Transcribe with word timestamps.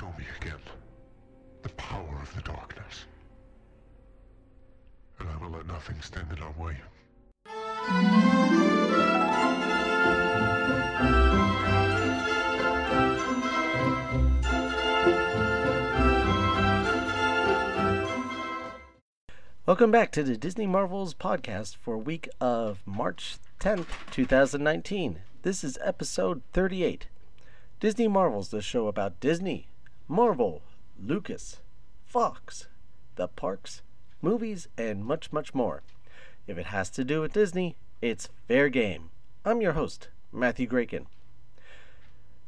Show 0.00 0.12
me 0.18 0.24
again 0.40 0.58
the 1.62 1.68
power 1.70 2.18
of 2.20 2.34
the 2.34 2.42
darkness. 2.42 3.04
And 5.20 5.28
I 5.28 5.36
will 5.36 5.50
let 5.50 5.68
nothing 5.68 6.00
stand 6.00 6.32
in 6.32 6.42
our 6.42 6.50
way. 6.58 6.76
Welcome 19.64 19.92
back 19.92 20.10
to 20.12 20.24
the 20.24 20.36
Disney 20.36 20.66
Marvels 20.66 21.14
podcast 21.14 21.76
for 21.76 21.96
week 21.96 22.28
of 22.40 22.82
March 22.84 23.36
10th, 23.60 23.86
2019. 24.10 25.20
This 25.42 25.62
is 25.62 25.78
episode 25.80 26.42
38. 26.52 27.06
Disney 27.78 28.08
Marvels, 28.08 28.48
the 28.48 28.60
show 28.60 28.88
about 28.88 29.20
Disney, 29.20 29.68
Marvel, 30.06 30.60
Lucas, 31.02 31.60
Fox, 32.04 32.68
the 33.16 33.26
parks, 33.26 33.80
movies, 34.20 34.68
and 34.76 35.02
much, 35.02 35.32
much 35.32 35.54
more. 35.54 35.82
If 36.46 36.58
it 36.58 36.66
has 36.66 36.90
to 36.90 37.04
do 37.04 37.22
with 37.22 37.32
Disney, 37.32 37.76
it's 38.02 38.28
fair 38.46 38.68
game. 38.68 39.08
I'm 39.46 39.62
your 39.62 39.72
host, 39.72 40.08
Matthew 40.30 40.68
Graykin. 40.68 41.06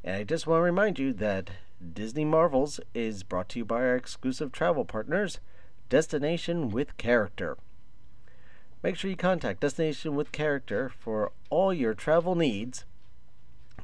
And 0.05 0.17
I 0.17 0.25
just 0.25 0.47
want 0.47 0.61
to 0.61 0.65
remind 0.65 0.99
you 0.99 1.15
that 1.15 1.51
Disney 1.95 2.27
Marvels 2.27 2.79
is 2.95 3.23
brought 3.23 3.49
to 3.51 3.61
you 3.61 3.65
by 3.65 3.77
our 3.77 3.97
exclusive 3.97 4.53
travel 4.53 4.85
partners, 4.85 5.41
Destination 5.89 6.69
with 6.69 6.99
Character. 6.99 7.57
Make 8.83 8.97
sure 8.97 9.09
you 9.09 9.17
contact 9.17 9.61
Destination 9.61 10.15
with 10.15 10.31
Character 10.31 10.91
for 10.91 11.33
all 11.49 11.73
your 11.73 11.95
travel 11.95 12.35
needs 12.35 12.85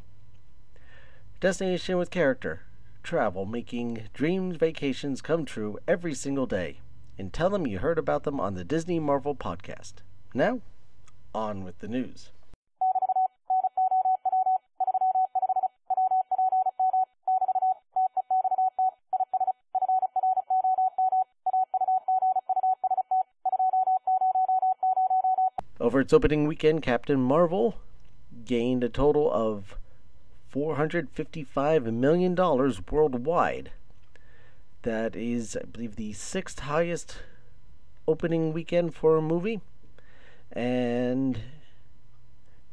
Destination 1.40 1.98
with 1.98 2.10
Character. 2.10 2.62
Travel 3.04 3.46
making 3.46 4.04
dreams 4.14 4.56
vacations 4.56 5.22
come 5.22 5.46
true 5.46 5.78
every 5.88 6.14
single 6.14 6.46
day. 6.46 6.80
And 7.18 7.32
tell 7.32 7.50
them 7.50 7.68
you 7.68 7.80
heard 7.80 8.00
about 8.00 8.24
them 8.24 8.40
on 8.40 8.56
the 8.56 8.64
Disney 8.64 9.00
Marvel 9.00 9.36
podcast. 9.36 9.94
Now, 10.34 10.62
on 11.36 11.64
with 11.64 11.80
the 11.80 11.88
news. 11.88 12.30
Over 25.84 26.00
its 26.00 26.14
opening 26.14 26.48
weekend, 26.48 26.82
Captain 26.82 27.20
Marvel 27.20 27.76
gained 28.46 28.86
a 28.86 28.90
total 28.90 29.30
of 29.30 29.76
$455 30.56 31.94
million 31.94 32.36
worldwide. 32.90 33.72
That 34.84 35.14
is, 35.14 35.58
I 35.62 35.66
believe, 35.66 35.98
the 35.98 36.14
sixth 36.14 36.60
highest 36.60 37.18
opening 38.08 38.54
weekend 38.54 38.96
for 38.96 39.18
a 39.18 39.22
movie, 39.22 39.60
and 40.54 41.42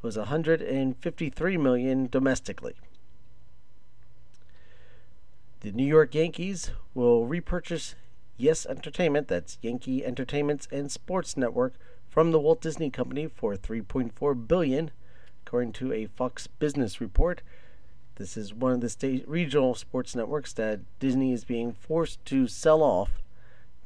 was 0.02 0.16
153 0.16 1.56
million 1.56 2.08
domestically. 2.08 2.76
The 5.62 5.72
New 5.72 5.84
York 5.84 6.14
Yankees 6.14 6.70
will 6.94 7.26
repurchase 7.26 7.96
Yes 8.36 8.66
Entertainment, 8.66 9.26
that's 9.26 9.58
Yankee 9.62 10.04
Entertainments 10.04 10.68
and 10.70 10.92
Sports 10.92 11.36
Network, 11.36 11.74
from 12.10 12.32
the 12.32 12.40
Walt 12.40 12.60
Disney 12.60 12.90
Company 12.90 13.28
for 13.28 13.54
3.4 13.54 14.48
billion, 14.48 14.90
according 15.46 15.72
to 15.74 15.92
a 15.92 16.06
Fox 16.06 16.48
Business 16.48 17.00
report. 17.00 17.40
This 18.16 18.36
is 18.36 18.52
one 18.52 18.72
of 18.72 18.80
the 18.80 18.90
state 18.90 19.26
regional 19.28 19.76
sports 19.76 20.16
networks 20.16 20.52
that 20.54 20.80
Disney 20.98 21.32
is 21.32 21.44
being 21.44 21.72
forced 21.72 22.22
to 22.26 22.48
sell 22.48 22.82
off 22.82 23.22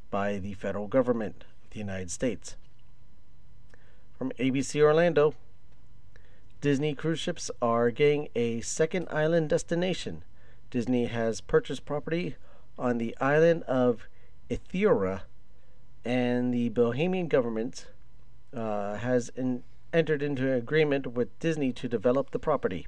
by 0.09 0.39
the 0.39 0.55
federal 0.55 0.87
government 0.87 1.45
of 1.63 1.69
the 1.69 1.79
United 1.79 2.09
States. 2.09 2.55
From 4.17 4.31
ABC 4.39 4.81
Orlando, 4.81 5.35
Disney 6.61 6.95
cruise 6.95 7.19
ships 7.19 7.51
are 7.61 7.91
getting 7.91 8.29
a 8.35 8.59
second 8.61 9.07
island 9.11 9.49
destination. 9.49 10.23
Disney 10.71 11.05
has 11.05 11.41
purchased 11.41 11.85
property 11.85 12.35
on 12.77 12.97
the 12.97 13.15
island 13.21 13.61
of 13.63 14.07
Eleuthera, 14.49 15.21
and 16.03 16.53
the 16.53 16.71
Bahamian 16.71 17.29
government 17.29 17.85
uh, 18.55 18.95
has 18.95 19.29
in, 19.35 19.63
entered 19.93 20.21
into 20.21 20.51
an 20.51 20.57
agreement 20.57 21.07
with 21.07 21.37
Disney 21.39 21.71
to 21.73 21.87
develop 21.87 22.31
the 22.31 22.39
property. 22.39 22.87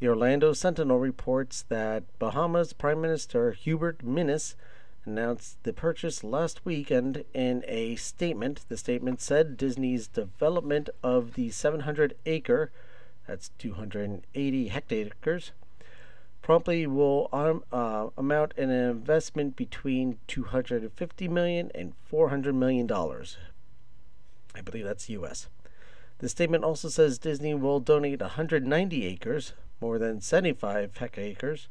The 0.00 0.08
Orlando 0.08 0.52
Sentinel 0.52 0.98
reports 0.98 1.64
that 1.68 2.04
Bahamas 2.18 2.72
Prime 2.72 3.00
Minister 3.00 3.52
Hubert 3.52 4.04
Minnis 4.04 4.54
announced 5.04 5.62
the 5.62 5.72
purchase 5.72 6.22
last 6.22 6.64
weekend 6.64 7.24
in 7.34 7.64
a 7.66 7.96
statement. 7.96 8.64
The 8.68 8.76
statement 8.76 9.20
said 9.20 9.56
Disney's 9.56 10.08
development 10.08 10.88
of 11.02 11.34
the 11.34 11.50
700 11.50 12.16
acre, 12.26 12.70
that's 13.26 13.50
280 13.58 14.68
hectares, 14.68 15.52
promptly 16.40 16.86
will 16.86 17.28
um, 17.32 17.62
uh, 17.72 18.08
amount 18.18 18.52
in 18.56 18.70
an 18.70 18.90
investment 18.90 19.56
between 19.56 20.18
250 20.26 21.28
million 21.28 21.70
and 21.74 21.94
400 22.04 22.54
million 22.54 22.86
dollars. 22.86 23.36
I 24.54 24.60
believe 24.60 24.84
that's 24.84 25.08
U.S. 25.10 25.48
The 26.18 26.28
statement 26.28 26.64
also 26.64 26.88
says 26.88 27.18
Disney 27.18 27.54
will 27.54 27.80
donate 27.80 28.20
190 28.20 29.06
acres, 29.06 29.54
more 29.80 29.98
than 29.98 30.20
75 30.20 30.96
hectares, 30.96 31.68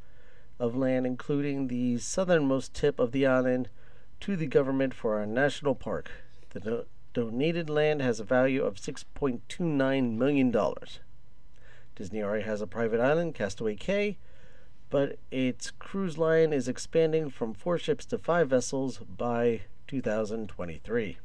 of 0.59 0.75
land, 0.75 1.05
including 1.07 1.67
the 1.67 1.97
southernmost 1.97 2.73
tip 2.73 2.99
of 2.99 3.11
the 3.11 3.25
island, 3.25 3.69
to 4.19 4.35
the 4.35 4.47
government 4.47 4.93
for 4.93 5.19
a 5.19 5.25
national 5.25 5.75
park. 5.75 6.11
The 6.51 6.59
do- 6.59 6.85
donated 7.13 7.69
land 7.69 8.01
has 8.01 8.19
a 8.19 8.23
value 8.23 8.63
of 8.63 8.75
$6.29 8.75 10.17
million. 10.17 10.55
Disney 11.95 12.21
already 12.21 12.43
has 12.43 12.61
a 12.61 12.67
private 12.67 12.99
island, 12.99 13.35
Castaway 13.35 13.75
Cay, 13.75 14.17
but 14.89 15.17
its 15.31 15.71
cruise 15.71 16.17
line 16.17 16.51
is 16.51 16.67
expanding 16.67 17.29
from 17.29 17.53
four 17.53 17.77
ships 17.77 18.05
to 18.07 18.17
five 18.17 18.49
vessels 18.49 18.99
by 18.99 19.61
2023. 19.87 21.17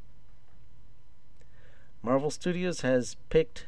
Marvel 2.07 2.31
Studios 2.31 2.83
has 2.83 3.17
picked 3.31 3.67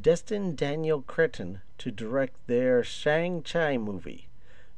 Destin 0.00 0.54
Daniel 0.54 1.02
Cretton 1.02 1.60
to 1.78 1.90
direct 1.90 2.36
their 2.46 2.84
Shang-Chi 2.84 3.78
movie. 3.78 4.28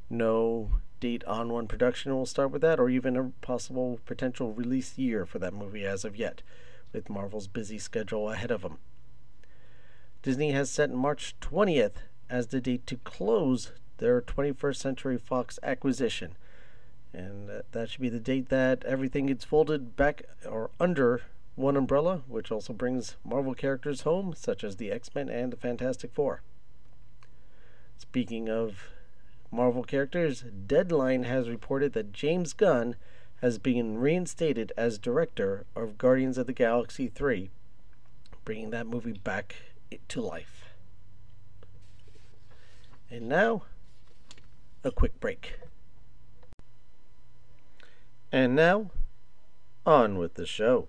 No 0.08 0.70
date 0.98 1.22
on 1.24 1.52
when 1.52 1.68
production 1.68 2.14
will 2.14 2.24
start 2.24 2.50
with 2.50 2.62
that, 2.62 2.80
or 2.80 2.88
even 2.88 3.14
a 3.14 3.32
possible 3.42 4.00
potential 4.06 4.54
release 4.54 4.96
year 4.96 5.26
for 5.26 5.38
that 5.40 5.52
movie 5.52 5.84
as 5.84 6.06
of 6.06 6.16
yet, 6.16 6.40
with 6.94 7.10
Marvel's 7.10 7.48
busy 7.48 7.76
schedule 7.76 8.30
ahead 8.30 8.50
of 8.50 8.62
them. 8.62 8.78
Disney 10.22 10.52
has 10.52 10.70
set 10.70 10.90
March 10.90 11.36
20th 11.42 11.96
as 12.30 12.46
the 12.46 12.62
date 12.62 12.86
to 12.86 12.96
close 12.96 13.72
their 13.98 14.22
21st 14.22 14.76
Century 14.76 15.18
Fox 15.18 15.58
acquisition. 15.62 16.34
And 17.12 17.46
that, 17.46 17.72
that 17.72 17.90
should 17.90 18.00
be 18.00 18.08
the 18.08 18.18
date 18.18 18.48
that 18.48 18.82
everything 18.84 19.26
gets 19.26 19.44
folded 19.44 19.96
back 19.96 20.22
or 20.48 20.70
under 20.80 21.20
one 21.56 21.77
umbrella, 21.77 22.22
which 22.28 22.53
also 22.53 22.72
brings 22.72 23.17
Marvel 23.25 23.55
characters 23.55 24.03
home, 24.03 24.34
such 24.37 24.62
as 24.62 24.77
the 24.77 24.93
X 24.93 25.15
Men 25.15 25.28
and 25.28 25.53
the 25.53 25.56
Fantastic 25.56 26.12
Four. 26.12 26.43
Speaking 27.99 28.49
of 28.49 28.84
Marvel 29.50 29.83
characters, 29.83 30.44
Deadline 30.67 31.25
has 31.25 31.49
reported 31.49 31.94
that 31.94 32.12
James 32.12 32.53
Gunn 32.53 32.94
has 33.41 33.59
been 33.59 33.99
reinstated 33.99 34.72
as 34.77 34.99
director 34.99 35.65
of 35.75 35.99
Guardians 35.99 36.38
of 36.38 36.47
the 36.47 36.53
Galaxy 36.53 37.08
3, 37.08 37.50
bringing 38.44 38.70
that 38.70 38.87
movie 38.87 39.12
back 39.12 39.56
to 40.09 40.20
life. 40.20 40.64
And 43.11 43.29
now, 43.29 43.62
a 44.85 44.91
quick 44.91 45.19
break. 45.20 45.59
And 48.32 48.55
now, 48.55 48.91
on 49.87 50.19
with 50.19 50.35
the 50.35 50.47
show. 50.47 50.88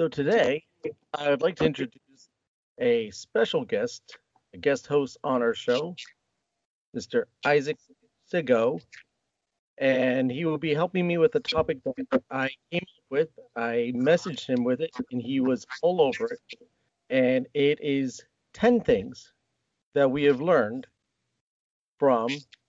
So 0.00 0.08
today, 0.08 0.64
I 1.12 1.28
would 1.28 1.42
like 1.42 1.56
to 1.56 1.66
introduce 1.66 2.30
a 2.78 3.10
special 3.10 3.66
guest, 3.66 4.16
a 4.54 4.58
guest 4.58 4.86
host 4.86 5.18
on 5.24 5.42
our 5.42 5.54
show, 5.54 5.94
Mr. 6.96 7.24
Isaac 7.44 7.78
Sigo, 8.32 8.80
and 9.78 10.30
he 10.30 10.44
will 10.44 10.58
be 10.58 10.74
helping 10.74 11.06
me 11.06 11.18
with 11.18 11.32
the 11.32 11.40
topic 11.40 11.78
that 11.84 12.22
I 12.30 12.50
came 12.70 12.82
up 12.82 13.04
with. 13.10 13.28
I 13.56 13.92
messaged 13.94 14.46
him 14.46 14.64
with 14.64 14.80
it, 14.80 14.90
and 15.10 15.22
he 15.22 15.40
was 15.40 15.66
all 15.82 16.00
over 16.00 16.26
it. 16.26 16.40
And 17.08 17.46
it 17.54 17.78
is 17.82 18.22
10 18.54 18.80
things 18.80 19.32
that 19.94 20.10
we 20.10 20.24
have 20.24 20.40
learned 20.40 20.86
from 21.98 22.28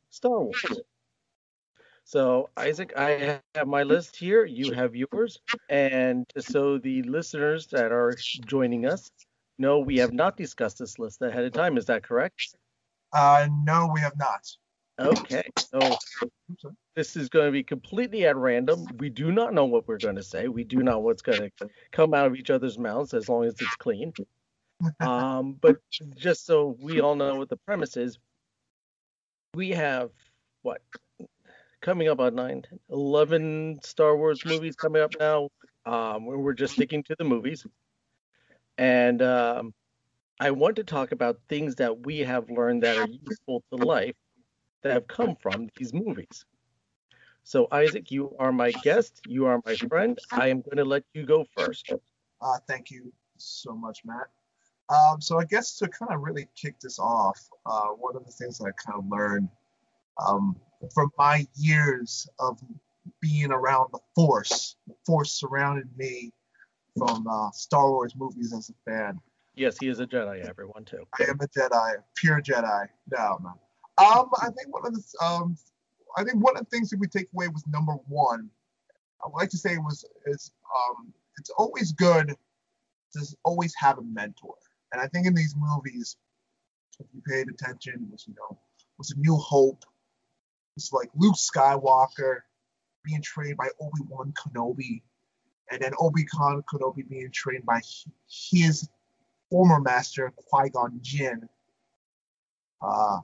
Star 0.09 0.41
Wars. 0.41 0.81
So, 2.03 2.49
Isaac, 2.57 2.93
I 2.97 3.39
have 3.55 3.67
my 3.67 3.83
list 3.83 4.15
here. 4.15 4.43
You 4.43 4.73
have 4.73 4.95
yours. 4.95 5.39
And 5.69 6.25
so 6.37 6.77
the 6.77 7.03
listeners 7.03 7.67
that 7.67 7.91
are 7.91 8.13
joining 8.45 8.85
us 8.85 9.11
know 9.61 9.79
we 9.79 9.97
have 9.97 10.11
not 10.11 10.35
discussed 10.35 10.79
this 10.79 10.99
list 10.99 11.21
ahead 11.21 11.45
of 11.45 11.53
time. 11.53 11.77
Is 11.77 11.85
that 11.85 12.03
correct? 12.03 12.55
Uh, 13.13 13.47
no, 13.63 13.89
we 13.93 14.01
have 14.01 14.17
not. 14.17 14.45
Okay. 14.99 15.43
So 15.57 15.97
this 16.95 17.15
is 17.15 17.29
going 17.29 17.45
to 17.45 17.51
be 17.51 17.63
completely 17.63 18.25
at 18.25 18.35
random. 18.35 18.85
We 18.97 19.09
do 19.09 19.31
not 19.31 19.53
know 19.53 19.65
what 19.65 19.87
we're 19.87 19.97
going 19.97 20.17
to 20.17 20.23
say. 20.23 20.47
We 20.47 20.63
do 20.63 20.77
not 20.77 20.91
know 20.91 20.99
what's 20.99 21.21
going 21.21 21.51
to 21.59 21.69
come 21.91 22.13
out 22.13 22.27
of 22.27 22.35
each 22.35 22.49
other's 22.49 22.77
mouths 22.77 23.13
as 23.13 23.29
long 23.29 23.45
as 23.45 23.53
it's 23.53 23.75
clean. 23.75 24.13
Um, 24.99 25.57
but 25.61 25.77
just 26.15 26.47
so 26.47 26.75
we 26.81 27.01
all 27.01 27.13
know 27.13 27.35
what 27.35 27.49
the 27.49 27.57
premise 27.67 27.97
is, 27.97 28.17
we 29.53 29.69
have 29.69 30.09
what 30.63 30.81
coming 31.81 32.07
up 32.07 32.19
on 32.19 32.33
9, 32.33 32.63
11 32.89 33.81
Star 33.83 34.17
Wars 34.17 34.43
movies 34.43 34.75
coming 34.75 35.03
up 35.03 35.11
now. 35.19 35.49
Um, 35.85 36.25
we're 36.25 36.53
just 36.53 36.73
sticking 36.73 37.03
to 37.03 37.15
the 37.15 37.23
movies. 37.23 37.63
And 38.77 39.21
um, 39.21 39.73
I 40.39 40.51
want 40.51 40.75
to 40.77 40.83
talk 40.83 41.11
about 41.11 41.39
things 41.49 41.75
that 41.75 42.05
we 42.05 42.19
have 42.19 42.49
learned 42.49 42.83
that 42.83 42.97
are 42.97 43.07
useful 43.07 43.63
to 43.71 43.83
life 43.83 44.15
that 44.81 44.93
have 44.93 45.07
come 45.07 45.35
from 45.35 45.69
these 45.77 45.93
movies. 45.93 46.45
So, 47.43 47.67
Isaac, 47.71 48.11
you 48.11 48.35
are 48.39 48.51
my 48.51 48.71
guest. 48.71 49.21
You 49.27 49.45
are 49.45 49.61
my 49.65 49.75
friend. 49.75 50.17
I 50.31 50.47
am 50.47 50.61
going 50.61 50.77
to 50.77 50.85
let 50.85 51.03
you 51.13 51.25
go 51.25 51.45
first. 51.55 51.91
Uh, 52.41 52.57
thank 52.67 52.91
you 52.91 53.11
so 53.37 53.75
much, 53.75 54.01
Matt. 54.05 54.27
Um, 54.89 55.21
so, 55.21 55.39
I 55.39 55.45
guess 55.45 55.77
to 55.77 55.87
kind 55.87 56.11
of 56.11 56.21
really 56.21 56.47
kick 56.55 56.79
this 56.79 56.99
off, 56.99 57.39
uh, 57.65 57.87
one 57.89 58.15
of 58.15 58.25
the 58.25 58.31
things 58.31 58.57
that 58.59 58.65
I 58.65 58.91
kind 58.91 59.03
of 59.03 59.09
learned 59.09 59.49
um, 60.25 60.55
from 60.93 61.11
my 61.17 61.47
years 61.55 62.27
of 62.39 62.59
being 63.21 63.51
around 63.51 63.89
the 63.91 63.99
Force, 64.15 64.75
the 64.87 64.95
Force 65.05 65.33
surrounded 65.33 65.87
me 65.97 66.31
from 66.97 67.25
uh, 67.27 67.51
Star 67.51 67.89
Wars 67.89 68.13
movies 68.15 68.53
as 68.53 68.69
a 68.69 68.89
fan. 68.89 69.19
Yes, 69.55 69.77
he 69.79 69.87
is 69.87 69.99
a 69.99 70.07
Jedi, 70.07 70.47
everyone, 70.47 70.85
too. 70.85 71.05
I 71.19 71.23
am 71.23 71.39
a 71.41 71.47
Jedi, 71.47 71.95
pure 72.15 72.41
Jedi. 72.41 72.87
No, 73.11 73.37
no. 73.43 73.49
Um, 74.03 74.29
I 74.41 74.45
think 74.45 74.73
one 74.73 74.85
of 74.85 74.93
the 74.93 75.25
um, 75.25 75.57
I 76.17 76.23
think 76.23 76.43
one 76.43 76.57
of 76.57 76.63
the 76.63 76.69
things 76.69 76.89
that 76.89 76.99
we 76.99 77.07
take 77.07 77.27
away 77.33 77.47
was 77.49 77.65
number 77.67 77.93
one. 78.07 78.49
I 79.23 79.27
would 79.27 79.37
like 79.37 79.49
to 79.49 79.57
say 79.57 79.77
was 79.77 80.05
is 80.25 80.51
um, 80.73 81.13
it's 81.37 81.49
always 81.51 81.91
good 81.91 82.35
to 83.13 83.35
always 83.43 83.73
have 83.77 83.97
a 83.97 84.01
mentor, 84.01 84.55
and 84.91 85.01
I 85.01 85.07
think 85.07 85.27
in 85.27 85.35
these 85.35 85.55
movies, 85.57 86.17
if 86.99 87.05
you 87.13 87.21
paid 87.27 87.47
attention, 87.49 88.07
was 88.11 88.25
you 88.27 88.33
know 88.33 88.57
was 88.97 89.11
a 89.11 89.19
New 89.19 89.35
Hope. 89.35 89.83
It's 90.77 90.93
like 90.93 91.09
Luke 91.15 91.35
Skywalker 91.35 92.39
being 93.03 93.21
trained 93.21 93.57
by 93.57 93.67
Obi 93.79 94.01
Wan 94.07 94.33
Kenobi, 94.33 95.01
and 95.71 95.81
then 95.81 95.93
Obi 95.99 96.25
Wan 96.37 96.63
Kenobi 96.71 97.07
being 97.07 97.31
trained 97.31 97.65
by 97.65 97.81
his 98.29 98.89
former 99.49 99.79
master 99.79 100.31
Qui 100.49 100.69
Gon 100.69 100.99
Jinn. 101.01 101.47
Uh, 102.81 103.19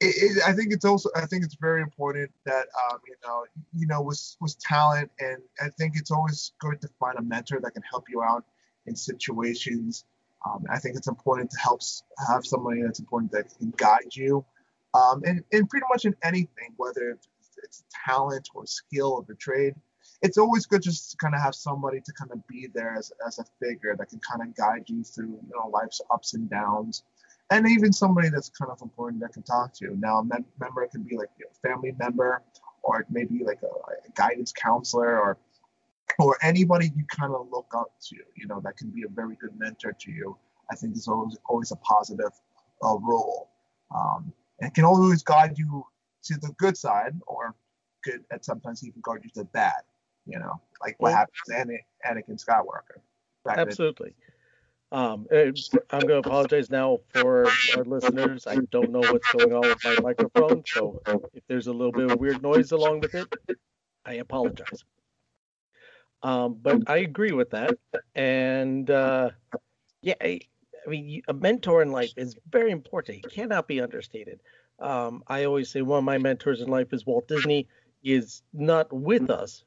it, 0.00 0.36
it, 0.36 0.42
I 0.46 0.52
think 0.52 0.72
it's 0.72 0.84
also 0.84 1.10
I 1.16 1.26
think 1.26 1.44
it's 1.44 1.56
very 1.60 1.82
important 1.82 2.30
that 2.44 2.66
um, 2.90 2.98
you 3.06 3.14
know 3.24 3.44
you 3.74 3.86
know 3.86 4.02
with 4.02 4.36
with 4.40 4.58
talent 4.58 5.10
and 5.18 5.38
I 5.60 5.68
think 5.78 5.94
it's 5.96 6.10
always 6.10 6.52
good 6.60 6.80
to 6.82 6.88
find 7.00 7.18
a 7.18 7.22
mentor 7.22 7.60
that 7.60 7.72
can 7.72 7.82
help 7.90 8.04
you 8.08 8.22
out 8.22 8.44
in 8.86 8.94
situations. 8.94 10.04
Um, 10.46 10.64
I 10.70 10.78
think 10.78 10.96
it's 10.96 11.08
important 11.08 11.50
to 11.52 11.58
help 11.58 11.80
have 12.28 12.44
somebody 12.44 12.82
that's 12.82 13.00
important 13.00 13.32
that 13.32 13.46
can 13.58 13.72
guide 13.78 14.14
you, 14.14 14.44
um, 14.92 15.22
and, 15.24 15.42
and 15.52 15.68
pretty 15.70 15.86
much 15.90 16.04
in 16.04 16.14
anything, 16.22 16.74
whether 16.76 17.18
it's, 17.64 17.84
talent 18.06 18.48
or 18.54 18.66
skill 18.66 19.18
of 19.18 19.26
the 19.26 19.34
trade. 19.34 19.74
It's 20.22 20.38
always 20.38 20.66
good 20.66 20.82
just 20.82 21.10
to 21.10 21.16
kind 21.16 21.34
of 21.34 21.40
have 21.40 21.54
somebody 21.54 22.00
to 22.00 22.12
kind 22.12 22.30
of 22.30 22.46
be 22.46 22.68
there 22.72 22.94
as, 22.96 23.12
as 23.26 23.38
a 23.38 23.44
figure 23.60 23.96
that 23.96 24.08
can 24.10 24.20
kind 24.20 24.42
of 24.42 24.54
guide 24.54 24.84
you 24.86 25.02
through 25.02 25.38
you 25.42 25.52
know 25.54 25.68
life's 25.70 26.00
ups 26.10 26.34
and 26.34 26.48
downs 26.48 27.02
and 27.50 27.68
even 27.68 27.92
somebody 27.92 28.28
that's 28.30 28.48
kind 28.48 28.70
of 28.70 28.80
important 28.82 29.20
that 29.20 29.32
can 29.32 29.42
talk 29.42 29.74
to. 29.74 29.86
You. 29.86 29.96
Now, 29.98 30.18
a 30.18 30.24
mem- 30.24 30.46
member 30.58 30.86
can 30.86 31.02
be 31.02 31.16
like 31.16 31.30
a 31.40 31.68
family 31.68 31.94
member, 31.98 32.42
or 32.82 33.04
maybe 33.10 33.44
like 33.44 33.60
a, 33.62 33.66
a, 33.66 34.10
guidance 34.14 34.52
counselor, 34.52 35.18
or 35.18 35.38
or 36.18 36.36
anybody 36.42 36.92
you 36.96 37.04
kind 37.06 37.34
of 37.34 37.48
look 37.50 37.72
up 37.76 37.92
to. 38.08 38.16
You 38.36 38.46
know, 38.46 38.60
that 38.64 38.76
can 38.76 38.90
be 38.90 39.02
a 39.02 39.08
very 39.08 39.36
good 39.36 39.58
mentor 39.58 39.94
to 40.00 40.10
you. 40.10 40.36
I 40.70 40.76
think 40.76 40.96
is 40.96 41.08
always 41.08 41.36
always 41.46 41.70
a 41.70 41.76
positive 41.76 42.32
uh, 42.82 42.96
role, 42.98 43.50
um, 43.94 44.32
and 44.60 44.72
can 44.72 44.84
always 44.84 45.22
guide 45.22 45.58
you 45.58 45.84
to 46.24 46.38
the 46.38 46.52
good 46.58 46.76
side, 46.76 47.14
or 47.26 47.54
good, 48.02 48.24
and 48.30 48.44
sometimes 48.44 48.84
even 48.86 49.00
guide 49.02 49.20
you 49.22 49.30
to 49.30 49.40
the 49.40 49.44
bad. 49.44 49.82
You 50.26 50.38
know, 50.38 50.60
like 50.80 50.96
what 50.98 51.12
happened 51.12 51.36
to 51.46 51.78
Anakin 52.08 52.42
Skywalker. 52.42 53.00
Absolutely. 53.46 54.14
Um, 54.92 55.26
I'm 55.32 56.00
going 56.00 56.22
to 56.22 56.28
apologize 56.28 56.70
now 56.70 57.00
for 57.12 57.46
our 57.76 57.84
listeners. 57.84 58.46
I 58.46 58.56
don't 58.70 58.90
know 58.90 59.00
what's 59.00 59.32
going 59.32 59.52
on 59.52 59.62
with 59.62 59.84
my 59.84 59.96
microphone, 60.00 60.62
so 60.64 61.02
if 61.34 61.42
there's 61.48 61.66
a 61.66 61.72
little 61.72 61.90
bit 61.90 62.12
of 62.12 62.20
weird 62.20 62.42
noise 62.42 62.70
along 62.70 63.00
with 63.00 63.14
it, 63.14 63.26
I 64.06 64.14
apologize. 64.14 64.84
Um, 66.22 66.58
but 66.62 66.88
I 66.88 66.98
agree 66.98 67.32
with 67.32 67.50
that, 67.50 67.76
and 68.14 68.88
uh, 68.88 69.30
yeah, 70.00 70.14
I, 70.20 70.40
I, 70.86 70.90
mean, 70.90 71.22
a 71.26 71.34
mentor 71.34 71.82
in 71.82 71.90
life 71.90 72.12
is 72.16 72.36
very 72.48 72.70
important. 72.70 73.24
It 73.24 73.32
cannot 73.32 73.66
be 73.66 73.80
understated. 73.80 74.40
Um, 74.78 75.22
I 75.26 75.44
always 75.44 75.70
say 75.70 75.82
one 75.82 75.98
of 75.98 76.04
my 76.04 76.18
mentors 76.18 76.60
in 76.60 76.68
life 76.68 76.92
is 76.92 77.06
Walt 77.06 77.28
Disney. 77.28 77.68
He 78.02 78.12
is 78.12 78.42
not 78.52 78.92
with 78.92 79.30
us, 79.30 79.64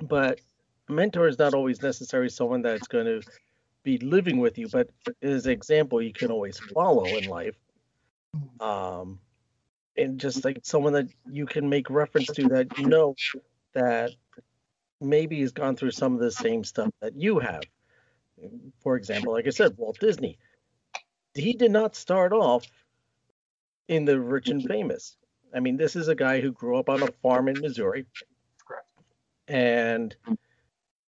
but 0.00 0.40
a 0.88 0.92
mentor 0.92 1.28
is 1.28 1.38
not 1.38 1.54
always 1.54 1.82
necessarily 1.82 2.28
someone 2.28 2.62
that's 2.62 2.88
going 2.88 3.06
to 3.06 3.22
be 3.82 3.98
living 3.98 4.38
with 4.38 4.58
you, 4.58 4.68
but 4.68 4.90
as 5.22 5.46
an 5.46 5.52
example 5.52 6.02
you 6.02 6.12
can 6.12 6.30
always 6.30 6.58
follow 6.58 7.06
in 7.06 7.24
life. 7.24 7.56
Um, 8.60 9.20
and 9.96 10.20
just 10.20 10.44
like 10.44 10.60
someone 10.62 10.92
that 10.94 11.08
you 11.30 11.46
can 11.46 11.68
make 11.68 11.90
reference 11.90 12.28
to 12.28 12.48
that 12.48 12.78
you 12.78 12.86
know 12.86 13.14
that 13.74 14.10
maybe 15.00 15.40
has 15.40 15.52
gone 15.52 15.76
through 15.76 15.90
some 15.90 16.14
of 16.14 16.20
the 16.20 16.30
same 16.30 16.64
stuff 16.64 16.90
that 17.00 17.16
you 17.16 17.38
have. 17.38 17.62
For 18.80 18.96
example, 18.96 19.32
like 19.32 19.46
I 19.46 19.50
said, 19.50 19.76
Walt 19.76 19.98
Disney. 19.98 20.38
He 21.34 21.52
did 21.52 21.70
not 21.70 21.94
start 21.94 22.32
off 22.32 22.66
in 23.90 24.06
the 24.06 24.18
rich 24.18 24.48
and 24.48 24.64
famous. 24.64 25.16
I 25.54 25.60
mean, 25.60 25.76
this 25.76 25.96
is 25.96 26.08
a 26.08 26.14
guy 26.14 26.40
who 26.40 26.52
grew 26.52 26.78
up 26.78 26.88
on 26.88 27.02
a 27.02 27.12
farm 27.22 27.48
in 27.48 27.60
Missouri. 27.60 28.06
Correct. 28.66 28.86
And 29.48 30.16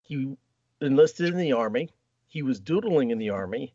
he 0.02 0.36
enlisted 0.82 1.30
in 1.30 1.38
the 1.38 1.54
army 1.54 1.92
he 2.32 2.44
was 2.44 2.62
doodling 2.62 3.12
in 3.12 3.18
the 3.18 3.32
army. 3.32 3.74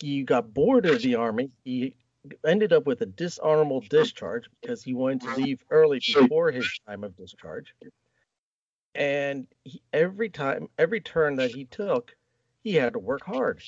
He 0.00 0.22
got 0.22 0.54
bored 0.54 0.86
of 0.86 1.02
the 1.02 1.16
army. 1.16 1.50
He 1.62 1.94
ended 2.46 2.72
up 2.72 2.86
with 2.86 3.02
a 3.02 3.06
dishonorable 3.06 3.82
discharge 3.82 4.48
because 4.60 4.82
he 4.82 4.94
wanted 4.94 5.20
to 5.20 5.36
leave 5.36 5.62
early 5.68 6.00
before 6.00 6.50
his 6.52 6.80
time 6.86 7.04
of 7.04 7.14
discharge. 7.18 7.74
And 8.94 9.46
he, 9.62 9.82
every 9.92 10.30
time, 10.30 10.68
every 10.78 11.02
turn 11.02 11.36
that 11.36 11.50
he 11.50 11.66
took, 11.66 12.16
he 12.64 12.76
had 12.76 12.94
to 12.94 12.98
work 12.98 13.24
hard. 13.26 13.62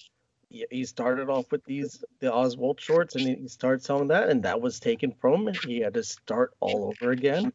He, 0.71 0.85
started 0.85 1.31
off 1.31 1.51
with 1.51 1.65
these 1.65 2.05
the 2.21 2.33
Oswald 2.33 2.81
shorts, 2.81 3.15
and 3.17 3.27
he 3.27 3.49
started 3.49 3.83
selling 3.83 4.09
that, 4.09 4.29
and 4.29 4.43
that 4.43 4.61
was 4.61 4.79
taken 4.79 5.13
from 5.13 5.49
him. 5.49 5.55
He 5.67 5.81
had 5.81 5.95
to 5.95 6.05
start 6.05 6.53
all 6.61 6.85
over 6.85 7.11
again, 7.11 7.53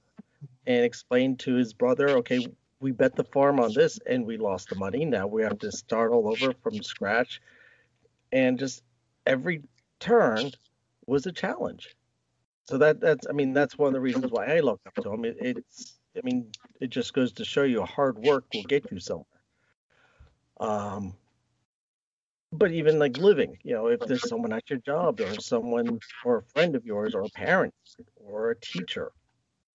and 0.65 0.83
explain 0.83 1.35
to 1.37 1.53
his 1.55 1.73
brother, 1.73 2.17
okay, 2.17 2.47
we 2.79 2.91
bet 2.91 3.15
the 3.15 3.23
farm 3.23 3.59
on 3.59 3.73
this 3.73 3.99
and 4.05 4.25
we 4.25 4.37
lost 4.37 4.69
the 4.69 4.75
money. 4.75 5.05
Now 5.05 5.27
we 5.27 5.41
have 5.43 5.59
to 5.59 5.71
start 5.71 6.11
all 6.11 6.27
over 6.27 6.53
from 6.61 6.81
scratch. 6.83 7.41
And 8.31 8.59
just 8.59 8.83
every 9.25 9.63
turn 9.99 10.51
was 11.05 11.25
a 11.25 11.31
challenge. 11.31 11.95
So 12.65 12.77
that 12.77 12.99
that's 12.99 13.25
I 13.27 13.31
mean 13.31 13.53
that's 13.53 13.77
one 13.77 13.87
of 13.87 13.93
the 13.93 13.99
reasons 14.01 14.31
why 14.31 14.45
I 14.45 14.59
look 14.59 14.81
up 14.85 14.95
to 15.03 15.11
him. 15.11 15.25
It, 15.25 15.37
it's 15.39 15.93
I 16.15 16.19
mean 16.23 16.51
it 16.81 16.89
just 16.89 17.13
goes 17.13 17.31
to 17.33 17.45
show 17.45 17.63
you 17.63 17.83
hard 17.83 18.17
work 18.19 18.45
will 18.53 18.63
get 18.63 18.91
you 18.91 18.99
somewhere. 18.99 19.25
Um, 20.59 21.13
but 22.51 22.71
even 22.71 22.99
like 22.99 23.17
living, 23.17 23.57
you 23.63 23.73
know, 23.73 23.87
if 23.87 23.99
there's 24.01 24.27
someone 24.27 24.53
at 24.53 24.69
your 24.69 24.79
job 24.79 25.19
or 25.19 25.39
someone 25.39 25.99
or 26.23 26.37
a 26.37 26.43
friend 26.43 26.75
of 26.75 26.85
yours 26.85 27.13
or 27.13 27.21
a 27.21 27.29
parent 27.29 27.73
or 28.15 28.51
a 28.51 28.59
teacher 28.59 29.11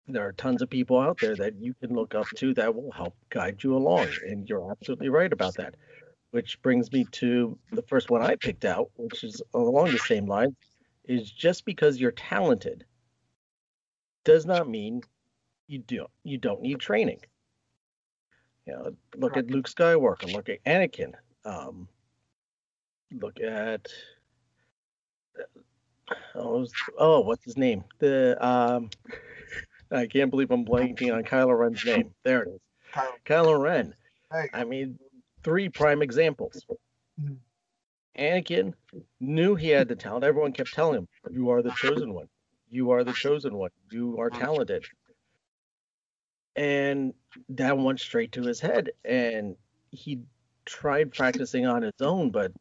there 0.08 0.26
are 0.26 0.32
tons 0.32 0.60
of 0.60 0.68
people 0.68 0.98
out 0.98 1.16
there 1.20 1.36
that 1.36 1.54
you 1.60 1.72
can 1.74 1.94
look 1.94 2.12
up 2.12 2.26
to 2.36 2.52
that 2.54 2.74
will 2.74 2.90
help 2.90 3.14
guide 3.30 3.62
you 3.62 3.76
along 3.76 4.08
and 4.26 4.48
you're 4.48 4.70
absolutely 4.72 5.08
right 5.08 5.32
about 5.32 5.54
that 5.54 5.76
which 6.32 6.60
brings 6.62 6.90
me 6.90 7.06
to 7.12 7.56
the 7.72 7.82
first 7.82 8.10
one 8.10 8.22
I 8.22 8.36
picked 8.36 8.64
out, 8.64 8.90
which 8.96 9.22
is 9.22 9.40
along 9.54 9.92
the 9.92 9.98
same 9.98 10.26
line, 10.26 10.56
is 11.04 11.30
just 11.30 11.64
because 11.66 12.00
you're 12.00 12.10
talented 12.10 12.84
does 14.24 14.46
not 14.46 14.68
mean 14.68 15.02
you 15.68 15.78
do 15.78 16.06
you 16.24 16.38
don't 16.38 16.62
need 16.62 16.80
training. 16.80 17.20
You 18.66 18.72
know, 18.72 18.90
look 19.16 19.36
at 19.36 19.50
Luke 19.50 19.68
Skywalker, 19.68 20.32
look 20.32 20.48
at 20.48 20.64
Anakin, 20.64 21.12
um, 21.44 21.88
look 23.20 23.40
at 23.40 23.88
oh, 26.34 26.66
oh, 26.98 27.20
what's 27.20 27.44
his 27.44 27.56
name? 27.56 27.84
The 27.98 28.36
um, 28.44 28.90
I 29.90 30.06
can't 30.06 30.30
believe 30.30 30.50
I'm 30.50 30.64
blanking 30.64 31.14
on 31.14 31.24
Kylo 31.24 31.58
Ren's 31.58 31.84
name. 31.84 32.14
There 32.24 32.42
it 32.42 32.48
is. 32.48 32.60
Kylo, 32.94 33.10
Kylo 33.26 33.60
Ren. 33.60 33.94
Hey. 34.30 34.48
I 34.52 34.64
mean, 34.64 34.98
three 35.42 35.68
prime 35.68 36.02
examples. 36.02 36.64
Mm-hmm. 37.20 37.34
Anakin 38.18 38.74
knew 39.20 39.54
he 39.54 39.68
had 39.68 39.88
the 39.88 39.96
talent. 39.96 40.24
Everyone 40.24 40.52
kept 40.52 40.74
telling 40.74 40.98
him, 40.98 41.08
"You 41.30 41.50
are 41.50 41.62
the 41.62 41.70
chosen 41.70 42.12
one. 42.12 42.28
You 42.68 42.90
are 42.90 43.04
the 43.04 43.12
chosen 43.12 43.54
one. 43.54 43.70
You 43.90 44.18
are 44.18 44.30
talented." 44.30 44.84
And 46.54 47.14
that 47.50 47.78
went 47.78 48.00
straight 48.00 48.32
to 48.32 48.42
his 48.42 48.60
head, 48.60 48.90
and 49.04 49.56
he 49.90 50.20
tried 50.66 51.12
practicing 51.12 51.66
on 51.66 51.82
his 51.82 52.00
own, 52.02 52.30
but 52.30 52.52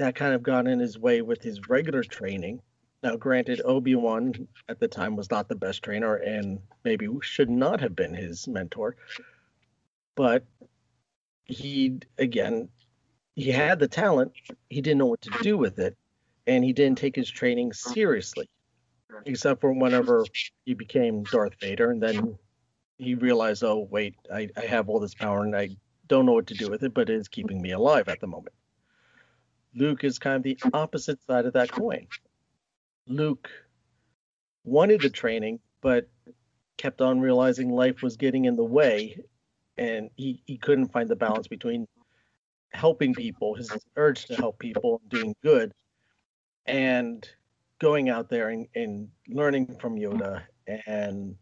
that 0.00 0.14
kind 0.14 0.34
of 0.34 0.42
got 0.42 0.66
in 0.66 0.78
his 0.78 0.98
way 0.98 1.20
with 1.20 1.42
his 1.42 1.68
regular 1.68 2.02
training. 2.02 2.60
Now, 3.02 3.16
granted, 3.16 3.60
Obi 3.64 3.94
Wan 3.94 4.48
at 4.68 4.80
the 4.80 4.88
time 4.88 5.14
was 5.14 5.30
not 5.30 5.48
the 5.48 5.54
best 5.54 5.82
trainer, 5.82 6.16
and 6.16 6.58
maybe 6.84 7.06
should 7.20 7.50
not 7.50 7.80
have 7.80 7.94
been 7.94 8.14
his 8.14 8.48
mentor, 8.48 8.96
but 10.16 10.44
he 11.44 11.98
again 12.18 12.68
he 13.34 13.50
had 13.50 13.78
the 13.78 13.88
talent 13.88 14.32
he 14.68 14.80
didn't 14.80 14.98
know 14.98 15.06
what 15.06 15.20
to 15.20 15.30
do 15.42 15.58
with 15.58 15.80
it 15.80 15.96
and 16.46 16.62
he 16.62 16.72
didn't 16.72 16.98
take 16.98 17.16
his 17.16 17.28
training 17.28 17.72
seriously 17.72 18.48
except 19.26 19.60
for 19.60 19.72
whenever 19.72 20.24
he 20.64 20.74
became 20.74 21.24
darth 21.24 21.54
vader 21.60 21.90
and 21.90 22.00
then 22.00 22.38
he 22.98 23.16
realized 23.16 23.64
oh 23.64 23.88
wait 23.90 24.14
i, 24.32 24.48
I 24.56 24.66
have 24.66 24.88
all 24.88 25.00
this 25.00 25.14
power 25.14 25.42
and 25.42 25.56
i 25.56 25.70
don't 26.06 26.24
know 26.24 26.34
what 26.34 26.46
to 26.48 26.54
do 26.54 26.70
with 26.70 26.84
it 26.84 26.94
but 26.94 27.10
it 27.10 27.16
is 27.16 27.26
keeping 27.26 27.60
me 27.60 27.72
alive 27.72 28.08
at 28.08 28.20
the 28.20 28.28
moment 28.28 28.54
luke 29.74 30.04
is 30.04 30.18
kind 30.18 30.36
of 30.36 30.42
the 30.42 30.58
opposite 30.72 31.22
side 31.24 31.46
of 31.46 31.52
that 31.52 31.70
coin 31.70 32.06
luke 33.06 33.48
wanted 34.64 35.00
the 35.00 35.10
training 35.10 35.58
but 35.80 36.08
kept 36.76 37.00
on 37.00 37.20
realizing 37.20 37.70
life 37.70 38.02
was 38.02 38.16
getting 38.16 38.44
in 38.46 38.56
the 38.56 38.64
way 38.64 39.16
and 39.76 40.10
he, 40.16 40.42
he 40.46 40.58
couldn't 40.58 40.92
find 40.92 41.08
the 41.08 41.16
balance 41.16 41.48
between 41.48 41.88
helping 42.72 43.14
people, 43.14 43.54
his 43.54 43.70
urge 43.96 44.26
to 44.26 44.34
help 44.34 44.58
people, 44.58 45.00
doing 45.08 45.34
good, 45.42 45.72
and 46.66 47.28
going 47.78 48.10
out 48.10 48.28
there 48.28 48.50
and, 48.50 48.66
and 48.74 49.08
learning 49.28 49.76
from 49.80 49.96
Yoda 49.96 50.42
and 50.86 51.34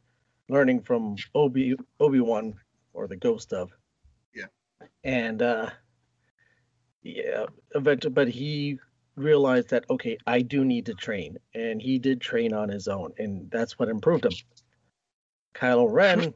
learning 0.48 0.82
from 0.82 1.16
Obi 1.34 1.74
Obi 2.00 2.20
Wan 2.20 2.54
or 2.92 3.08
the 3.08 3.16
ghost 3.16 3.52
of. 3.52 3.70
Yeah. 4.34 4.46
And 5.04 5.42
uh, 5.42 5.70
yeah, 7.02 7.46
eventually, 7.74 8.12
but 8.12 8.28
he 8.28 8.78
realized 9.16 9.70
that 9.70 9.84
okay, 9.90 10.16
I 10.26 10.42
do 10.42 10.64
need 10.64 10.86
to 10.86 10.94
train, 10.94 11.38
and 11.54 11.80
he 11.80 11.98
did 11.98 12.20
train 12.20 12.52
on 12.52 12.68
his 12.68 12.88
own, 12.88 13.12
and 13.18 13.50
that's 13.50 13.78
what 13.78 13.88
improved 13.88 14.24
him. 14.24 14.32
Kylo 15.54 15.90
Ren 15.90 16.34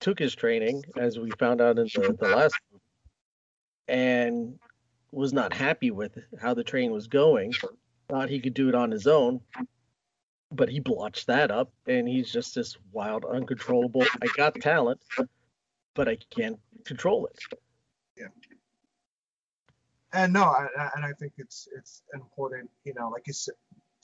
took 0.00 0.18
his 0.18 0.34
training, 0.34 0.82
as 0.96 1.18
we 1.18 1.30
found 1.38 1.60
out 1.60 1.78
in 1.78 1.86
the, 1.86 2.16
the 2.18 2.28
last, 2.28 2.56
and 3.88 4.58
was 5.12 5.32
not 5.32 5.52
happy 5.52 5.90
with 5.90 6.18
how 6.40 6.54
the 6.54 6.64
train 6.64 6.90
was 6.90 7.06
going. 7.06 7.52
Thought 8.08 8.28
he 8.28 8.40
could 8.40 8.54
do 8.54 8.68
it 8.68 8.74
on 8.74 8.90
his 8.90 9.06
own, 9.06 9.40
but 10.50 10.68
he 10.68 10.80
blotched 10.80 11.28
that 11.28 11.50
up, 11.50 11.72
and 11.86 12.08
he's 12.08 12.32
just 12.32 12.54
this 12.54 12.76
wild, 12.90 13.24
uncontrollable. 13.24 14.04
I 14.22 14.26
got 14.36 14.54
talent, 14.56 15.00
but 15.94 16.08
I 16.08 16.18
can't 16.30 16.58
control 16.84 17.26
it. 17.26 17.58
Yeah. 18.16 18.26
And 20.14 20.32
no, 20.32 20.44
I, 20.44 20.90
and 20.94 21.04
I 21.04 21.12
think 21.18 21.32
it's 21.38 21.68
it's 21.76 22.02
important, 22.14 22.68
you 22.84 22.94
know, 22.94 23.08
like 23.08 23.26
you 23.26 23.32
said, 23.32 23.54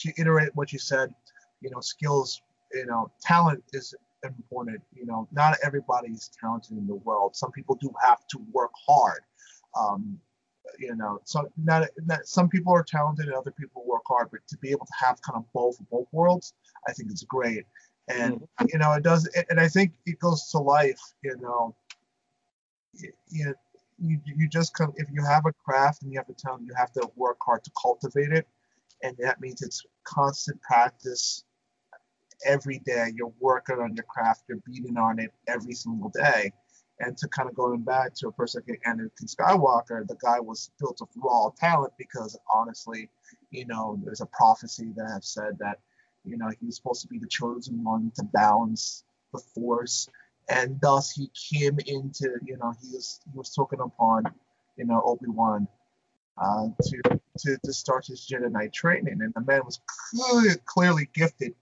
to 0.00 0.12
iterate 0.18 0.50
what 0.54 0.72
you 0.72 0.78
said, 0.78 1.14
you 1.60 1.70
know, 1.70 1.80
skills, 1.80 2.40
you 2.72 2.86
know, 2.86 3.10
talent 3.20 3.62
is 3.72 3.94
important. 4.22 4.80
You 4.94 5.06
know, 5.06 5.28
not 5.32 5.58
everybody 5.62 6.08
is 6.08 6.30
talented 6.40 6.78
in 6.78 6.86
the 6.86 6.94
world. 6.94 7.36
Some 7.36 7.52
people 7.52 7.76
do 7.80 7.92
have 8.02 8.26
to 8.28 8.38
work 8.52 8.70
hard. 8.86 9.20
Um, 9.78 10.18
you 10.78 10.94
know, 10.94 11.20
so 11.24 11.50
not, 11.56 11.88
not, 12.06 12.26
some 12.26 12.48
people 12.48 12.72
are 12.72 12.82
talented 12.82 13.26
and 13.26 13.34
other 13.34 13.50
people 13.50 13.84
work 13.86 14.02
hard, 14.06 14.28
but 14.30 14.40
to 14.48 14.56
be 14.58 14.70
able 14.70 14.86
to 14.86 14.92
have 14.98 15.20
kind 15.22 15.36
of 15.36 15.44
both 15.52 15.76
both 15.90 16.06
worlds, 16.12 16.54
I 16.86 16.92
think 16.92 17.10
it's 17.10 17.24
great. 17.24 17.64
And 18.08 18.34
mm-hmm. 18.34 18.66
you 18.72 18.78
know, 18.78 18.92
it 18.92 19.02
does, 19.02 19.28
and 19.50 19.60
I 19.60 19.68
think 19.68 19.92
it 20.06 20.18
goes 20.18 20.48
to 20.50 20.58
life. 20.58 21.00
You 21.22 21.36
know, 21.40 21.74
you, 22.94 23.12
you 23.30 23.54
you, 24.00 24.21
you 24.25 24.49
just 24.49 24.75
come 24.75 24.93
if 24.97 25.09
you 25.12 25.25
have 25.25 25.45
a 25.47 25.52
craft 25.52 26.02
and 26.02 26.12
you 26.12 26.19
have 26.19 26.28
a 26.28 26.35
talent, 26.35 26.64
you 26.67 26.75
have 26.76 26.93
to 26.93 27.09
work 27.17 27.38
hard 27.45 27.64
to 27.64 27.71
cultivate 27.81 28.33
it, 28.33 28.47
and 29.02 29.17
that 29.19 29.40
means 29.40 29.62
it's 29.62 29.85
constant 30.05 30.61
practice 30.62 31.45
every 32.45 32.78
day. 32.81 33.09
You're 33.14 33.33
working 33.40 33.78
on 33.78 33.95
your 33.95 34.05
craft. 34.05 34.45
You're 34.49 34.59
beating 34.67 34.97
on 34.97 35.19
it 35.19 35.33
every 35.47 35.75
single 35.75 36.11
day. 36.11 36.52
And 37.00 37.17
to 37.19 37.28
kind 37.28 37.49
of 37.49 37.55
going 37.55 37.83
back 37.83 38.14
to 38.14 38.28
a 38.28 38.33
person 38.33 38.62
like 38.69 38.81
Anakin 38.87 39.33
Skywalker, 39.33 40.07
the 40.07 40.17
guy 40.21 40.40
was 40.40 40.71
built 40.81 41.00
of 41.00 41.09
raw 41.17 41.50
talent 41.57 41.93
because 41.97 42.37
honestly, 42.52 43.09
you 43.50 43.67
know, 43.67 43.99
there's 44.05 44.21
a 44.21 44.26
prophecy 44.26 44.93
that 44.97 45.09
have 45.09 45.25
said 45.25 45.59
that, 45.61 45.78
you 46.25 46.37
know, 46.37 46.50
he 46.59 46.67
was 46.67 46.76
supposed 46.76 47.02
to 47.02 47.09
be 47.09 47.19
the 47.19 47.28
chosen 47.28 47.85
one 47.85 48.11
to 48.17 48.25
balance 48.25 49.05
the 49.33 49.38
force. 49.38 50.09
And 50.49 50.81
thus 50.81 51.11
he 51.11 51.31
came 51.50 51.78
into, 51.87 52.38
you 52.45 52.57
know, 52.57 52.73
he 52.81 52.88
was 52.95 53.21
he 53.31 53.37
was 53.37 53.50
taken 53.55 53.81
upon, 53.81 54.25
you 54.76 54.87
know, 54.87 55.02
Obi-Wan 55.05 55.69
uh, 56.38 56.69
to, 56.81 57.21
to 57.38 57.59
to 57.62 57.73
start 57.73 58.07
his 58.07 58.26
Jedi 58.26 58.50
Knight 58.50 58.73
training. 58.73 59.19
And 59.21 59.33
the 59.35 59.43
man 59.43 59.62
was 59.64 59.81
clearly, 60.11 60.57
clearly 60.64 61.11
gifted. 61.12 61.55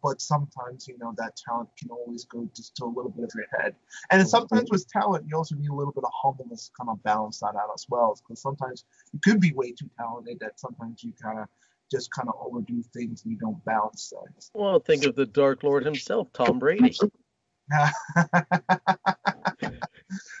But 0.00 0.20
sometimes 0.20 0.88
you 0.88 0.98
know 0.98 1.14
that 1.16 1.36
talent 1.36 1.70
can 1.78 1.90
always 1.90 2.24
go 2.24 2.48
just 2.56 2.74
to 2.76 2.84
a 2.84 2.86
little 2.86 3.10
bit 3.10 3.24
of 3.24 3.30
your 3.34 3.46
head. 3.60 3.74
And 4.10 4.28
sometimes 4.28 4.68
with 4.70 4.86
talent 4.88 5.26
you 5.28 5.36
also 5.36 5.54
need 5.54 5.70
a 5.70 5.74
little 5.74 5.92
bit 5.92 6.04
of 6.04 6.10
humbleness 6.12 6.68
to 6.68 6.72
kind 6.78 6.90
of 6.90 7.02
balance 7.04 7.38
that 7.40 7.54
out 7.56 7.70
as 7.74 7.86
well. 7.88 8.16
Because 8.16 8.42
sometimes 8.42 8.84
you 9.12 9.20
could 9.20 9.40
be 9.40 9.52
way 9.52 9.72
too 9.72 9.88
talented 9.96 10.38
that 10.40 10.58
sometimes 10.58 11.04
you 11.04 11.12
kind 11.22 11.38
of 11.38 11.48
just 11.90 12.10
kind 12.10 12.28
of 12.28 12.34
overdo 12.40 12.82
things 12.94 13.22
and 13.22 13.32
you 13.32 13.38
don't 13.38 13.64
balance 13.64 14.12
things. 14.12 14.50
Well 14.54 14.80
think 14.80 15.04
of 15.04 15.14
the 15.14 15.26
dark 15.26 15.62
lord 15.62 15.84
himself 15.84 16.32
tom 16.32 16.58
brady 16.58 16.96
I 17.72 19.52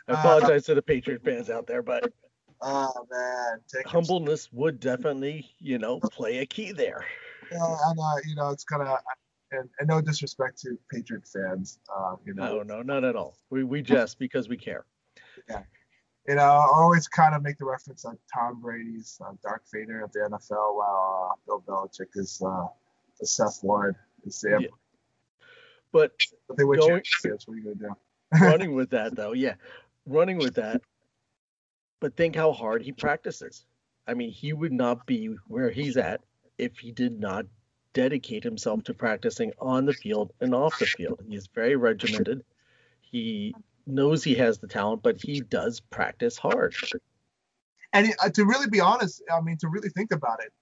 apologize 0.08 0.64
uh, 0.68 0.72
to 0.72 0.74
the 0.76 0.82
Patriot 0.82 1.22
fans 1.24 1.50
out 1.50 1.66
there, 1.66 1.82
but 1.82 2.12
oh 2.60 2.92
man, 3.10 3.60
humbleness 3.86 4.52
would 4.52 4.80
definitely, 4.80 5.50
you 5.58 5.78
know, 5.78 6.00
play 6.00 6.38
a 6.38 6.46
key 6.46 6.72
there. 6.72 7.04
Yeah, 7.50 7.76
and 7.86 7.98
uh, 7.98 8.16
you 8.26 8.34
know, 8.34 8.50
it's 8.50 8.64
kind 8.64 8.82
of 8.82 8.98
and, 9.52 9.68
and 9.78 9.88
no 9.88 10.00
disrespect 10.00 10.60
to 10.62 10.78
Patriot 10.90 11.26
fans, 11.26 11.78
uh, 11.94 12.16
you 12.24 12.34
know. 12.34 12.62
No, 12.62 12.62
no, 12.62 12.82
not 12.82 13.04
at 13.04 13.16
all. 13.16 13.36
We 13.50 13.64
we 13.64 13.82
jest 13.82 14.18
because 14.18 14.48
we 14.48 14.56
care. 14.56 14.84
Yeah. 15.48 15.62
You 16.28 16.36
know, 16.36 16.42
I 16.42 16.68
always 16.72 17.08
kind 17.08 17.34
of 17.34 17.42
make 17.42 17.58
the 17.58 17.64
reference 17.64 18.04
on 18.04 18.16
Tom 18.32 18.60
Brady's 18.60 19.20
uh, 19.24 19.32
Darth 19.42 19.68
Vader 19.72 20.04
of 20.04 20.12
the 20.12 20.20
NFL, 20.20 20.76
while 20.76 21.32
uh, 21.32 21.34
Bill 21.46 21.64
Belichick 21.66 22.10
is 22.14 22.40
uh, 22.46 22.66
the 23.18 23.26
Sith 23.26 23.64
Lord. 23.64 23.96
Is 24.24 24.40
the 24.40 24.58
yeah. 24.60 24.68
But, 25.92 26.12
they 26.56 26.64
would 26.64 26.80
going, 26.80 27.02
That's 27.22 27.46
what 27.46 27.56
you 27.56 27.74
do? 27.74 27.94
running 28.40 28.74
with 28.74 28.90
that 28.90 29.14
though, 29.16 29.32
yeah, 29.32 29.54
running 30.06 30.38
with 30.38 30.54
that. 30.54 30.80
But 32.00 32.16
think 32.16 32.34
how 32.34 32.52
hard 32.52 32.82
he 32.82 32.92
practices. 32.92 33.64
I 34.06 34.14
mean, 34.14 34.30
he 34.30 34.52
would 34.52 34.72
not 34.72 35.06
be 35.06 35.36
where 35.46 35.70
he's 35.70 35.96
at 35.96 36.20
if 36.58 36.78
he 36.78 36.90
did 36.90 37.20
not 37.20 37.46
dedicate 37.92 38.42
himself 38.42 38.82
to 38.84 38.94
practicing 38.94 39.52
on 39.60 39.84
the 39.84 39.92
field 39.92 40.32
and 40.40 40.54
off 40.54 40.78
the 40.78 40.86
field. 40.86 41.22
He 41.28 41.36
is 41.36 41.48
very 41.54 41.76
regimented. 41.76 42.42
He 43.00 43.54
knows 43.86 44.24
he 44.24 44.34
has 44.36 44.58
the 44.58 44.66
talent, 44.66 45.02
but 45.02 45.20
he 45.20 45.40
does 45.40 45.80
practice 45.80 46.38
hard. 46.38 46.74
And 47.92 48.14
uh, 48.22 48.30
to 48.30 48.44
really 48.44 48.68
be 48.68 48.80
honest, 48.80 49.22
I 49.32 49.40
mean, 49.40 49.58
to 49.58 49.68
really 49.68 49.90
think 49.90 50.12
about 50.12 50.42
it, 50.42 50.52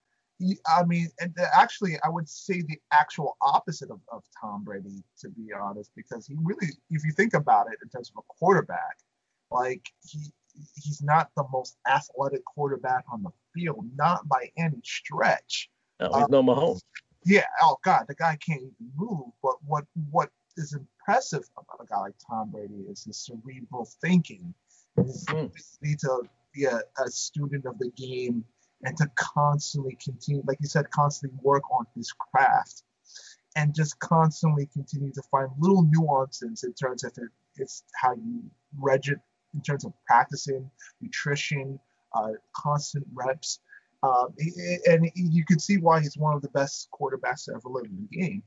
I 0.66 0.84
mean, 0.84 1.08
and 1.20 1.34
actually, 1.54 1.96
I 2.04 2.08
would 2.08 2.28
say 2.28 2.62
the 2.62 2.78
actual 2.92 3.36
opposite 3.42 3.90
of, 3.90 4.00
of 4.10 4.22
Tom 4.40 4.64
Brady, 4.64 5.02
to 5.20 5.28
be 5.28 5.52
honest, 5.52 5.90
because 5.94 6.26
he 6.26 6.36
really, 6.42 6.72
if 6.90 7.04
you 7.04 7.12
think 7.12 7.34
about 7.34 7.66
it 7.70 7.78
in 7.82 7.88
terms 7.90 8.10
of 8.14 8.22
a 8.22 8.34
quarterback, 8.38 8.96
like 9.50 9.86
he 10.06 10.32
he's 10.74 11.00
not 11.02 11.30
the 11.36 11.44
most 11.52 11.76
athletic 11.88 12.44
quarterback 12.44 13.04
on 13.12 13.22
the 13.22 13.30
field, 13.54 13.84
not 13.96 14.26
by 14.28 14.50
any 14.56 14.80
stretch. 14.84 15.70
No, 16.00 16.08
he's 16.14 16.24
um, 16.24 16.30
no 16.30 16.42
Mahomes 16.42 16.80
yeah, 17.24 17.44
oh 17.62 17.76
god, 17.84 18.06
the 18.08 18.14
guy 18.14 18.36
can't 18.36 18.60
even 18.62 18.92
move. 18.96 19.28
But 19.42 19.56
what 19.66 19.84
what 20.10 20.30
is 20.56 20.74
impressive 20.74 21.44
about 21.56 21.84
a 21.84 21.86
guy 21.86 21.98
like 21.98 22.14
Tom 22.28 22.50
Brady 22.50 22.84
is 22.90 23.04
his 23.04 23.18
cerebral 23.18 23.88
thinking 24.00 24.54
His 24.96 25.24
Mm. 25.26 25.44
ability 25.44 25.96
to 26.00 26.22
be 26.52 26.64
a, 26.64 26.80
a 26.98 27.10
student 27.10 27.66
of 27.66 27.78
the 27.78 27.90
game 27.90 28.44
and 28.82 28.96
to 28.96 29.10
constantly 29.14 29.96
continue, 30.02 30.42
like 30.46 30.58
you 30.60 30.68
said, 30.68 30.90
constantly 30.90 31.38
work 31.42 31.62
on 31.70 31.86
his 31.94 32.12
craft 32.12 32.82
and 33.56 33.74
just 33.74 33.98
constantly 33.98 34.66
continue 34.72 35.12
to 35.12 35.22
find 35.30 35.50
little 35.58 35.82
nuances 35.82 36.64
in 36.64 36.72
terms 36.72 37.04
of 37.04 37.12
it, 37.16 37.28
it's 37.56 37.84
how 38.00 38.14
you 38.14 38.42
reg 38.78 39.08
in 39.08 39.60
terms 39.62 39.84
of 39.84 39.92
practicing, 40.06 40.70
nutrition, 41.00 41.78
uh, 42.14 42.30
constant 42.54 43.06
reps. 43.12 43.60
Uh, 44.02 44.26
and 44.86 45.10
you 45.14 45.44
can 45.44 45.58
see 45.58 45.76
why 45.76 46.00
he's 46.00 46.16
one 46.16 46.34
of 46.34 46.42
the 46.42 46.48
best 46.48 46.88
quarterbacks 46.90 47.44
to 47.44 47.52
ever 47.52 47.68
live 47.68 47.84
in 47.84 48.08
the 48.10 48.16
game. 48.16 48.42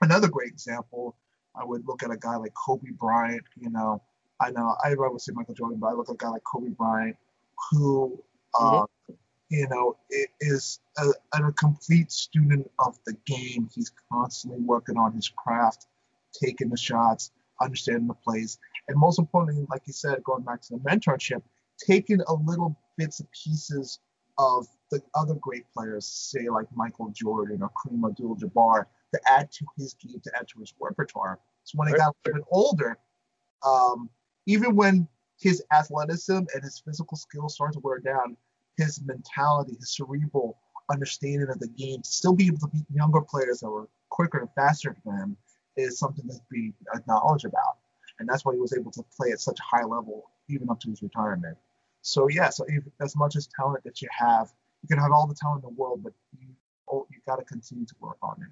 Another 0.00 0.28
great 0.28 0.48
example, 0.48 1.16
I 1.54 1.64
would 1.64 1.86
look 1.86 2.02
at 2.02 2.10
a 2.10 2.16
guy 2.16 2.36
like 2.36 2.54
Kobe 2.54 2.90
Bryant. 2.92 3.42
You 3.56 3.70
know, 3.70 4.00
I 4.40 4.50
know 4.50 4.76
I 4.84 4.94
would 4.94 5.20
say 5.20 5.32
Michael 5.34 5.54
Jordan, 5.54 5.78
but 5.78 5.88
I 5.88 5.92
look 5.92 6.08
at 6.08 6.14
a 6.14 6.16
guy 6.16 6.28
like 6.28 6.44
Kobe 6.44 6.70
Bryant, 6.70 7.16
who, 7.70 8.22
uh, 8.58 8.62
mm-hmm. 8.62 8.84
You 9.50 9.66
know, 9.68 9.96
is 10.40 10.80
a, 10.98 11.10
a 11.32 11.52
complete 11.52 12.12
student 12.12 12.70
of 12.78 12.98
the 13.06 13.14
game. 13.26 13.68
He's 13.74 13.92
constantly 14.12 14.60
working 14.60 14.96
on 14.96 15.12
his 15.12 15.28
craft, 15.28 15.86
taking 16.32 16.68
the 16.68 16.76
shots, 16.76 17.30
understanding 17.60 18.06
the 18.06 18.14
plays, 18.14 18.58
and 18.88 18.96
most 18.96 19.18
importantly, 19.18 19.66
like 19.70 19.82
you 19.86 19.92
said, 19.92 20.22
going 20.24 20.42
back 20.42 20.62
to 20.62 20.74
the 20.74 20.80
mentorship, 20.80 21.42
taking 21.78 22.20
a 22.26 22.34
little 22.34 22.78
bits 22.96 23.20
and 23.20 23.28
pieces 23.30 24.00
of 24.38 24.66
the 24.90 25.02
other 25.14 25.34
great 25.34 25.64
players, 25.74 26.06
say 26.06 26.48
like 26.48 26.66
Michael 26.74 27.10
Jordan 27.10 27.62
or 27.62 27.70
Kareem 27.70 28.08
Abdul-Jabbar, 28.08 28.84
to 29.12 29.20
add 29.26 29.50
to 29.52 29.66
his 29.76 29.94
game, 29.94 30.20
to 30.22 30.30
add 30.38 30.48
to 30.48 30.60
his 30.60 30.72
repertoire. 30.80 31.38
So 31.64 31.76
when 31.76 31.88
he 31.88 31.94
got 31.94 32.14
a 32.14 32.28
little 32.28 32.40
bit 32.40 32.48
older, 32.50 32.98
um, 33.66 34.08
even 34.46 34.76
when 34.76 35.08
his 35.38 35.62
athleticism 35.72 36.44
and 36.54 36.62
his 36.62 36.78
physical 36.84 37.16
skills 37.16 37.54
started 37.54 37.74
to 37.74 37.80
wear 37.80 37.98
down, 37.98 38.36
his 38.78 39.02
mentality, 39.04 39.76
his 39.78 39.94
cerebral 39.94 40.58
understanding 40.90 41.48
of 41.50 41.58
the 41.58 41.68
game, 41.68 42.00
to 42.00 42.10
still 42.10 42.34
be 42.34 42.46
able 42.46 42.58
to 42.58 42.68
beat 42.68 42.86
younger 42.90 43.20
players 43.20 43.60
that 43.60 43.68
were 43.68 43.88
quicker 44.08 44.38
and 44.38 44.48
faster 44.54 44.96
than 45.04 45.14
him, 45.14 45.36
is 45.76 45.98
something 45.98 46.26
to 46.28 46.34
be 46.50 46.72
acknowledged 46.94 47.44
about. 47.44 47.76
And 48.18 48.28
that's 48.28 48.44
why 48.44 48.54
he 48.54 48.58
was 48.58 48.72
able 48.72 48.90
to 48.92 49.04
play 49.16 49.30
at 49.32 49.40
such 49.40 49.58
a 49.60 49.76
high 49.76 49.84
level 49.84 50.30
even 50.48 50.70
up 50.70 50.80
to 50.80 50.90
his 50.90 51.02
retirement. 51.02 51.58
So 52.02 52.28
yeah, 52.28 52.48
so 52.48 52.64
if, 52.68 52.84
as 53.00 53.14
much 53.16 53.36
as 53.36 53.48
talent 53.54 53.84
that 53.84 54.00
you 54.00 54.08
have, 54.16 54.50
you 54.82 54.88
can 54.88 54.98
have 54.98 55.12
all 55.12 55.26
the 55.26 55.34
talent 55.34 55.64
in 55.64 55.74
the 55.74 55.80
world, 55.80 56.02
but 56.02 56.12
you 56.38 56.48
oh, 56.90 57.06
you 57.10 57.18
got 57.26 57.36
to 57.36 57.44
continue 57.44 57.84
to 57.84 57.94
work 58.00 58.16
on 58.22 58.36
it. 58.42 58.48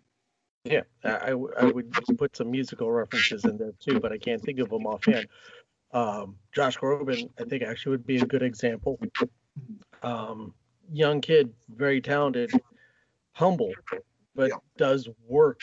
Yeah, 0.70 0.82
I, 1.04 1.30
I 1.30 1.66
would 1.66 1.92
put 2.18 2.36
some 2.36 2.50
musical 2.50 2.90
references 2.90 3.44
in 3.44 3.56
there 3.56 3.72
too, 3.80 4.00
but 4.00 4.12
I 4.12 4.18
can't 4.18 4.42
think 4.42 4.58
of 4.58 4.68
them 4.68 4.84
offhand. 4.86 5.28
Um, 5.92 6.36
Josh 6.52 6.76
Groban, 6.76 7.30
I 7.38 7.44
think 7.44 7.62
actually 7.62 7.92
would 7.92 8.06
be 8.06 8.16
a 8.18 8.26
good 8.26 8.42
example. 8.42 8.98
Um, 10.06 10.54
young 10.92 11.20
kid, 11.20 11.52
very 11.68 12.00
talented, 12.00 12.52
humble, 13.32 13.72
but 14.36 14.50
yeah. 14.50 14.56
does 14.76 15.08
work 15.26 15.62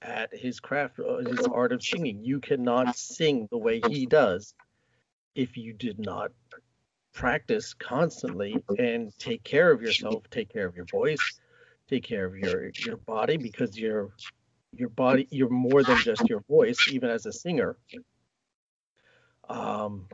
at 0.00 0.30
his 0.32 0.60
craft, 0.60 1.00
uh, 1.00 1.18
his 1.28 1.40
art 1.40 1.72
of 1.72 1.82
singing. 1.82 2.22
You 2.22 2.38
cannot 2.38 2.96
sing 2.96 3.48
the 3.50 3.58
way 3.58 3.80
he 3.88 4.06
does 4.06 4.54
if 5.34 5.56
you 5.56 5.72
did 5.72 5.98
not 5.98 6.30
practice 7.12 7.74
constantly 7.74 8.62
and 8.78 9.12
take 9.18 9.42
care 9.42 9.72
of 9.72 9.82
yourself, 9.82 10.22
take 10.30 10.50
care 10.50 10.66
of 10.66 10.76
your 10.76 10.86
voice, 10.86 11.40
take 11.88 12.04
care 12.04 12.26
of 12.26 12.36
your 12.36 12.70
your 12.86 12.96
body 12.96 13.38
because 13.38 13.76
your 13.76 14.10
your 14.72 14.88
body 14.88 15.26
you're 15.32 15.48
more 15.48 15.82
than 15.82 15.98
just 15.98 16.28
your 16.28 16.44
voice 16.48 16.86
even 16.92 17.10
as 17.10 17.26
a 17.26 17.32
singer. 17.32 17.76
Um 19.48 20.06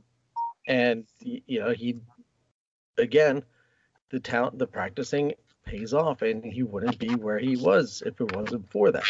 and 0.66 1.04
you 1.20 1.60
know 1.60 1.72
he 1.72 1.98
again 2.98 3.42
the 4.10 4.20
talent 4.20 4.58
the 4.58 4.66
practicing 4.66 5.32
pays 5.64 5.94
off 5.94 6.22
and 6.22 6.44
he 6.44 6.62
wouldn't 6.62 6.98
be 6.98 7.14
where 7.14 7.38
he 7.38 7.56
was 7.56 8.02
if 8.04 8.20
it 8.20 8.36
wasn't 8.36 8.70
for 8.70 8.92
that. 8.92 9.04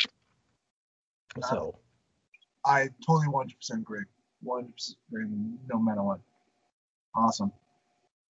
So 1.48 1.76
I 2.64 2.88
totally 3.06 3.26
100% 3.26 3.74
agree. 3.74 4.04
100% 4.46 4.68
no 5.68 5.78
matter 5.78 6.02
what. 6.02 6.20
Awesome. 7.14 7.52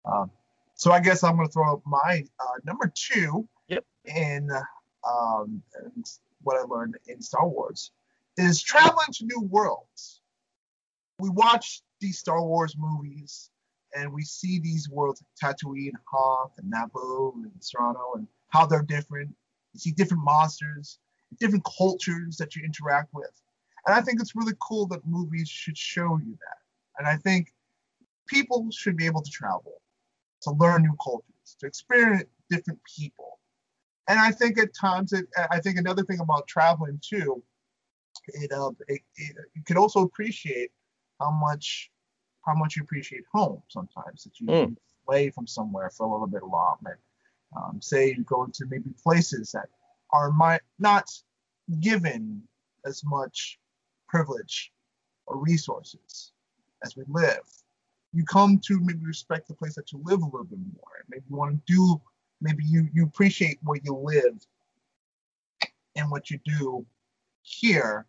Um, 0.05 0.31
so 0.75 0.91
I 0.91 1.01
guess 1.01 1.23
I'm 1.23 1.37
going 1.37 1.47
to 1.47 1.53
throw 1.53 1.75
up 1.75 1.83
my 1.87 2.25
uh, 2.41 2.59
number 2.65 2.93
two 2.95 3.49
yep. 3.69 3.85
in 4.05 4.51
um, 5.09 5.63
what 6.43 6.57
I 6.57 6.63
learned 6.63 6.97
in 7.07 7.21
Star 7.21 7.47
Wars 7.49 7.93
is 8.37 8.63
traveling 8.63 9.07
to 9.13 9.27
new 9.27 9.43
worlds. 9.43 10.21
We 11.19 11.29
watch 11.29 11.83
these 12.01 12.19
Star 12.19 12.43
Wars 12.43 12.75
movies 12.77 13.51
and 13.95 14.13
we 14.13 14.23
see 14.23 14.59
these 14.59 14.89
worlds, 14.89 15.23
Tatooine, 15.43 15.93
Hoth, 16.11 16.53
and 16.59 16.73
Naboo, 16.73 17.35
and 17.35 17.53
Serano, 17.61 18.15
and 18.17 18.27
how 18.49 18.67
they're 18.67 18.83
different. 18.83 19.35
You 19.73 19.81
see 19.81 19.93
different 19.93 20.25
monsters, 20.25 20.99
different 21.39 21.65
cultures 21.65 22.37
that 22.37 22.55
you 22.55 22.63
interact 22.65 23.13
with. 23.15 23.31
And 23.87 23.95
I 23.95 24.01
think 24.01 24.21
it's 24.21 24.35
really 24.35 24.55
cool 24.61 24.87
that 24.87 25.07
movies 25.07 25.49
should 25.49 25.77
show 25.77 26.19
you 26.25 26.33
that. 26.33 26.59
And 26.99 27.07
I 27.07 27.17
think 27.17 27.53
people 28.27 28.69
should 28.71 28.97
be 28.97 29.07
able 29.07 29.23
to 29.23 29.31
travel 29.31 29.81
to 30.43 30.51
learn 30.53 30.83
new 30.83 30.97
cultures, 31.03 31.57
to 31.61 31.67
experience 31.67 32.29
different 32.51 32.81
people. 32.97 33.39
And 34.09 34.19
I 34.19 34.31
think 34.31 34.59
at 34.59 34.75
times, 34.75 35.13
it, 35.13 35.27
I 35.51 35.61
think 35.61 35.79
another 35.79 36.03
thing 36.03 36.21
about 36.21 36.47
traveling 36.47 37.01
too, 37.03 37.43
it, 38.29 38.53
uh, 38.53 38.71
it, 38.89 39.01
it, 39.17 39.37
you 39.55 39.63
can 39.65 39.77
also 39.77 40.03
appreciate 40.03 40.71
how 41.21 41.31
much 41.31 41.91
how 42.45 42.55
much 42.55 42.77
you 42.77 42.83
appreciate 42.83 43.25
home 43.33 43.63
sometimes 43.69 44.25
that 44.25 44.41
you 44.41 44.47
mm. 44.47 44.77
away 45.07 45.31
from 45.31 45.47
somewhere 45.47 45.91
for 45.91 46.07
a 46.07 46.11
little 46.11 46.27
bit 46.27 46.45
long. 46.45 46.77
And 46.85 46.97
um, 47.57 47.81
say 47.81 48.09
you 48.09 48.25
go 48.25 48.47
to 48.47 48.67
maybe 48.67 48.91
places 49.03 49.53
that 49.53 49.69
are 50.11 50.31
my, 50.31 50.61
not 50.79 51.11
given 51.81 52.43
as 52.85 53.03
much 53.05 53.59
privilege 54.09 54.73
or 55.27 55.39
resources 55.39 56.33
as 56.85 56.97
we 56.97 57.05
live 57.09 57.43
you 58.15 58.25
come 58.25 58.59
to 58.61 58.79
maybe 58.81 59.05
respect 59.05 59.49
the 59.49 59.55
place 59.55 59.75
that 59.75 59.93
you 59.93 60.01
live 60.05 60.23
a 60.23 60.25
little 60.25 60.45
bit 60.45 60.59
more. 60.59 61.05
Maybe 61.09 61.25
you 61.29 61.37
want 61.37 61.55
to 61.55 61.73
do, 61.73 62.01
maybe 62.41 62.65
you 62.65 62.89
you 62.95 63.05
appreciate 63.05 63.59
where 63.63 63.81
you 63.83 63.95
live 63.97 64.39
and 65.97 66.11
what 66.11 66.31
you 66.31 66.39
do 66.45 66.87
here. 67.43 68.07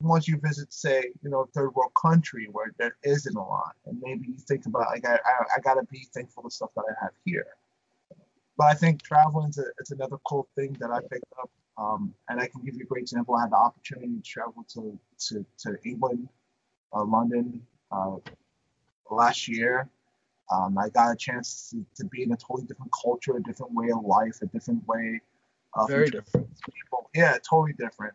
Once 0.00 0.28
you 0.28 0.38
visit, 0.38 0.72
say, 0.72 1.10
you 1.22 1.30
know, 1.30 1.48
third 1.54 1.74
world 1.74 1.92
country 2.00 2.48
where 2.52 2.72
there 2.78 2.96
isn't 3.02 3.36
a 3.36 3.42
lot, 3.42 3.74
and 3.86 3.98
maybe 4.02 4.26
you 4.28 4.36
think 4.36 4.66
about, 4.66 4.88
like, 4.88 5.06
I, 5.06 5.14
I, 5.14 5.44
I 5.56 5.60
gotta 5.62 5.84
be 5.90 6.06
thankful 6.12 6.42
for 6.42 6.48
the 6.48 6.52
stuff 6.52 6.70
that 6.76 6.84
I 6.90 7.04
have 7.04 7.12
here. 7.24 7.46
But 8.58 8.66
I 8.66 8.74
think 8.74 9.02
traveling 9.02 9.50
is 9.50 9.58
a, 9.58 9.64
it's 9.78 9.92
another 9.92 10.16
cool 10.24 10.48
thing 10.54 10.76
that 10.80 10.90
I 10.90 11.00
picked 11.00 11.32
up. 11.40 11.50
Um, 11.78 12.14
and 12.28 12.40
I 12.40 12.46
can 12.46 12.62
give 12.62 12.74
you 12.74 12.84
a 12.84 12.86
great 12.86 13.02
example. 13.02 13.34
I 13.34 13.42
had 13.42 13.50
the 13.50 13.56
opportunity 13.56 14.08
to 14.16 14.22
travel 14.22 14.64
to 14.74 14.98
to, 15.28 15.44
to 15.58 15.76
England, 15.84 16.28
uh, 16.94 17.04
London, 17.04 17.60
uh, 17.92 18.16
last 19.10 19.46
year. 19.46 19.88
Um, 20.50 20.78
I 20.78 20.88
got 20.88 21.12
a 21.12 21.16
chance 21.16 21.70
to, 21.70 21.84
to, 22.02 22.08
be 22.08 22.22
in 22.22 22.32
a 22.32 22.36
totally 22.36 22.66
different 22.66 22.92
culture, 23.02 23.36
a 23.36 23.42
different 23.42 23.74
way 23.74 23.90
of 23.90 24.04
life, 24.04 24.38
a 24.42 24.46
different 24.46 24.86
way 24.86 25.20
of 25.74 25.88
very 25.88 26.08
different 26.08 26.48
people. 26.72 27.10
Yeah, 27.14 27.36
totally 27.48 27.72
different. 27.72 28.14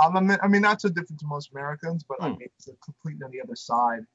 Um, 0.00 0.16
I 0.16 0.20
mean, 0.20 0.38
I 0.42 0.48
mean, 0.48 0.62
not 0.62 0.80
so 0.80 0.88
different 0.88 1.20
to 1.20 1.26
most 1.26 1.50
Americans, 1.52 2.04
but 2.08 2.18
mm. 2.20 2.24
I 2.24 2.28
hmm. 2.30 2.38
mean, 2.38 2.48
it's 2.56 2.68
completely 2.84 3.24
on 3.24 3.30
the 3.30 3.40
other 3.42 3.56
side. 3.56 4.06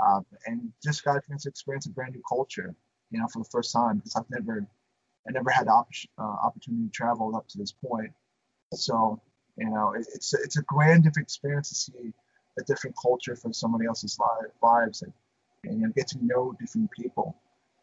Um, 0.00 0.24
and 0.46 0.72
just 0.82 1.04
got 1.04 1.16
a 1.16 1.20
chance 1.28 1.42
to 1.42 1.48
experience 1.48 1.86
a 1.86 1.90
brand 1.90 2.14
new 2.14 2.22
culture, 2.28 2.74
you 3.10 3.18
know, 3.18 3.26
for 3.32 3.40
the 3.40 3.48
first 3.50 3.72
time 3.72 3.96
because 3.96 4.14
I've 4.14 4.30
never, 4.30 4.64
I 5.26 5.32
never 5.32 5.50
had 5.50 5.66
the 5.66 5.72
op- 5.72 5.88
uh, 6.18 6.22
opportunity 6.22 6.86
to 6.86 6.92
travel 6.92 7.34
up 7.34 7.48
to 7.48 7.58
this 7.58 7.72
point. 7.72 8.12
So, 8.74 9.20
you 9.56 9.68
know, 9.70 9.94
it, 9.94 10.06
it's 10.14 10.34
it's 10.34 10.56
a 10.56 10.62
grand 10.62 11.02
different 11.02 11.26
experience 11.26 11.70
to 11.70 11.74
see 11.74 12.12
a 12.58 12.62
different 12.64 12.96
culture 13.00 13.34
from 13.34 13.52
somebody 13.52 13.86
else's 13.86 14.18
li- 14.20 14.48
lives 14.62 15.02
and 15.02 15.12
and 15.64 15.80
you 15.80 15.86
know, 15.86 15.92
get 15.96 16.06
to 16.08 16.18
know 16.24 16.54
different 16.60 16.90
people 16.92 17.36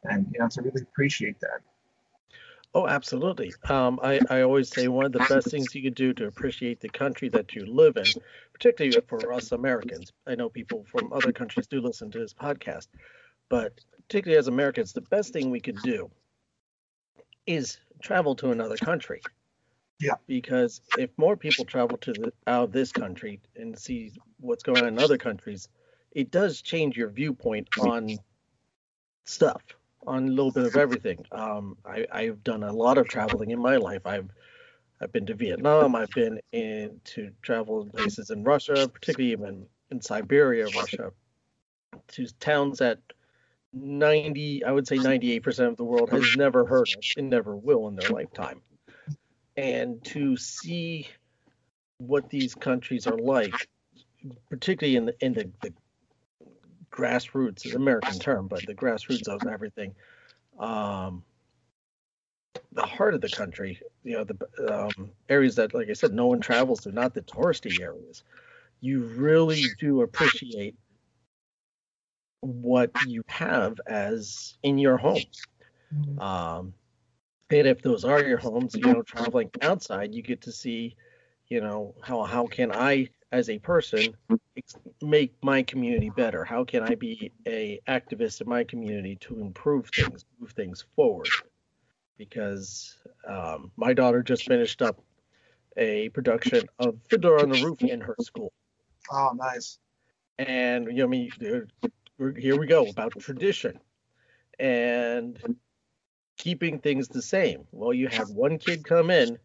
and 0.09 0.27
you 0.33 0.39
know 0.39 0.47
to 0.47 0.61
really 0.61 0.81
appreciate 0.81 1.39
that 1.41 1.61
oh 2.75 2.87
absolutely. 2.87 3.53
Um, 3.67 3.99
I, 4.03 4.19
I 4.29 4.41
always 4.41 4.69
say 4.69 4.87
one 4.87 5.05
of 5.05 5.11
the 5.11 5.25
best 5.27 5.49
things 5.49 5.73
you 5.73 5.81
can 5.81 5.93
do 5.93 6.13
to 6.13 6.27
appreciate 6.27 6.79
the 6.79 6.89
country 6.89 7.29
that 7.29 7.55
you 7.55 7.65
live 7.65 7.97
in 7.97 8.05
particularly 8.53 8.95
for 9.07 9.33
us 9.33 9.51
americans. 9.51 10.11
I 10.27 10.35
know 10.35 10.49
people 10.49 10.85
from 10.91 11.11
other 11.11 11.31
countries 11.31 11.65
do 11.65 11.81
listen 11.81 12.11
to 12.11 12.19
this 12.19 12.33
podcast 12.33 12.87
but 13.49 13.73
particularly 14.07 14.37
as 14.37 14.47
americans 14.47 14.93
the 14.93 15.01
best 15.01 15.33
thing 15.33 15.49
we 15.49 15.59
could 15.59 15.81
do 15.81 16.11
is 17.45 17.77
travel 18.01 18.35
to 18.35 18.51
another 18.51 18.77
country. 18.77 19.21
Yeah. 19.99 20.15
Because 20.27 20.81
if 20.97 21.09
more 21.17 21.37
people 21.37 21.65
travel 21.65 21.97
to 21.99 22.13
the, 22.13 22.33
out 22.47 22.65
of 22.65 22.71
this 22.71 22.91
country 22.91 23.39
and 23.55 23.77
see 23.77 24.11
what's 24.39 24.63
going 24.63 24.81
on 24.81 24.87
in 24.87 24.99
other 24.99 25.17
countries, 25.17 25.69
it 26.11 26.31
does 26.31 26.61
change 26.61 26.97
your 26.97 27.09
viewpoint 27.09 27.67
on 27.79 28.17
stuff, 29.25 29.61
on 30.07 30.27
a 30.27 30.31
little 30.31 30.51
bit 30.51 30.65
of 30.65 30.75
everything. 30.75 31.25
Um, 31.31 31.77
I, 31.85 32.05
I've 32.11 32.43
done 32.43 32.63
a 32.63 32.71
lot 32.71 32.97
of 32.97 33.07
traveling 33.07 33.51
in 33.51 33.59
my 33.59 33.77
life. 33.77 34.05
I've 34.05 34.29
I've 35.01 35.11
been 35.11 35.25
to 35.25 35.33
Vietnam. 35.33 35.95
I've 35.95 36.09
been 36.11 36.39
in 36.51 37.01
to 37.05 37.31
travel 37.41 37.85
places 37.85 38.29
in 38.29 38.43
Russia, 38.43 38.87
particularly 38.87 39.33
even 39.33 39.65
in 39.91 40.01
Siberia, 40.01 40.67
Russia, 40.67 41.11
to 42.09 42.27
towns 42.39 42.79
that 42.79 42.99
90, 43.73 44.63
I 44.63 44.71
would 44.71 44.87
say 44.87 44.97
98% 44.97 45.67
of 45.67 45.77
the 45.77 45.83
world 45.83 46.09
has 46.11 46.35
never 46.37 46.65
heard 46.65 46.87
of 46.87 47.03
and 47.17 47.29
never 47.29 47.55
will 47.55 47.87
in 47.89 47.95
their 47.95 48.09
lifetime. 48.09 48.61
And 49.57 50.03
to 50.05 50.37
see 50.37 51.09
what 51.97 52.29
these 52.29 52.55
countries 52.55 53.05
are 53.05 53.17
like, 53.17 53.67
particularly 54.49 54.95
in 54.95 55.05
the, 55.05 55.15
in 55.19 55.33
the, 55.33 55.49
the 55.61 55.73
grassroots, 56.95 57.65
is 57.65 57.73
an 57.75 57.81
American 57.81 58.19
term, 58.19 58.47
but 58.47 58.65
the 58.65 58.73
grassroots 58.73 59.27
of 59.27 59.45
everything, 59.47 59.93
um, 60.57 61.23
the 62.71 62.85
heart 62.85 63.13
of 63.13 63.21
the 63.21 63.29
country, 63.29 63.81
you 64.03 64.13
know, 64.13 64.23
the 64.23 64.37
um, 64.73 65.11
areas 65.29 65.55
that, 65.55 65.73
like 65.73 65.89
I 65.89 65.93
said, 65.93 66.13
no 66.13 66.27
one 66.27 66.39
travels 66.39 66.81
to, 66.81 66.91
not 66.91 67.13
the 67.13 67.21
touristy 67.21 67.81
areas. 67.81 68.23
You 68.81 69.03
really 69.03 69.63
do 69.79 70.01
appreciate 70.01 70.75
what 72.41 72.91
you 73.07 73.23
have 73.27 73.79
as 73.87 74.57
in 74.63 74.77
your 74.77 74.97
home. 74.97 75.23
Mhm. 75.93 76.21
Um, 76.21 76.73
and 77.49 77.67
if 77.67 77.81
those 77.81 78.03
are 78.05 78.23
your 78.23 78.37
homes, 78.37 78.75
you 78.75 78.81
know, 78.81 79.01
traveling 79.01 79.49
outside, 79.61 80.13
you 80.13 80.21
get 80.21 80.41
to 80.41 80.51
see, 80.51 80.95
you 81.47 81.61
know, 81.61 81.95
how 82.01 82.23
how 82.23 82.47
can 82.47 82.71
I, 82.71 83.09
as 83.35 83.49
a 83.49 83.59
person, 83.59 84.15
make 85.01 85.33
my 85.43 85.61
community 85.61 86.09
better? 86.09 86.45
How 86.45 86.63
can 86.63 86.83
I 86.83 86.95
be 86.95 87.33
a 87.45 87.81
activist 87.85 88.39
in 88.39 88.47
my 88.47 88.63
community 88.63 89.17
to 89.21 89.41
improve 89.41 89.89
things, 89.89 90.23
move 90.39 90.51
things 90.51 90.85
forward? 90.95 91.31
Because 92.17 92.97
um, 93.27 93.71
my 93.75 93.93
daughter 93.93 94.23
just 94.23 94.45
finished 94.45 94.81
up 94.81 95.01
a 95.75 96.07
production 96.09 96.69
of 96.79 96.95
Fiddler 97.09 97.41
on 97.41 97.49
the 97.49 97.57
Roof 97.57 97.81
in 97.81 97.99
her 97.99 98.15
school 98.21 98.53
Oh, 99.11 99.31
nice. 99.35 99.79
and 100.39 100.87
you 100.87 100.93
know, 100.93 101.03
I 101.03 101.07
mean, 101.07 101.31
here 102.37 102.57
we 102.57 102.67
go 102.67 102.87
about 102.89 103.19
tradition 103.19 103.81
and 104.57 105.37
keeping 106.37 106.79
things 106.79 107.09
the 107.09 107.21
same. 107.21 107.67
Well, 107.73 107.93
you 107.93 108.07
have 108.07 108.29
one 108.29 108.57
kid 108.57 108.85
come 108.85 109.11
in 109.11 109.37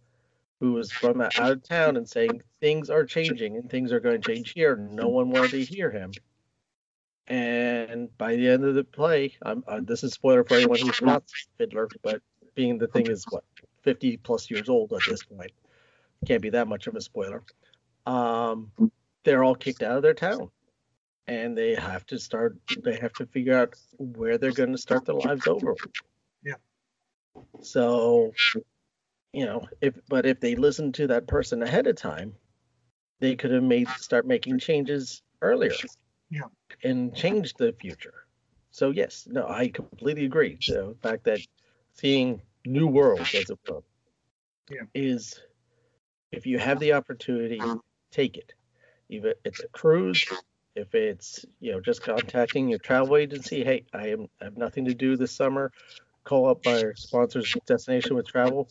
who 0.60 0.72
was 0.72 0.92
from 0.92 1.20
out 1.20 1.38
of 1.38 1.62
town 1.62 1.96
and 1.96 2.08
saying 2.08 2.42
things 2.60 2.90
are 2.90 3.04
changing 3.04 3.56
and 3.56 3.68
things 3.70 3.92
are 3.92 4.00
going 4.00 4.20
to 4.20 4.32
change 4.32 4.52
here. 4.52 4.76
No 4.76 5.08
one 5.08 5.30
wanted 5.30 5.50
to 5.52 5.64
hear 5.64 5.90
him. 5.90 6.12
And 7.26 8.16
by 8.18 8.36
the 8.36 8.48
end 8.48 8.64
of 8.64 8.74
the 8.74 8.84
play, 8.84 9.36
I'm, 9.42 9.64
uh, 9.66 9.80
this 9.82 10.04
is 10.04 10.12
spoiler 10.12 10.44
for 10.44 10.54
anyone 10.54 10.78
who's 10.78 11.00
not 11.00 11.24
Fiddler, 11.56 11.88
but 12.02 12.20
being 12.54 12.78
the 12.78 12.88
thing 12.88 13.06
is 13.06 13.24
what 13.30 13.44
50 13.82 14.18
plus 14.18 14.50
years 14.50 14.68
old 14.68 14.92
at 14.92 15.00
this 15.08 15.22
point, 15.22 15.52
can't 16.26 16.42
be 16.42 16.50
that 16.50 16.68
much 16.68 16.86
of 16.86 16.94
a 16.94 17.00
spoiler. 17.00 17.42
Um, 18.04 18.70
they're 19.24 19.44
all 19.44 19.54
kicked 19.54 19.82
out 19.82 19.96
of 19.96 20.02
their 20.02 20.14
town 20.14 20.50
and 21.26 21.56
they 21.56 21.74
have 21.74 22.04
to 22.06 22.18
start 22.18 22.56
they 22.82 22.96
have 22.96 23.12
to 23.12 23.26
figure 23.26 23.56
out 23.56 23.74
where 23.98 24.38
they're 24.38 24.52
going 24.52 24.72
to 24.72 24.78
start 24.78 25.04
their 25.04 25.14
lives 25.14 25.46
over 25.46 25.76
Yeah. 26.44 26.54
so 27.60 28.32
you 29.32 29.46
know 29.46 29.66
if 29.80 29.98
but 30.08 30.26
if 30.26 30.40
they 30.40 30.56
listened 30.56 30.94
to 30.94 31.06
that 31.06 31.26
person 31.26 31.62
ahead 31.62 31.86
of 31.86 31.96
time 31.96 32.34
they 33.20 33.36
could 33.36 33.50
have 33.50 33.62
made 33.62 33.88
start 33.88 34.26
making 34.26 34.58
changes 34.58 35.22
earlier 35.42 35.72
Yeah. 36.30 36.42
and 36.82 37.14
changed 37.14 37.58
the 37.58 37.72
future 37.72 38.26
so 38.70 38.90
yes 38.90 39.26
no 39.30 39.46
i 39.48 39.68
completely 39.68 40.24
agree 40.24 40.58
the 40.66 40.96
fact 41.02 41.24
that 41.24 41.40
seeing 41.92 42.40
new 42.64 42.86
worlds 42.86 43.34
as 43.34 43.50
it 43.50 43.58
were 43.68 43.80
Yeah. 44.70 44.82
is 44.94 45.40
if 46.32 46.46
you 46.46 46.58
have 46.58 46.78
the 46.78 46.92
opportunity 46.92 47.60
take 48.10 48.36
it 48.36 48.52
even 49.08 49.30
if 49.30 49.36
it's 49.44 49.62
a 49.62 49.68
cruise 49.68 50.24
if 50.74 50.94
it's 50.94 51.44
you 51.60 51.72
know 51.72 51.80
just 51.80 52.02
contacting 52.02 52.68
your 52.68 52.78
travel 52.78 53.16
agency 53.16 53.64
hey 53.64 53.84
i 53.92 54.08
am 54.08 54.28
I 54.40 54.44
have 54.44 54.56
nothing 54.56 54.84
to 54.86 54.94
do 54.94 55.16
this 55.16 55.32
summer 55.32 55.72
call 56.30 56.48
up 56.48 56.64
our 56.66 56.94
sponsors 56.94 57.56
destination 57.66 58.14
with 58.14 58.26
travel 58.26 58.68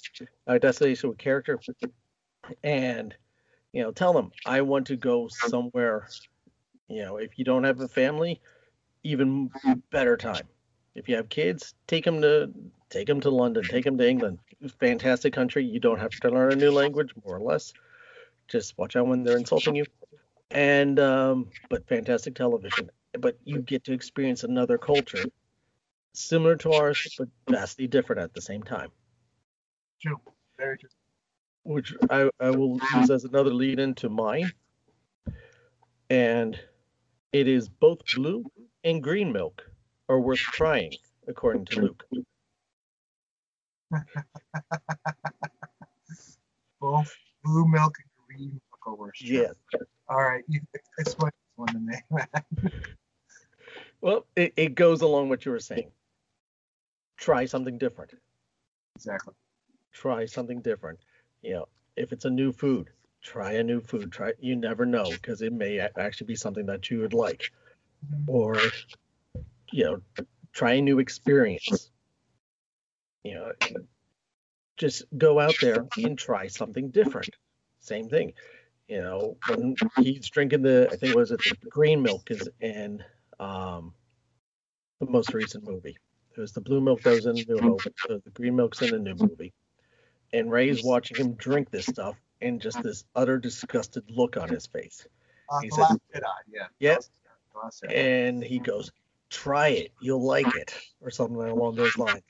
uh, 0.47 0.57
destination 0.57 1.09
with 1.09 1.17
character 1.17 1.59
and 2.63 3.13
you 3.73 3.83
know 3.83 3.91
tell 3.91 4.13
them 4.13 4.31
i 4.45 4.61
want 4.61 4.87
to 4.87 4.95
go 4.95 5.27
somewhere 5.27 6.07
you 6.87 7.01
know 7.01 7.17
if 7.17 7.37
you 7.37 7.43
don't 7.43 7.65
have 7.65 7.81
a 7.81 7.87
family 7.87 8.41
even 9.03 9.49
better 9.91 10.17
time. 10.17 10.47
If 10.95 11.07
you 11.07 11.15
have 11.15 11.29
kids 11.29 11.73
take 11.87 12.03
them 12.03 12.21
to 12.21 12.49
take 12.89 13.07
them 13.07 13.21
to 13.21 13.29
london 13.29 13.63
take 13.63 13.85
them 13.85 13.97
to 13.97 14.09
england. 14.09 14.39
Fantastic 14.79 15.33
country. 15.33 15.63
You 15.63 15.79
don't 15.79 15.99
have 15.99 16.11
to 16.11 16.29
learn 16.29 16.51
a 16.53 16.55
new 16.55 16.71
language 16.71 17.13
more 17.23 17.35
or 17.35 17.41
less. 17.41 17.73
Just 18.47 18.77
watch 18.77 18.95
out 18.95 19.07
when 19.07 19.23
they're 19.23 19.37
insulting 19.37 19.75
you. 19.75 19.85
And 20.51 20.99
um, 20.99 21.47
but 21.69 21.87
fantastic 21.87 22.35
television. 22.35 22.89
But 23.19 23.37
you 23.45 23.59
get 23.59 23.83
to 23.85 23.93
experience 23.93 24.43
another 24.43 24.77
culture 24.77 25.25
similar 26.13 26.55
to 26.57 26.71
ours, 26.73 27.15
but 27.17 27.27
vastly 27.49 27.87
different 27.87 28.21
at 28.21 28.33
the 28.33 28.41
same 28.41 28.63
time. 28.63 28.89
True. 30.01 30.19
Very 30.57 30.77
true. 30.77 30.89
Which 31.63 31.93
I, 32.09 32.29
I 32.39 32.51
will 32.51 32.79
use 32.95 33.09
as 33.09 33.25
another 33.25 33.53
lead 33.53 33.79
into 33.79 34.09
mine. 34.09 34.51
And 36.09 36.59
it 37.31 37.47
is 37.47 37.69
both 37.69 37.99
blue 38.15 38.43
and 38.83 39.03
green 39.03 39.31
milk 39.31 39.63
are 40.07 40.19
worth 40.19 40.39
trying, 40.39 40.93
according 41.27 41.65
to 41.65 41.81
Luke. 41.81 42.05
Both 46.81 47.13
blue 47.43 47.67
milk 47.67 47.93
and 47.99 48.09
green 48.25 48.49
milk 48.51 48.79
are 48.87 48.95
worse. 48.95 49.21
Yeah. 49.21 49.47
All 50.07 50.21
right. 50.21 50.43
You 50.47 50.61
explain 50.97 51.31
this 51.31 51.53
one 51.55 51.67
to 51.67 51.79
me. 51.79 51.95
Well, 54.01 54.25
it, 54.35 54.53
it 54.55 54.75
goes 54.75 55.01
along 55.01 55.29
what 55.29 55.45
you 55.45 55.51
were 55.51 55.59
saying. 55.59 55.91
Try 57.19 57.45
something 57.45 57.77
different. 57.77 58.13
exactly. 58.95 59.33
try 59.91 60.25
something 60.25 60.61
different. 60.61 60.99
You 61.41 61.53
know, 61.53 61.67
if 61.95 62.13
it's 62.13 62.25
a 62.25 62.29
new 62.29 62.51
food, 62.51 62.89
try 63.21 63.53
a 63.53 63.63
new 63.63 63.81
food. 63.81 64.11
Try 64.11 64.33
you 64.39 64.55
never 64.55 64.85
know 64.85 65.11
because 65.11 65.41
it 65.41 65.51
may 65.51 65.79
actually 65.79 66.27
be 66.27 66.35
something 66.35 66.65
that 66.67 66.89
you 66.89 66.99
would 66.99 67.13
like, 67.13 67.51
or 68.27 68.55
you 69.71 69.83
know, 69.83 70.25
try 70.53 70.73
a 70.73 70.81
new 70.81 70.99
experience. 70.99 71.91
You 73.23 73.35
know, 73.35 73.51
just 74.77 75.03
go 75.17 75.39
out 75.39 75.55
there 75.59 75.85
and 75.97 76.17
try 76.17 76.47
something 76.47 76.89
different. 76.89 77.29
Same 77.81 78.07
thing. 78.07 78.33
You 78.87 79.01
know, 79.01 79.37
when 79.49 79.75
he's 79.97 80.29
drinking 80.29 80.61
the, 80.63 80.89
I 80.91 80.95
think 80.95 81.15
was 81.15 81.31
it 81.31 81.39
the 81.43 81.69
green 81.69 82.01
milk 82.01 82.31
is 82.31 82.49
in 82.61 83.03
um, 83.39 83.93
the 84.99 85.05
most 85.05 85.33
recent 85.33 85.63
movie. 85.63 85.97
Was 86.39 86.53
the 86.53 86.61
blue 86.61 86.79
milk 86.81 87.01
goes 87.03 87.25
in 87.25 87.35
the 87.35 87.43
new 87.47 87.59
Hope. 87.61 87.83
The, 88.07 88.21
the 88.23 88.29
green 88.31 88.55
milk's 88.55 88.81
in 88.81 88.91
the 88.91 88.99
new 88.99 89.15
movie. 89.15 89.53
And 90.31 90.49
Rey's 90.51 90.83
watching 90.83 91.17
him 91.17 91.33
drink 91.33 91.69
this 91.69 91.85
stuff 91.85 92.15
and 92.41 92.61
just 92.61 92.81
this 92.81 93.03
utter 93.15 93.37
disgusted 93.37 94.03
look 94.09 94.37
on 94.37 94.47
his 94.49 94.65
face. 94.67 95.05
Uh, 95.49 95.59
He 95.59 95.69
said- 95.69 95.85
Jedi, 96.15 96.23
yeah. 96.51 96.67
Yep. 96.79 97.03
And 97.93 98.41
he 98.43 98.59
goes, 98.59 98.91
try 99.29 99.69
it. 99.69 99.91
You'll 99.99 100.23
like 100.25 100.47
it. 100.55 100.73
Or 101.01 101.09
something 101.09 101.35
along 101.35 101.75
those 101.75 101.97
lines. 101.97 102.21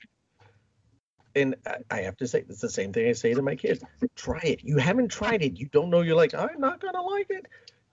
And 1.36 1.54
I, 1.64 1.76
I 1.90 2.00
have 2.00 2.16
to 2.16 2.26
say, 2.26 2.40
it's 2.48 2.60
the 2.60 2.68
same 2.68 2.92
thing 2.92 3.08
I 3.08 3.12
say 3.12 3.34
to 3.34 3.42
my 3.42 3.54
kids. 3.54 3.84
Try 4.16 4.40
it. 4.42 4.64
You 4.64 4.78
haven't 4.78 5.08
tried 5.12 5.42
it. 5.42 5.58
You 5.60 5.66
don't 5.66 5.90
know 5.90 6.00
you're 6.00 6.16
like, 6.16 6.34
I'm 6.34 6.58
not 6.58 6.80
going 6.80 6.94
to 6.94 7.02
like 7.02 7.30
it. 7.30 7.46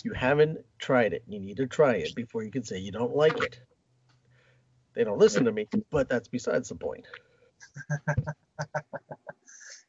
You 0.03 0.13
haven't 0.13 0.59
tried 0.79 1.13
it. 1.13 1.23
You 1.27 1.39
need 1.39 1.57
to 1.57 1.67
try 1.67 1.95
it 1.95 2.15
before 2.15 2.43
you 2.43 2.49
can 2.49 2.63
say 2.63 2.79
you 2.79 2.91
don't 2.91 3.15
like 3.15 3.37
it. 3.43 3.59
They 4.97 5.03
don't 5.03 5.19
listen 5.19 5.45
to 5.45 5.51
me, 5.51 5.67
but 5.91 6.09
that's 6.09 6.27
besides 6.27 6.69
the 6.69 6.75
point. 6.75 7.05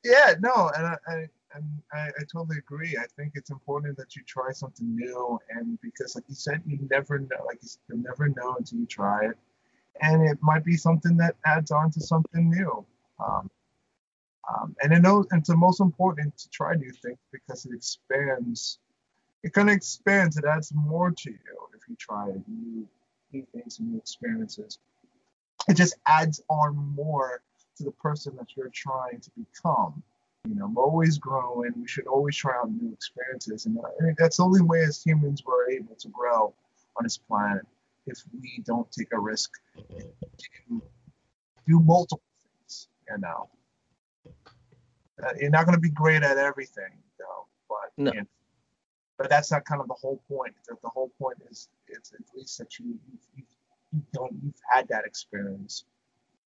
Yeah, 0.04 0.34
no, 0.40 0.70
and 0.76 0.86
I, 0.86 0.96
I 1.08 1.14
and 1.54 1.64
I, 1.92 2.06
I 2.06 2.22
totally 2.32 2.58
agree. 2.58 2.96
I 2.96 3.06
think 3.16 3.32
it's 3.34 3.50
important 3.50 3.96
that 3.96 4.14
you 4.14 4.22
try 4.22 4.52
something 4.52 4.94
new, 4.94 5.40
and 5.50 5.76
because, 5.82 6.14
like 6.14 6.24
you 6.28 6.36
said, 6.36 6.62
you 6.64 6.78
never 6.88 7.18
know. 7.18 7.44
Like 7.46 7.58
you, 7.62 7.68
you'll 7.88 8.04
never 8.04 8.28
know 8.28 8.54
until 8.56 8.78
you 8.78 8.86
try 8.86 9.24
it, 9.24 9.36
and 10.00 10.22
it 10.22 10.38
might 10.40 10.64
be 10.64 10.76
something 10.76 11.16
that 11.16 11.34
adds 11.44 11.72
on 11.72 11.90
to 11.90 12.00
something 12.00 12.48
new. 12.48 12.86
Um, 13.18 13.50
um, 14.48 14.76
and 14.82 14.92
it 14.92 15.02
knows, 15.02 15.26
and 15.32 15.40
it's 15.40 15.48
the 15.48 15.56
most 15.56 15.80
important 15.80 16.38
to 16.38 16.48
try 16.50 16.74
new 16.74 16.92
things 16.92 17.18
because 17.32 17.66
it 17.66 17.74
expands. 17.74 18.78
It 19.42 19.52
kind 19.52 19.68
of 19.68 19.74
expands. 19.74 20.36
It 20.36 20.44
adds 20.44 20.72
more 20.72 21.10
to 21.10 21.30
you 21.30 21.58
if 21.74 21.88
you 21.88 21.96
try 21.96 22.28
new, 22.46 22.86
new 23.32 23.46
things 23.52 23.80
and 23.80 23.90
new 23.90 23.98
experiences. 23.98 24.78
It 25.68 25.76
just 25.76 25.96
adds 26.06 26.40
on 26.48 26.76
more 26.76 27.42
to 27.76 27.84
the 27.84 27.92
person 27.92 28.34
that 28.36 28.56
you're 28.56 28.70
trying 28.70 29.20
to 29.20 29.30
become. 29.36 30.02
You 30.48 30.54
know, 30.54 30.70
we're 30.72 30.82
always 30.84 31.18
growing. 31.18 31.72
We 31.76 31.86
should 31.86 32.06
always 32.06 32.36
try 32.36 32.56
out 32.56 32.70
new 32.70 32.92
experiences, 32.92 33.66
and 33.66 33.78
I 33.78 34.04
think 34.04 34.18
that's 34.18 34.38
the 34.38 34.44
only 34.44 34.62
way 34.62 34.82
as 34.82 35.02
humans 35.02 35.42
we're 35.44 35.70
able 35.70 35.94
to 35.96 36.08
grow 36.08 36.54
on 36.96 37.04
this 37.04 37.18
planet. 37.18 37.66
If 38.06 38.22
we 38.40 38.62
don't 38.64 38.90
take 38.90 39.12
a 39.12 39.20
risk 39.20 39.50
to 39.76 40.82
do 41.66 41.80
multiple 41.80 42.22
things, 42.42 42.88
you 43.10 43.18
know, 43.18 43.50
uh, 45.22 45.32
you're 45.38 45.50
not 45.50 45.66
going 45.66 45.74
to 45.74 45.80
be 45.80 45.90
great 45.90 46.22
at 46.22 46.38
everything, 46.38 46.92
though. 47.18 47.46
But 47.68 48.02
No. 48.02 48.12
you 48.12 48.20
know, 48.20 48.26
but 49.18 49.28
that's 49.28 49.50
not 49.50 49.64
kind 49.66 49.82
of 49.82 49.88
the 49.88 49.94
whole 49.94 50.22
point. 50.28 50.54
The, 50.66 50.76
the 50.82 50.88
whole 50.88 51.10
point 51.18 51.38
is 51.50 51.68
it's 51.88 52.12
at 52.12 52.20
least 52.34 52.56
that 52.58 52.78
you, 52.78 52.86
you 52.86 53.18
you've 53.36 53.57
done, 54.12 54.38
you've 54.42 54.54
had 54.70 54.88
that 54.88 55.04
experience, 55.04 55.84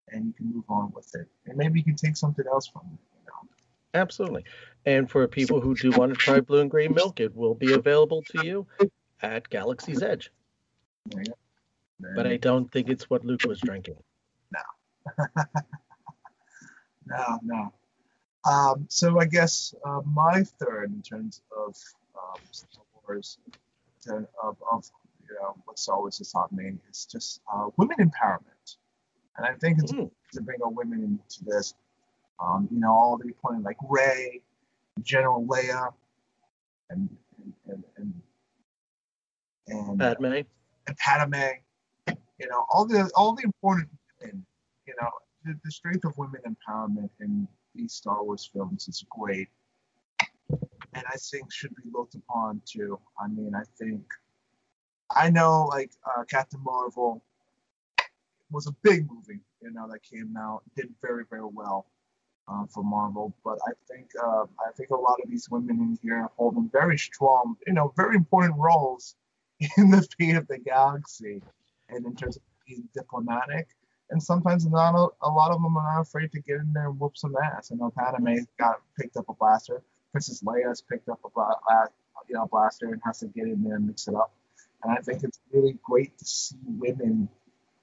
and 0.09 0.26
you 0.26 0.33
can 0.33 0.52
move 0.52 0.64
on 0.68 0.92
with 0.94 1.14
it, 1.14 1.28
and 1.46 1.57
maybe 1.57 1.81
you 1.81 1.85
can 1.85 1.96
take 1.96 2.16
something 2.16 2.44
else 2.46 2.66
from 2.66 2.83
it. 2.92 2.98
You 3.18 3.26
know? 3.26 3.48
Absolutely. 3.94 4.44
And 4.85 5.11
for 5.11 5.26
people 5.28 5.61
who 5.61 5.74
do 5.74 5.90
want 5.92 6.12
to 6.12 6.18
try 6.18 6.40
blue 6.40 6.61
and 6.61 6.70
green 6.70 6.94
milk, 6.94 7.20
it 7.20 7.35
will 7.35 7.55
be 7.55 7.72
available 7.72 8.22
to 8.31 8.46
you 8.46 8.66
at 9.20 9.48
Galaxy's 9.48 10.02
Edge. 10.02 10.31
Yeah. 11.14 11.22
But 12.16 12.26
I 12.26 12.37
don't 12.37 12.70
think 12.70 12.88
it's 12.88 13.09
what 13.09 13.24
Luke 13.24 13.44
was 13.46 13.61
drinking. 13.61 13.96
no, 17.07 17.38
no. 17.42 17.72
Um, 18.48 18.87
so 18.88 19.20
I 19.20 19.26
guess 19.26 19.74
uh, 19.85 20.00
my 20.05 20.42
third 20.59 20.92
in 20.92 21.02
terms 21.02 21.42
of 21.57 21.76
um, 22.16 22.40
Star 22.50 22.85
Wars, 23.07 23.38
of, 24.09 24.57
of 24.70 24.90
you 25.02 25.02
know 25.35 25.57
what 25.64 25.79
Star 25.79 25.99
Wars 25.99 26.18
has 26.18 26.33
taught 26.33 26.53
me 26.53 26.75
is 26.90 27.07
just 27.07 27.40
uh, 27.53 27.68
women 27.77 27.97
empowerment, 27.99 28.77
and 29.37 29.47
I 29.47 29.55
think 29.55 29.79
it's 29.83 29.92
Mm. 29.92 30.11
to 30.33 30.40
bring 30.42 30.62
our 30.62 30.71
women 30.71 31.03
into 31.05 31.45
this. 31.45 31.75
Um, 32.40 32.68
you 32.73 32.81
know, 32.81 32.90
all 32.92 33.16
the 33.18 33.33
point 33.42 33.62
like 33.62 33.77
Rey, 33.88 34.42
General 35.03 35.45
Leia, 35.47 35.92
and 36.90 37.09
and 37.38 37.55
and 37.66 37.85
and, 37.97 39.90
and 39.90 39.99
Padme. 39.99 40.25
and 40.87 40.97
Padme, 40.99 41.35
you 42.38 42.49
know, 42.49 42.64
all 42.71 42.85
the 42.87 43.11
all 43.14 43.35
the 43.35 43.45
important 43.45 43.88
women, 44.21 44.45
you 44.87 44.95
know, 45.01 45.11
the, 45.45 45.59
the 45.64 45.71
strength 45.71 46.05
of 46.05 46.16
women 46.18 46.40
empowerment 46.47 47.11
in 47.21 47.47
these 47.75 47.92
Star 47.95 48.23
Wars 48.25 48.49
films 48.53 48.88
is 48.88 49.05
great, 49.11 49.49
and 50.95 51.05
I 51.07 51.16
think 51.16 51.53
should 51.53 51.75
be 51.77 51.85
looked 51.92 52.14
upon 52.16 52.61
too. 52.64 52.99
I 53.23 53.29
mean, 53.29 53.55
I 53.55 53.62
think 53.79 54.03
I 55.14 55.31
know 55.31 55.66
like 55.70 55.90
uh, 56.07 56.25
Captain 56.25 56.61
Marvel 56.62 57.22
was 58.51 58.66
a 58.66 58.72
big 58.83 59.09
movie, 59.11 59.40
you 59.62 59.70
know, 59.72 59.88
that 59.90 60.03
came 60.03 60.37
out, 60.37 60.62
did 60.77 60.88
very 61.03 61.25
very 61.31 61.46
well. 61.53 61.87
Uh, 62.48 62.66
for 62.66 62.83
Marvel, 62.83 63.33
but 63.44 63.57
I 63.68 63.72
think 63.88 64.09
uh, 64.20 64.42
I 64.66 64.72
think 64.77 64.90
a 64.90 64.96
lot 64.96 65.20
of 65.22 65.31
these 65.31 65.48
women 65.48 65.79
in 65.79 65.98
here 66.03 66.22
are 66.22 66.31
holding 66.37 66.68
very 66.72 66.98
strong, 66.98 67.57
you 67.68 67.72
know, 67.72 67.92
very 67.96 68.16
important 68.16 68.59
roles 68.59 69.14
in 69.79 69.90
the 69.90 70.07
fate 70.18 70.35
of 70.37 70.48
the 70.48 70.59
galaxy 70.59 71.40
and 71.88 72.05
in 72.05 72.16
terms 72.16 72.37
of 72.37 72.42
being 72.66 72.88
diplomatic. 72.94 73.68
And 74.11 74.22
sometimes 74.22 74.66
not 74.66 74.94
a, 74.94 75.09
a 75.22 75.31
lot 75.31 75.53
of 75.53 75.62
them 75.62 75.77
are 75.77 75.94
not 75.94 76.01
afraid 76.03 76.33
to 76.33 76.40
get 76.40 76.57
in 76.57 76.72
there 76.72 76.88
and 76.88 76.98
whoop 76.98 77.16
some 77.16 77.35
ass. 77.37 77.70
I 77.72 77.77
know 77.77 77.92
Padme 77.96 78.38
got 78.59 78.81
picked 78.98 79.16
up 79.16 79.29
a 79.29 79.35
blaster. 79.35 79.83
Princess 80.11 80.42
Leia's 80.42 80.83
picked 80.83 81.09
up 81.09 81.20
a 81.25 81.29
you 82.29 82.35
know, 82.35 82.46
blaster 82.51 82.92
and 82.92 83.01
has 83.05 83.20
to 83.20 83.27
get 83.27 83.46
in 83.46 83.62
there 83.62 83.77
and 83.77 83.87
mix 83.87 84.09
it 84.09 84.14
up. 84.14 84.33
And 84.83 84.92
I 84.92 85.01
think 85.01 85.23
it's 85.23 85.40
really 85.53 85.79
great 85.83 86.18
to 86.18 86.25
see 86.25 86.57
women 86.64 87.29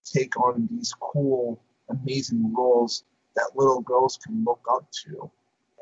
take 0.03 0.38
on 0.39 0.67
these 0.71 0.93
cool, 0.99 1.62
amazing 1.89 2.53
roles 2.53 3.03
that 3.35 3.51
little 3.55 3.81
girls 3.81 4.19
can 4.23 4.43
look 4.43 4.65
up 4.69 4.85
to. 5.05 5.29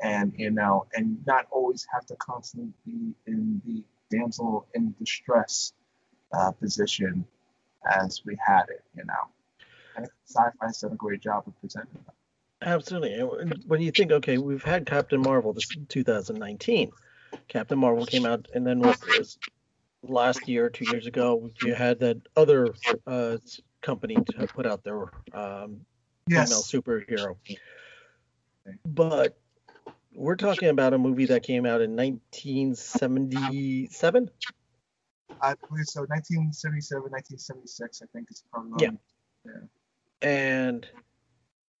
And 0.00 0.32
you 0.36 0.50
know, 0.50 0.86
and 0.94 1.18
not 1.26 1.46
always 1.50 1.86
have 1.92 2.06
to 2.06 2.16
constantly 2.16 2.72
be 2.86 3.14
in 3.26 3.60
the 3.66 3.82
damsel 4.16 4.66
in 4.74 4.94
distress 4.98 5.72
uh, 6.32 6.52
position 6.52 7.24
as 7.84 8.22
we 8.24 8.36
had 8.44 8.64
it, 8.68 8.84
you 8.96 9.04
know. 9.04 9.14
And 9.96 10.08
sci-fi's 10.24 10.80
done 10.80 10.92
a 10.92 10.96
great 10.96 11.20
job 11.20 11.44
of 11.48 11.60
presenting 11.60 12.00
that. 12.06 12.14
Absolutely. 12.68 13.14
And 13.14 13.64
when 13.66 13.80
you 13.80 13.90
think, 13.90 14.12
okay, 14.12 14.38
we've 14.38 14.62
had 14.62 14.86
Captain 14.86 15.20
Marvel 15.20 15.52
this 15.52 15.68
2019. 15.88 16.92
Captain 17.48 17.78
Marvel 17.78 18.06
came 18.06 18.24
out, 18.24 18.46
and 18.54 18.66
then 18.66 18.80
was 18.80 19.38
last 20.02 20.48
year, 20.48 20.68
two 20.70 20.84
years 20.90 21.06
ago, 21.06 21.50
you 21.62 21.74
had 21.74 22.00
that 22.00 22.16
other 22.36 22.74
uh, 23.06 23.36
company 23.82 24.16
to 24.16 24.46
put 24.48 24.66
out 24.66 24.82
their 24.84 25.04
um, 25.32 25.80
Yes. 26.28 26.48
female 26.48 26.62
superhero. 26.82 27.36
But 28.84 29.38
we're 30.12 30.36
talking 30.36 30.68
about 30.68 30.92
a 30.92 30.98
movie 30.98 31.24
that 31.26 31.42
came 31.42 31.64
out 31.64 31.80
in 31.80 31.96
1977. 31.96 34.30
I 35.40 35.54
believe 35.68 35.86
so. 35.86 36.00
1977, 36.02 37.02
1976, 37.10 38.02
I 38.02 38.06
think 38.12 38.30
is 38.30 38.42
probably. 38.52 38.90
Yeah. 39.44 39.52
and 40.20 40.86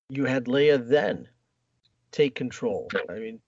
you 0.08 0.24
had 0.24 0.46
Leia 0.46 0.88
then 0.88 1.28
take 2.10 2.34
control. 2.34 2.88
I 3.10 3.14
mean, 3.14 3.40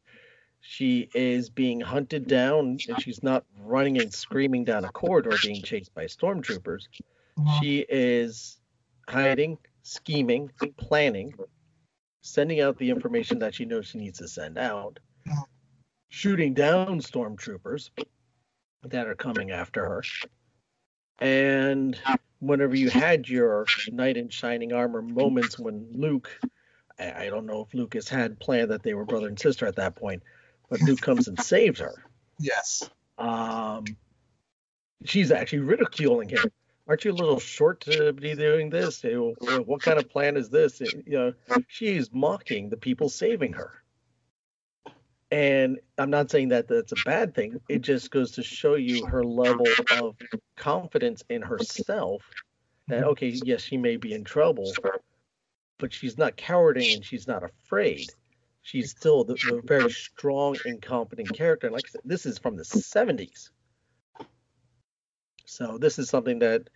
she 0.61 1.09
is 1.15 1.51
being 1.51 1.81
hunted 1.81 2.27
down, 2.27 2.79
and 2.89 3.01
she's 3.01 3.23
not 3.23 3.45
running 3.59 3.99
and 4.01 4.13
screaming 4.13 4.65
down 4.65 4.85
a 4.85 4.93
corridor 4.93 5.37
being 5.43 5.63
chased 5.63 5.93
by 5.95 6.05
stormtroopers. 6.05 6.89
Mhm. 7.39 7.61
She 7.61 7.87
is 7.89 8.61
hiding, 9.09 9.59
scheming, 9.83 10.51
planning, 10.77 11.35
sending 12.21 12.61
out 12.61 12.79
the 12.79 12.91
information 12.91 13.39
that 13.41 13.55
she 13.55 13.65
knows 13.65 13.87
she 13.87 13.99
needs 13.99 14.19
to 14.19 14.29
send 14.29 14.59
out, 14.59 14.99
shooting 16.09 16.55
down 16.55 17.01
stormtroopers 17.01 17.91
that 18.83 19.07
are 19.07 19.15
coming 19.15 19.51
after 19.51 19.85
her. 19.85 20.03
And 21.19 21.99
whenever 22.41 22.75
you 22.75 22.91
had 22.91 23.29
your 23.29 23.67
knight 23.91 24.17
in 24.17 24.29
shining 24.29 24.73
armor 24.73 25.03
moments 25.03 25.59
when 25.59 25.89
Luke, 25.93 26.31
I, 26.99 27.27
I 27.27 27.31
don't 27.31 27.47
know 27.47 27.63
if 27.63 27.75
Lucas 27.75 28.09
had 28.09 28.39
planned 28.41 28.71
that 28.71 28.83
they 28.83 28.95
were 28.95 29.05
brother 29.05 29.29
and 29.29 29.39
sister 29.39 29.67
at 29.67 29.77
that 29.77 29.97
point, 29.97 30.23
but 30.71 30.81
Luke 30.83 31.01
comes 31.01 31.29
and 31.29 31.39
saves 31.39 31.81
her. 31.81 31.93
Yes. 32.39 32.89
Um, 33.19 33.85
she's 35.05 35.31
actually 35.31 35.59
ridiculing 35.59 36.31
him. 36.31 36.51
Aren't 36.89 37.05
you 37.05 37.13
a 37.13 37.13
little 37.13 37.39
short 37.39 37.81
to 37.83 38.13
be 38.13 38.35
doing 38.35 38.71
this? 38.71 39.05
What 39.05 39.83
kind 39.83 39.99
of 39.99 40.09
plan 40.09 40.37
is 40.37 40.49
this? 40.49 40.81
You 40.81 41.03
know, 41.07 41.63
she's 41.69 42.11
mocking 42.13 42.71
the 42.71 42.77
people 42.77 43.09
saving 43.09 43.53
her. 43.53 43.75
And 45.31 45.79
I'm 45.99 46.11
not 46.11 46.31
saying 46.33 46.49
that 46.49 46.67
that's 46.67 46.91
a 46.91 46.97
bad 47.05 47.35
thing. 47.35 47.61
It 47.69 47.83
just 47.83 48.11
goes 48.11 48.33
to 48.33 48.43
show 48.43 48.75
you 48.75 49.07
her 49.07 49.23
level 49.23 49.67
of 50.01 50.17
confidence 50.57 51.23
in 51.29 51.43
herself. 51.43 52.23
That 52.89 53.05
okay, 53.05 53.29
yes, 53.29 53.63
she 53.63 53.77
may 53.77 53.97
be 53.97 54.13
in 54.13 54.25
trouble, 54.25 54.73
but 55.79 55.93
she's 55.93 56.19
not 56.19 56.37
cowarding 56.37 56.95
and 56.95 57.05
she's 57.05 57.29
not 57.29 57.45
afraid. 57.45 58.11
She's 58.63 58.91
still 58.91 59.25
the, 59.25 59.35
the 59.35 59.63
very 59.65 59.91
strong 59.91 60.57
and 60.65 60.81
competent 60.83 61.33
character. 61.33 61.67
And 61.67 61.75
like 61.75 61.87
I 61.87 61.91
said, 61.91 62.03
this 62.05 62.27
is 62.27 62.39
from 62.39 62.57
the 62.57 62.63
70s. 62.63 63.51
So 65.47 65.79
this 65.79 65.99
is 65.99 66.09
something 66.09 66.41
that 66.41 66.69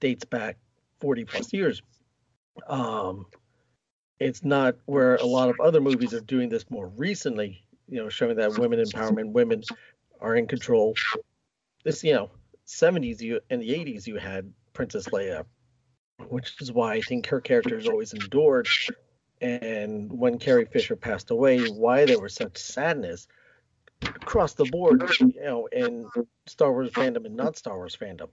dates 0.00 0.24
back 0.24 0.56
40 1.00 1.24
plus 1.24 1.52
years. 1.52 1.82
Um, 2.66 3.26
it's 4.18 4.42
not 4.42 4.76
where 4.86 5.16
a 5.16 5.26
lot 5.26 5.50
of 5.50 5.60
other 5.60 5.80
movies 5.80 6.14
are 6.14 6.20
doing 6.20 6.48
this 6.48 6.70
more 6.70 6.88
recently, 6.88 7.64
you 7.88 8.02
know, 8.02 8.08
showing 8.08 8.36
that 8.36 8.58
women 8.58 8.82
empowerment, 8.82 9.32
women 9.32 9.62
are 10.20 10.34
in 10.34 10.46
control. 10.46 10.94
This, 11.84 12.02
you 12.02 12.14
know, 12.14 12.30
70s 12.66 13.20
you 13.20 13.40
and 13.50 13.62
the 13.62 13.68
80s 13.68 14.06
you 14.06 14.16
had 14.16 14.52
Princess 14.72 15.06
Leia, 15.08 15.44
which 16.28 16.60
is 16.60 16.72
why 16.72 16.94
I 16.94 17.00
think 17.00 17.26
her 17.26 17.40
character 17.40 17.78
is 17.78 17.86
always 17.86 18.12
endured. 18.12 18.68
And 19.40 20.10
when 20.10 20.38
Carrie 20.38 20.64
Fisher 20.64 20.96
passed 20.96 21.30
away, 21.30 21.66
why 21.68 22.04
there 22.06 22.20
was 22.20 22.34
such 22.34 22.56
sadness 22.56 23.28
across 24.02 24.54
the 24.54 24.64
board, 24.64 25.02
you 25.20 25.34
know, 25.42 25.66
in 25.66 26.08
Star 26.46 26.72
Wars 26.72 26.90
fandom 26.90 27.26
and 27.26 27.36
not 27.36 27.56
Star 27.56 27.76
Wars 27.76 27.96
fandom. 27.96 28.28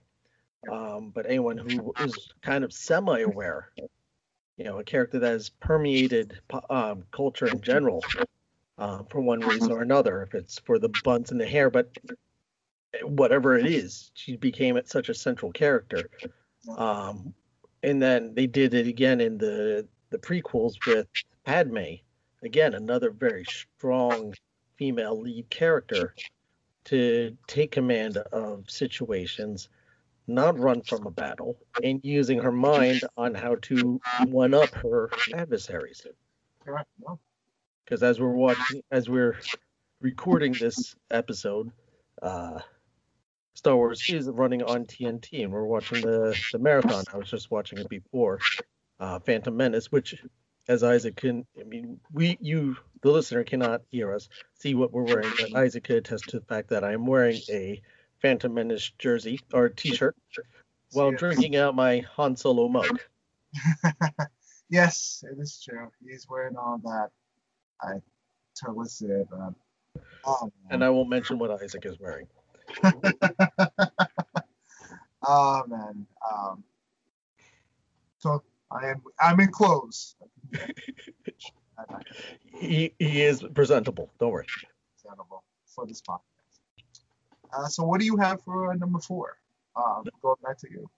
Um, 0.70 1.10
but 1.14 1.26
anyone 1.26 1.58
who 1.58 1.92
is 2.00 2.32
kind 2.40 2.64
of 2.64 2.72
semi-aware, 2.72 3.70
you 4.56 4.64
know, 4.64 4.78
a 4.78 4.84
character 4.84 5.18
that 5.18 5.30
has 5.30 5.50
permeated 5.50 6.40
um, 6.70 7.04
culture 7.10 7.46
in 7.46 7.60
general, 7.60 8.02
uh, 8.78 9.02
for 9.10 9.20
one 9.20 9.40
reason 9.40 9.70
or 9.72 9.82
another, 9.82 10.22
if 10.22 10.34
it's 10.34 10.58
for 10.60 10.78
the 10.78 10.90
buns 11.04 11.32
in 11.32 11.38
the 11.38 11.46
hair, 11.46 11.68
but 11.68 11.96
whatever 13.02 13.58
it 13.58 13.66
is, 13.66 14.10
she 14.14 14.36
became 14.36 14.80
such 14.86 15.08
a 15.08 15.14
central 15.14 15.52
character. 15.52 16.08
Um, 16.76 17.34
and 17.82 18.00
then 18.00 18.34
they 18.34 18.46
did 18.46 18.72
it 18.72 18.86
again 18.86 19.20
in 19.20 19.36
the 19.36 19.86
the 20.14 20.18
prequels 20.20 20.74
with 20.86 21.08
Padme, 21.44 21.96
again 22.44 22.74
another 22.74 23.10
very 23.10 23.44
strong 23.44 24.32
female 24.76 25.20
lead 25.20 25.50
character 25.50 26.14
to 26.84 27.36
take 27.48 27.72
command 27.72 28.18
of 28.18 28.70
situations, 28.70 29.68
not 30.28 30.56
run 30.56 30.82
from 30.82 31.08
a 31.08 31.10
battle, 31.10 31.56
and 31.82 31.98
using 32.04 32.38
her 32.38 32.52
mind 32.52 33.02
on 33.16 33.34
how 33.34 33.56
to 33.62 34.00
one 34.28 34.54
up 34.54 34.70
her 34.70 35.10
adversaries. 35.34 36.06
Because 37.84 38.04
as 38.04 38.20
we're 38.20 38.28
watching, 38.28 38.82
as 38.92 39.08
we're 39.08 39.36
recording 40.00 40.52
this 40.52 40.94
episode, 41.10 41.72
uh, 42.22 42.60
Star 43.54 43.74
Wars 43.74 44.08
is 44.08 44.28
running 44.28 44.62
on 44.62 44.84
TNT, 44.84 45.42
and 45.42 45.52
we're 45.52 45.64
watching 45.64 46.02
the 46.02 46.38
the 46.52 46.60
marathon. 46.60 47.02
I 47.12 47.16
was 47.16 47.28
just 47.28 47.50
watching 47.50 47.78
it 47.78 47.88
before, 47.88 48.38
uh, 49.04 49.18
Phantom 49.20 49.54
Menace, 49.54 49.92
which, 49.92 50.14
as 50.66 50.82
Isaac 50.82 51.16
can, 51.16 51.44
I 51.60 51.64
mean, 51.64 52.00
we, 52.12 52.38
you, 52.40 52.76
the 53.02 53.10
listener, 53.10 53.44
cannot 53.44 53.82
hear 53.90 54.14
us 54.14 54.30
see 54.54 54.74
what 54.74 54.92
we're 54.92 55.02
wearing, 55.02 55.30
but 55.38 55.54
Isaac 55.54 55.84
could 55.84 55.96
attest 55.96 56.30
to 56.30 56.40
the 56.40 56.46
fact 56.46 56.70
that 56.70 56.84
I 56.84 56.92
am 56.92 57.06
wearing 57.06 57.38
a 57.50 57.82
Phantom 58.22 58.54
Menace 58.54 58.90
jersey 58.98 59.40
or 59.52 59.68
T-shirt. 59.68 60.16
while 60.92 61.10
yes. 61.10 61.20
drinking 61.20 61.56
out 61.56 61.74
my 61.74 61.98
Han 62.16 62.34
Solo 62.36 62.68
mug. 62.68 62.98
yes, 64.70 65.22
it 65.30 65.38
is 65.38 65.62
true. 65.62 65.90
He's 66.02 66.26
wearing 66.28 66.56
all 66.56 66.80
that. 66.84 67.10
I 67.82 68.00
totally 68.58 68.88
see 68.88 69.06
it. 69.06 69.28
Um, 69.32 69.54
oh, 70.24 70.50
And 70.70 70.82
I 70.82 70.88
won't 70.88 71.10
mention 71.10 71.38
what 71.38 71.50
Isaac 71.50 71.84
is 71.84 72.00
wearing. 72.00 72.26
oh 75.26 75.62
man. 75.68 76.06
Um, 76.32 76.64
so 78.18 78.42
I 78.70 78.88
am. 78.90 79.02
I'm 79.20 79.40
in 79.40 79.48
clothes. 79.48 80.16
He, 82.52 82.94
he 82.98 83.22
is 83.22 83.42
presentable. 83.54 84.10
Don't 84.18 84.30
worry. 84.30 84.46
Understandable 84.92 85.42
for 85.66 85.86
this 85.86 86.00
podcast. 86.00 86.20
Uh, 87.52 87.66
so 87.66 87.84
what 87.84 88.00
do 88.00 88.06
you 88.06 88.16
have 88.16 88.42
for 88.42 88.70
uh, 88.70 88.74
number 88.74 89.00
four? 89.00 89.38
Uh, 89.76 90.02
going 90.22 90.36
back 90.42 90.58
to 90.58 90.68
you. 90.70 90.88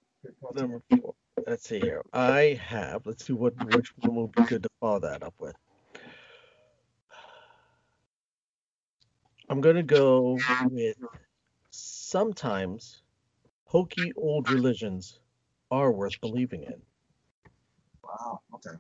Number 0.54 0.82
four. 1.00 1.14
Let's 1.46 1.68
see 1.68 1.80
here. 1.80 2.02
I 2.12 2.60
have. 2.62 3.06
Let's 3.06 3.26
see 3.26 3.32
what 3.32 3.52
which 3.74 3.92
one 3.98 4.14
will 4.14 4.28
be 4.28 4.42
good 4.44 4.62
to 4.62 4.68
follow 4.80 5.00
that 5.00 5.22
up 5.22 5.34
with. 5.38 5.54
I'm 9.48 9.60
gonna 9.60 9.82
go 9.82 10.38
with 10.70 10.96
sometimes 11.70 13.02
hokey 13.64 14.12
old 14.16 14.50
religions 14.50 15.20
are 15.70 15.92
worth 15.92 16.20
believing 16.20 16.64
in. 16.64 16.80
Wow. 18.06 18.40
Okay. 18.54 18.76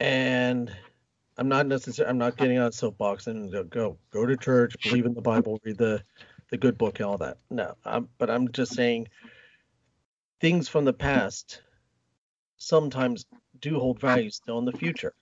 and 0.00 0.74
I'm 1.38 1.48
not 1.48 1.66
necessarily 1.66 2.10
I'm 2.10 2.18
not 2.18 2.36
getting 2.36 2.58
on 2.58 2.72
soapbox 2.72 3.26
and 3.26 3.50
go 3.50 3.64
go 3.64 3.98
go 4.12 4.26
to 4.26 4.36
church, 4.36 4.80
believe 4.82 5.06
in 5.06 5.14
the 5.14 5.22
Bible, 5.22 5.60
read 5.64 5.78
the 5.78 6.02
the 6.50 6.58
good 6.58 6.76
book 6.78 7.00
and 7.00 7.06
all 7.06 7.18
that. 7.18 7.38
No, 7.50 7.74
I'm, 7.84 8.08
but 8.18 8.30
I'm 8.30 8.52
just 8.52 8.74
saying 8.74 9.08
things 10.40 10.68
from 10.68 10.84
the 10.84 10.92
past 10.92 11.62
sometimes 12.58 13.26
do 13.60 13.78
hold 13.78 14.00
value 14.00 14.30
still 14.30 14.58
in 14.58 14.64
the 14.64 14.72
future. 14.72 15.14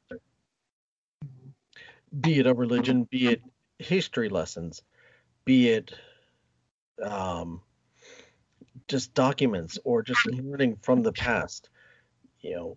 Be 2.21 2.41
it 2.41 2.47
a 2.47 2.55
religion, 2.55 3.05
be 3.05 3.29
it 3.29 3.43
history 3.79 4.29
lessons, 4.29 4.83
be 5.45 5.69
it 5.69 5.95
um, 7.03 7.63
just 8.89 9.15
documents 9.15 9.79
or 9.85 10.03
just 10.03 10.27
learning 10.27 10.77
from 10.83 11.03
the 11.03 11.13
past. 11.13 11.71
You 12.41 12.55
know, 12.55 12.77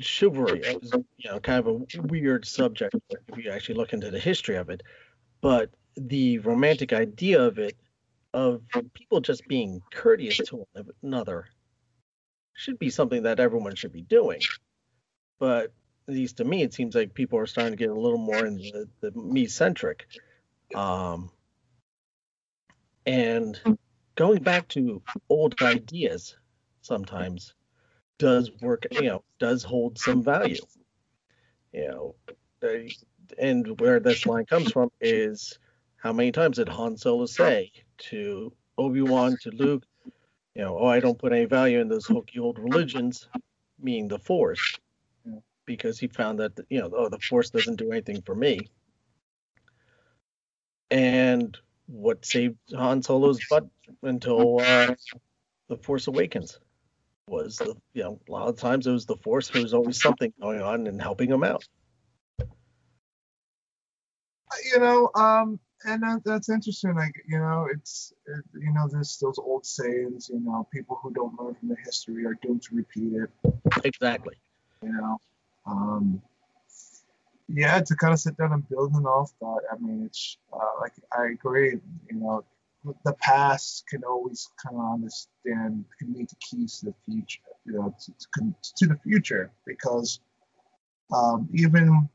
chivalry 0.00 0.60
is 0.60 0.92
you 1.16 1.30
know 1.30 1.40
kind 1.40 1.66
of 1.66 1.66
a 1.66 2.02
weird 2.02 2.46
subject 2.46 2.94
if 3.10 3.44
you 3.44 3.50
actually 3.50 3.74
look 3.74 3.92
into 3.92 4.10
the 4.10 4.18
history 4.18 4.54
of 4.56 4.68
it 4.68 4.82
but 5.40 5.70
the 5.96 6.38
romantic 6.38 6.92
idea 6.92 7.42
of 7.42 7.58
it 7.58 7.76
of 8.34 8.62
people 8.94 9.20
just 9.20 9.46
being 9.48 9.80
courteous 9.92 10.36
to 10.36 10.56
one 10.56 10.86
another 11.02 11.46
should 12.52 12.78
be 12.78 12.90
something 12.90 13.22
that 13.22 13.40
everyone 13.40 13.74
should 13.74 13.92
be 13.92 14.02
doing. 14.02 14.40
But 15.38 15.72
at 16.08 16.14
least 16.14 16.38
to 16.38 16.44
me 16.44 16.62
it 16.62 16.74
seems 16.74 16.94
like 16.94 17.14
people 17.14 17.38
are 17.38 17.46
starting 17.46 17.72
to 17.72 17.76
get 17.76 17.90
a 17.90 18.00
little 18.00 18.18
more 18.18 18.44
in 18.44 18.56
the, 18.56 18.88
the 19.00 19.10
me 19.12 19.46
centric 19.46 20.06
um 20.74 21.30
and 23.06 23.58
going 24.14 24.42
back 24.42 24.68
to 24.68 25.02
old 25.30 25.60
ideas 25.62 26.36
sometimes 26.82 27.54
does 28.18 28.50
work, 28.60 28.86
you 28.90 29.02
know, 29.02 29.24
does 29.38 29.62
hold 29.62 29.98
some 29.98 30.22
value. 30.22 30.60
You 31.72 31.88
know, 31.88 32.14
they- 32.60 32.90
and 33.38 33.78
where 33.80 34.00
this 34.00 34.26
line 34.26 34.46
comes 34.46 34.72
from 34.72 34.90
is 35.00 35.58
how 35.96 36.12
many 36.12 36.32
times 36.32 36.56
did 36.56 36.68
Han 36.68 36.96
Solo 36.96 37.26
say 37.26 37.72
to 37.98 38.52
Obi 38.76 39.02
Wan, 39.02 39.36
to 39.38 39.50
Luke, 39.50 39.84
you 40.54 40.62
know, 40.62 40.78
oh, 40.78 40.86
I 40.86 41.00
don't 41.00 41.18
put 41.18 41.32
any 41.32 41.44
value 41.44 41.80
in 41.80 41.88
those 41.88 42.06
hokey 42.06 42.38
old 42.38 42.58
religions, 42.58 43.28
meaning 43.78 44.08
the 44.08 44.18
Force, 44.18 44.78
because 45.66 45.98
he 45.98 46.08
found 46.08 46.40
that, 46.40 46.58
you 46.68 46.80
know, 46.80 46.90
oh, 46.96 47.08
the 47.08 47.18
Force 47.18 47.50
doesn't 47.50 47.76
do 47.76 47.92
anything 47.92 48.22
for 48.22 48.34
me. 48.34 48.68
And 50.90 51.56
what 51.86 52.24
saved 52.24 52.56
Han 52.74 53.02
Solo's 53.02 53.40
butt 53.48 53.66
until 54.02 54.60
uh, 54.60 54.94
the 55.68 55.76
Force 55.76 56.06
Awakens 56.06 56.58
was 57.28 57.56
the 57.56 57.74
you 57.94 58.02
know 58.02 58.20
a 58.28 58.32
lot 58.32 58.48
of 58.48 58.56
times 58.56 58.86
it 58.86 58.92
was 58.92 59.06
the 59.06 59.16
force 59.16 59.48
there 59.48 59.62
was 59.62 59.74
always 59.74 60.00
something 60.00 60.32
going 60.40 60.60
on 60.60 60.86
and 60.86 61.00
helping 61.00 61.30
him 61.30 61.44
out. 61.44 61.64
You 64.72 64.80
know 64.80 65.10
um 65.14 65.60
and 65.84 66.02
that, 66.02 66.22
that's 66.24 66.48
interesting 66.48 66.94
like 66.94 67.14
you 67.28 67.38
know 67.38 67.68
it's 67.72 68.12
it, 68.26 68.44
you 68.54 68.72
know 68.72 68.88
there's 68.90 69.18
those 69.18 69.38
old 69.38 69.64
sayings 69.64 70.28
you 70.32 70.40
know 70.40 70.66
people 70.72 70.98
who 71.02 71.12
don't 71.12 71.38
learn 71.40 71.54
from 71.54 71.68
the 71.68 71.76
history 71.84 72.24
are 72.26 72.38
doomed 72.42 72.62
to 72.62 72.74
repeat 72.74 73.12
it. 73.12 73.30
Exactly. 73.84 74.34
You 74.82 74.92
know 74.92 75.18
um 75.66 76.22
yeah 77.48 77.80
to 77.80 77.96
kind 77.96 78.12
of 78.12 78.20
sit 78.20 78.36
down 78.36 78.52
and 78.52 78.68
build 78.68 78.92
building 78.92 79.06
off 79.06 79.32
that 79.40 79.60
i 79.72 79.78
mean 79.78 80.04
it's 80.04 80.36
uh, 80.52 80.80
like 80.80 80.92
i 81.16 81.26
agree 81.26 81.78
you 82.10 82.16
know 82.18 82.44
the 83.04 83.12
past 83.14 83.84
can 83.88 84.04
always 84.04 84.48
kind 84.62 84.76
of 84.76 84.92
understand 84.94 85.84
can 85.98 86.12
lead 86.14 86.28
to 86.28 86.36
keys 86.36 86.78
to 86.78 86.86
the 86.86 86.94
future 87.04 87.40
you 87.66 87.72
know 87.72 87.94
to, 88.00 88.12
to, 88.34 88.54
to 88.76 88.86
the 88.86 88.98
future 89.04 89.50
because 89.66 90.20
um 91.12 91.48
even 91.52 92.08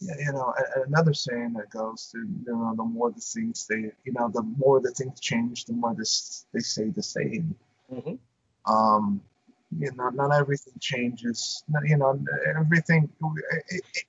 you 0.00 0.32
know, 0.32 0.54
another 0.86 1.12
saying 1.12 1.52
that 1.54 1.70
goes 1.70 2.10
to, 2.12 2.18
you 2.18 2.52
know, 2.52 2.74
the 2.74 2.82
more 2.82 3.10
the 3.10 3.20
things 3.20 3.66
they, 3.68 3.92
you 4.04 4.12
know, 4.12 4.30
the 4.32 4.42
more 4.42 4.80
the 4.80 4.90
things 4.92 5.20
change, 5.20 5.66
the 5.66 5.74
more 5.74 5.94
this 5.94 6.46
they 6.52 6.60
stay 6.60 6.88
the 6.88 7.02
same. 7.02 7.54
hmm 7.88 8.14
Um, 8.66 9.20
you 9.78 9.92
know, 9.92 10.08
not 10.08 10.32
everything 10.32 10.72
changes. 10.80 11.62
You 11.84 11.98
know, 11.98 12.18
everything, 12.58 13.10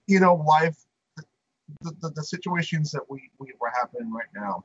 you 0.07 0.19
know, 0.19 0.35
life, 0.35 0.77
the, 1.81 1.91
the, 2.01 2.09
the 2.09 2.23
situations 2.23 2.91
that 2.91 3.03
we, 3.09 3.29
we 3.39 3.53
were 3.59 3.69
happening 3.69 4.11
right 4.11 4.31
now, 4.33 4.63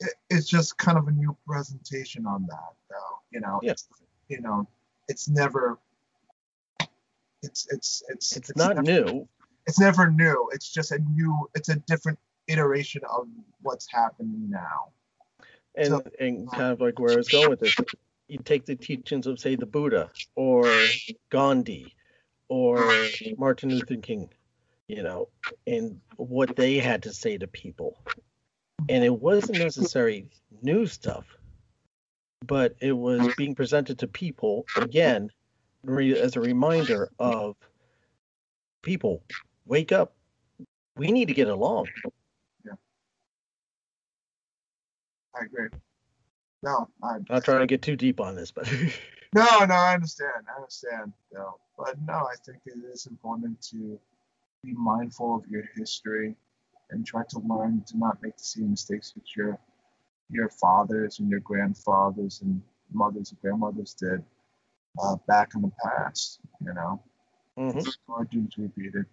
it, 0.00 0.14
it's 0.30 0.48
just 0.48 0.76
kind 0.78 0.98
of 0.98 1.08
a 1.08 1.12
new 1.12 1.36
presentation 1.46 2.26
on 2.26 2.46
that, 2.48 2.74
though. 2.90 3.18
You 3.30 3.40
know, 3.40 3.60
Yeah. 3.62 3.72
it's, 3.72 3.88
you 4.28 4.40
know, 4.40 4.68
it's 5.08 5.28
never, 5.28 5.78
it's, 7.42 7.66
it's, 7.70 8.02
it's, 8.08 8.36
it's 8.36 8.56
not 8.56 8.76
never- 8.76 8.82
new 9.10 9.28
it's 9.66 9.80
never 9.80 10.10
new. 10.10 10.50
It's 10.52 10.70
just 10.70 10.92
a 10.92 10.98
new. 10.98 11.48
It's 11.54 11.70
a 11.70 11.76
different 11.76 12.18
iteration 12.48 13.00
of 13.08 13.26
what's 13.62 13.90
happening 13.90 14.50
now. 14.50 14.92
and 15.74 15.88
So- 15.88 16.02
and 16.20 16.46
uh, 16.48 16.50
kind 16.54 16.72
of 16.72 16.80
like 16.82 16.98
where 16.98 17.12
i 17.12 17.16
was 17.16 17.28
going 17.28 17.48
with 17.48 17.60
this 17.60 17.74
you 18.28 18.38
take 18.44 18.66
the 18.66 18.76
teachings 18.76 19.26
of 19.26 19.38
say 19.40 19.56
the 19.56 19.64
buddha 19.64 20.10
or 20.34 20.70
gandhi 21.30 21.94
or 22.48 22.78
martin 23.38 23.70
luther 23.70 23.96
king 23.96 24.28
you 24.88 25.02
know 25.02 25.28
and 25.66 25.98
what 26.16 26.54
they 26.56 26.76
had 26.76 27.02
to 27.04 27.12
say 27.14 27.38
to 27.38 27.46
people 27.46 27.98
and 28.88 29.04
it 29.04 29.14
wasn't 29.14 29.58
necessarily 29.58 30.26
new 30.62 30.86
stuff 30.86 31.24
but 32.46 32.74
it 32.80 32.92
was 32.92 33.34
being 33.36 33.54
presented 33.54 33.98
to 33.98 34.06
people 34.06 34.64
again 34.76 35.30
as 35.88 36.36
a 36.36 36.40
reminder 36.40 37.10
of 37.18 37.56
people 38.82 39.22
wake 39.66 39.92
up 39.92 40.14
we 40.96 41.10
need 41.10 41.28
to 41.28 41.34
get 41.34 41.48
along 41.48 41.86
Yeah, 42.64 42.72
I 45.34 45.44
agree. 45.44 45.68
No, 46.62 46.88
I'm 47.02 47.26
not 47.28 47.44
trying 47.44 47.60
to 47.60 47.66
get 47.66 47.82
too 47.82 47.96
deep 47.96 48.20
on 48.20 48.34
this 48.34 48.50
but 48.50 48.70
no, 49.34 49.64
no. 49.64 49.74
I 49.74 49.94
understand. 49.94 50.46
I 50.50 50.56
understand. 50.56 51.12
No, 51.32 51.58
but 51.76 51.96
no, 52.06 52.14
I 52.14 52.34
think 52.46 52.58
it 52.66 52.78
is 52.90 53.06
important 53.06 53.60
to 53.70 53.98
be 54.62 54.72
mindful 54.72 55.36
of 55.36 55.46
your 55.48 55.64
history 55.76 56.36
and 56.90 57.06
try 57.06 57.22
to 57.30 57.38
learn 57.40 57.82
to 57.86 57.98
not 57.98 58.22
make 58.22 58.36
the 58.36 58.44
same 58.44 58.70
mistakes 58.70 59.12
that 59.12 59.36
your 59.36 59.58
your 60.30 60.48
fathers 60.48 61.18
and 61.18 61.28
your 61.28 61.40
grandfathers 61.40 62.40
and 62.42 62.62
mothers 62.92 63.30
and 63.30 63.40
grandmothers 63.40 63.94
did 63.94 64.22
uh, 65.02 65.16
back 65.26 65.54
in 65.54 65.62
the 65.62 65.72
past. 65.84 66.40
You 66.64 66.72
know. 66.74 67.02
Mhm. 67.58 68.30
doomed 68.30 68.52
to 68.52 68.62
repeat 68.62 68.94
it. 68.94 69.06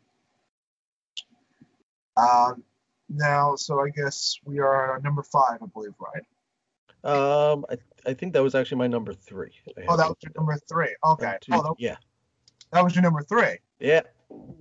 Um, 2.17 2.63
now, 3.09 3.55
so 3.55 3.79
I 3.81 3.89
guess 3.89 4.39
we 4.45 4.59
are 4.59 4.99
number 5.03 5.23
five, 5.23 5.59
I 5.61 5.65
believe, 5.67 5.93
right? 5.99 6.23
Um, 7.03 7.65
I, 7.69 7.77
I 8.05 8.13
think 8.13 8.33
that 8.33 8.43
was 8.43 8.55
actually 8.55 8.77
my 8.77 8.87
number 8.87 9.13
three. 9.13 9.51
Oh, 9.87 9.97
that 9.97 10.07
was 10.07 10.17
your 10.21 10.31
number 10.35 10.57
three. 10.69 10.95
Okay. 11.05 11.37
Two, 11.41 11.51
Oh, 11.53 11.61
that, 11.63 11.73
yeah, 11.77 11.95
that 12.71 12.83
was 12.83 12.95
your 12.95 13.01
number 13.03 13.21
three. 13.23 13.57
yeah. 13.79 14.01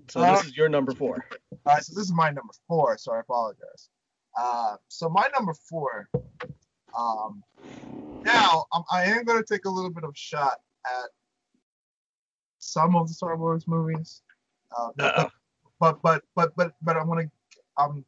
So 0.08 0.20
Uh, 0.20 0.36
this 0.36 0.46
is 0.46 0.56
your 0.56 0.68
number 0.68 0.92
four. 0.94 1.24
All 1.66 1.74
right, 1.74 1.84
so 1.84 1.94
this 1.94 2.04
is 2.04 2.12
my 2.12 2.30
number 2.30 2.52
four, 2.66 2.96
so 2.98 3.12
I 3.12 3.20
apologize. 3.20 3.90
Uh, 4.38 4.76
so 4.88 5.08
my 5.08 5.28
number 5.36 5.54
four. 5.54 6.08
Um, 6.96 7.42
now 8.24 8.64
um, 8.74 8.84
I 8.92 9.04
am 9.04 9.24
going 9.24 9.42
to 9.42 9.44
take 9.44 9.64
a 9.64 9.70
little 9.70 9.90
bit 9.90 10.04
of 10.04 10.10
a 10.10 10.16
shot 10.16 10.58
at 10.86 11.10
some 12.58 12.96
of 12.96 13.08
the 13.08 13.14
Star 13.14 13.36
Wars 13.36 13.66
movies. 13.66 14.22
Uh, 14.76 15.30
but 15.80 16.02
but 16.02 16.22
but 16.34 16.54
but 16.56 16.72
but 16.82 16.96
I'm 16.96 17.08
gonna 17.08 17.30
um 17.76 18.04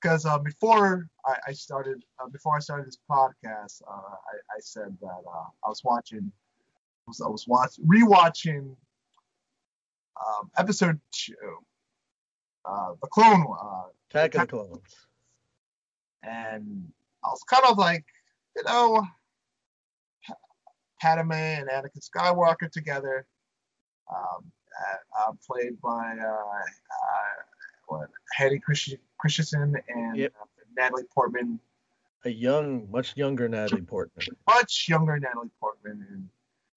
because 0.00 0.26
uh, 0.26 0.38
before 0.38 1.08
I, 1.26 1.36
I 1.48 1.52
started 1.52 2.04
uh, 2.22 2.28
before 2.28 2.56
I 2.56 2.60
started 2.60 2.86
this 2.86 2.98
podcast, 3.10 3.82
uh, 3.88 3.92
I, 3.92 4.56
I 4.56 4.60
said 4.60 4.96
that 5.00 5.06
uh, 5.06 5.48
I 5.64 5.68
was 5.68 5.82
watching, 5.84 6.30
I 6.30 7.08
was, 7.08 7.20
I 7.20 7.28
was 7.28 7.46
watching 7.48 7.84
rewatching 7.84 8.76
um, 10.26 10.50
episode 10.56 11.00
two, 11.12 11.34
uh, 12.64 12.92
the 13.00 13.08
Clone 13.08 13.46
uh, 13.60 13.82
Attack 14.10 14.34
of 14.34 14.40
the 14.42 14.46
Clones. 14.46 14.96
and 16.22 16.92
I 17.24 17.28
was 17.28 17.42
kind 17.44 17.64
of 17.68 17.78
like, 17.78 18.04
you 18.56 18.62
know, 18.64 19.04
Padme 21.00 21.32
and 21.32 21.68
Anakin 21.68 22.00
Skywalker 22.08 22.70
together, 22.70 23.26
um, 24.12 24.50
uh, 25.18 25.32
played 25.46 25.80
by 25.80 26.16
uh, 26.20 26.30
uh, 26.30 27.42
what, 27.86 28.08
Hayden 28.36 28.60
Christ- 28.60 28.96
Christensen 29.18 29.76
and 29.88 30.16
Yep. 30.16 30.32
uh, 30.40 30.44
Natalie 30.76 31.04
Portman, 31.14 31.60
A 32.24 32.30
young, 32.30 32.90
much 32.90 33.16
younger 33.16 33.48
Natalie 33.48 33.82
Portman. 33.82 34.26
much 34.46 34.86
younger 34.88 35.18
Natalie 35.18 35.50
Portman, 35.60 36.04
and, 36.10 36.28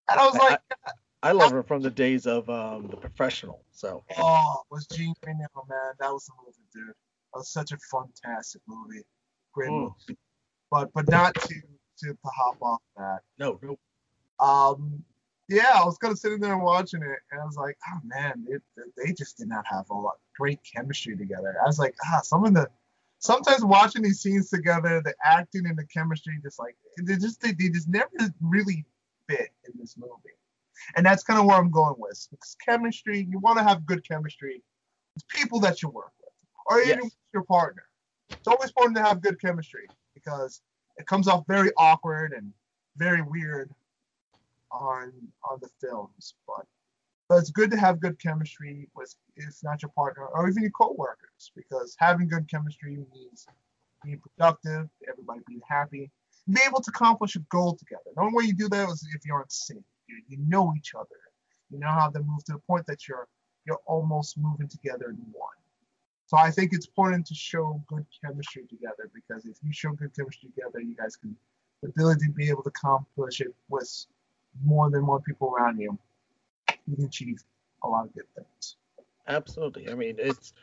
and 0.09 0.19
I 0.19 0.25
was 0.25 0.35
like, 0.35 0.59
I 0.85 0.91
love 1.31 1.51
her 1.51 1.61
from 1.61 1.83
the 1.83 1.91
days 1.91 2.25
of 2.25 2.49
um, 2.49 2.87
The 2.87 2.97
Professional. 2.97 3.63
So 3.71 4.03
oh, 4.17 4.55
was 4.71 4.87
Jean 4.87 5.13
Reno, 5.25 5.45
man? 5.69 5.93
That 5.99 6.11
was 6.11 6.25
the 6.25 6.33
movie, 6.43 6.57
dude. 6.73 6.87
That 6.87 7.39
was 7.39 7.49
such 7.51 7.71
a 7.71 7.77
fantastic 7.77 8.61
movie, 8.67 9.03
great 9.53 9.69
Mm. 9.69 9.93
movie. 10.07 10.17
But 10.71 10.91
but 10.93 11.07
not 11.09 11.35
to 11.35 11.47
to, 11.99 12.07
to 12.07 12.17
hop 12.25 12.57
off 12.61 12.81
that. 12.97 13.19
no, 13.37 13.59
no, 13.61 13.77
um 14.39 15.03
yeah 15.49 15.71
i 15.75 15.83
was 15.85 15.97
kind 15.99 16.11
of 16.11 16.17
sitting 16.17 16.39
there 16.39 16.57
watching 16.57 17.01
it 17.03 17.19
and 17.31 17.39
i 17.41 17.45
was 17.45 17.57
like 17.57 17.77
oh 17.93 17.99
man 18.05 18.43
it, 18.49 18.61
they 18.97 19.13
just 19.13 19.37
did 19.37 19.47
not 19.47 19.63
have 19.67 19.87
a 19.91 19.93
lot 19.93 20.15
great 20.39 20.59
chemistry 20.63 21.15
together 21.15 21.55
i 21.63 21.67
was 21.67 21.77
like 21.77 21.93
ah 22.07 22.21
some 22.23 22.43
of 22.45 22.53
the 22.55 22.67
sometimes 23.19 23.63
watching 23.63 24.01
these 24.01 24.19
scenes 24.21 24.49
together 24.49 24.99
the 25.03 25.13
acting 25.23 25.67
and 25.67 25.77
the 25.77 25.85
chemistry 25.93 26.33
just 26.41 26.57
like 26.57 26.75
they 27.03 27.15
just 27.17 27.39
they, 27.41 27.51
they 27.51 27.69
just 27.69 27.87
never 27.87 28.09
really 28.41 28.83
fit 29.27 29.49
in 29.65 29.73
this 29.79 29.95
movie 29.97 30.35
and 30.95 31.05
that's 31.05 31.23
kind 31.23 31.39
of 31.39 31.45
where 31.45 31.57
i'm 31.57 31.71
going 31.71 31.95
with 31.97 32.27
because 32.31 32.55
chemistry 32.65 33.27
you 33.29 33.39
want 33.39 33.57
to 33.57 33.63
have 33.63 33.85
good 33.85 34.07
chemistry 34.07 34.61
with 35.15 35.27
people 35.27 35.59
that 35.59 35.81
you 35.81 35.89
work 35.89 36.11
with 36.21 36.33
or 36.67 36.79
even 36.81 36.95
Yes. 36.95 37.03
with 37.03 37.15
your 37.33 37.43
partner 37.43 37.83
it's 38.29 38.47
always 38.47 38.69
important 38.69 38.97
to 38.97 39.03
have 39.03 39.21
good 39.21 39.39
chemistry 39.39 39.87
because 40.15 40.61
it 40.97 41.05
comes 41.05 41.27
off 41.27 41.43
very 41.47 41.71
awkward 41.77 42.33
and 42.33 42.51
very 42.97 43.21
weird 43.21 43.69
on 44.71 45.11
on 45.49 45.59
the 45.61 45.69
films, 45.79 46.35
but 46.47 46.65
but 47.29 47.37
it's 47.37 47.51
good 47.51 47.71
to 47.71 47.77
have 47.77 47.99
good 47.99 48.19
chemistry 48.19 48.89
with 48.95 49.15
if 49.35 49.55
not 49.63 49.81
your 49.81 49.91
partner 49.91 50.25
or 50.25 50.49
even 50.49 50.63
your 50.63 50.71
coworkers 50.71 51.51
because 51.55 51.95
having 51.99 52.27
good 52.27 52.49
chemistry 52.49 52.97
means 53.13 53.45
being 54.03 54.19
productive, 54.19 54.89
everybody 55.09 55.39
being 55.47 55.61
happy, 55.69 56.11
be 56.51 56.59
able 56.67 56.81
to 56.81 56.89
accomplish 56.89 57.35
a 57.35 57.39
goal 57.51 57.75
together. 57.75 58.03
The 58.15 58.21
only 58.21 58.33
way 58.33 58.43
you 58.45 58.53
do 58.53 58.67
that 58.69 58.89
is 58.89 59.07
if 59.15 59.25
you're 59.25 59.37
on 59.39 59.49
sync. 59.49 59.83
You, 60.11 60.21
you 60.27 60.37
know 60.47 60.73
each 60.77 60.93
other. 60.95 61.07
You 61.71 61.79
know 61.79 61.89
how 61.89 62.09
to 62.09 62.19
move 62.19 62.43
to 62.45 62.53
the 62.53 62.59
point 62.59 62.85
that 62.87 63.07
you're 63.07 63.27
you're 63.65 63.79
almost 63.85 64.37
moving 64.37 64.67
together 64.67 65.09
in 65.09 65.17
one. 65.31 65.49
So 66.25 66.37
I 66.37 66.51
think 66.51 66.73
it's 66.73 66.87
important 66.87 67.25
to 67.27 67.35
show 67.35 67.83
good 67.87 68.05
chemistry 68.23 68.65
together 68.69 69.09
because 69.13 69.45
if 69.45 69.57
you 69.63 69.73
show 69.73 69.91
good 69.91 70.15
chemistry 70.15 70.49
together, 70.49 70.79
you 70.79 70.95
guys 70.95 71.15
can 71.15 71.35
the 71.81 71.89
ability 71.89 72.27
to 72.27 72.31
be 72.31 72.49
able 72.49 72.63
to 72.63 72.69
accomplish 72.69 73.41
it 73.41 73.53
with 73.69 74.05
more 74.63 74.89
than 74.89 75.05
one 75.05 75.21
people 75.21 75.53
around 75.53 75.79
you, 75.79 75.97
you 76.87 76.95
can 76.95 77.05
achieve 77.05 77.37
a 77.83 77.87
lot 77.87 78.05
of 78.05 78.13
good 78.13 78.25
things. 78.35 78.75
absolutely. 79.27 79.89
I 79.89 79.95
mean, 79.95 80.17
it's 80.19 80.53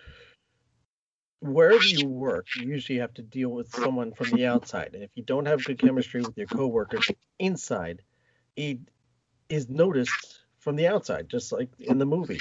wherever 1.40 1.84
you 1.84 2.06
work, 2.06 2.46
you 2.56 2.68
usually 2.68 2.98
have 2.98 3.14
to 3.14 3.22
deal 3.22 3.48
with 3.48 3.68
someone 3.70 4.12
from 4.12 4.30
the 4.30 4.46
outside. 4.46 4.90
And 4.94 5.02
if 5.02 5.10
you 5.14 5.22
don't 5.22 5.46
have 5.46 5.64
good 5.64 5.78
chemistry 5.78 6.22
with 6.22 6.36
your 6.36 6.46
coworkers 6.46 7.10
inside, 7.38 8.02
it 8.56 8.78
is 9.48 9.68
noticed 9.68 10.40
from 10.58 10.76
the 10.76 10.86
outside, 10.88 11.28
just 11.28 11.52
like 11.52 11.68
in 11.78 11.98
the 11.98 12.06
movie. 12.06 12.40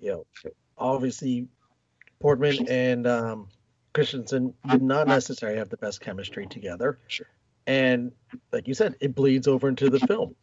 You 0.00 0.10
know, 0.10 0.52
obviously, 0.78 1.48
Portman 2.20 2.68
and 2.68 3.06
um, 3.06 3.48
Christensen 3.92 4.54
did 4.70 4.82
not 4.82 5.08
necessarily 5.08 5.58
have 5.58 5.70
the 5.70 5.76
best 5.76 6.00
chemistry 6.00 6.46
together. 6.46 6.98
And 7.66 8.12
like 8.52 8.68
you 8.68 8.74
said, 8.74 8.96
it 9.00 9.14
bleeds 9.14 9.48
over 9.48 9.68
into 9.68 9.88
the 9.88 10.00
film. 10.00 10.34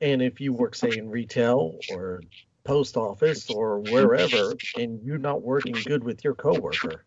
And 0.00 0.20
if 0.20 0.40
you 0.40 0.52
work, 0.52 0.74
say, 0.74 0.90
in 0.96 1.08
retail 1.08 1.78
or 1.90 2.20
post 2.64 2.96
office 2.96 3.50
or 3.50 3.78
wherever, 3.78 4.54
and 4.76 5.00
you're 5.02 5.18
not 5.18 5.42
working 5.42 5.74
good 5.84 6.02
with 6.02 6.24
your 6.24 6.34
coworker, 6.34 7.04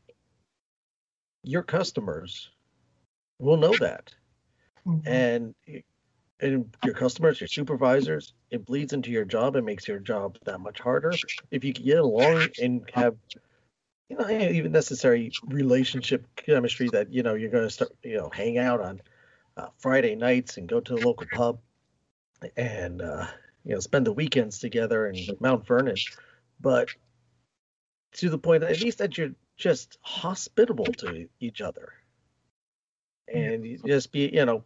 your 1.43 1.63
customers 1.63 2.49
will 3.39 3.57
know 3.57 3.75
that. 3.79 4.13
And 5.05 5.53
and 6.39 6.73
your 6.85 6.93
customers, 6.93 7.41
your 7.41 7.47
supervisors, 7.47 8.33
it 8.49 8.65
bleeds 8.65 8.93
into 8.93 9.11
your 9.11 9.25
job 9.25 9.55
and 9.55 9.65
makes 9.65 9.87
your 9.87 9.99
job 9.99 10.37
that 10.45 10.59
much 10.59 10.79
harder. 10.79 11.13
If 11.51 11.63
you 11.63 11.73
can 11.73 11.85
get 11.85 11.99
along 11.99 12.47
and 12.61 12.89
have 12.93 13.15
you 14.09 14.17
know 14.17 14.29
even 14.29 14.71
necessary 14.71 15.31
relationship 15.45 16.25
chemistry 16.35 16.89
that 16.93 17.11
you 17.11 17.23
know 17.23 17.33
you're 17.33 17.49
going 17.49 17.65
to 17.65 17.69
start 17.69 17.91
you 18.03 18.17
know 18.17 18.29
hang 18.29 18.57
out 18.57 18.79
on 18.79 19.01
uh, 19.57 19.67
Friday 19.77 20.15
nights 20.15 20.57
and 20.57 20.67
go 20.67 20.79
to 20.79 20.95
the 20.95 21.05
local 21.05 21.27
pub 21.33 21.59
and 22.55 23.01
uh, 23.01 23.27
you 23.65 23.73
know 23.73 23.79
spend 23.79 24.05
the 24.05 24.13
weekends 24.13 24.59
together 24.59 25.07
in 25.07 25.35
Mount 25.39 25.65
Vernon, 25.65 25.97
but 26.61 26.89
to 28.13 28.29
the 28.29 28.37
point 28.37 28.63
at 28.63 28.81
least 28.81 28.99
that 28.99 29.17
you're 29.17 29.33
just 29.57 29.97
hospitable 30.01 30.85
to 30.85 31.27
each 31.39 31.61
other, 31.61 31.93
and 33.33 33.79
just 33.85 34.11
be 34.11 34.29
you 34.33 34.45
know 34.45 34.63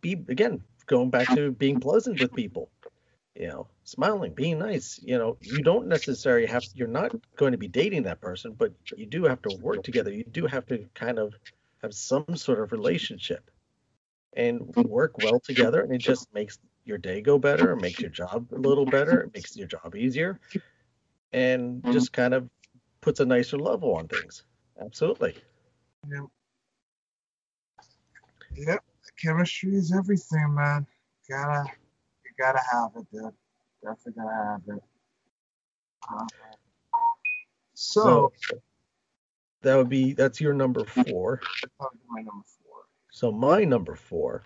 be 0.00 0.12
again 0.28 0.62
going 0.86 1.10
back 1.10 1.28
to 1.34 1.52
being 1.52 1.80
pleasant 1.80 2.20
with 2.20 2.34
people, 2.34 2.68
you 3.34 3.48
know 3.48 3.66
smiling, 3.84 4.32
being 4.34 4.58
nice. 4.58 5.00
You 5.02 5.18
know 5.18 5.36
you 5.40 5.62
don't 5.62 5.86
necessarily 5.86 6.46
have 6.46 6.64
you're 6.74 6.88
not 6.88 7.12
going 7.36 7.52
to 7.52 7.58
be 7.58 7.68
dating 7.68 8.04
that 8.04 8.20
person, 8.20 8.54
but 8.56 8.72
you 8.96 9.06
do 9.06 9.24
have 9.24 9.42
to 9.42 9.56
work 9.60 9.82
together. 9.82 10.12
You 10.12 10.24
do 10.24 10.46
have 10.46 10.66
to 10.66 10.86
kind 10.94 11.18
of 11.18 11.34
have 11.82 11.94
some 11.94 12.36
sort 12.36 12.60
of 12.60 12.72
relationship 12.72 13.50
and 14.34 14.74
work 14.76 15.18
well 15.18 15.40
together 15.40 15.82
and 15.82 15.92
it 15.92 15.98
just 15.98 16.32
makes 16.32 16.58
your 16.84 16.96
day 16.96 17.20
go 17.20 17.38
better 17.38 17.76
makes 17.76 18.00
your 18.00 18.08
job 18.08 18.46
a 18.52 18.58
little 18.58 18.86
better 18.86 19.20
it 19.20 19.34
makes 19.34 19.54
your 19.54 19.66
job 19.66 19.94
easier 19.94 20.40
and 21.32 21.82
mm-hmm. 21.82 21.92
just 21.92 22.14
kind 22.14 22.32
of 22.32 22.48
puts 23.02 23.20
a 23.20 23.26
nicer 23.26 23.58
level 23.58 23.94
on 23.94 24.08
things 24.08 24.44
absolutely 24.80 25.36
Yep. 26.10 26.24
Yep. 28.56 28.84
Chemistry 29.20 29.76
is 29.76 29.92
everything, 29.92 30.54
man. 30.54 30.86
Gotta, 31.28 31.70
gotta 32.38 32.60
have 32.72 32.90
it, 32.96 33.06
dude. 33.12 33.32
Definitely 33.82 34.22
gotta 34.22 34.34
have 34.44 34.76
it. 34.76 34.82
Uh, 36.10 36.26
so, 37.74 38.32
so 38.36 38.58
that 39.62 39.76
would 39.76 39.88
be 39.88 40.12
that's 40.12 40.40
your 40.40 40.52
number 40.52 40.84
four 40.84 41.40
my 42.08 42.20
number 42.22 42.44
four. 42.44 42.76
so 43.10 43.30
my 43.32 43.64
number 43.64 43.94
four 43.94 44.42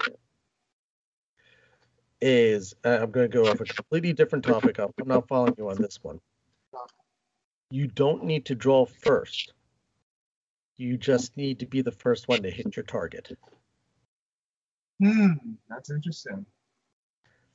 is 2.20 2.74
uh, 2.84 2.98
i'm 3.00 3.10
going 3.10 3.30
to 3.30 3.34
go 3.34 3.48
off 3.50 3.60
a 3.60 3.64
completely 3.64 4.12
different 4.12 4.44
topic 4.44 4.78
i'm 4.78 4.92
I'm 5.00 5.08
not 5.08 5.28
following 5.28 5.54
you 5.58 5.68
on 5.70 5.76
this 5.76 5.98
one 6.02 6.20
you 7.70 7.86
don't 7.86 8.24
need 8.24 8.44
to 8.46 8.54
draw 8.54 8.86
first 8.86 9.52
you 10.76 10.96
just 10.98 11.36
need 11.36 11.58
to 11.60 11.66
be 11.66 11.80
the 11.80 11.92
first 11.92 12.28
one 12.28 12.42
to 12.42 12.50
hit 12.50 12.76
your 12.76 12.84
target 12.84 13.36
Hmm, 14.98 15.32
that's 15.68 15.90
interesting. 15.90 16.46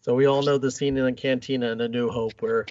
So 0.01 0.15
we 0.15 0.25
all 0.25 0.41
know 0.41 0.57
the 0.57 0.71
scene 0.71 0.97
in 0.97 1.05
the 1.05 1.13
cantina 1.13 1.71
in 1.71 1.79
A 1.79 1.87
New 1.87 2.09
Hope 2.09 2.41
where 2.41 2.65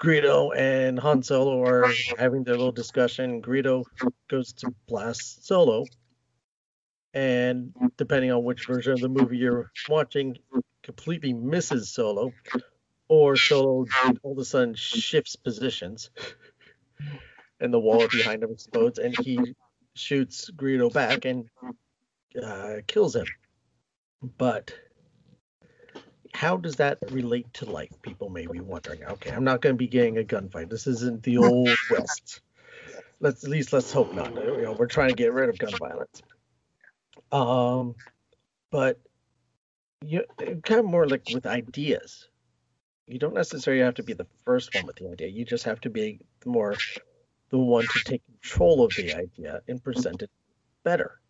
Greedo 0.00 0.50
and 0.56 0.98
Han 0.98 1.22
Solo 1.22 1.62
are 1.62 1.86
having 2.18 2.42
their 2.42 2.56
little 2.56 2.72
discussion. 2.72 3.40
Greedo 3.40 3.84
goes 4.28 4.52
to 4.54 4.74
blast 4.88 5.46
Solo, 5.46 5.84
and 7.12 7.72
depending 7.96 8.32
on 8.32 8.42
which 8.42 8.66
version 8.66 8.94
of 8.94 9.00
the 9.00 9.08
movie 9.08 9.36
you're 9.36 9.70
watching, 9.88 10.36
completely 10.82 11.32
misses 11.32 11.90
Solo, 11.92 12.32
or 13.06 13.36
Solo 13.36 13.86
all 14.24 14.32
of 14.32 14.38
a 14.38 14.44
sudden 14.44 14.74
shifts 14.74 15.36
positions, 15.36 16.10
and 17.60 17.72
the 17.72 17.78
wall 17.78 18.08
behind 18.08 18.42
him 18.42 18.50
explodes, 18.50 18.98
and 18.98 19.16
he 19.20 19.38
shoots 19.94 20.50
Greedo 20.50 20.92
back 20.92 21.26
and 21.26 21.48
uh, 22.42 22.78
kills 22.88 23.14
him. 23.14 23.26
But 24.36 24.74
how 26.34 26.56
does 26.56 26.76
that 26.76 26.98
relate 27.10 27.52
to 27.54 27.70
life? 27.70 27.90
People 28.02 28.28
may 28.28 28.46
be 28.46 28.60
wondering. 28.60 29.04
Okay, 29.04 29.30
I'm 29.30 29.44
not 29.44 29.60
going 29.60 29.74
to 29.74 29.78
be 29.78 29.86
getting 29.86 30.18
a 30.18 30.22
gunfight. 30.22 30.68
This 30.68 30.86
isn't 30.86 31.22
the 31.22 31.38
old 31.38 31.78
west. 31.90 32.40
Let's 33.20 33.44
at 33.44 33.50
least 33.50 33.72
let's 33.72 33.92
hope 33.92 34.12
not. 34.12 34.34
You 34.34 34.62
know, 34.62 34.72
we're 34.72 34.86
trying 34.86 35.10
to 35.10 35.14
get 35.14 35.32
rid 35.32 35.48
of 35.48 35.58
gun 35.58 35.72
violence. 35.78 36.22
Um, 37.30 37.94
but 38.70 39.00
you 40.04 40.24
kind 40.38 40.80
of 40.80 40.84
more 40.84 41.06
like 41.06 41.22
with 41.32 41.46
ideas. 41.46 42.28
You 43.06 43.18
don't 43.18 43.34
necessarily 43.34 43.82
have 43.82 43.94
to 43.94 44.02
be 44.02 44.14
the 44.14 44.26
first 44.44 44.74
one 44.74 44.86
with 44.86 44.96
the 44.96 45.08
idea. 45.10 45.28
You 45.28 45.44
just 45.44 45.64
have 45.64 45.80
to 45.82 45.90
be 45.90 46.20
more 46.44 46.74
the 47.50 47.58
one 47.58 47.86
to 47.86 48.04
take 48.04 48.22
control 48.26 48.84
of 48.84 48.94
the 48.96 49.14
idea 49.14 49.62
and 49.68 49.82
present 49.82 50.22
it 50.22 50.30
better 50.82 51.20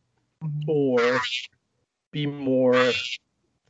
Mhm. 0.43 0.65
or 0.67 1.21
be 2.11 2.27
more 2.27 2.93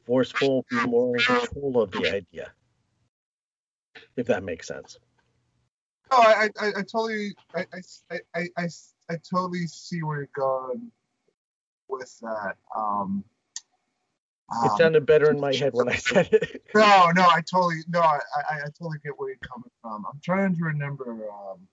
forceful, 0.05 0.65
be 0.71 0.85
more 0.87 1.17
in 1.17 1.23
control 1.23 1.81
of 1.83 1.91
the 1.93 2.07
idea. 2.09 2.53
If 4.17 4.27
that 4.27 4.43
makes 4.43 4.69
sense. 4.69 4.99
No, 6.11 6.19
I, 6.19 6.49
I, 6.61 6.69
I 6.69 6.83
totally, 6.83 7.35
I, 7.55 7.67
I, 8.11 8.19
I, 8.35 8.49
I, 8.57 8.69
I 9.11 9.17
totally 9.29 9.67
see 9.67 10.03
where 10.03 10.19
you're 10.19 10.29
going 10.35 10.91
with 11.89 12.17
that. 12.21 12.57
Um, 12.77 13.25
It 14.63 14.71
um, 14.71 14.79
sounded 14.79 15.07
better 15.07 15.31
in 15.31 15.41
my 15.41 15.55
head 15.55 15.73
when 15.73 15.89
I 15.89 15.97
said 15.97 16.29
it. 16.33 16.63
no, 16.75 17.11
no, 17.15 17.23
I 17.23 17.41
totally, 17.51 17.79
no, 17.89 18.01
I, 18.01 18.21
I, 18.51 18.57
I 18.57 18.65
totally 18.79 18.99
get 19.03 19.19
where 19.19 19.31
you're 19.31 19.39
coming 19.39 19.71
from. 19.81 20.05
I'm 20.11 20.21
trying 20.23 20.55
to 20.55 20.65
remember. 20.65 21.29
Um, 21.31 21.67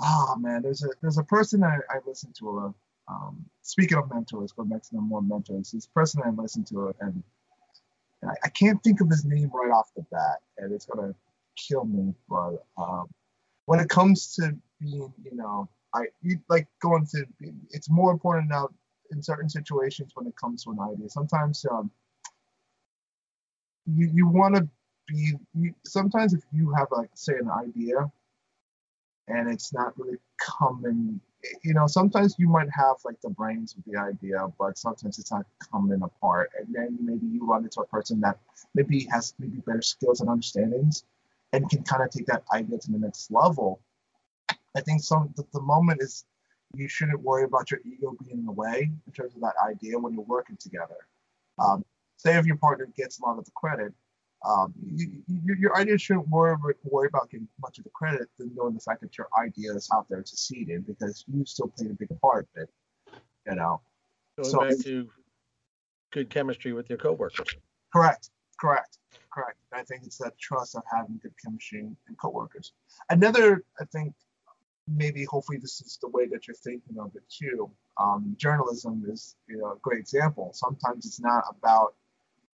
oh 0.00 0.36
man, 0.38 0.62
there's 0.62 0.82
a, 0.84 0.88
there's 1.00 1.18
a 1.18 1.24
person 1.24 1.62
I, 1.62 1.76
I 1.88 1.98
listen 2.06 2.32
to. 2.38 2.58
Uh, 2.58 2.72
um, 3.10 3.44
speaking 3.62 3.98
of 3.98 4.10
mentors, 4.12 4.52
going 4.52 4.68
back 4.68 4.82
to 4.82 4.96
more 4.96 5.22
mentors, 5.22 5.72
this 5.72 5.86
person 5.86 6.22
I 6.24 6.30
listen 6.30 6.64
to, 6.64 6.94
and 7.00 7.22
I, 8.24 8.34
I 8.44 8.48
can't 8.50 8.82
think 8.82 9.00
of 9.00 9.08
his 9.08 9.24
name 9.24 9.50
right 9.52 9.72
off 9.72 9.90
the 9.96 10.02
bat, 10.10 10.38
and 10.58 10.72
it's 10.72 10.86
gonna 10.86 11.14
kill 11.56 11.84
me. 11.84 12.14
But 12.28 12.64
um, 12.78 13.08
when 13.66 13.80
it 13.80 13.88
comes 13.88 14.34
to 14.36 14.56
being, 14.80 15.12
you 15.22 15.36
know, 15.36 15.68
I 15.94 16.06
like 16.48 16.68
going 16.80 17.06
to. 17.12 17.26
It's 17.70 17.90
more 17.90 18.12
important 18.12 18.48
now 18.48 18.68
in 19.10 19.22
certain 19.22 19.48
situations 19.48 20.12
when 20.14 20.26
it 20.26 20.36
comes 20.36 20.64
to 20.64 20.70
an 20.70 20.78
idea. 20.80 21.08
Sometimes 21.08 21.64
um, 21.70 21.90
you 23.86 24.10
you 24.12 24.28
want 24.28 24.56
to 24.56 24.68
be. 25.08 25.34
You, 25.54 25.74
sometimes 25.84 26.34
if 26.34 26.42
you 26.52 26.72
have 26.72 26.88
like 26.92 27.10
say 27.14 27.34
an 27.34 27.50
idea, 27.50 28.10
and 29.28 29.50
it's 29.50 29.72
not 29.72 29.98
really 29.98 30.18
coming. 30.40 31.20
You 31.62 31.74
know, 31.74 31.86
sometimes 31.86 32.36
you 32.38 32.48
might 32.48 32.68
have 32.72 32.96
like 33.04 33.20
the 33.22 33.30
brains 33.30 33.74
of 33.74 33.84
the 33.86 33.98
idea, 33.98 34.46
but 34.58 34.78
sometimes 34.78 35.18
it's 35.18 35.30
not 35.30 35.46
coming 35.72 36.02
apart. 36.02 36.50
And 36.58 36.74
then 36.74 36.98
maybe 37.00 37.26
you 37.26 37.46
run 37.46 37.64
into 37.64 37.80
a 37.80 37.86
person 37.86 38.20
that 38.20 38.38
maybe 38.74 39.06
has 39.10 39.34
maybe 39.38 39.58
better 39.66 39.82
skills 39.82 40.20
and 40.20 40.28
understandings, 40.28 41.04
and 41.52 41.68
can 41.68 41.82
kind 41.82 42.02
of 42.02 42.10
take 42.10 42.26
that 42.26 42.44
idea 42.52 42.78
to 42.78 42.92
the 42.92 42.98
next 42.98 43.30
level. 43.30 43.80
I 44.76 44.80
think 44.80 45.02
some 45.02 45.32
the, 45.36 45.44
the 45.52 45.60
moment 45.60 46.02
is 46.02 46.24
you 46.74 46.88
shouldn't 46.88 47.20
worry 47.22 47.44
about 47.44 47.70
your 47.70 47.80
ego 47.84 48.14
being 48.22 48.38
in 48.38 48.46
the 48.46 48.52
way 48.52 48.90
in 49.06 49.12
terms 49.12 49.34
of 49.34 49.40
that 49.40 49.54
idea 49.66 49.98
when 49.98 50.12
you're 50.12 50.22
working 50.22 50.56
together. 50.56 51.06
Um, 51.58 51.84
say 52.16 52.36
if 52.36 52.46
your 52.46 52.56
partner 52.56 52.88
gets 52.96 53.18
a 53.18 53.24
lot 53.24 53.38
of 53.38 53.44
the 53.44 53.50
credit, 53.52 53.92
um, 54.44 54.72
you, 54.82 55.22
you, 55.28 55.54
your 55.58 55.76
idea 55.76 55.98
shouldn't 55.98 56.28
worry, 56.28 56.56
worry 56.84 57.08
about 57.08 57.30
getting 57.30 57.48
much 57.60 57.78
of 57.78 57.84
the 57.84 57.90
credit 57.90 58.28
than 58.38 58.50
knowing 58.54 58.74
the 58.74 58.80
fact 58.80 59.00
that 59.02 59.18
your 59.18 59.28
idea 59.38 59.72
is 59.74 59.88
out 59.94 60.06
there 60.08 60.24
succeeding 60.24 60.80
because 60.82 61.24
you 61.32 61.44
still 61.44 61.68
played 61.68 61.90
a 61.90 61.94
big 61.94 62.08
part 62.20 62.48
of 62.56 62.62
it. 62.62 62.70
You 63.46 63.56
know, 63.56 63.80
Going 64.36 64.50
So- 64.50 64.60
back 64.60 64.78
to 64.84 65.10
good 66.10 66.30
chemistry 66.30 66.72
with 66.72 66.88
your 66.88 66.98
coworkers. 66.98 67.54
correct, 67.92 68.30
correct, 68.58 68.98
correct. 69.32 69.58
I 69.72 69.82
think 69.84 70.04
it's 70.04 70.18
that 70.18 70.38
trust 70.38 70.74
of 70.74 70.82
having 70.90 71.18
good 71.22 71.34
chemistry 71.42 71.80
and 71.80 72.18
coworkers. 72.18 72.72
Another, 73.10 73.64
I 73.80 73.84
think, 73.86 74.14
maybe 74.88 75.24
hopefully 75.24 75.58
this 75.58 75.80
is 75.80 75.98
the 76.00 76.08
way 76.08 76.26
that 76.26 76.48
you're 76.48 76.56
thinking 76.56 76.98
of 76.98 77.14
it 77.14 77.22
too. 77.28 77.70
Um, 77.98 78.34
journalism 78.38 79.04
is 79.08 79.36
you 79.46 79.58
know 79.58 79.72
a 79.72 79.76
great 79.82 80.00
example. 80.00 80.50
Sometimes 80.54 81.06
it's 81.06 81.20
not 81.20 81.44
about 81.48 81.94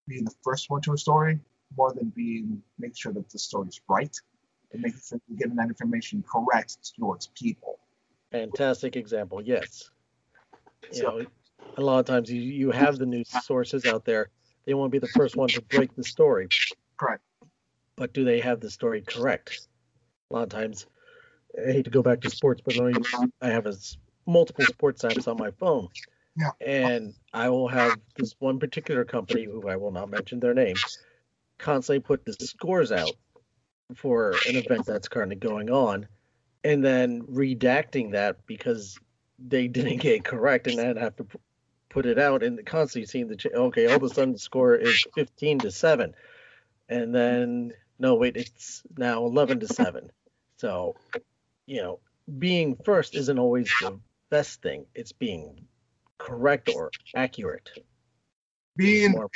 being 0.07 0.24
the 0.24 0.34
first 0.43 0.68
one 0.68 0.80
to 0.82 0.93
a 0.93 0.99
story, 0.99 1.41
more 1.77 1.93
than 1.93 2.11
being 2.11 2.62
make 2.79 2.97
sure 2.97 3.12
that 3.12 3.29
the 3.31 3.39
story's 3.39 3.81
right 3.89 4.14
and 4.73 4.83
making 4.83 5.01
sure 5.07 5.21
you're 5.29 5.39
getting 5.39 5.57
that 5.57 5.69
information 5.69 6.23
correct 6.31 6.93
towards 6.99 7.29
people. 7.29 7.79
Fantastic 8.33 8.97
example. 8.97 9.43
Yes. 9.43 9.91
You 10.93 10.99
So- 10.99 11.19
know, 11.19 11.27
a 11.79 11.83
lot 11.83 11.99
of 11.99 12.07
times 12.07 12.31
you, 12.31 12.41
you 12.41 12.71
have 12.71 12.99
the 12.99 13.07
news 13.07 13.29
sources 13.45 13.85
out 13.87 14.05
there. 14.05 14.31
They 14.64 14.75
want 14.75 14.91
to 14.91 15.01
be 15.01 15.05
the 15.05 15.12
first 15.12 15.37
one 15.37 15.49
to 15.49 15.62
break 15.62 15.95
the 15.95 16.05
story. 16.05 16.49
Correct. 16.97 17.23
But 17.97 18.12
do 18.12 18.25
they 18.25 18.41
have 18.41 18.61
the 18.61 18.71
story 18.71 19.03
correct? 19.03 19.69
A 20.31 20.35
lot 20.35 20.43
of 20.43 20.49
times, 20.49 20.87
I 21.57 21.73
hate 21.73 21.85
to 21.85 21.91
go 21.91 22.03
back 22.03 22.21
to 22.23 22.31
sports, 22.31 22.61
but 22.64 22.79
I 23.41 23.49
have 23.49 23.67
a 23.67 23.75
multiple 24.27 24.64
sports 24.67 25.03
apps 25.03 25.29
on 25.29 25.37
my 25.39 25.51
phone. 25.53 25.89
Yeah. 26.37 26.51
And 26.61 27.14
I 27.33 27.49
will 27.49 27.69
have 27.69 27.99
this 28.17 28.35
one 28.39 28.59
particular 28.59 29.05
company, 29.05 29.45
who 29.45 29.69
I 29.69 29.77
will 29.77 29.93
not 29.93 30.11
mention 30.11 30.41
their 30.41 30.53
name, 30.53 30.77
constantly 31.59 32.01
put 32.01 32.25
the 32.25 32.33
scores 32.33 32.93
out 32.93 33.13
for 33.95 34.33
an 34.49 34.57
event 34.57 34.87
that's 34.87 35.09
currently 35.09 35.37
going 35.37 35.71
on, 35.71 36.09
and 36.65 36.85
then 36.85 37.23
redacting 37.23 38.13
that 38.13 38.47
because 38.47 38.99
they 39.39 39.69
didn't 39.69 39.99
get 39.99 40.17
it 40.17 40.25
correct, 40.25 40.67
and 40.67 40.79
then 40.79 40.97
have 40.97 41.17
to 41.17 41.27
put 41.89 42.07
it 42.07 42.19
out, 42.19 42.43
and 42.43 42.65
constantly 42.67 43.07
seeing 43.07 43.29
the 43.29 43.37
ch- 43.37 43.47
okay, 43.47 43.87
all 43.87 43.97
of 43.97 44.03
a 44.03 44.09
sudden 44.09 44.33
the 44.33 44.39
score 44.39 44.75
is 44.75 45.07
15 45.15 45.61
to 45.61 45.71
seven, 45.71 46.15
and 46.89 47.15
then 47.15 47.73
no, 47.99 48.15
wait, 48.17 48.37
it's 48.37 48.83
now 48.97 49.25
11 49.25 49.61
to 49.61 49.69
seven. 49.69 50.11
So, 50.59 50.97
you 51.67 51.83
know, 51.83 52.01
being 52.39 52.77
first 52.85 53.15
isn't 53.15 53.39
always 53.39 53.73
the 53.81 53.99
best 54.31 54.63
thing. 54.63 54.87
It's 54.95 55.13
being 55.13 55.67
correct 56.19 56.71
or 56.75 56.91
accurate. 57.15 57.71
Being 58.77 59.13
More- 59.13 59.31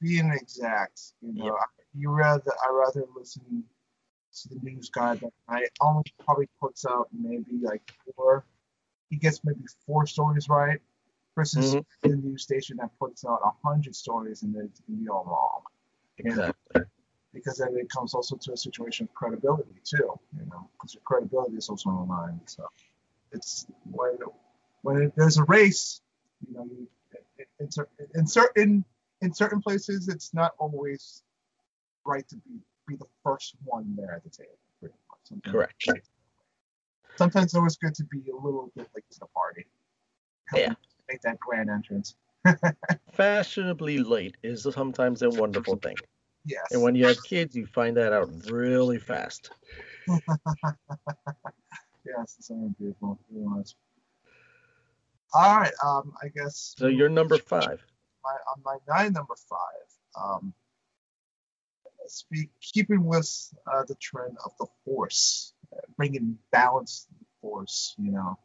being 0.00 0.30
exact, 0.32 1.00
you 1.20 1.32
know, 1.34 1.56
you 1.94 2.10
rather 2.10 2.52
I 2.64 2.70
rather 2.72 3.04
listen 3.16 3.64
to 4.42 4.48
the 4.48 4.60
news 4.62 4.90
guy 4.90 5.14
that 5.14 5.32
I 5.48 5.66
only 5.80 6.12
probably 6.24 6.48
puts 6.60 6.86
out 6.86 7.08
maybe 7.12 7.58
like 7.62 7.82
four. 8.16 8.44
He 9.10 9.16
gets 9.16 9.40
maybe 9.44 9.64
four 9.86 10.06
stories 10.06 10.48
right, 10.48 10.80
versus 11.36 11.74
Mhm. 11.74 11.84
the 12.02 12.16
news 12.16 12.42
station 12.42 12.76
that 12.78 12.90
puts 12.98 13.24
out 13.24 13.40
a 13.44 13.50
hundred 13.66 13.94
stories 13.96 14.42
and 14.42 14.54
it's 14.56 14.80
gonna 14.80 15.00
be 15.00 15.08
all 15.08 15.24
wrong. 15.24 15.62
Exactly. 16.18 16.82
Because 17.32 17.58
then 17.58 17.76
it 17.76 17.88
comes 17.90 18.14
also 18.14 18.36
to 18.36 18.52
a 18.52 18.56
situation 18.56 19.04
of 19.08 19.14
credibility 19.14 19.74
too, 19.84 20.18
you 20.36 20.46
know, 20.50 20.68
because 20.72 20.94
your 20.94 21.02
credibility 21.04 21.56
is 21.56 21.68
also 21.68 21.90
on 21.90 22.06
the 22.08 22.12
line. 22.12 22.40
So 22.46 22.66
it's 23.32 23.66
when 23.90 24.18
when 24.82 25.12
there's 25.16 25.38
a 25.38 25.44
race, 25.44 26.00
you 26.46 26.54
know, 26.54 26.64
you, 26.64 26.88
in, 27.60 27.70
cer- 27.70 27.88
in 28.14 28.26
certain 28.26 28.84
in 29.22 29.32
certain 29.34 29.60
places, 29.60 30.08
it's 30.08 30.32
not 30.34 30.52
always 30.58 31.22
right 32.04 32.26
to 32.28 32.36
be 32.36 32.60
be 32.88 32.96
the 32.96 33.06
first 33.22 33.54
one 33.64 33.94
there 33.96 34.14
at 34.14 34.24
the 34.24 34.30
table. 34.30 34.56
Sometimes- 35.24 35.52
Correct. 35.52 35.88
Sometimes 37.16 37.44
it's 37.46 37.54
always 37.54 37.76
good 37.76 37.94
to 37.94 38.04
be 38.04 38.22
a 38.30 38.34
little 38.34 38.72
bit 38.74 38.88
late 38.94 39.04
to 39.10 39.18
the 39.20 39.26
party. 39.26 39.66
Yeah. 40.54 40.74
Make 41.08 41.20
that 41.22 41.38
grand 41.38 41.70
entrance. 41.70 42.16
Fashionably 43.12 43.98
late 43.98 44.36
is 44.42 44.62
sometimes 44.62 45.22
a 45.22 45.30
wonderful 45.30 45.76
thing. 45.76 45.96
Yes. 46.46 46.64
And 46.72 46.82
when 46.82 46.94
you 46.94 47.06
have 47.06 47.22
kids, 47.22 47.54
you 47.54 47.66
find 47.66 47.96
that 47.98 48.12
out 48.12 48.30
really 48.50 48.98
fast. 48.98 49.50
yes, 50.08 50.20
it's 52.38 52.48
very 52.48 52.70
beautiful. 52.78 53.18
All 55.34 55.60
right. 55.60 55.72
Um, 55.84 56.14
I 56.22 56.28
guess. 56.28 56.74
So 56.78 56.86
you're 56.86 57.08
number 57.08 57.38
five. 57.38 57.84
My 58.24 58.36
on 58.50 58.62
my 58.64 58.76
nine 58.88 59.12
number 59.12 59.34
five. 59.48 60.22
Um, 60.22 60.54
speak 62.06 62.50
keeping 62.60 63.04
with 63.04 63.52
uh, 63.66 63.84
the 63.84 63.94
trend 63.96 64.36
of 64.44 64.52
the 64.58 64.66
force, 64.84 65.54
uh, 65.72 65.80
bringing 65.96 66.38
balance 66.50 67.06
to 67.06 67.14
the 67.18 67.26
force. 67.40 67.94
You 67.98 68.12
know, 68.12 68.38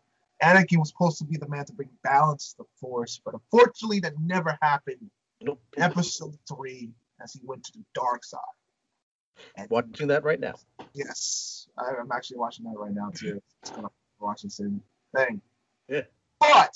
Anakin 0.44 0.78
was 0.78 0.90
supposed 0.90 1.18
to 1.20 1.26
be 1.26 1.38
the 1.38 1.48
man 1.48 1.66
to 1.66 1.74
bring 1.74 1.90
balance 2.04 2.52
to 2.52 2.64
the 2.64 2.70
force, 2.80 3.22
but 3.24 3.34
unfortunately, 3.34 4.00
that 4.02 4.14
never 4.20 4.58
happened. 4.62 5.10
Nope. 5.42 5.62
Episode 5.78 6.38
three, 6.48 6.92
as 7.22 7.34
he 7.34 7.42
went 7.44 7.64
to 7.66 7.72
the 7.74 7.84
dark 7.94 8.24
side. 8.24 8.40
And 9.58 9.70
Watching 9.70 10.08
that 10.08 10.24
right 10.24 10.40
now. 10.40 10.56
Yes, 10.94 11.68
I, 11.78 11.92
I'm 12.00 12.12
actually 12.12 12.38
watching 12.38 12.66
that 12.66 12.78
right 12.78 12.94
now 12.94 13.10
too. 13.14 13.42
It's 13.62 13.72
gonna 13.72 13.90
watch 14.20 14.44
the 14.44 14.50
same 14.50 14.82
thing. 15.16 15.42
Yeah. 15.90 16.04
But, 16.40 16.76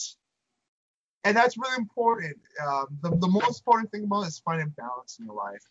and 1.23 1.35
that's 1.35 1.57
really 1.57 1.77
important. 1.77 2.37
Um, 2.65 2.87
the, 3.01 3.09
the 3.17 3.27
most 3.27 3.59
important 3.59 3.91
thing 3.91 4.05
about 4.05 4.27
is 4.27 4.39
finding 4.39 4.69
balance 4.69 5.17
in 5.19 5.25
your 5.25 5.35
life. 5.35 5.63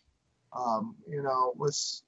Um, 0.57 0.95
you 1.07 1.21
know, 1.21 1.53
with 1.55 2.01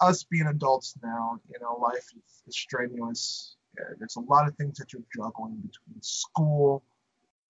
us 0.00 0.24
being 0.24 0.46
adults 0.46 0.94
now, 1.02 1.38
you 1.48 1.58
know, 1.60 1.76
life 1.80 2.06
is, 2.16 2.42
is 2.46 2.56
strenuous. 2.56 3.56
Yeah, 3.78 3.94
there's 3.98 4.16
a 4.16 4.20
lot 4.20 4.48
of 4.48 4.56
things 4.56 4.78
that 4.78 4.92
you're 4.92 5.02
juggling 5.14 5.56
between 5.56 6.02
school, 6.02 6.82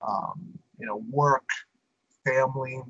um, 0.07 0.59
you 0.79 0.87
know, 0.87 1.03
work, 1.11 1.49
family. 2.25 2.81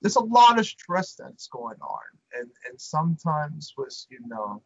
There's 0.00 0.16
a 0.16 0.20
lot 0.20 0.58
of 0.58 0.66
stress 0.66 1.14
that's 1.14 1.48
going 1.48 1.78
on, 1.80 2.00
and 2.34 2.48
and 2.68 2.80
sometimes 2.80 3.72
with 3.76 4.06
you 4.08 4.20
know, 4.26 4.62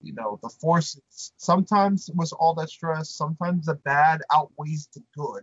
you 0.00 0.14
know, 0.14 0.38
the 0.42 0.48
forces. 0.48 1.32
Sometimes 1.36 2.08
with 2.14 2.32
all 2.38 2.54
that 2.54 2.70
stress, 2.70 3.10
sometimes 3.10 3.66
the 3.66 3.74
bad 3.74 4.22
outweighs 4.32 4.88
the 4.94 5.02
good. 5.16 5.42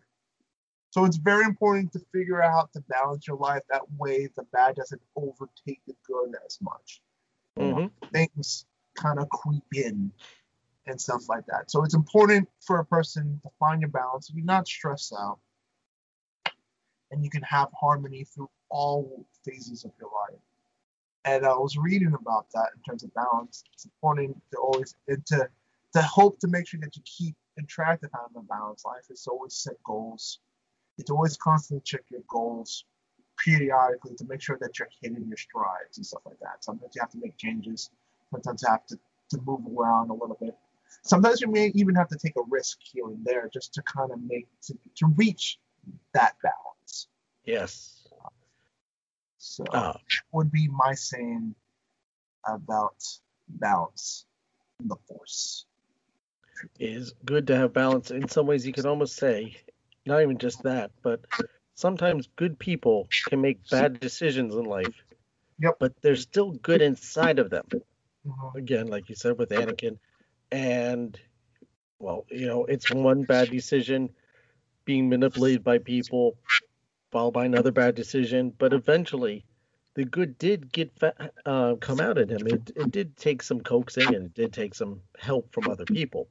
So 0.94 1.06
it's 1.06 1.18
very 1.18 1.44
important 1.44 1.92
to 1.94 2.00
figure 2.14 2.44
out 2.44 2.72
to 2.74 2.82
balance 2.88 3.28
your 3.28 3.38
life. 3.38 3.64
That 3.72 3.82
way, 3.98 4.30
the 4.36 4.44
bad 4.54 4.76
doesn't 4.76 5.02
overtake 5.16 5.82
the 5.88 5.96
good 6.06 6.36
as 6.46 6.60
much. 6.62 7.02
hmm 7.58 7.88
Things 8.12 8.68
kind 8.96 9.18
of 9.18 9.28
creep 9.30 9.64
in. 9.74 10.12
and 10.86 11.02
stuff 11.02 11.28
like 11.30 11.48
that. 11.48 11.72
So 11.72 11.84
it's 11.84 11.96
important 11.96 12.48
for 12.62 12.78
a 12.80 12.86
person 12.86 13.40
to 13.42 13.50
find 13.60 13.82
your 13.82 13.90
balance. 13.90 14.30
You're 14.32 14.46
not 14.46 14.68
stressed 14.68 15.14
out, 15.18 15.40
and 17.10 17.24
you 17.24 17.30
can 17.32 17.42
have 17.42 17.70
harmony 17.74 18.26
through 18.26 18.52
all 18.70 19.26
phases 19.46 19.86
of 19.86 19.92
your 20.00 20.10
life. 20.10 20.42
And 21.26 21.44
I 21.44 21.56
was 21.56 21.76
reading 21.76 22.14
about 22.14 22.48
that 22.54 22.70
in 22.76 22.84
terms 22.84 23.04
of 23.04 23.12
balance. 23.16 23.64
It's 23.74 23.86
important 23.86 24.40
to 24.52 24.58
always 24.60 24.94
and 25.08 25.26
to 25.28 25.50
to 25.96 26.02
hope 26.04 26.40
to 26.42 26.48
make 26.48 26.68
sure 26.68 26.82
that 26.82 26.96
you 26.96 27.02
keep 27.06 27.36
in 27.58 27.66
track 27.66 28.04
of 28.04 28.12
having 28.14 28.38
a 28.38 28.44
balanced 28.44 28.86
life. 28.86 29.06
Is 29.10 29.26
always 29.26 29.56
set 29.56 29.82
goals. 29.84 30.40
It's 30.98 31.10
always 31.10 31.38
constantly 31.38 31.82
check 31.84 32.02
your 32.10 32.22
goals 32.28 32.86
periodically 33.44 34.16
to 34.16 34.26
make 34.26 34.42
sure 34.42 34.58
that 34.62 34.78
you're 34.78 34.90
hitting 35.02 35.26
your 35.28 35.38
strides 35.38 35.98
and 35.98 36.06
stuff 36.06 36.22
like 36.26 36.40
that. 36.42 36.64
Sometimes 36.64 36.94
you 36.96 37.02
have 37.02 37.10
to 37.12 37.18
make 37.20 37.36
changes. 37.38 37.90
Sometimes 38.32 38.62
you 38.62 38.72
have 38.72 38.86
to, 38.88 39.00
to 39.32 39.42
move 39.46 39.62
around 39.78 40.10
a 40.10 40.14
little 40.14 40.38
bit. 40.40 40.56
Sometimes 41.02 41.42
you 41.42 41.48
may 41.48 41.72
even 41.74 41.96
have 41.96 42.08
to 42.10 42.18
take 42.18 42.34
a 42.38 42.44
risk 42.50 42.78
here 42.82 43.08
and 43.08 43.26
there 43.26 43.50
just 43.52 43.74
to 43.74 43.82
kind 43.82 44.12
of 44.12 44.20
make 44.22 44.48
to, 44.62 44.78
to 44.96 45.08
reach 45.18 45.60
that 46.14 46.36
balance. 46.44 47.08
Yes. 47.44 48.08
So 49.40 49.66
Uh, 49.66 49.98
would 50.32 50.52
be 50.52 50.68
my 50.70 50.94
saying 50.94 51.56
about 52.48 53.04
balance 53.50 54.26
in 54.80 54.88
the 54.88 54.96
force. 55.08 55.66
is 56.80 57.14
good 57.26 57.48
to 57.48 57.56
have 57.58 57.74
balance. 57.74 58.12
In 58.12 58.28
some 58.30 58.46
ways, 58.46 58.66
you 58.66 58.72
could 58.74 58.86
almost 58.86 59.16
say, 59.16 59.58
not 60.06 60.22
even 60.22 60.38
just 60.38 60.64
that, 60.64 60.92
but 61.02 61.22
sometimes 61.76 62.28
good 62.36 62.58
people 62.60 63.08
can 63.28 63.42
make 63.42 63.68
bad 63.70 64.00
decisions 64.00 64.56
in 64.56 64.64
life. 64.66 64.94
Yep. 65.60 65.76
But 65.80 66.02
there's 66.02 66.22
still 66.22 66.52
good 66.52 66.82
inside 66.82 67.40
of 67.40 67.50
them. 67.50 67.66
Mhm. 68.26 68.56
Again, 68.56 68.88
like 68.88 69.10
you 69.10 69.16
said 69.16 69.38
with 69.38 69.50
Anakin, 69.50 69.98
and 70.52 71.20
well, 72.00 72.26
you 72.30 72.48
know, 72.48 72.66
it's 72.66 72.92
one 72.92 73.24
bad 73.24 73.50
decision 73.50 74.10
being 74.86 75.08
manipulated 75.10 75.64
by 75.64 75.78
people, 75.78 76.36
followed 77.12 77.32
by 77.32 77.46
another 77.46 77.72
bad 77.72 77.96
decision, 77.96 78.52
but 78.58 78.74
eventually. 78.74 79.46
The 79.96 80.06
good 80.06 80.40
did 80.40 80.74
get 80.74 80.92
uh, 81.46 81.76
come 81.76 82.00
out 82.00 82.18
in 82.18 82.28
him. 82.28 82.48
It, 82.48 82.72
it 82.76 82.90
did 82.92 83.16
take 83.16 83.44
some 83.44 83.62
coaxing 83.62 84.16
and 84.16 84.26
it 84.26 84.34
did 84.34 84.52
take 84.52 84.74
some 84.74 85.02
help 85.20 85.54
from 85.54 85.70
other 85.70 85.86
people 85.86 86.28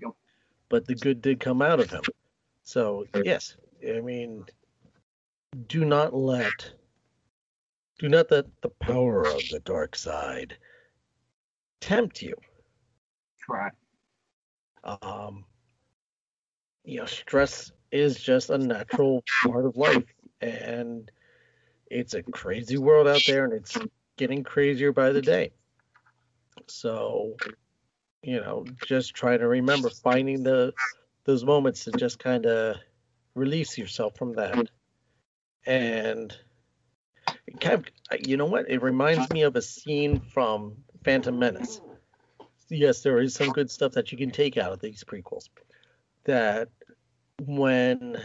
Yep. 0.00 0.12
but 0.70 0.86
the 0.86 0.94
good 0.94 1.20
did 1.20 1.38
come 1.38 1.60
out 1.60 1.78
of 1.78 1.90
him. 1.90 2.00
So 2.66 3.06
yes, 3.22 3.56
I 3.88 4.00
mean, 4.00 4.44
do 5.68 5.84
not 5.84 6.12
let 6.12 6.72
do 8.00 8.08
not 8.08 8.28
let 8.32 8.46
the 8.60 8.70
power 8.70 9.22
of 9.22 9.48
the 9.50 9.60
dark 9.60 9.94
side 9.94 10.56
tempt 11.80 12.22
you. 12.22 12.34
Correct. 13.46 13.76
Um, 14.82 15.44
you 16.84 16.98
know, 16.98 17.06
stress 17.06 17.70
is 17.92 18.20
just 18.20 18.50
a 18.50 18.58
natural 18.58 19.22
part 19.44 19.64
of 19.64 19.76
life, 19.76 20.04
and 20.40 21.08
it's 21.88 22.14
a 22.14 22.22
crazy 22.24 22.78
world 22.78 23.06
out 23.06 23.22
there, 23.26 23.44
and 23.44 23.52
it's 23.52 23.78
getting 24.16 24.42
crazier 24.42 24.90
by 24.92 25.12
the 25.12 25.22
day. 25.22 25.52
So, 26.66 27.36
you 28.24 28.40
know, 28.40 28.66
just 28.84 29.14
try 29.14 29.36
to 29.36 29.46
remember 29.46 29.88
finding 29.88 30.42
the 30.42 30.74
those 31.26 31.44
moments 31.44 31.84
to 31.84 31.92
just 31.92 32.18
kind 32.18 32.46
of 32.46 32.76
release 33.34 33.76
yourself 33.76 34.16
from 34.16 34.34
that. 34.34 34.70
And 35.66 36.34
kind 37.60 37.84
of, 38.10 38.26
you 38.26 38.36
know 38.36 38.46
what? 38.46 38.70
It 38.70 38.82
reminds 38.82 39.30
me 39.30 39.42
of 39.42 39.56
a 39.56 39.62
scene 39.62 40.20
from 40.32 40.76
Phantom 41.04 41.38
Menace. 41.38 41.80
Yes, 42.68 43.02
there 43.02 43.18
is 43.18 43.34
some 43.34 43.50
good 43.50 43.70
stuff 43.70 43.92
that 43.92 44.10
you 44.12 44.18
can 44.18 44.30
take 44.30 44.56
out 44.56 44.72
of 44.72 44.80
these 44.80 45.04
prequels. 45.04 45.48
That 46.24 46.68
when 47.40 48.16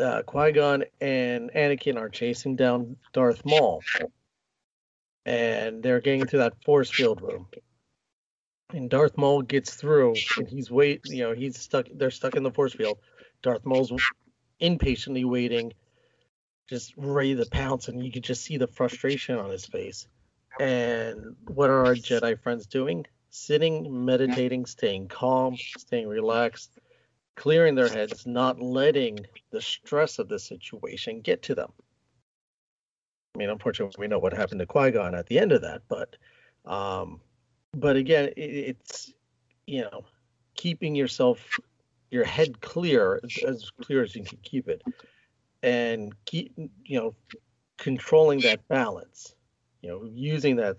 uh, 0.00 0.22
Qui 0.22 0.52
Gon 0.52 0.84
and 1.00 1.50
Anakin 1.52 1.96
are 1.96 2.08
chasing 2.08 2.56
down 2.56 2.96
Darth 3.12 3.44
Maul, 3.44 3.82
and 5.24 5.82
they're 5.82 6.00
getting 6.00 6.26
to 6.26 6.38
that 6.38 6.62
force 6.64 6.90
field 6.90 7.22
room, 7.22 7.46
and 8.72 8.90
Darth 8.90 9.16
Maul 9.16 9.42
gets 9.42 9.74
through, 9.74 10.14
and 10.36 10.48
he's 10.48 10.70
wait, 10.70 11.02
you 11.06 11.22
know, 11.22 11.32
he's 11.32 11.58
stuck. 11.58 11.86
They're 11.94 12.10
stuck 12.10 12.34
in 12.34 12.42
the 12.42 12.50
force 12.50 12.74
field. 12.74 12.98
Darth 13.42 13.64
Maul's 13.64 13.92
impatiently 14.60 15.24
waiting, 15.24 15.72
just 16.68 16.94
ready 16.96 17.34
to 17.36 17.46
pounce, 17.46 17.88
and 17.88 18.04
you 18.04 18.10
could 18.10 18.24
just 18.24 18.44
see 18.44 18.56
the 18.56 18.66
frustration 18.66 19.38
on 19.38 19.50
his 19.50 19.66
face. 19.66 20.08
And 20.58 21.36
what 21.46 21.70
are 21.70 21.86
our 21.86 21.94
Jedi 21.94 22.40
friends 22.40 22.66
doing? 22.66 23.06
Sitting, 23.30 24.04
meditating, 24.04 24.66
staying 24.66 25.08
calm, 25.08 25.56
staying 25.56 26.08
relaxed, 26.08 26.78
clearing 27.34 27.74
their 27.74 27.88
heads, 27.88 28.26
not 28.26 28.60
letting 28.60 29.18
the 29.50 29.60
stress 29.60 30.18
of 30.18 30.28
the 30.28 30.38
situation 30.38 31.20
get 31.20 31.42
to 31.42 31.54
them. 31.54 31.70
I 33.34 33.38
mean, 33.38 33.50
unfortunately, 33.50 34.00
we 34.00 34.08
know 34.08 34.18
what 34.18 34.32
happened 34.32 34.60
to 34.60 34.66
Qui 34.66 34.92
Gon 34.92 35.14
at 35.14 35.26
the 35.26 35.38
end 35.38 35.52
of 35.52 35.60
that, 35.62 35.82
but, 35.88 36.16
um, 36.64 37.20
but 37.76 37.96
again, 37.96 38.30
it, 38.36 38.40
it's 38.40 39.12
you 39.66 39.82
know, 39.82 40.04
keeping 40.54 40.94
yourself, 40.94 41.60
your 42.10 42.24
head 42.24 42.60
clear 42.60 43.20
as 43.46 43.70
clear 43.82 44.02
as 44.02 44.14
you 44.14 44.24
can 44.24 44.38
keep 44.42 44.68
it, 44.68 44.82
and 45.62 46.12
keep 46.24 46.52
you 46.84 46.98
know, 46.98 47.14
controlling 47.78 48.40
that 48.42 48.66
balance. 48.68 49.34
You 49.82 49.90
know, 49.90 50.10
using 50.12 50.56
that 50.56 50.76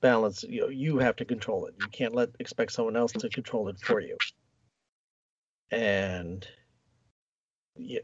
balance. 0.00 0.44
You 0.44 0.62
know, 0.62 0.68
you 0.68 0.98
have 0.98 1.16
to 1.16 1.24
control 1.24 1.66
it. 1.66 1.74
You 1.78 1.88
can't 1.88 2.14
let 2.14 2.30
expect 2.38 2.72
someone 2.72 2.96
else 2.96 3.12
to 3.12 3.28
control 3.30 3.68
it 3.68 3.78
for 3.78 4.00
you 4.00 4.16
and 5.74 6.46
yeah, 7.76 8.00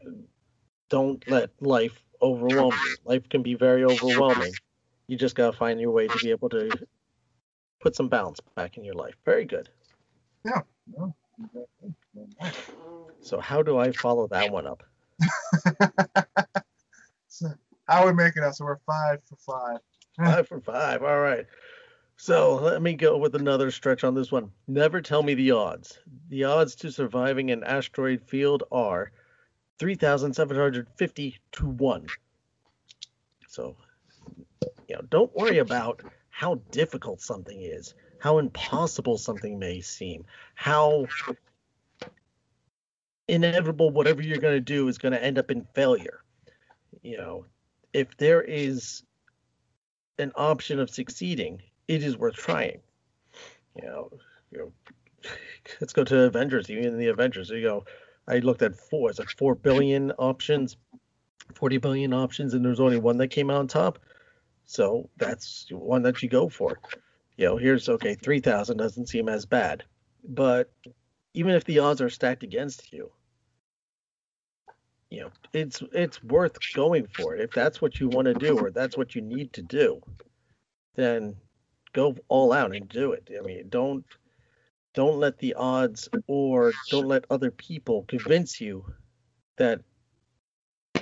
don't 0.89 1.27
let 1.29 1.49
life 1.61 1.97
overwhelm 2.21 2.73
you. 2.73 2.97
Life 3.05 3.29
can 3.29 3.41
be 3.41 3.55
very 3.55 3.83
overwhelming. 3.85 4.53
You 5.07 5.17
just 5.17 5.35
gotta 5.35 5.55
find 5.55 5.79
your 5.79 5.91
way 5.91 6.07
to 6.07 6.19
be 6.19 6.31
able 6.31 6.49
to 6.49 6.69
put 7.81 7.95
some 7.95 8.07
balance 8.07 8.39
back 8.55 8.77
in 8.77 8.83
your 8.83 8.95
life. 8.95 9.15
Very 9.25 9.45
good. 9.45 9.69
No, 10.43 11.13
exactly. 11.43 11.93
So 13.21 13.39
how 13.39 13.61
do 13.61 13.77
I 13.77 13.91
follow 13.91 14.27
that 14.27 14.51
one 14.51 14.67
up? 14.67 14.83
So, 17.33 17.47
how 17.87 18.05
we 18.05 18.13
make 18.13 18.35
it 18.35 18.43
out? 18.43 18.57
So 18.57 18.65
we're 18.65 18.77
five 18.85 19.19
for 19.23 19.37
five. 19.37 19.79
Five 20.17 20.47
for 20.49 20.59
five. 20.59 21.01
All 21.01 21.21
right. 21.21 21.45
So 22.17 22.55
let 22.55 22.81
me 22.81 22.93
go 22.93 23.17
with 23.17 23.33
another 23.33 23.71
stretch 23.71 24.03
on 24.03 24.13
this 24.13 24.29
one. 24.29 24.51
Never 24.67 25.01
tell 25.01 25.23
me 25.23 25.33
the 25.33 25.51
odds. 25.51 25.97
The 26.27 26.43
odds 26.43 26.75
to 26.75 26.91
surviving 26.91 27.49
an 27.49 27.63
asteroid 27.63 28.21
field 28.27 28.63
are 28.71 29.11
3,750 29.79 31.39
to 31.53 31.65
1. 31.65 32.07
So, 33.47 33.77
you 34.89 34.95
know, 34.95 35.01
don't 35.09 35.33
worry 35.33 35.59
about 35.59 36.01
how 36.31 36.55
difficult 36.71 37.21
something 37.21 37.61
is, 37.61 37.93
how 38.19 38.39
impossible 38.39 39.17
something 39.17 39.59
may 39.59 39.81
seem, 39.81 40.25
how 40.55 41.05
inevitable 43.27 43.91
whatever 43.91 44.21
you're 44.21 44.37
going 44.37 44.55
to 44.55 44.59
do 44.59 44.87
is 44.87 44.97
going 44.97 45.13
to 45.13 45.23
end 45.23 45.37
up 45.37 45.51
in 45.51 45.65
failure. 45.75 46.23
You 47.03 47.17
know, 47.17 47.45
if 47.93 48.17
there 48.17 48.41
is 48.41 49.03
an 50.17 50.31
option 50.35 50.79
of 50.79 50.89
succeeding, 50.89 51.61
it 51.87 52.03
is 52.03 52.17
worth 52.17 52.35
trying. 52.35 52.79
You 53.75 53.83
know, 53.83 54.11
you 54.51 54.57
know, 54.59 54.71
let's 55.81 55.93
go 55.93 56.03
to 56.03 56.23
Avengers. 56.23 56.69
Even 56.69 56.97
the 56.97 57.07
Avengers, 57.07 57.49
you 57.49 57.61
go. 57.61 57.85
I 58.27 58.39
looked 58.39 58.61
at 58.61 58.75
four. 58.75 59.09
It's 59.09 59.19
like 59.19 59.29
four 59.29 59.55
billion 59.55 60.11
options, 60.11 60.77
forty 61.55 61.77
billion 61.77 62.13
options, 62.13 62.53
and 62.53 62.63
there's 62.63 62.79
only 62.79 62.99
one 62.99 63.17
that 63.17 63.29
came 63.29 63.49
out 63.49 63.57
on 63.57 63.67
top. 63.67 63.99
So 64.71 65.09
that's 65.17 65.67
one 65.69 66.03
that 66.03 66.23
you 66.23 66.29
go 66.29 66.47
for. 66.47 66.79
You 67.35 67.45
know, 67.47 67.57
here's 67.57 67.89
okay. 67.89 68.15
Three 68.15 68.39
thousand 68.39 68.77
doesn't 68.77 69.09
seem 69.09 69.27
as 69.27 69.45
bad, 69.45 69.83
but 70.23 70.71
even 71.33 71.51
if 71.51 71.65
the 71.65 71.79
odds 71.79 71.99
are 71.99 72.09
stacked 72.09 72.43
against 72.43 72.93
you, 72.93 73.11
you 75.09 75.23
know, 75.23 75.31
it's 75.51 75.83
it's 75.91 76.23
worth 76.23 76.55
going 76.73 77.05
for 77.07 77.35
it. 77.35 77.41
If 77.41 77.51
that's 77.51 77.81
what 77.81 77.99
you 77.99 78.07
want 78.07 78.27
to 78.27 78.33
do, 78.33 78.57
or 78.57 78.71
that's 78.71 78.95
what 78.95 79.13
you 79.13 79.21
need 79.21 79.51
to 79.53 79.61
do, 79.61 79.99
then 80.95 81.35
go 81.91 82.15
all 82.29 82.53
out 82.53 82.73
and 82.73 82.87
do 82.87 83.11
it. 83.11 83.29
I 83.37 83.45
mean, 83.45 83.67
don't 83.67 84.05
don't 84.93 85.19
let 85.19 85.37
the 85.37 85.55
odds 85.55 86.07
or 86.27 86.71
don't 86.89 87.09
let 87.09 87.25
other 87.29 87.51
people 87.51 88.05
convince 88.07 88.61
you 88.61 88.85
that 89.57 89.81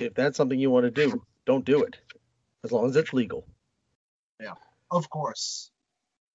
if 0.00 0.12
that's 0.14 0.36
something 0.36 0.58
you 0.58 0.72
want 0.72 0.86
to 0.86 0.90
do, 0.90 1.22
don't 1.46 1.64
do 1.64 1.84
it. 1.84 1.98
As 2.64 2.72
long 2.72 2.90
as 2.90 2.96
it's 2.96 3.12
legal. 3.12 3.46
Yeah, 4.40 4.54
of 4.90 5.08
course. 5.10 5.70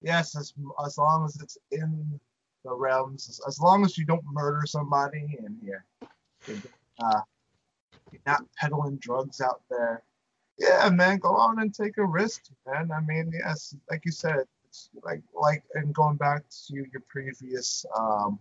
Yes, 0.02 0.36
as, 0.36 0.52
as 0.84 0.98
long 0.98 1.24
as 1.24 1.40
it's 1.40 1.58
in 1.72 2.20
the 2.64 2.74
realms, 2.74 3.28
as, 3.28 3.40
as 3.46 3.60
long 3.60 3.84
as 3.84 3.96
you 3.96 4.04
don't 4.04 4.24
murder 4.32 4.62
somebody 4.66 5.38
and 5.44 5.56
you're, 5.62 5.84
uh, 7.02 7.20
you're 8.12 8.20
not 8.26 8.44
peddling 8.56 8.96
drugs 8.96 9.40
out 9.40 9.62
there. 9.70 10.02
Yeah, 10.58 10.88
man, 10.90 11.18
go 11.18 11.34
on 11.36 11.60
and 11.60 11.74
take 11.74 11.98
a 11.98 12.04
risk, 12.04 12.44
man. 12.66 12.90
I 12.92 13.00
mean, 13.00 13.30
yes, 13.32 13.74
like 13.90 14.04
you 14.04 14.12
said, 14.12 14.44
like 15.02 15.22
like 15.34 15.62
and 15.74 15.94
going 15.94 16.16
back 16.16 16.42
to 16.68 16.74
your 16.74 17.02
previous 17.08 17.84
um 17.96 18.38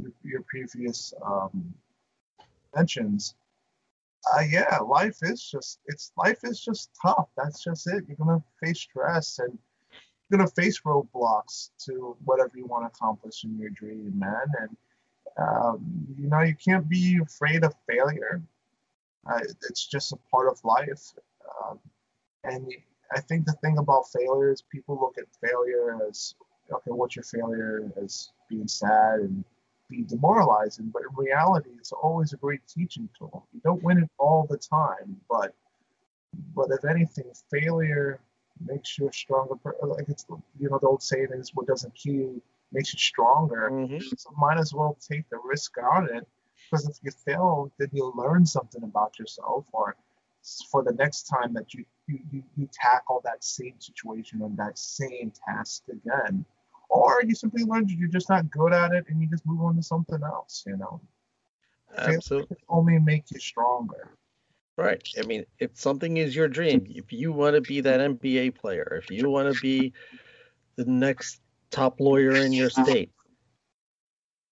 your, 0.00 0.12
your 0.22 0.42
previous 0.48 1.12
um 1.24 1.74
mentions 2.74 3.34
uh 4.32 4.42
yeah 4.48 4.78
life 4.78 5.18
is 5.22 5.42
just 5.42 5.80
it's 5.86 6.12
life 6.16 6.38
is 6.44 6.62
just 6.62 6.90
tough. 7.00 7.28
That's 7.36 7.62
just 7.62 7.86
it. 7.86 8.04
You're 8.08 8.16
gonna 8.16 8.42
face 8.62 8.80
stress 8.80 9.38
and 9.38 9.58
you're 10.28 10.38
gonna 10.38 10.50
face 10.50 10.80
roadblocks 10.82 11.70
to 11.86 12.16
whatever 12.24 12.52
you 12.54 12.66
want 12.66 12.84
to 12.84 12.88
accomplish 12.88 13.44
in 13.44 13.58
your 13.58 13.70
dream 13.70 14.12
man. 14.18 14.46
And 14.60 14.76
um, 15.36 16.06
you 16.18 16.28
know 16.28 16.40
you 16.40 16.54
can't 16.54 16.88
be 16.88 17.18
afraid 17.22 17.64
of 17.64 17.74
failure. 17.88 18.42
Uh, 19.26 19.40
it's 19.68 19.86
just 19.86 20.12
a 20.12 20.16
part 20.30 20.48
of 20.48 20.62
life. 20.64 21.12
Um, 21.62 21.80
and 22.44 22.70
I 23.12 23.20
think 23.20 23.46
the 23.46 23.52
thing 23.54 23.78
about 23.78 24.04
failure 24.12 24.52
is 24.52 24.62
people 24.62 24.98
look 25.00 25.16
at 25.18 25.24
failure 25.42 25.98
as 26.08 26.34
okay, 26.72 26.90
what's 26.90 27.16
your 27.16 27.24
failure 27.24 27.90
as 28.02 28.30
being 28.48 28.68
sad 28.68 29.20
and 29.20 29.44
being 29.94 30.06
demoralizing, 30.06 30.90
but 30.92 31.02
in 31.02 31.14
reality, 31.16 31.70
it's 31.78 31.92
always 31.92 32.32
a 32.32 32.36
great 32.36 32.60
teaching 32.66 33.08
tool. 33.16 33.46
You 33.52 33.60
don't 33.64 33.82
win 33.82 33.98
it 33.98 34.10
all 34.18 34.46
the 34.48 34.58
time, 34.58 35.20
but 35.28 35.54
but 36.54 36.68
if 36.70 36.84
anything, 36.84 37.30
failure 37.50 38.20
makes 38.64 38.98
you 38.98 39.08
a 39.08 39.12
stronger. 39.12 39.54
Like 39.82 40.08
it's 40.08 40.26
you 40.58 40.68
know 40.68 40.78
the 40.80 40.88
old 40.88 41.02
saying 41.02 41.28
is, 41.32 41.54
"What 41.54 41.66
doesn't 41.66 41.94
kill 41.94 42.14
you 42.14 42.42
makes 42.72 42.92
you 42.92 42.98
stronger." 42.98 43.70
Mhm. 43.70 44.02
So 44.18 44.30
might 44.36 44.58
as 44.58 44.74
well 44.74 44.96
take 45.00 45.28
the 45.30 45.38
risk 45.44 45.76
on 45.78 46.08
it 46.16 46.26
because 46.70 46.88
if 46.88 46.98
you 47.02 47.10
fail, 47.10 47.70
then 47.78 47.90
you'll 47.92 48.16
learn 48.16 48.46
something 48.46 48.82
about 48.82 49.18
yourself, 49.18 49.66
or 49.72 49.96
for 50.70 50.82
the 50.82 50.92
next 50.92 51.24
time 51.24 51.52
that 51.54 51.72
you 51.74 51.84
you, 52.06 52.18
you, 52.32 52.42
you 52.56 52.68
tackle 52.72 53.20
that 53.24 53.42
same 53.44 53.80
situation 53.80 54.42
or 54.42 54.50
that 54.56 54.78
same 54.78 55.32
task 55.46 55.84
again. 55.88 56.44
Or 56.88 57.22
you 57.26 57.34
simply 57.34 57.64
learn 57.64 57.86
that 57.86 57.94
you're 57.94 58.08
just 58.08 58.28
not 58.28 58.50
good 58.50 58.72
at 58.72 58.92
it 58.92 59.06
and 59.08 59.20
you 59.20 59.28
just 59.28 59.46
move 59.46 59.60
on 59.62 59.76
to 59.76 59.82
something 59.82 60.22
else, 60.22 60.64
you 60.66 60.76
know. 60.76 61.00
Absolutely. 61.96 62.56
only 62.68 62.98
make 62.98 63.30
you 63.30 63.38
stronger. 63.38 64.10
Right. 64.76 65.06
I 65.16 65.22
mean, 65.26 65.44
if 65.60 65.78
something 65.78 66.16
is 66.16 66.34
your 66.34 66.48
dream, 66.48 66.84
if 66.88 67.12
you 67.12 67.32
want 67.32 67.54
to 67.54 67.60
be 67.60 67.80
that 67.82 68.00
NBA 68.00 68.56
player, 68.56 69.00
if 69.00 69.10
you 69.10 69.30
want 69.30 69.52
to 69.54 69.60
be 69.60 69.92
the 70.76 70.84
next 70.84 71.40
top 71.70 72.00
lawyer 72.00 72.32
in 72.32 72.52
your 72.52 72.70
state, 72.70 73.12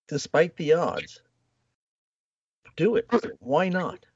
despite 0.07 0.57
the 0.57 0.75
odds, 0.75 1.23
do 2.77 2.97
it. 2.97 3.07
Why 3.41 3.69
not? 3.69 4.07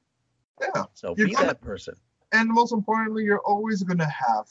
Yeah. 0.61 0.85
So 0.93 1.13
You're 1.17 1.27
be 1.27 1.33
gonna- 1.33 1.47
that 1.47 1.61
person. 1.61 1.95
And 2.31 2.49
most 2.49 2.71
importantly, 2.71 3.23
you're 3.23 3.41
always 3.45 3.83
gonna 3.83 4.09
have 4.09 4.47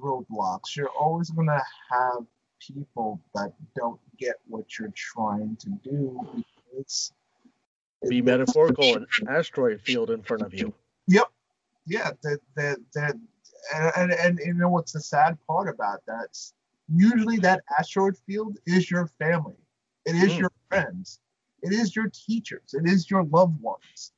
roadblocks. 0.00 0.76
You're 0.76 0.90
always 0.90 1.30
gonna 1.30 1.62
have 1.90 2.26
people 2.60 3.20
that 3.34 3.52
don't 3.74 4.00
get 4.18 4.36
what 4.48 4.78
you're 4.78 4.92
trying 4.94 5.56
to 5.56 5.70
do 5.84 6.44
because 6.74 7.12
Be 8.08 8.22
metaphorical, 8.22 8.96
an 8.96 9.06
asteroid 9.28 9.80
field 9.80 10.10
in 10.10 10.22
front 10.22 10.42
of 10.42 10.54
you. 10.54 10.72
Yep. 11.08 11.26
Yeah. 11.86 12.10
That 12.22 12.40
that 12.56 12.78
that 12.94 13.14
and, 13.74 14.12
and 14.12 14.12
and 14.12 14.38
you 14.44 14.54
know 14.54 14.68
what's 14.68 14.92
the 14.92 15.00
sad 15.00 15.38
part 15.46 15.68
about 15.68 16.00
that? 16.06 16.36
Usually 16.94 17.38
that 17.38 17.62
asteroid 17.78 18.16
field 18.26 18.58
is 18.66 18.90
your 18.90 19.08
family. 19.18 19.56
It 20.04 20.14
is 20.14 20.32
Mm. 20.32 20.40
your 20.40 20.52
friends. 20.68 21.20
It 21.62 21.72
is 21.72 21.96
your 21.96 22.10
teachers. 22.12 22.74
It 22.74 22.86
is 22.88 23.10
your 23.10 23.24
loved 23.24 23.60
ones. 23.60 24.12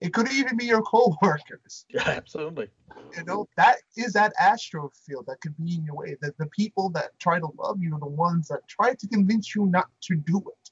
It 0.00 0.14
could 0.14 0.30
even 0.32 0.56
be 0.56 0.66
your 0.66 0.82
coworkers. 0.82 1.84
Yeah, 1.92 2.02
absolutely. 2.06 2.68
You 3.16 3.24
know, 3.24 3.48
that 3.56 3.78
is 3.96 4.12
that 4.12 4.32
astro 4.40 4.90
field 5.06 5.26
that 5.26 5.40
could 5.40 5.56
be 5.56 5.74
in 5.74 5.84
your 5.84 5.96
way. 5.96 6.16
That 6.20 6.38
the 6.38 6.46
people 6.46 6.90
that 6.90 7.18
try 7.18 7.38
to 7.38 7.48
love 7.58 7.80
you 7.80 7.94
are 7.94 8.00
the 8.00 8.06
ones 8.06 8.48
that 8.48 8.66
try 8.68 8.94
to 8.94 9.08
convince 9.08 9.54
you 9.54 9.66
not 9.66 9.88
to 10.02 10.16
do 10.16 10.38
it. 10.38 10.70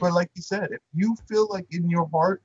But 0.00 0.12
like 0.12 0.30
you 0.34 0.42
said, 0.42 0.68
if 0.70 0.80
you 0.92 1.16
feel 1.28 1.48
like 1.50 1.66
in 1.70 1.88
your 1.88 2.08
heart 2.08 2.42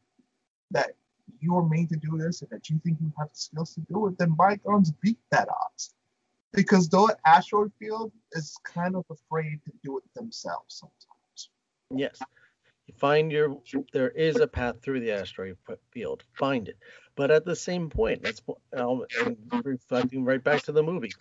that 0.71 0.91
you're 1.39 1.67
made 1.67 1.89
to 1.89 1.97
do 1.97 2.17
this 2.17 2.41
and 2.41 2.49
that 2.51 2.69
you 2.69 2.79
think 2.83 2.97
you 3.01 3.11
have 3.17 3.29
the 3.29 3.35
skills 3.35 3.73
to 3.75 3.81
do 3.81 4.07
it, 4.07 4.17
then 4.17 4.31
by 4.31 4.55
guns 4.57 4.91
beat 5.01 5.19
that 5.31 5.47
odds. 5.49 5.93
Because 6.53 6.89
though 6.89 7.09
asteroid 7.25 7.71
field 7.79 8.11
is 8.31 8.55
kind 8.63 8.95
of 8.95 9.05
afraid 9.09 9.59
to 9.65 9.71
do 9.83 9.97
it 9.97 10.03
themselves 10.15 10.75
sometimes. 10.75 11.49
Yes. 11.91 12.19
Find 12.97 13.31
your 13.31 13.57
there 13.93 14.09
is 14.09 14.37
a 14.37 14.47
path 14.47 14.81
through 14.81 14.99
the 15.01 15.11
asteroid 15.11 15.57
field. 15.91 16.23
Find 16.33 16.67
it. 16.67 16.77
But 17.15 17.31
at 17.31 17.45
the 17.45 17.55
same 17.55 17.89
point, 17.89 18.23
that's 18.23 18.41
um, 18.77 19.05
reflecting 19.63 20.23
right 20.23 20.43
back 20.43 20.63
to 20.63 20.71
the 20.71 20.83
movie. 20.83 21.11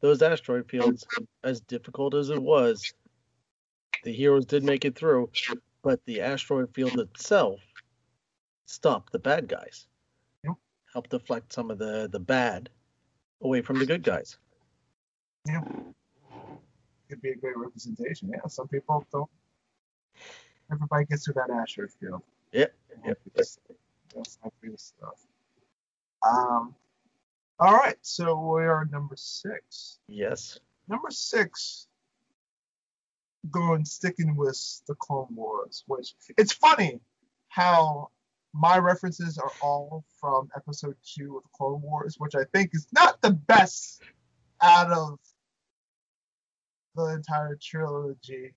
Those 0.00 0.22
asteroid 0.22 0.68
fields, 0.68 1.06
as 1.44 1.60
difficult 1.60 2.14
as 2.14 2.30
it 2.30 2.42
was, 2.42 2.92
the 4.04 4.12
heroes 4.12 4.46
did 4.46 4.64
make 4.64 4.84
it 4.84 4.96
through, 4.96 5.30
but 5.82 6.04
the 6.04 6.20
asteroid 6.20 6.74
field 6.74 6.98
itself 6.98 7.60
stopped 8.66 9.12
the 9.12 9.18
bad 9.18 9.48
guys. 9.48 9.86
Yep. 10.44 10.54
Helped 10.92 11.10
deflect 11.10 11.52
some 11.52 11.70
of 11.70 11.78
the 11.78 12.08
the 12.10 12.20
bad 12.20 12.70
away 13.42 13.62
from 13.62 13.78
the 13.78 13.86
good 13.86 14.02
guys. 14.02 14.38
Yeah. 15.46 15.62
Could 17.08 17.22
be 17.22 17.30
a 17.30 17.36
great 17.36 17.56
representation. 17.56 18.30
Yeah, 18.30 18.46
some 18.46 18.68
people 18.68 19.06
don't. 19.12 19.28
Everybody 20.72 21.04
gets 21.06 21.24
through 21.24 21.34
that 21.34 21.50
asteroid 21.50 21.90
field. 21.92 22.22
Yep. 22.52 22.74
Yep. 23.04 23.18
That's, 23.34 23.58
that's 24.14 24.38
stuff. 24.76 25.26
Um, 26.26 26.74
all 27.58 27.74
right, 27.74 27.96
so 28.02 28.38
we 28.54 28.62
are 28.62 28.86
number 28.90 29.16
six. 29.16 29.98
Yes. 30.08 30.58
Number 30.88 31.10
six, 31.10 31.86
going 33.50 33.84
sticking 33.84 34.36
with 34.36 34.82
the 34.86 34.94
Clone 34.94 35.28
Wars, 35.34 35.84
which 35.86 36.14
it's 36.36 36.52
funny 36.52 37.00
how 37.48 38.10
my 38.52 38.78
references 38.78 39.38
are 39.38 39.52
all 39.62 40.04
from 40.20 40.48
episode 40.56 40.96
two 41.04 41.36
of 41.36 41.42
the 41.44 41.48
Clone 41.54 41.80
Wars, 41.82 42.16
which 42.18 42.34
I 42.34 42.44
think 42.52 42.70
is 42.72 42.86
not 42.92 43.20
the 43.22 43.30
best 43.30 44.02
out 44.62 44.90
of 44.90 45.18
the 46.96 47.14
entire 47.14 47.56
trilogy 47.60 48.54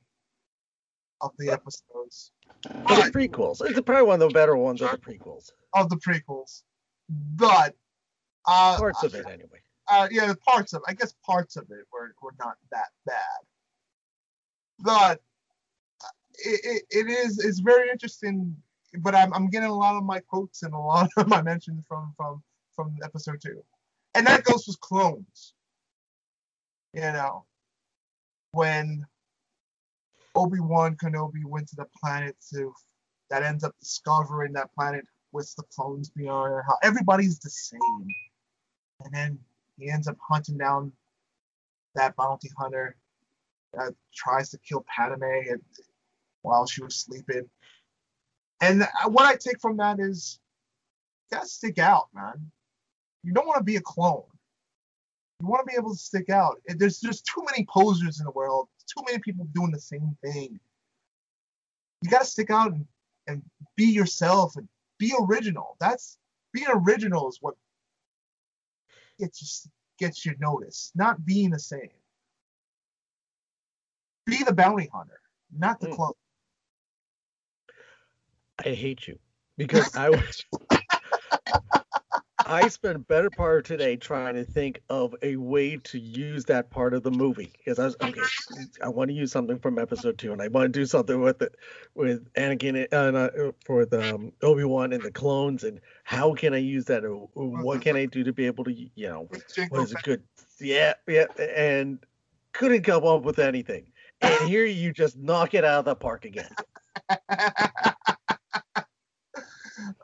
of 1.24 1.32
the 1.40 1.50
episodes. 1.50 2.32
But 2.64 3.12
the 3.12 3.12
prequels. 3.12 3.62
It's 3.66 3.80
probably 3.82 4.04
one 4.08 4.22
of 4.22 4.30
the 4.30 4.34
better 4.34 4.56
ones 4.56 4.82
of 4.82 4.92
the 4.92 4.98
prequels. 4.98 5.50
of 5.74 5.90
the 5.90 5.96
prequels. 5.98 6.64
But 7.10 7.76
uh, 8.46 8.78
Parts 8.78 9.04
of 9.04 9.16
it 9.16 9.26
anyway. 9.26 9.62
uh, 9.90 10.08
yeah, 10.12 10.34
parts 10.48 10.74
of 10.74 10.82
I 10.88 10.94
guess 10.94 11.14
parts 11.26 11.56
of 11.56 11.64
it 11.72 11.86
were, 11.92 12.14
were 12.22 12.36
not 12.40 12.56
that 12.72 12.90
bad. 13.06 13.42
But 14.80 15.22
uh, 16.04 16.08
it, 16.46 16.60
it, 16.64 16.84
it 16.90 17.10
is 17.10 17.40
it's 17.44 17.60
very 17.60 17.90
interesting. 17.90 18.56
But 19.00 19.16
I'm, 19.16 19.34
I'm 19.34 19.50
getting 19.50 19.70
a 19.70 19.76
lot 19.76 19.96
of 19.96 20.04
my 20.04 20.20
quotes 20.20 20.62
and 20.64 20.74
a 20.74 20.78
lot 20.78 21.10
of 21.18 21.28
my 21.28 21.42
mentions 21.42 21.86
from 21.88 22.14
from 22.16 22.44
from 22.76 22.96
episode 23.04 23.42
two, 23.42 23.64
and 24.14 24.28
that 24.28 24.44
goes 24.44 24.68
with 24.68 24.80
clones. 24.82 25.54
You 26.94 27.02
know, 27.02 27.46
when 28.52 29.06
Obi 30.36 30.60
Wan 30.60 30.96
Kenobi 30.96 31.46
went 31.46 31.68
to 31.70 31.76
the 31.76 31.88
planet 32.02 32.36
to 32.54 32.74
that 33.30 33.44
ends 33.44 33.64
up 33.64 33.76
discovering 33.80 34.54
that 34.54 34.74
planet 34.74 35.06
with 35.32 35.54
the 35.56 35.64
clones 35.76 36.10
beyond, 36.10 36.64
how 36.68 36.78
everybody's 36.84 37.40
the 37.40 37.50
same 37.50 37.80
and 39.04 39.14
then 39.14 39.40
he 39.78 39.90
ends 39.90 40.08
up 40.08 40.18
hunting 40.28 40.58
down 40.58 40.92
that 41.96 42.16
bounty 42.16 42.50
hunter 42.58 42.96
that 43.74 43.94
tries 44.14 44.50
to 44.50 44.58
kill 44.60 44.86
Padme 44.88 45.24
and, 45.24 45.62
while 46.42 46.66
she 46.66 46.84
was 46.84 46.96
sleeping. 46.96 47.50
And 48.62 48.88
what 49.08 49.26
I 49.26 49.36
take 49.36 49.60
from 49.60 49.78
that 49.78 50.00
is, 50.00 50.40
you 51.32 51.38
gotta 51.38 51.48
stick 51.48 51.80
out, 51.80 52.08
man. 52.14 52.52
You 53.24 53.34
don't 53.34 53.48
want 53.48 53.60
to 53.60 53.64
be 53.64 53.78
a 53.78 53.82
clone. 53.82 54.24
You 55.40 55.48
want 55.48 55.68
to 55.68 55.72
be 55.72 55.78
able 55.78 55.92
to 55.92 56.00
stick 56.00 56.30
out. 56.30 56.62
There's 56.68 57.00
just 57.00 57.26
too 57.26 57.44
many 57.50 57.66
posers 57.66 58.20
in 58.20 58.26
the 58.26 58.32
world. 58.32 58.70
Too 58.88 59.04
many 59.06 59.20
people 59.20 59.46
doing 59.54 59.72
the 59.72 59.80
same 59.80 60.16
thing. 60.24 60.60
You 62.02 62.10
gotta 62.10 62.26
stick 62.26 62.50
out 62.50 62.72
and, 62.74 62.86
and 63.28 63.42
be 63.76 63.86
yourself 63.86 64.56
and 64.56 64.68
be 64.98 65.14
original. 65.20 65.78
That's 65.80 66.18
being 66.54 66.68
original 66.70 67.30
is 67.30 67.38
what 67.42 67.56
gets 69.20 69.42
you 69.42 69.72
gets 70.00 70.26
you 70.26 70.36
noticed, 70.40 70.92
not 70.96 71.26
being 71.26 71.52
the 71.52 71.60
same. 71.60 71.90
Be 74.26 74.44
the 74.44 74.54
bounty 74.54 74.90
hunter, 74.94 75.20
not 75.58 75.80
the 75.80 75.88
Mm. 75.88 75.96
clone. 75.96 76.14
I 78.66 78.70
hate 78.70 79.08
you 79.08 79.20
because 79.58 79.96
I 79.96 80.10
was. 80.10 80.46
I 82.46 82.68
spent 82.68 82.96
a 82.96 83.00
better 83.00 83.30
part 83.30 83.60
of 83.60 83.64
today 83.64 83.96
trying 83.96 84.36
to 84.36 84.44
think 84.44 84.82
of 84.90 85.16
a 85.22 85.36
way 85.38 85.78
to 85.78 86.00
use 86.00 86.46
that 86.46 86.70
part 86.70 86.94
of 86.94 87.04
the 87.04 87.12
movie 87.12 87.52
because 87.58 87.80
I 87.80 87.86
was 87.86 87.96
okay. 88.02 88.22
I 88.82 88.90
want 88.90 89.10
to 89.10 89.14
use 89.14 89.32
something 89.32 89.60
from 89.60 89.80
episode 89.80 90.18
two, 90.18 90.32
and 90.32 90.42
I 90.42 90.48
want 90.50 90.74
to 90.74 90.80
do 90.80 90.86
something 90.86 91.22
with 91.22 91.42
it 91.42 91.56
with 91.96 92.32
Anakin 92.34 92.88
and 92.92 93.16
uh, 93.16 93.52
for 93.66 93.86
the 93.86 94.16
um, 94.16 94.32
Obi 94.42 94.64
Wan 94.64 94.94
and 94.94 95.04
the 95.04 95.12
clones, 95.12 95.64
and 95.64 95.80
how 96.04 96.34
can 96.34 96.54
I 96.54 96.58
use 96.58 96.86
that? 96.86 97.06
Or 97.06 97.28
What 97.34 97.82
can 97.82 97.96
I 97.96 98.06
do 98.06 98.24
to 98.24 98.34
be 98.34 98.46
able 98.46 98.64
to, 98.66 98.74
you 98.74 99.08
know, 99.08 99.30
what 99.70 99.84
is 99.84 99.92
a 99.92 99.96
good? 100.04 100.24
Yeah, 100.60 100.94
yeah, 101.08 101.26
and 101.40 102.00
couldn't 102.52 102.84
come 102.84 103.06
up 103.06 103.24
with 103.24 103.40
anything. 103.40 103.92
And 104.22 104.50
here 104.50 104.66
you 104.66 104.94
just 104.94 105.18
knock 105.18 105.54
it 105.54 105.66
out 105.66 105.80
of 105.80 105.86
the 105.86 105.96
park 105.96 106.26
again. 106.26 106.50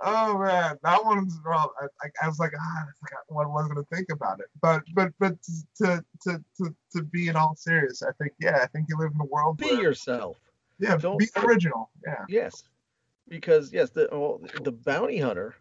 oh 0.03 0.37
man, 0.39 0.77
that 0.83 1.03
one's 1.05 1.37
wrong. 1.45 1.69
I, 1.81 1.85
I, 2.03 2.25
I 2.25 2.27
was 2.27 2.39
like, 2.39 2.51
ah, 2.59 2.83
I 2.83 2.85
forgot 2.99 3.19
what 3.27 3.45
I 3.45 3.49
was 3.49 3.67
gonna 3.67 3.83
think 3.93 4.07
about 4.11 4.39
it. 4.39 4.47
But 4.61 4.83
but 4.93 5.11
but 5.19 5.35
to 5.77 6.03
to 6.23 6.43
to 6.57 6.75
to 6.95 7.03
be 7.03 7.27
in 7.27 7.35
all 7.35 7.55
serious, 7.55 8.01
I 8.03 8.11
think 8.13 8.33
yeah, 8.39 8.59
I 8.61 8.67
think 8.67 8.87
you 8.89 8.97
live 8.97 9.11
in 9.13 9.21
a 9.21 9.25
world 9.25 9.57
Be 9.57 9.65
where 9.67 9.81
yourself. 9.81 10.37
yeah, 10.79 10.97
don't- 10.97 11.17
be 11.19 11.27
original. 11.37 11.89
Yeah. 12.05 12.25
Yes, 12.27 12.63
because 13.27 13.71
yes, 13.73 13.89
the 13.91 14.07
well, 14.11 14.41
the 14.63 14.71
bounty 14.71 15.17
hunter 15.17 15.55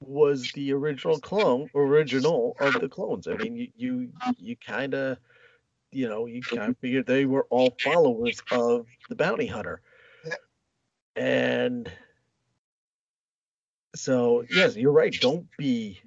was 0.00 0.52
the 0.52 0.72
original 0.72 1.18
clone, 1.18 1.68
original 1.74 2.56
of 2.60 2.74
the 2.74 2.88
clones. 2.88 3.26
I 3.26 3.34
mean, 3.36 3.56
you 3.56 3.68
you 3.76 4.12
you 4.38 4.56
kind 4.56 4.94
of, 4.94 5.18
you 5.90 6.08
know, 6.08 6.26
you 6.26 6.40
kind 6.40 6.70
of 6.70 6.78
figured 6.78 7.06
they 7.06 7.24
were 7.24 7.46
all 7.50 7.74
followers 7.82 8.40
of 8.52 8.86
the 9.08 9.16
bounty 9.16 9.46
hunter, 9.46 9.80
Yeah. 10.24 10.34
and 11.16 11.90
so 13.98 14.44
yes, 14.50 14.76
you're 14.76 14.92
right. 14.92 15.14
Don't 15.20 15.46
be 15.58 16.00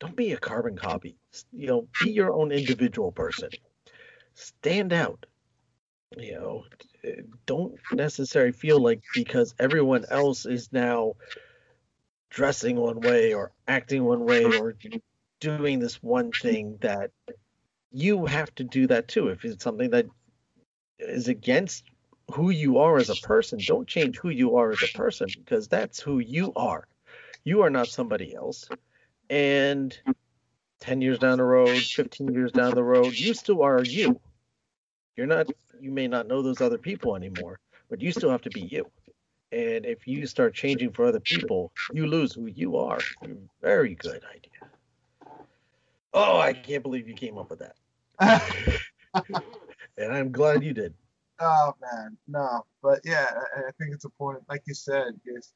don't 0.00 0.16
be 0.16 0.32
a 0.32 0.36
carbon 0.36 0.76
copy. 0.76 1.16
You 1.52 1.66
know, 1.68 1.88
be 2.02 2.10
your 2.10 2.32
own 2.32 2.52
individual 2.52 3.12
person. 3.12 3.50
Stand 4.34 4.92
out. 4.92 5.26
You 6.16 6.34
know, 6.34 6.64
don't 7.46 7.74
necessarily 7.92 8.52
feel 8.52 8.80
like 8.80 9.00
because 9.14 9.54
everyone 9.58 10.04
else 10.10 10.46
is 10.46 10.72
now 10.72 11.14
dressing 12.30 12.76
one 12.76 13.00
way 13.00 13.34
or 13.34 13.52
acting 13.66 14.04
one 14.04 14.24
way 14.24 14.44
or 14.44 14.74
doing 15.40 15.78
this 15.78 16.02
one 16.02 16.32
thing 16.32 16.78
that 16.80 17.10
you 17.92 18.26
have 18.26 18.54
to 18.56 18.64
do 18.64 18.86
that 18.88 19.08
too. 19.08 19.28
If 19.28 19.44
it's 19.44 19.62
something 19.62 19.90
that 19.90 20.06
is 20.98 21.28
against 21.28 21.84
who 22.32 22.50
you 22.50 22.78
are 22.78 22.96
as 22.96 23.10
a 23.10 23.16
person, 23.16 23.58
don't 23.64 23.86
change 23.88 24.18
who 24.18 24.30
you 24.30 24.56
are 24.56 24.70
as 24.70 24.82
a 24.82 24.96
person 24.96 25.28
because 25.36 25.68
that's 25.68 26.00
who 26.00 26.18
you 26.18 26.52
are. 26.56 26.86
You 27.46 27.62
are 27.62 27.70
not 27.70 27.92
somebody 27.92 28.34
else. 28.34 28.68
And 29.30 29.96
10 30.80 31.00
years 31.00 31.20
down 31.20 31.38
the 31.38 31.44
road, 31.44 31.88
15 31.94 32.34
years 32.34 32.50
down 32.50 32.74
the 32.74 32.82
road, 32.82 33.20
you 33.20 33.34
still 33.34 33.62
are 33.62 33.84
you. 33.84 34.20
You're 35.16 35.28
not, 35.28 35.46
you 35.80 35.92
may 35.92 36.08
not 36.08 36.26
know 36.26 36.42
those 36.42 36.60
other 36.60 36.76
people 36.76 37.14
anymore, 37.14 37.60
but 37.88 38.02
you 38.02 38.10
still 38.10 38.30
have 38.30 38.42
to 38.42 38.50
be 38.50 38.62
you. 38.62 38.90
And 39.52 39.86
if 39.86 40.08
you 40.08 40.26
start 40.26 40.54
changing 40.54 40.92
for 40.92 41.06
other 41.06 41.20
people, 41.20 41.70
you 41.92 42.08
lose 42.08 42.32
who 42.34 42.46
you 42.46 42.78
are. 42.78 43.06
Very 43.62 43.94
good 43.94 44.24
idea. 44.24 44.50
Oh, 46.12 46.40
I 46.40 46.52
can't 46.52 46.82
believe 46.82 47.06
you 47.06 47.14
came 47.14 47.38
up 47.38 47.48
with 47.48 47.60
that. 47.60 47.76
And 49.98 50.12
I'm 50.12 50.32
glad 50.32 50.62
you 50.64 50.74
did. 50.74 50.94
oh 51.40 51.72
man, 51.80 52.18
no, 52.28 52.66
but 52.82 53.00
yeah, 53.04 53.30
I, 53.56 53.60
I 53.60 53.70
think 53.78 53.94
it's 53.94 54.04
important. 54.04 54.44
Like 54.48 54.62
you 54.66 54.74
said, 54.74 55.18
is 55.24 55.54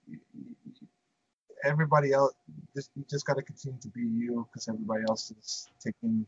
everybody 1.64 2.12
else 2.12 2.32
just 2.74 2.90
you 2.96 3.04
just 3.08 3.26
got 3.26 3.36
to 3.36 3.42
continue 3.42 3.78
to 3.80 3.88
be 3.88 4.02
you 4.02 4.46
because 4.50 4.68
everybody 4.68 5.02
else 5.08 5.30
is 5.30 5.68
taking 5.82 6.26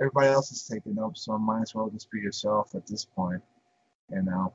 everybody 0.00 0.28
else 0.28 0.50
is 0.52 0.66
taking 0.66 0.98
up. 0.98 1.16
So 1.16 1.34
I 1.34 1.38
might 1.38 1.62
as 1.62 1.74
well 1.74 1.88
just 1.90 2.10
be 2.10 2.20
yourself 2.20 2.74
at 2.74 2.86
this 2.86 3.04
point, 3.04 3.42
you 4.10 4.22
know. 4.22 4.52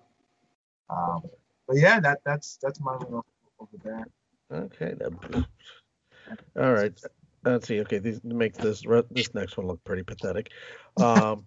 Um, 0.89 1.23
but 1.67 1.77
yeah, 1.77 1.99
that 1.99 2.19
that's 2.25 2.57
that's 2.61 2.79
my 2.79 2.93
little 2.93 3.25
over 3.59 3.77
there. 3.83 4.05
Okay. 4.51 4.93
That, 4.97 5.45
all 6.57 6.73
right. 6.73 6.93
Let's 7.43 7.67
see. 7.67 7.79
Okay, 7.81 7.99
these 7.99 8.23
make 8.23 8.55
this 8.55 8.83
this 9.11 9.33
next 9.33 9.57
one 9.57 9.67
look 9.67 9.83
pretty 9.83 10.03
pathetic. 10.03 10.51
Um, 10.99 11.45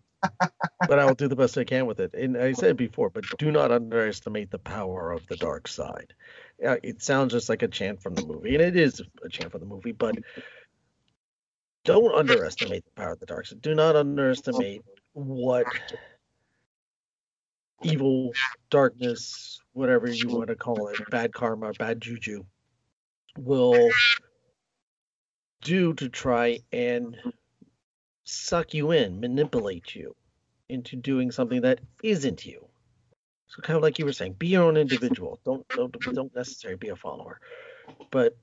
but 0.89 0.99
I 0.99 1.05
will 1.05 1.15
do 1.15 1.29
the 1.29 1.37
best 1.37 1.57
I 1.59 1.65
can 1.65 1.87
with 1.87 2.01
it. 2.01 2.15
And 2.15 2.37
I 2.37 2.53
said 2.53 2.77
before, 2.77 3.11
but 3.11 3.25
do 3.39 3.51
not 3.51 3.71
underestimate 3.71 4.51
the 4.51 4.59
power 4.59 5.13
of 5.13 5.27
the 5.29 5.37
dark 5.37 5.69
side. 5.69 6.15
Uh, 6.67 6.77
it 6.83 7.03
sounds 7.03 7.33
just 7.33 7.49
like 7.49 7.63
a 7.63 7.69
chant 7.69 8.03
from 8.03 8.15
the 8.15 8.27
movie, 8.27 8.55
and 8.55 8.63
it 8.63 8.77
is 8.77 9.01
a 9.25 9.29
chant 9.29 9.51
from 9.53 9.61
the 9.61 9.67
movie, 9.67 9.93
but 9.93 10.17
don't 11.85 12.15
underestimate 12.15 12.85
the 12.85 12.91
power 12.93 13.13
of 13.13 13.21
the 13.21 13.27
dark 13.27 13.47
side. 13.47 13.63
Do 13.63 13.75
not 13.75 13.97
underestimate 13.97 14.83
what 15.13 15.67
evil, 17.83 18.33
darkness, 18.69 19.61
whatever 19.73 20.11
you 20.11 20.29
want 20.29 20.49
to 20.49 20.57
call 20.57 20.89
it, 20.89 20.99
bad 21.11 21.33
karma, 21.33 21.73
bad 21.73 22.01
juju, 22.01 22.45
will 23.39 23.91
do 25.63 25.95
to 25.95 26.09
try 26.09 26.59
and 26.73 27.17
suck 28.31 28.75
you 28.75 28.93
in, 28.93 29.21
manipulate 29.21 29.95
you 29.95 30.15
into 30.69 30.97
doing 30.97 31.31
something 31.31 31.63
that 31.63 31.81
isn't 32.03 32.47
you. 32.47 32.65
So 33.49 33.63
kind 33.63 33.77
of 33.77 33.83
like 33.83 33.99
you 33.99 34.05
were 34.05 34.13
saying, 34.13 34.35
be 34.35 34.49
your 34.49 34.65
own 34.65 34.77
individual. 34.77 35.41
Don't 35.45 35.67
don't 35.69 35.93
don't 36.15 36.35
necessarily 36.35 36.79
be 36.79 36.91
a 36.91 36.97
follower. 36.97 37.41
But 38.11 38.37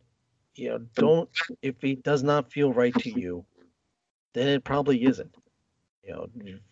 you 0.55 0.69
know, 0.69 0.79
don't 0.95 1.29
if 1.61 1.81
it 1.83 2.03
does 2.03 2.23
not 2.23 2.51
feel 2.51 2.73
right 2.73 2.93
to 2.93 3.09
you, 3.09 3.45
then 4.33 4.47
it 4.47 4.63
probably 4.63 5.05
isn't. 5.05 5.33
You 6.03 6.13
know, 6.13 6.27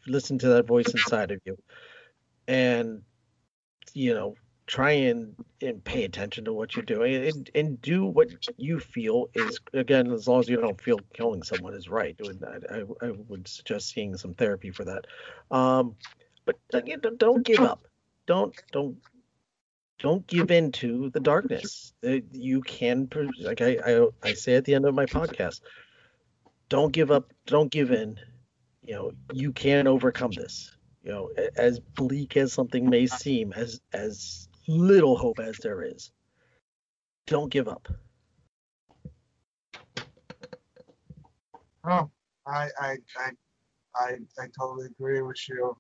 listen 0.08 0.38
to 0.40 0.50
that 0.50 0.68
voice 0.68 0.90
inside 0.90 1.32
of 1.32 1.40
you 1.46 1.58
and 2.48 3.02
you 3.94 4.14
know, 4.14 4.36
try 4.68 4.92
and, 4.92 5.36
and 5.62 5.84
pay 5.84 6.04
attention 6.06 6.46
to 6.46 6.54
what 6.54 6.76
you're 6.76 6.86
doing 6.86 7.28
and, 7.28 7.50
and 7.54 7.82
do 7.82 8.06
what 8.06 8.30
you 8.58 8.80
feel 8.80 9.30
is 9.36 9.60
again 9.74 10.12
as 10.12 10.28
long 10.28 10.40
as 10.40 10.50
you 10.50 10.60
don't 10.60 10.82
feel 10.82 11.00
killing 11.14 11.44
someone 11.44 11.74
is 11.74 11.88
right 11.88 12.20
I, 12.72 12.84
I, 13.06 13.12
would 13.28 13.48
suggest 13.48 13.90
seeing 13.90 14.18
some 14.18 14.34
therapy 14.34 14.72
for 14.72 14.86
that. 14.86 15.06
Um, 15.52 15.96
but 16.46 16.58
again, 16.74 17.00
don't- 17.02 17.18
don't 17.20 17.46
give 17.46 17.60
up. 17.60 17.88
Don't 18.26 18.56
don't 18.72 18.98
don't 20.00 20.26
give 20.28 20.52
in 20.52 20.72
to 20.74 21.10
the 21.12 21.20
darkness. 21.20 21.94
Uh, 22.06 22.18
you 22.32 22.62
can 22.62 23.08
like 23.40 23.62
I, 23.62 23.78
I 23.86 24.08
i 24.24 24.34
say 24.34 24.56
at 24.56 24.66
the 24.66 24.76
end 24.76 24.86
of 24.86 24.94
my 24.94 25.06
podcast 25.06 25.62
don't 26.70 26.92
give 26.92 27.12
up 27.12 27.32
don't 27.46 27.72
give 27.72 27.92
in. 27.92 28.20
You 28.82 28.96
know 28.96 29.12
you 29.32 29.52
can 29.52 29.88
overcome 29.88 30.32
this. 30.32 30.76
You 31.04 31.12
know 31.12 31.30
as 31.56 31.80
bleak 31.80 32.36
as 32.38 32.52
something 32.52 32.90
may 32.90 33.08
seem 33.08 33.54
as 33.54 33.80
as 33.94 34.45
little 34.68 35.18
hope 35.18 35.40
as 35.40 35.58
there 35.58 35.84
is 35.84 36.12
don't 37.28 37.52
give 37.52 37.68
up 37.68 37.88
Oh, 41.88 42.10
I 42.48 42.70
I 42.80 42.98
I 43.18 43.30
I, 43.96 44.18
I 44.40 44.48
totally 44.60 44.88
agree 44.88 45.22
with 45.22 45.38
you. 45.48 45.78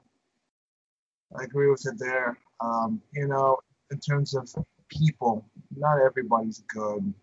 I 1.37 1.43
agree 1.43 1.69
with 1.69 1.85
it 1.85 1.97
there. 1.97 2.37
Um, 2.61 3.01
you 3.13 3.27
know, 3.27 3.57
in 3.91 3.99
terms 3.99 4.35
of 4.35 4.49
people, 4.89 5.45
not 5.75 5.99
everybody's 5.99 6.63
good. 6.67 7.13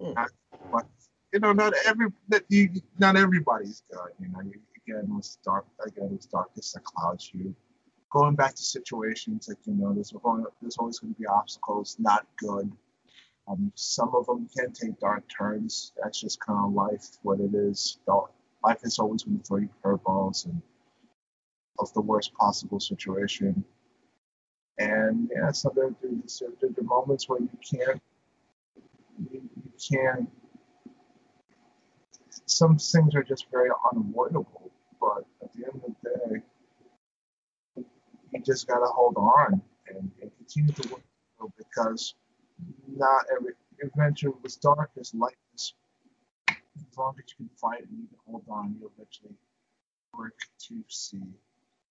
Mm. 0.00 0.14
Not, 0.14 0.30
but 0.72 0.86
you 1.32 1.40
know, 1.40 1.52
not 1.52 1.74
every 1.84 2.08
that 2.28 2.44
you, 2.48 2.70
not 2.98 3.16
everybody's 3.16 3.82
good. 3.90 4.12
You 4.20 4.28
know, 4.28 4.40
you, 4.40 4.60
again, 4.86 5.14
with 5.14 5.36
dark 5.44 5.66
again, 5.84 6.12
with 6.12 6.30
darkness 6.30 6.72
that 6.72 6.84
clouds 6.84 7.30
you. 7.34 7.54
Going 8.16 8.34
back 8.34 8.54
to 8.54 8.62
situations 8.62 9.46
like 9.46 9.58
you 9.66 9.74
know, 9.74 9.92
there's 9.92 10.14
there's 10.62 10.78
always 10.78 10.98
going 10.98 11.12
to 11.12 11.20
be 11.20 11.26
obstacles. 11.26 11.96
Not 11.98 12.26
good. 12.38 12.72
Um, 13.46 13.70
some 13.74 14.14
of 14.14 14.24
them 14.24 14.48
can 14.56 14.72
take 14.72 14.98
dark 14.98 15.24
turns. 15.28 15.92
That's 16.02 16.18
just 16.18 16.40
kind 16.40 16.58
of 16.64 16.72
life, 16.72 17.18
what 17.22 17.40
it 17.40 17.54
is. 17.54 17.98
Life 18.64 18.80
is 18.84 18.98
always 18.98 19.22
going 19.22 19.38
to 19.38 19.44
throw 19.44 19.58
you 19.58 19.68
curveballs 19.84 20.46
and 20.46 20.62
of 21.78 21.92
the 21.92 22.00
worst 22.00 22.32
possible 22.32 22.80
situation. 22.80 23.62
And 24.78 25.30
yeah, 25.34 25.52
so 25.52 25.70
there, 25.76 25.94
there's, 26.00 26.38
there, 26.38 26.48
there 26.60 26.70
are 26.80 26.84
moments 26.84 27.28
where 27.28 27.40
you 27.40 27.50
can't, 27.70 28.00
you, 29.30 29.42
you 29.42 29.72
can't. 29.90 30.30
Some 32.46 32.78
things 32.78 33.14
are 33.14 33.22
just 33.22 33.50
very 33.50 33.68
unavoidable, 33.92 34.70
but 34.98 35.26
at 35.42 35.52
the 35.52 35.66
end 35.66 35.82
of 35.86 35.94
the 36.02 36.10
day, 36.10 36.42
you 38.36 38.42
just 38.44 38.66
gotta 38.66 38.86
hold 38.86 39.16
on 39.16 39.60
and, 39.88 40.10
and 40.20 40.30
continue 40.36 40.72
to 40.72 40.88
work 40.90 41.02
because 41.56 42.14
not 42.96 43.24
every 43.34 43.52
adventure 43.82 44.30
was 44.42 44.56
dark 44.56 44.90
as 44.98 45.14
light 45.14 45.36
is. 45.54 45.74
As 46.48 46.98
long 46.98 47.14
as 47.18 47.24
you 47.38 47.46
can 47.46 47.50
fight 47.56 47.80
and 47.80 47.98
you 48.00 48.06
can 48.08 48.18
hold 48.26 48.44
on, 48.48 48.76
you'll 48.78 48.90
eventually 48.96 49.34
work 50.16 50.38
to 50.68 50.82
see 50.88 51.20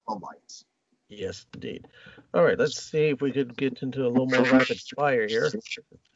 the 0.08 0.14
light. 0.14 0.64
yes 1.10 1.46
indeed 1.54 1.86
all 2.34 2.44
right 2.44 2.58
let's 2.58 2.82
see 2.82 3.10
if 3.10 3.22
we 3.22 3.32
could 3.32 3.56
get 3.56 3.84
into 3.84 4.02
a 4.06 4.10
little 4.10 4.26
more 4.26 4.42
rapid 4.52 4.80
fire 4.96 5.28
here 5.28 5.52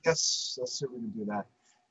Yes, 0.05 0.57
let's 0.59 0.79
see 0.79 0.85
if 0.85 0.91
we 0.91 0.97
can 0.97 1.09
do 1.09 1.25
that. 1.25 1.45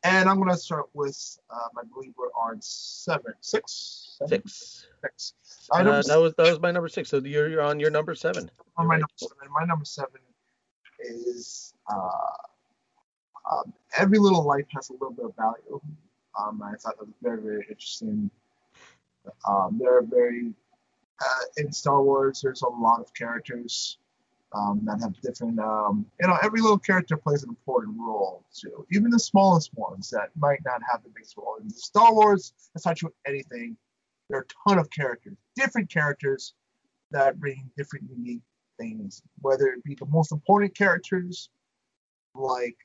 And 0.05 0.28
I'm 0.28 0.38
gonna 0.38 0.57
start 0.57 0.86
with, 0.94 1.38
um, 1.51 1.70
I 1.76 1.82
believe 1.92 2.12
we're 2.16 2.28
on 2.28 2.59
seven, 2.61 3.32
six, 3.40 4.16
seven, 4.18 4.46
six 4.46 4.86
six. 5.03 5.34
uh, 5.72 5.76
Uh, 5.78 6.03
that 6.03 6.20
was 6.20 6.34
that 6.34 6.49
was 6.51 6.61
my 6.61 6.70
number 6.70 6.88
six 6.88 7.09
so 7.09 7.18
you're, 7.18 7.49
you're 7.49 7.62
on 7.62 7.80
your 7.80 7.90
number 7.90 8.14
seven 8.14 8.51
on 8.76 8.86
my 8.86 8.94
Right. 8.94 9.01
number 9.01 9.12
seven. 9.16 9.36
My 9.53 9.64
number 9.64 9.84
seven 9.84 10.20
is 11.01 11.74
uh, 11.92 12.11
um, 13.51 13.72
every 13.96 14.18
little 14.18 14.44
life 14.44 14.66
has 14.74 14.90
a 14.90 14.92
little 14.92 15.11
bit 15.11 15.24
of 15.26 15.36
value. 15.36 15.80
Um, 16.38 16.62
I 16.62 16.74
thought 16.76 16.96
that 16.99 17.07
was 17.07 17.14
very, 17.22 17.40
very 17.42 17.66
interesting. 17.68 18.30
Um, 19.46 19.78
there 19.80 19.99
are 19.99 20.03
very 20.03 20.53
uh, 21.20 21.40
in 21.57 21.72
Star 21.72 22.01
Wars, 22.03 22.40
there's 22.40 22.62
a 22.62 22.68
lot 22.68 23.01
of 23.01 23.12
characters 23.14 23.99
um, 24.53 24.80
that 24.84 25.01
have 25.01 25.20
different. 25.20 25.59
Um, 25.59 26.07
you 26.20 26.28
know, 26.28 26.36
every 26.42 26.61
little 26.61 26.78
character 26.78 27.16
plays 27.16 27.42
an 27.42 27.49
important 27.49 27.96
role 27.99 28.44
too. 28.55 28.86
Even 28.90 29.11
the 29.11 29.18
smallest 29.18 29.70
ones 29.74 30.11
that 30.11 30.30
might 30.36 30.61
not 30.64 30.80
have 30.90 31.03
the 31.03 31.11
biggest 31.11 31.36
role. 31.36 31.57
In 31.61 31.70
Star 31.70 32.12
Wars, 32.14 32.53
that's 32.74 32.86
not 32.86 32.96
true 32.96 33.12
anything. 33.26 33.76
There 34.28 34.38
are 34.38 34.42
a 34.42 34.68
ton 34.68 34.78
of 34.78 34.90
characters, 34.90 35.36
different 35.57 35.90
characters 35.90 36.55
that 37.11 37.40
bring 37.40 37.70
different 37.76 38.07
unique 38.11 38.42
things. 38.78 39.22
Whether 39.40 39.68
it 39.68 39.84
be 39.84 39.94
the 39.94 40.07
most 40.07 40.32
important 40.32 40.74
characters, 40.74 41.49
like 42.34 42.76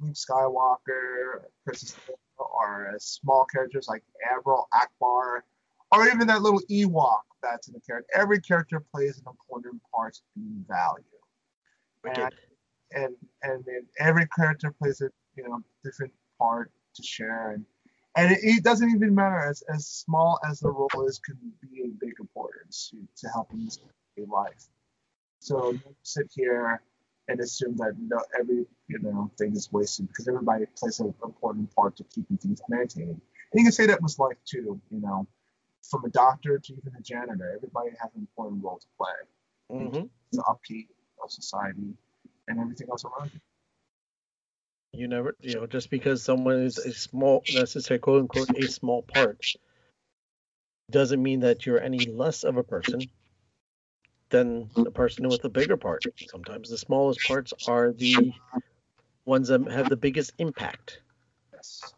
Luke 0.00 0.14
Skywalker, 0.14 1.42
Princess 1.64 1.96
or 2.38 2.94
small 2.98 3.44
characters 3.44 3.86
like 3.88 4.02
Admiral 4.30 4.68
Ackbar, 4.74 5.40
or 5.90 6.08
even 6.08 6.26
that 6.28 6.42
little 6.42 6.60
Ewok 6.70 7.20
that's 7.42 7.68
in 7.68 7.74
the 7.74 7.80
character. 7.80 8.08
Every 8.14 8.40
character 8.40 8.84
plays 8.94 9.18
an 9.18 9.24
important 9.26 9.80
part 9.94 10.18
in 10.36 10.64
value. 10.68 11.04
And, 12.04 12.34
and 12.94 13.14
and 13.42 13.64
then 13.64 13.86
every 13.98 14.26
character 14.36 14.74
plays 14.76 15.00
a 15.00 15.10
you 15.36 15.44
know 15.44 15.60
different 15.84 16.12
part 16.38 16.70
to 16.94 17.02
share 17.02 17.52
and 17.52 17.64
and 18.16 18.32
it, 18.32 18.40
it, 18.42 18.64
doesn't 18.64 18.90
even 18.90 19.14
matter 19.14 19.38
as 19.38 19.62
as 19.72 19.86
small 19.86 20.38
as 20.48 20.60
the 20.60 20.70
role 20.70 21.06
is 21.06 21.18
can 21.18 21.38
be 21.62 21.82
a 21.84 21.88
big 21.98 22.12
importance 22.20 22.90
to, 22.90 22.98
to 23.16 23.32
helping 23.32 23.64
this 23.64 23.78
life. 24.28 24.68
So 25.38 25.74
sit 26.02 26.30
here 26.34 26.82
and 27.28 27.40
assume 27.40 27.76
that 27.78 27.94
no, 27.98 28.20
every 28.38 28.66
you 28.88 28.98
know 28.98 29.30
thing 29.38 29.56
is 29.56 29.72
wasted 29.72 30.08
because 30.08 30.28
everybody 30.28 30.66
plays 30.76 31.00
an 31.00 31.14
important 31.24 31.74
part 31.74 31.96
to 31.96 32.04
keeping 32.04 32.36
things 32.36 32.60
maintained. 32.68 33.08
And 33.08 33.20
you 33.54 33.64
can 33.64 33.72
say 33.72 33.86
that 33.86 34.02
with 34.02 34.18
life 34.18 34.36
too. 34.44 34.80
You 34.90 35.00
know, 35.00 35.26
from 35.82 36.04
a 36.04 36.10
doctor 36.10 36.58
to 36.58 36.72
even 36.72 36.92
a 36.98 37.02
janitor, 37.02 37.52
everybody 37.56 37.90
has 38.00 38.10
an 38.14 38.20
important 38.20 38.62
role 38.62 38.78
to 38.78 38.86
play. 38.96 39.78
Mm-hmm. 39.78 40.06
The 40.32 40.42
upkeep 40.48 40.90
of 41.22 41.30
society 41.30 41.94
and 42.48 42.60
everything 42.60 42.88
else 42.90 43.04
around 43.04 43.30
you. 43.32 43.40
You 44.94 45.08
never, 45.08 45.34
you 45.40 45.54
know, 45.54 45.66
just 45.66 45.88
because 45.88 46.22
someone 46.22 46.60
is 46.60 46.76
a 46.78 46.92
small, 46.92 47.42
necessary 47.54 47.98
quote 47.98 48.20
unquote, 48.20 48.50
a 48.58 48.68
small 48.68 49.02
part, 49.02 49.46
doesn't 50.90 51.22
mean 51.22 51.40
that 51.40 51.64
you're 51.64 51.80
any 51.80 52.04
less 52.06 52.44
of 52.44 52.58
a 52.58 52.62
person 52.62 53.00
than 54.28 54.68
the 54.74 54.90
person 54.90 55.28
with 55.28 55.40
the 55.40 55.48
bigger 55.48 55.78
part. 55.78 56.04
Sometimes 56.28 56.68
the 56.68 56.76
smallest 56.76 57.20
parts 57.26 57.54
are 57.66 57.92
the 57.92 58.32
ones 59.24 59.48
that 59.48 59.66
have 59.70 59.88
the 59.88 59.96
biggest 59.96 60.32
impact. 60.38 61.00
Yes. 61.54 61.94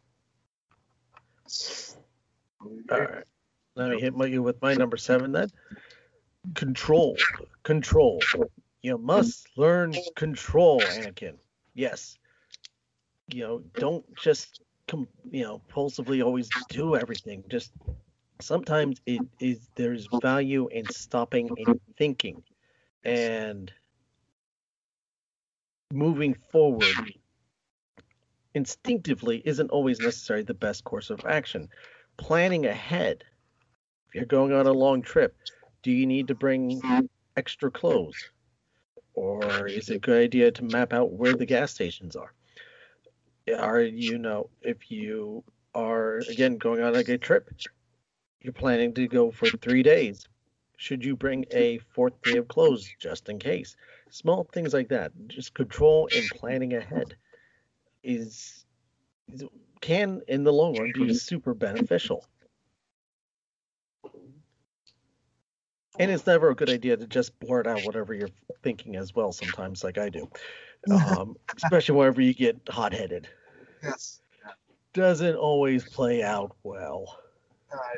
All 2.91 3.01
right. 3.01 3.24
Let 3.77 3.91
me 3.91 4.01
hit 4.01 4.14
you 4.31 4.43
with 4.43 4.62
my 4.62 4.75
number 4.75 4.97
seven 4.97 5.33
then. 5.33 5.49
Control. 6.55 7.16
Control. 7.62 8.20
You 8.83 8.99
must 8.99 9.49
learn 9.57 9.95
control, 10.14 10.81
Anakin. 10.81 11.35
Yes. 11.75 12.18
You 13.33 13.43
know, 13.43 13.62
don't 13.79 14.05
just 14.16 14.61
com- 14.87 15.09
you 15.31 15.43
know, 15.43 15.55
impulsively 15.55 16.22
always 16.22 16.49
do 16.68 16.95
everything. 16.95 17.43
Just 17.49 17.72
sometimes 18.41 19.01
it 19.07 19.22
is 19.41 19.68
there's 19.75 20.07
value 20.20 20.68
in 20.68 20.85
stopping 20.91 21.49
and 21.66 21.81
thinking 21.97 22.43
and 23.05 23.72
moving 25.93 26.35
forward 26.53 27.14
instinctively 28.55 29.43
isn't 29.45 29.70
always 29.70 30.01
necessarily 30.01 30.45
the 30.45 30.55
best 30.55 30.85
course 30.85 31.11
of 31.11 31.25
action. 31.25 31.68
Planning 32.16 32.66
ahead 32.66 33.25
you're 34.15 34.25
going 34.25 34.53
on 34.53 34.67
a 34.67 34.73
long 34.73 35.03
trip, 35.03 35.37
do 35.83 35.91
you 35.91 36.07
need 36.07 36.29
to 36.29 36.35
bring 36.35 36.81
extra 37.37 37.71
clothes? 37.71 38.31
Or 39.15 39.67
is 39.67 39.91
it 39.91 39.97
a 39.97 39.99
good 39.99 40.23
idea 40.23 40.51
to 40.53 40.65
map 40.65 40.93
out 40.93 41.12
where 41.12 41.35
the 41.35 41.47
gas 41.47 41.73
stations 41.73 42.17
are? 42.17 42.33
Are 43.59 43.81
you 43.81 44.19
know, 44.19 44.49
if 44.62 44.91
you 44.91 45.45
are 45.75 46.19
again 46.31 46.57
going 46.57 46.83
on 46.83 46.95
like 46.95 47.09
a 47.09 47.19
trip, 47.19 47.51
you're 48.41 48.53
planning 48.53 48.95
to 48.95 49.07
go 49.09 49.31
for 49.31 49.47
three 49.47 49.83
days. 49.83 50.27
Should 50.77 51.05
you 51.05 51.17
bring 51.17 51.45
a 51.53 51.79
fourth 51.79 52.21
day 52.23 52.37
of 52.37 52.49
clothes 52.49 52.89
just 52.99 53.29
in 53.29 53.39
case? 53.39 53.77
Small 54.11 54.45
things 54.53 54.73
like 54.73 54.89
that. 54.89 55.12
Just 55.29 55.55
control 55.55 56.09
and 56.15 56.29
planning 56.31 56.75
ahead 56.75 57.17
is, 58.03 58.65
is 59.33 59.45
can 59.81 60.23
in 60.29 60.45
the 60.45 60.53
long 60.53 60.77
run 60.77 60.93
be 60.95 61.15
super 61.15 61.55
beneficial. 61.55 62.27
And 65.99 66.11
it's 66.11 66.26
never 66.26 66.51
a 66.51 66.55
good 66.55 66.70
idea 66.70 66.97
to 66.97 67.07
just 67.07 67.38
blurt 67.38 67.66
out 67.66 67.82
whatever 67.84 68.14
you're 68.14 68.30
thinking 68.62 68.97
as 68.97 69.14
well, 69.14 69.32
sometimes, 69.32 69.84
like 69.84 69.99
I 69.99 70.09
do. 70.09 70.28
Um, 70.90 71.38
especially 71.57 71.95
whenever 71.95 72.20
you 72.20 72.34
get 72.34 72.61
hot 72.68 72.92
headed. 72.92 73.26
Yes. 73.82 74.20
Doesn't 74.92 75.34
always 75.34 75.82
play 75.82 76.22
out 76.22 76.55
well. 76.62 77.18
I, 77.72 77.97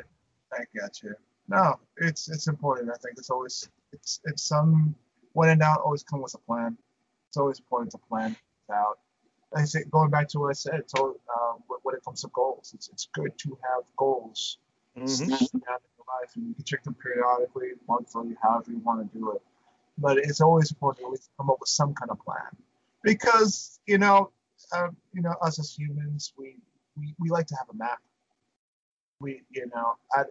I 0.53 0.63
get 0.73 1.03
you. 1.03 1.13
No, 1.49 1.79
it's 1.97 2.29
it's 2.29 2.47
important. 2.47 2.89
I 2.89 2.95
think 2.95 3.17
it's 3.17 3.29
always 3.29 3.69
it's 3.91 4.21
it's 4.23 4.43
some 4.43 4.95
when 5.33 5.49
in 5.49 5.59
doubt, 5.59 5.81
always 5.83 6.03
come 6.03 6.21
with 6.21 6.33
a 6.33 6.39
plan. 6.39 6.77
It's 7.27 7.37
always 7.37 7.59
important 7.59 7.91
to 7.91 7.97
plan 8.09 8.35
out. 8.73 8.99
I 9.55 9.63
say 9.65 9.83
going 9.91 10.09
back 10.09 10.27
to 10.29 10.39
what 10.39 10.49
I 10.49 10.53
said, 10.53 10.83
so 10.87 11.17
uh, 11.35 11.53
when 11.83 11.95
it 11.95 12.03
comes 12.03 12.21
to 12.21 12.29
goals, 12.29 12.71
it's 12.73 12.89
it's 12.89 13.07
good 13.13 13.37
to 13.39 13.57
have 13.69 13.83
goals. 13.97 14.57
Mm-hmm 14.97 15.59
life, 16.07 16.31
and 16.35 16.47
you 16.47 16.53
can 16.53 16.63
check 16.63 16.83
them 16.83 16.95
periodically, 16.95 17.71
monthly, 17.87 18.35
however 18.41 18.71
you 18.71 18.79
want 18.79 19.11
to 19.11 19.17
do 19.17 19.31
it. 19.31 19.41
But 19.97 20.17
it's 20.17 20.41
always 20.41 20.71
important 20.71 20.99
to 20.99 21.05
always 21.05 21.29
come 21.37 21.49
up 21.49 21.57
with 21.59 21.69
some 21.69 21.93
kind 21.93 22.11
of 22.11 22.19
plan, 22.19 22.55
because 23.03 23.79
you 23.87 23.97
know, 23.97 24.31
uh, 24.71 24.89
you 25.13 25.21
know, 25.21 25.33
us 25.41 25.59
as 25.59 25.73
humans, 25.73 26.33
we, 26.37 26.55
we 26.95 27.15
we 27.19 27.29
like 27.29 27.47
to 27.47 27.55
have 27.55 27.67
a 27.73 27.75
map. 27.75 27.99
We, 29.19 29.41
you 29.49 29.69
know, 29.73 29.95
I, 30.13 30.23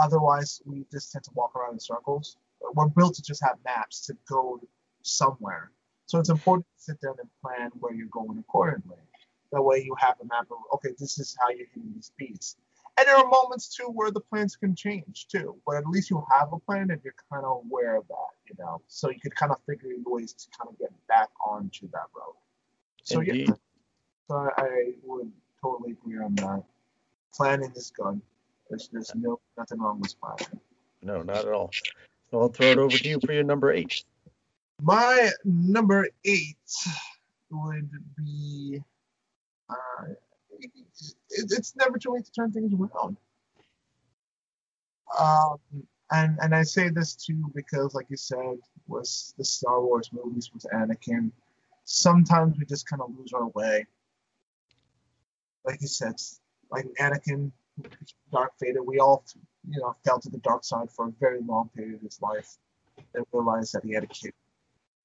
otherwise 0.00 0.62
we 0.64 0.86
just 0.90 1.12
tend 1.12 1.24
to 1.24 1.30
walk 1.34 1.54
around 1.54 1.74
in 1.74 1.80
circles. 1.80 2.36
We're 2.74 2.88
built 2.88 3.14
to 3.16 3.22
just 3.22 3.42
have 3.44 3.58
maps 3.64 4.06
to 4.06 4.16
go 4.28 4.60
somewhere. 5.02 5.70
So 6.06 6.18
it's 6.18 6.30
important 6.30 6.66
to 6.76 6.82
sit 6.82 7.00
down 7.00 7.16
and 7.20 7.28
plan 7.42 7.70
where 7.80 7.92
you're 7.92 8.06
going 8.06 8.38
accordingly. 8.38 8.96
That 9.52 9.62
way 9.62 9.82
you 9.84 9.94
have 9.98 10.16
a 10.22 10.24
map 10.24 10.46
of 10.50 10.58
okay, 10.74 10.90
this 10.98 11.18
is 11.18 11.36
how 11.38 11.50
you're 11.50 11.66
hitting 11.74 11.92
these 11.94 12.12
beats. 12.16 12.56
And 12.98 13.06
there 13.06 13.16
are 13.16 13.28
moments 13.28 13.74
too 13.74 13.84
where 13.84 14.10
the 14.10 14.20
plans 14.20 14.56
can 14.56 14.74
change 14.74 15.26
too, 15.28 15.56
but 15.66 15.76
at 15.76 15.86
least 15.86 16.10
you 16.10 16.24
have 16.30 16.52
a 16.52 16.58
plan 16.58 16.90
and 16.90 17.00
you're 17.02 17.14
kind 17.32 17.44
of 17.44 17.62
aware 17.64 17.96
of 17.96 18.06
that, 18.08 18.32
you 18.46 18.54
know. 18.58 18.82
So 18.86 19.08
you 19.10 19.18
could 19.18 19.34
kind 19.34 19.50
of 19.50 19.58
figure 19.66 19.90
ways 20.04 20.34
to 20.34 20.46
kind 20.58 20.68
of 20.70 20.78
get 20.78 20.90
back 21.08 21.30
onto 21.44 21.88
that 21.92 22.06
road. 22.14 22.34
So 23.02 23.20
Indeed. 23.20 23.48
yeah, 23.48 23.54
so 24.28 24.50
I, 24.56 24.92
would 25.04 25.32
totally 25.62 25.92
agree 25.92 26.18
on 26.18 26.34
that. 26.36 26.62
Planning 27.34 27.72
is 27.74 27.90
good. 27.96 28.20
There's 28.68 28.88
there's 28.92 29.14
no 29.14 29.40
nothing 29.56 29.80
wrong 29.80 30.00
with 30.00 30.14
planning. 30.20 30.60
No, 31.02 31.22
not 31.22 31.46
at 31.46 31.52
all. 31.52 31.70
So 32.30 32.40
I'll 32.40 32.48
throw 32.48 32.68
it 32.68 32.78
over 32.78 32.96
to 32.96 33.08
you 33.08 33.18
for 33.24 33.32
your 33.32 33.42
number 33.42 33.72
eight. 33.72 34.04
My 34.80 35.30
number 35.44 36.08
eight 36.24 36.56
would 37.50 37.90
be 38.16 38.82
uh, 39.68 39.74
it's 41.30 41.76
never 41.76 41.98
too 41.98 42.12
late 42.12 42.24
to 42.24 42.32
turn 42.32 42.52
things 42.52 42.72
around. 42.72 43.16
Um, 45.18 45.58
and 46.10 46.38
and 46.42 46.54
I 46.54 46.62
say 46.62 46.88
this 46.88 47.14
too 47.14 47.50
because, 47.54 47.94
like 47.94 48.06
you 48.10 48.16
said, 48.16 48.58
with 48.86 49.34
the 49.38 49.44
Star 49.44 49.80
Wars 49.80 50.10
movies 50.12 50.50
with 50.52 50.66
Anakin, 50.72 51.32
sometimes 51.84 52.56
we 52.58 52.64
just 52.66 52.88
kind 52.88 53.02
of 53.02 53.10
lose 53.18 53.32
our 53.32 53.48
way. 53.48 53.86
Like 55.64 55.80
you 55.80 55.88
said, 55.88 56.14
like 56.70 56.86
Anakin, 57.00 57.52
Darth 58.30 58.52
Vader, 58.60 58.82
we 58.82 58.98
all 58.98 59.24
you 59.68 59.80
know 59.80 59.94
fell 60.04 60.20
to 60.20 60.30
the 60.30 60.38
dark 60.38 60.64
side 60.64 60.90
for 60.90 61.08
a 61.08 61.12
very 61.20 61.40
long 61.40 61.70
period 61.74 61.94
of 61.94 62.00
his 62.02 62.20
life, 62.20 62.56
and 63.14 63.24
realized 63.32 63.74
that 63.74 63.84
he 63.84 63.92
had 63.92 64.04
a 64.04 64.08
kid, 64.08 64.32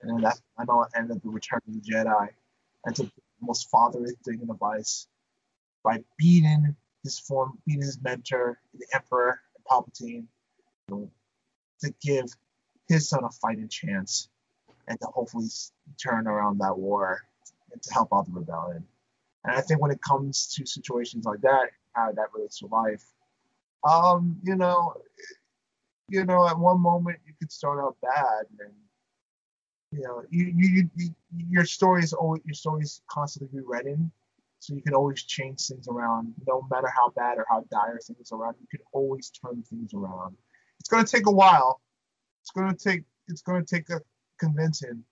and 0.02 0.24
that 0.24 0.40
I 0.58 0.66
know 0.66 0.84
it 0.84 0.90
ended 0.96 1.22
the 1.24 1.30
Return 1.30 1.62
of 1.68 1.74
the 1.74 1.82
Jedi, 1.82 2.30
and 2.86 2.96
to 2.96 3.04
the 3.04 3.12
most 3.42 3.70
fatherly 3.70 4.14
thing 4.26 4.40
in 4.42 4.48
the 4.48 4.56
vice 4.56 5.08
by 5.88 6.04
beating 6.18 6.76
his 7.06 7.18
form, 7.18 7.58
beating 7.66 7.82
his 7.82 7.98
mentor, 8.02 8.60
the 8.78 8.86
Emperor 8.94 9.40
Palpatine, 9.72 10.26
to 10.90 11.94
give 12.02 12.26
his 12.90 13.08
son 13.08 13.24
a 13.24 13.30
fighting 13.30 13.70
chance 13.70 14.28
and 14.86 15.00
to 15.00 15.08
hopefully 15.08 15.48
turn 15.98 16.28
around 16.28 16.58
that 16.60 16.78
war 16.78 17.22
and 17.72 17.82
to 17.82 17.94
help 17.94 18.10
out 18.14 18.26
the 18.26 18.34
rebellion. 18.34 18.84
And 19.46 19.56
I 19.56 19.62
think 19.62 19.82
when 19.82 19.92
it 19.92 20.02
comes 20.02 20.54
to 20.56 20.66
situations 20.66 21.24
like 21.24 21.40
that, 21.42 21.70
how 21.94 22.12
that 22.12 22.34
relates 22.34 22.60
to 22.60 22.68
life, 22.68 23.06
um, 23.90 24.42
you 24.44 24.56
know, 24.56 24.94
you 26.10 26.26
know, 26.26 26.46
at 26.46 26.60
one 26.60 26.82
moment 26.82 27.20
you 27.26 27.34
could 27.40 27.52
start 27.52 27.80
out 27.80 27.96
bad 28.02 28.46
and 28.60 28.74
you 29.94 30.02
know, 30.02 30.24
you, 30.30 30.54
you, 30.54 30.90
you 30.98 31.10
your 31.50 31.64
story 31.64 32.04
is 32.04 32.12
always 32.12 32.42
your 32.44 32.56
story 32.56 32.82
is 32.82 33.02
constantly 33.10 33.62
rewritten 33.62 34.12
so 34.60 34.74
you 34.74 34.82
can 34.82 34.94
always 34.94 35.24
change 35.24 35.62
things 35.62 35.88
around, 35.88 36.34
no 36.48 36.66
matter 36.70 36.88
how 36.96 37.10
bad 37.16 37.38
or 37.38 37.46
how 37.50 37.64
dire 37.72 38.00
things 38.04 38.32
are 38.32 38.40
around. 38.40 38.56
You 38.60 38.68
can 38.68 38.86
always 38.92 39.30
turn 39.30 39.64
things 39.64 39.94
around. 39.94 40.36
it's 40.80 40.90
going 40.90 41.06
to 41.06 41.12
take 41.12 41.28
a 41.28 41.32
while. 41.32 41.82
It's 42.42 42.52
going 42.52 42.76
to 42.76 42.78
take 42.78 43.04
it's 43.28 43.42
going 43.42 43.66
to 43.66 43.76
take 43.76 43.90
a 43.90 44.02
convincing, 44.40 45.04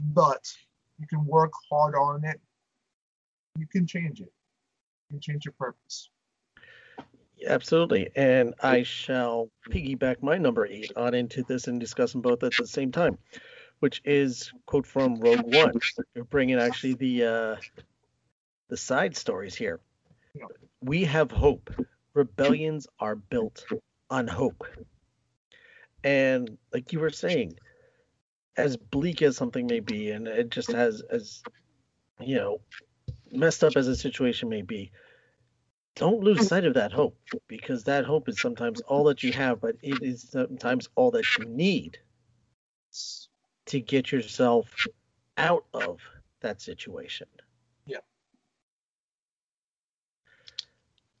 but 0.00 0.42
you 0.98 1.06
can 1.06 1.24
work 1.26 1.52
hard 1.70 1.94
on 1.94 2.24
it. 2.24 2.40
You 3.58 3.66
can 3.66 3.86
change 3.86 4.20
it. 4.20 4.32
You 5.10 5.14
can 5.14 5.20
change 5.20 5.44
your 5.44 5.54
purpose. 5.58 6.10
Absolutely. 7.46 8.10
And 8.16 8.54
I 8.62 8.82
shall 8.82 9.50
piggyback 9.70 10.22
my 10.22 10.38
number 10.38 10.66
eight 10.66 10.92
on 10.96 11.14
into 11.14 11.42
this 11.42 11.68
and 11.68 11.78
discuss 11.78 12.12
them 12.12 12.22
both 12.22 12.42
at 12.42 12.52
the 12.58 12.66
same 12.66 12.92
time, 12.92 13.18
which 13.80 14.00
is 14.04 14.52
quote 14.64 14.86
from 14.86 15.16
Rogue 15.16 15.54
One. 15.54 15.72
You're 16.14 16.24
bringing 16.24 16.58
actually 16.58 16.94
the 16.94 17.24
uh, 17.24 17.56
the 18.68 18.76
side 18.76 19.16
stories 19.16 19.54
here. 19.54 19.80
We 20.80 21.04
have 21.04 21.30
hope. 21.30 21.70
Rebellions 22.14 22.86
are 22.98 23.16
built 23.16 23.64
on 24.10 24.26
hope. 24.28 24.64
And 26.04 26.56
like 26.72 26.92
you 26.92 27.00
were 27.00 27.10
saying, 27.10 27.58
as 28.56 28.76
bleak 28.76 29.22
as 29.22 29.36
something 29.36 29.66
may 29.66 29.80
be, 29.80 30.10
and 30.10 30.26
it 30.28 30.50
just 30.50 30.72
has 30.72 31.02
as 31.10 31.42
you 32.20 32.36
know 32.36 32.60
messed 33.30 33.64
up 33.64 33.76
as 33.76 33.88
a 33.88 33.96
situation 33.96 34.48
may 34.48 34.62
be, 34.62 34.92
don't 35.94 36.20
lose 36.22 36.46
sight 36.46 36.64
of 36.64 36.74
that 36.74 36.92
hope 36.92 37.18
because 37.48 37.84
that 37.84 38.04
hope 38.04 38.28
is 38.28 38.40
sometimes 38.40 38.80
all 38.82 39.04
that 39.04 39.22
you 39.22 39.32
have, 39.32 39.60
but 39.60 39.76
it 39.82 40.02
is 40.02 40.22
sometimes 40.30 40.88
all 40.94 41.10
that 41.10 41.36
you 41.38 41.44
need 41.44 41.98
to 43.66 43.80
get 43.80 44.12
yourself 44.12 44.68
out 45.36 45.64
of 45.74 46.00
that 46.40 46.60
situation. 46.60 47.26
Yeah. 47.86 47.98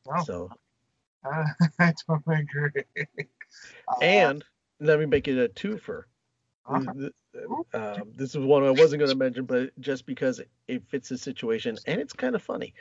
Wow. 0.06 0.22
So, 0.22 0.50
I, 1.24 1.44
I 1.78 1.94
totally 2.06 2.36
agree. 2.40 2.84
Uh, 3.88 3.94
and 4.02 4.44
let 4.80 4.98
me 4.98 5.06
make 5.06 5.28
it 5.28 5.38
a 5.38 5.48
twofer. 5.48 6.04
uh-huh. 6.66 6.92
Th- 6.92 7.12
th- 7.32 7.44
Um, 7.74 8.12
this 8.16 8.34
is 8.34 8.44
one 8.44 8.64
I 8.64 8.70
wasn't 8.70 9.00
going 9.00 9.10
to 9.10 9.16
mention, 9.16 9.44
but 9.44 9.70
just 9.80 10.06
because 10.06 10.40
it 10.68 10.82
fits 10.88 11.08
the 11.08 11.18
situation 11.18 11.76
and 11.86 12.00
it's 12.00 12.12
kind 12.12 12.34
of 12.34 12.42
funny. 12.42 12.74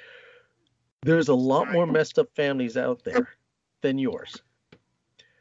There's 1.03 1.29
a 1.29 1.35
lot 1.35 1.71
more 1.71 1.85
messed 1.85 2.17
up 2.19 2.29
families 2.35 2.77
out 2.77 3.03
there 3.03 3.29
than 3.81 3.97
yours. 3.97 4.41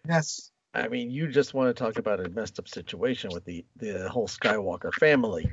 yes. 0.08 0.50
I 0.74 0.88
mean, 0.88 1.10
you 1.10 1.28
just 1.28 1.54
want 1.54 1.74
to 1.74 1.82
talk 1.82 1.98
about 1.98 2.20
a 2.20 2.28
messed 2.28 2.58
up 2.58 2.68
situation 2.68 3.32
with 3.32 3.44
the 3.44 3.64
the 3.76 4.08
whole 4.08 4.26
Skywalker 4.28 4.92
family. 4.92 5.52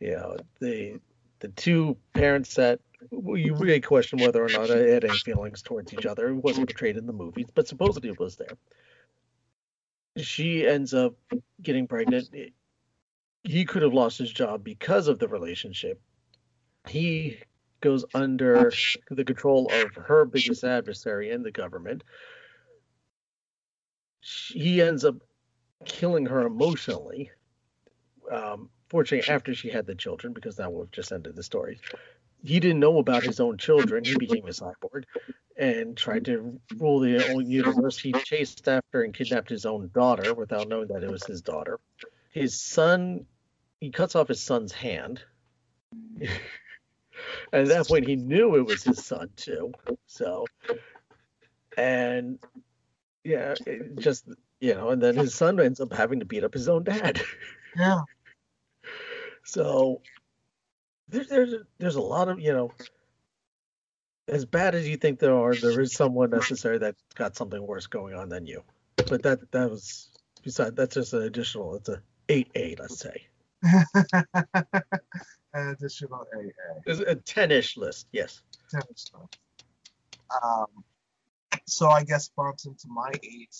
You 0.00 0.12
know, 0.12 0.36
the 0.60 1.00
the 1.40 1.48
two 1.48 1.96
parents 2.12 2.54
that 2.56 2.80
you 3.10 3.54
may 3.54 3.80
question 3.80 4.18
whether 4.18 4.44
or 4.44 4.48
not 4.48 4.68
they 4.68 4.92
had 4.92 5.04
any 5.04 5.18
feelings 5.18 5.62
towards 5.62 5.92
each 5.92 6.06
other. 6.06 6.28
It 6.28 6.34
wasn't 6.34 6.68
portrayed 6.68 6.96
in 6.96 7.06
the 7.06 7.12
movies, 7.12 7.46
but 7.54 7.68
supposedly 7.68 8.10
it 8.10 8.18
was 8.18 8.36
there. 8.36 8.56
She 10.16 10.66
ends 10.66 10.94
up 10.94 11.14
getting 11.62 11.86
pregnant. 11.86 12.28
He 13.42 13.64
could 13.64 13.82
have 13.82 13.92
lost 13.92 14.18
his 14.18 14.32
job 14.32 14.64
because 14.64 15.08
of 15.08 15.18
the 15.18 15.28
relationship. 15.28 16.00
He 16.88 17.38
goes 17.80 18.04
under 18.14 18.72
the 19.10 19.24
control 19.24 19.70
of 19.72 19.94
her 19.94 20.24
biggest 20.24 20.64
adversary 20.64 21.30
in 21.30 21.42
the 21.42 21.52
government. 21.52 22.02
He 24.20 24.80
ends 24.80 25.04
up 25.04 25.16
killing 25.84 26.26
her 26.26 26.46
emotionally. 26.46 27.30
Um, 28.32 28.70
fortunately, 28.88 29.32
after 29.32 29.54
she 29.54 29.68
had 29.68 29.86
the 29.86 29.94
children, 29.94 30.32
because 30.32 30.56
that 30.56 30.72
would 30.72 30.86
have 30.86 30.90
just 30.90 31.12
ended 31.12 31.36
the 31.36 31.42
story. 31.42 31.78
He 32.46 32.60
didn't 32.60 32.80
know 32.80 32.98
about 32.98 33.24
his 33.24 33.40
own 33.40 33.58
children. 33.58 34.04
He 34.04 34.16
became 34.16 34.46
a 34.46 34.50
cyborg 34.50 35.04
and 35.56 35.96
tried 35.96 36.26
to 36.26 36.60
rule 36.76 37.00
the 37.00 37.18
whole 37.26 37.42
universe. 37.42 37.98
He 37.98 38.12
chased 38.12 38.68
after 38.68 39.02
and 39.02 39.12
kidnapped 39.12 39.48
his 39.48 39.66
own 39.66 39.90
daughter 39.94 40.34
without 40.34 40.68
knowing 40.68 40.88
that 40.88 41.02
it 41.02 41.10
was 41.10 41.24
his 41.24 41.42
daughter. 41.42 41.80
His 42.30 42.60
son, 42.60 43.26
he 43.80 43.90
cuts 43.90 44.14
off 44.14 44.28
his 44.28 44.42
son's 44.42 44.72
hand. 44.72 45.22
and 46.20 46.28
at 47.52 47.68
that 47.68 47.88
point, 47.88 48.06
he 48.06 48.16
knew 48.16 48.56
it 48.56 48.66
was 48.66 48.84
his 48.84 49.04
son 49.04 49.30
too. 49.36 49.72
So, 50.06 50.44
and 51.76 52.38
yeah, 53.24 53.54
it 53.66 53.98
just 53.98 54.28
you 54.60 54.74
know, 54.74 54.90
and 54.90 55.02
then 55.02 55.16
his 55.16 55.34
son 55.34 55.58
ends 55.60 55.80
up 55.80 55.92
having 55.92 56.20
to 56.20 56.26
beat 56.26 56.44
up 56.44 56.54
his 56.54 56.68
own 56.68 56.84
dad. 56.84 57.20
Yeah. 57.76 58.00
So 59.48 60.02
there's 61.08 61.28
there's 61.28 61.54
there's 61.78 61.96
a 61.96 62.00
lot 62.00 62.28
of 62.28 62.40
you 62.40 62.52
know, 62.52 62.72
as 64.28 64.44
bad 64.44 64.74
as 64.74 64.88
you 64.88 64.96
think 64.96 65.18
there 65.18 65.34
are, 65.34 65.54
there 65.54 65.80
is 65.80 65.92
someone 65.92 66.30
necessary 66.30 66.78
that's 66.78 67.02
got 67.14 67.36
something 67.36 67.64
worse 67.64 67.86
going 67.86 68.14
on 68.14 68.28
than 68.28 68.46
you. 68.46 68.62
But 68.96 69.22
that 69.22 69.50
that 69.52 69.70
was 69.70 70.10
besides 70.42 70.74
that's 70.74 70.94
just 70.94 71.12
an 71.12 71.22
additional. 71.22 71.76
It's 71.76 71.88
a 71.88 72.02
eight 72.28 72.50
A, 72.54 72.76
let's 72.78 72.98
say. 72.98 73.26
Additional 75.54 76.26
AA. 76.34 76.80
It's 76.84 77.00
a 77.00 77.14
ten-ish 77.14 77.76
list. 77.76 78.08
Yes. 78.12 78.42
Tennis 78.70 79.10
Um, 80.42 80.66
so 81.66 81.88
I 81.88 82.04
guess 82.04 82.28
bumps 82.28 82.66
into 82.66 82.88
my 82.88 83.10
eight. 83.22 83.56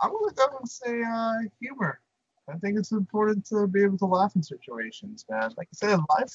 I'm 0.00 0.10
gonna 0.10 0.32
go 0.34 0.58
and 0.58 0.68
say 0.68 1.02
uh, 1.02 1.34
humor. 1.60 2.00
I 2.48 2.56
think 2.58 2.78
it's 2.78 2.92
important 2.92 3.46
to 3.46 3.66
be 3.66 3.82
able 3.82 3.98
to 3.98 4.06
laugh 4.06 4.36
in 4.36 4.42
situations, 4.42 5.24
man. 5.28 5.52
Like 5.56 5.68
I 5.72 5.74
said, 5.74 5.98
life, 6.18 6.32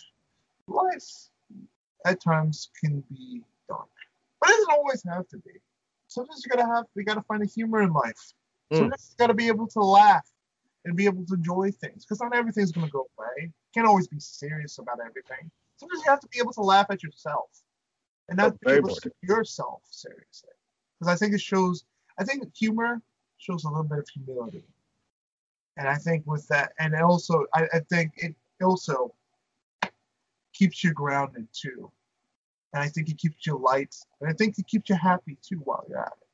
life 0.73 1.29
at 2.05 2.21
times 2.21 2.69
can 2.83 3.03
be 3.09 3.43
dark, 3.67 3.87
but 4.39 4.49
it 4.49 4.53
doesn't 4.53 4.73
always 4.73 5.03
have 5.07 5.27
to 5.29 5.37
be. 5.37 5.51
Sometimes 6.07 6.43
you 6.45 6.49
gotta 6.49 6.67
have, 6.67 6.85
we 6.95 7.03
gotta 7.03 7.21
find 7.23 7.43
a 7.43 7.45
humor 7.45 7.81
in 7.81 7.93
life. 7.93 8.33
Mm. 8.73 8.77
Sometimes 8.77 9.07
you 9.11 9.15
gotta 9.17 9.33
be 9.33 9.47
able 9.47 9.67
to 9.67 9.79
laugh 9.79 10.27
and 10.85 10.95
be 10.95 11.05
able 11.05 11.25
to 11.25 11.35
enjoy 11.35 11.71
things, 11.71 12.05
because 12.05 12.19
not 12.21 12.35
everything's 12.35 12.71
gonna 12.71 12.87
go 12.89 13.07
away. 13.17 13.43
You 13.43 13.51
can't 13.73 13.87
always 13.87 14.07
be 14.07 14.19
serious 14.19 14.77
about 14.79 14.99
everything. 14.99 15.51
Sometimes 15.77 16.01
you 16.05 16.11
have 16.11 16.19
to 16.21 16.27
be 16.27 16.39
able 16.39 16.53
to 16.53 16.61
laugh 16.61 16.87
at 16.89 17.03
yourself 17.03 17.49
and 18.29 18.37
not 18.37 18.59
be 18.61 18.71
able 18.71 18.89
to 18.89 19.01
take 19.01 19.13
yourself 19.21 19.81
seriously. 19.89 20.49
Because 20.99 21.13
I 21.13 21.15
think 21.17 21.33
it 21.33 21.41
shows. 21.41 21.83
I 22.19 22.23
think 22.23 22.43
humor 22.55 23.01
shows 23.37 23.63
a 23.63 23.69
little 23.69 23.83
bit 23.83 23.99
of 23.99 24.07
humility. 24.09 24.63
And 25.77 25.87
I 25.87 25.95
think 25.95 26.27
with 26.27 26.47
that, 26.49 26.73
and 26.79 26.93
also, 26.95 27.45
I, 27.55 27.67
I 27.73 27.79
think 27.89 28.11
it 28.17 28.35
also 28.61 29.13
keeps 30.61 30.83
you 30.83 30.93
grounded 30.93 31.47
too. 31.53 31.91
And 32.73 32.83
I 32.83 32.87
think 32.87 33.09
it 33.09 33.17
keeps 33.17 33.47
you 33.47 33.57
light. 33.57 33.95
And 34.19 34.29
I 34.29 34.33
think 34.33 34.59
it 34.59 34.67
keeps 34.67 34.89
you 34.89 34.95
happy 34.95 35.37
too 35.41 35.57
while 35.63 35.83
you're 35.89 35.99
at 35.99 36.13
it. 36.21 36.27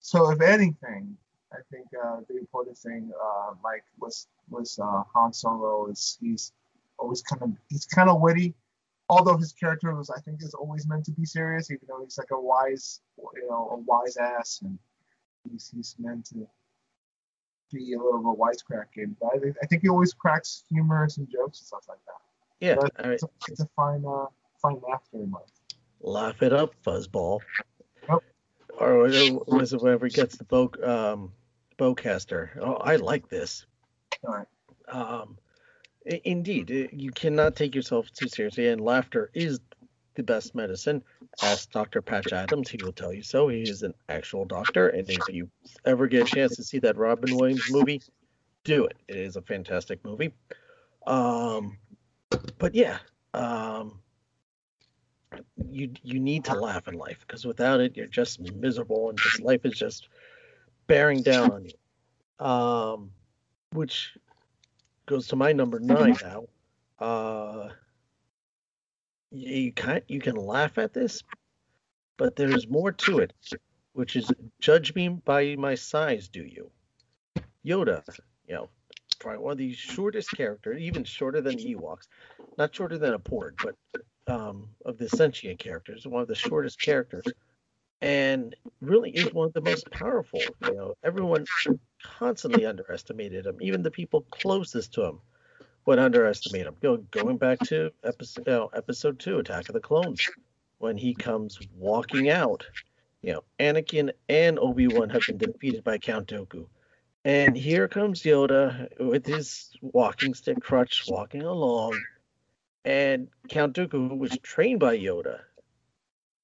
So, 0.00 0.30
if 0.30 0.40
anything, 0.40 1.16
I 1.52 1.58
think 1.70 1.86
uh, 2.02 2.20
the 2.26 2.38
important 2.38 2.78
thing, 2.78 3.12
uh, 3.22 3.52
like 3.62 3.84
was 3.98 4.26
was 4.48 4.78
uh, 4.82 5.02
Han 5.14 5.32
Solo, 5.34 5.90
is 5.90 6.16
he's 6.20 6.52
always 6.98 7.20
kind 7.20 7.42
of 7.42 7.50
he's 7.68 7.84
kind 7.84 8.08
of 8.08 8.20
witty. 8.20 8.54
Although 9.10 9.36
his 9.36 9.52
character 9.52 9.94
was, 9.94 10.08
I 10.08 10.20
think, 10.20 10.42
is 10.42 10.54
always 10.54 10.86
meant 10.88 11.04
to 11.06 11.10
be 11.10 11.26
serious, 11.26 11.70
even 11.70 11.86
though 11.86 12.02
he's 12.02 12.16
like 12.16 12.30
a 12.32 12.40
wise, 12.40 13.00
you 13.18 13.46
know, 13.50 13.68
a 13.72 13.76
wise 13.76 14.16
ass, 14.16 14.60
and 14.62 14.78
he's 15.50 15.70
he's 15.76 15.96
meant 15.98 16.24
to 16.26 16.48
be 17.72 17.92
a 17.92 17.98
little 18.02 18.20
bit 18.20 18.40
wisecracking. 18.40 19.16
But 19.20 19.34
I 19.34 19.38
think, 19.38 19.56
I 19.62 19.66
think 19.66 19.82
he 19.82 19.88
always 19.90 20.14
cracks 20.14 20.64
humorous 20.70 21.18
and 21.18 21.28
jokes 21.28 21.60
and 21.60 21.66
stuff 21.66 21.84
like 21.86 22.04
that. 22.06 22.29
Yeah. 22.60 22.76
But 22.80 22.92
I 22.98 23.02
mean, 23.08 23.12
it's 23.48 23.60
to 23.60 23.68
find 23.74 24.04
uh, 24.06 24.26
find 24.60 24.80
laughter 24.86 25.18
life. 25.18 25.42
laugh 26.00 26.42
it 26.42 26.52
up, 26.52 26.74
fuzzball. 26.84 27.40
Yep. 28.08 28.18
Or 28.78 28.98
was 28.98 29.72
it 29.72 29.82
whenever 29.82 30.06
he 30.06 30.12
gets 30.12 30.36
the 30.36 30.44
bow 30.44 30.70
um, 30.82 31.32
bowcaster? 31.78 32.50
Oh, 32.60 32.74
I 32.74 32.96
like 32.96 33.28
this. 33.28 33.66
All 34.26 34.34
right. 34.34 34.46
Um, 34.88 35.38
indeed, 36.04 36.90
you 36.92 37.10
cannot 37.10 37.56
take 37.56 37.74
yourself 37.74 38.10
too 38.12 38.28
seriously, 38.28 38.68
and 38.68 38.80
laughter 38.80 39.30
is 39.34 39.60
the 40.14 40.22
best 40.22 40.54
medicine. 40.54 41.02
Ask 41.42 41.70
Dr. 41.70 42.02
Patch 42.02 42.32
Adams; 42.32 42.68
he 42.68 42.78
will 42.82 42.92
tell 42.92 43.12
you 43.12 43.22
so. 43.22 43.48
He 43.48 43.62
is 43.62 43.82
an 43.82 43.94
actual 44.08 44.44
doctor, 44.44 44.88
and 44.88 45.08
if 45.08 45.28
you 45.28 45.48
ever 45.84 46.06
get 46.06 46.22
a 46.22 46.34
chance 46.34 46.56
to 46.56 46.64
see 46.64 46.78
that 46.80 46.96
Robin 46.96 47.36
Williams 47.36 47.70
movie, 47.70 48.02
do 48.64 48.84
it. 48.86 48.96
It 49.08 49.16
is 49.16 49.36
a 49.36 49.42
fantastic 49.42 50.04
movie. 50.04 50.32
Um, 51.06 51.78
but 52.58 52.74
yeah, 52.74 52.98
um, 53.34 54.00
you 55.70 55.90
you 56.02 56.20
need 56.20 56.44
to 56.44 56.54
laugh 56.54 56.88
in 56.88 56.94
life 56.94 57.24
because 57.26 57.44
without 57.44 57.80
it, 57.80 57.96
you're 57.96 58.06
just 58.06 58.40
miserable, 58.54 59.08
and 59.08 59.18
just 59.18 59.40
life 59.40 59.64
is 59.64 59.74
just 59.74 60.08
bearing 60.86 61.22
down 61.22 61.52
on 61.52 61.64
you. 61.64 62.46
Um, 62.46 63.10
which 63.72 64.16
goes 65.06 65.28
to 65.28 65.36
my 65.36 65.52
number 65.52 65.78
nine 65.78 66.16
now. 66.22 66.44
Uh, 66.98 67.70
you 69.30 69.72
can 69.72 70.02
you 70.08 70.20
can 70.20 70.36
laugh 70.36 70.78
at 70.78 70.92
this, 70.92 71.22
but 72.16 72.36
there's 72.36 72.68
more 72.68 72.92
to 72.92 73.18
it, 73.18 73.32
which 73.92 74.16
is 74.16 74.30
judge 74.60 74.94
me 74.94 75.08
by 75.08 75.56
my 75.56 75.74
size, 75.74 76.28
do 76.28 76.42
you? 76.42 76.70
Yoda, 77.64 78.02
you 78.46 78.54
know, 78.54 78.68
probably 79.20 79.42
one 79.42 79.52
of 79.52 79.58
the 79.58 79.72
shortest 79.74 80.30
characters, 80.32 80.80
even 80.80 81.04
shorter 81.04 81.40
than 81.40 81.56
Ewoks, 81.58 82.08
not 82.58 82.74
shorter 82.74 82.98
than 82.98 83.14
a 83.14 83.18
Porg, 83.18 83.52
but 83.62 83.76
um, 84.34 84.68
of 84.84 84.98
the 84.98 85.08
sentient 85.08 85.58
characters, 85.60 86.06
one 86.06 86.22
of 86.22 86.28
the 86.28 86.34
shortest 86.34 86.80
characters. 86.80 87.24
and 88.02 88.56
really 88.80 89.10
is 89.10 89.32
one 89.32 89.46
of 89.48 89.52
the 89.52 89.60
most 89.60 89.90
powerful. 89.90 90.40
You 90.64 90.74
know, 90.74 90.94
everyone 91.04 91.44
constantly 92.02 92.66
underestimated 92.66 93.46
him. 93.46 93.58
Even 93.60 93.82
the 93.82 93.90
people 93.90 94.22
closest 94.30 94.94
to 94.94 95.04
him 95.04 95.20
would 95.86 95.98
underestimate 95.98 96.66
him. 96.66 96.76
You 96.82 96.90
know, 96.90 96.96
going 97.10 97.36
back 97.38 97.58
to 97.68 97.90
episode 98.04 98.46
you 98.46 98.52
know, 98.52 98.70
episode 98.74 99.18
two, 99.18 99.38
Attack 99.38 99.68
of 99.68 99.74
the 99.74 99.80
Clones, 99.80 100.28
when 100.78 100.96
he 100.96 101.14
comes 101.14 101.58
walking 101.76 102.30
out. 102.30 102.66
You 103.22 103.34
know, 103.34 103.44
Anakin 103.58 104.12
and 104.30 104.58
Obi 104.58 104.88
Wan 104.88 105.10
have 105.10 105.22
been 105.26 105.36
defeated 105.38 105.84
by 105.84 105.98
Count 105.98 106.28
Dooku. 106.28 106.66
And 107.24 107.56
here 107.56 107.86
comes 107.86 108.22
Yoda 108.22 108.88
with 108.98 109.26
his 109.26 109.70
walking 109.82 110.34
stick 110.34 110.60
crutch 110.60 111.04
walking 111.08 111.42
along. 111.42 112.00
And 112.84 113.28
Count 113.48 113.76
Dooku, 113.76 114.08
who 114.08 114.16
was 114.16 114.38
trained 114.42 114.80
by 114.80 114.96
Yoda, 114.96 115.40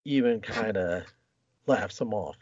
even 0.04 0.40
kind 0.40 0.76
of 0.76 1.04
laughs 1.66 2.00
him 2.00 2.12
off. 2.12 2.36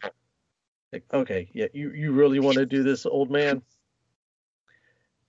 Like, 0.91 1.05
okay, 1.13 1.49
yeah, 1.53 1.67
you, 1.73 1.91
you 1.91 2.11
really 2.11 2.39
want 2.39 2.57
to 2.57 2.65
do 2.65 2.83
this, 2.83 3.05
old 3.05 3.31
man? 3.31 3.61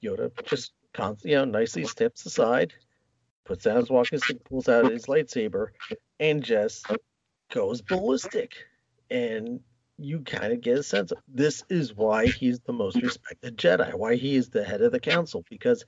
Yoda 0.02 0.30
just 0.44 0.72
constantly, 0.92 1.32
you 1.32 1.36
know, 1.36 1.44
nicely 1.44 1.84
steps 1.84 2.26
aside, 2.26 2.72
puts 3.44 3.64
down 3.64 3.76
his 3.76 3.90
walking 3.90 4.18
stick, 4.18 4.42
pulls 4.44 4.68
out 4.68 4.90
his 4.90 5.06
lightsaber, 5.06 5.68
and 6.18 6.42
just 6.42 6.86
goes 7.52 7.82
ballistic. 7.82 8.54
And 9.10 9.60
you 9.98 10.20
kind 10.20 10.52
of 10.52 10.60
get 10.60 10.78
a 10.78 10.82
sense 10.82 11.12
of 11.12 11.18
this 11.28 11.64
is 11.68 11.94
why 11.94 12.26
he's 12.26 12.60
the 12.60 12.72
most 12.72 13.00
respected 13.00 13.56
Jedi, 13.56 13.94
why 13.94 14.16
he 14.16 14.36
is 14.36 14.50
the 14.50 14.64
head 14.64 14.82
of 14.82 14.92
the 14.92 15.00
council, 15.00 15.44
because 15.48 15.84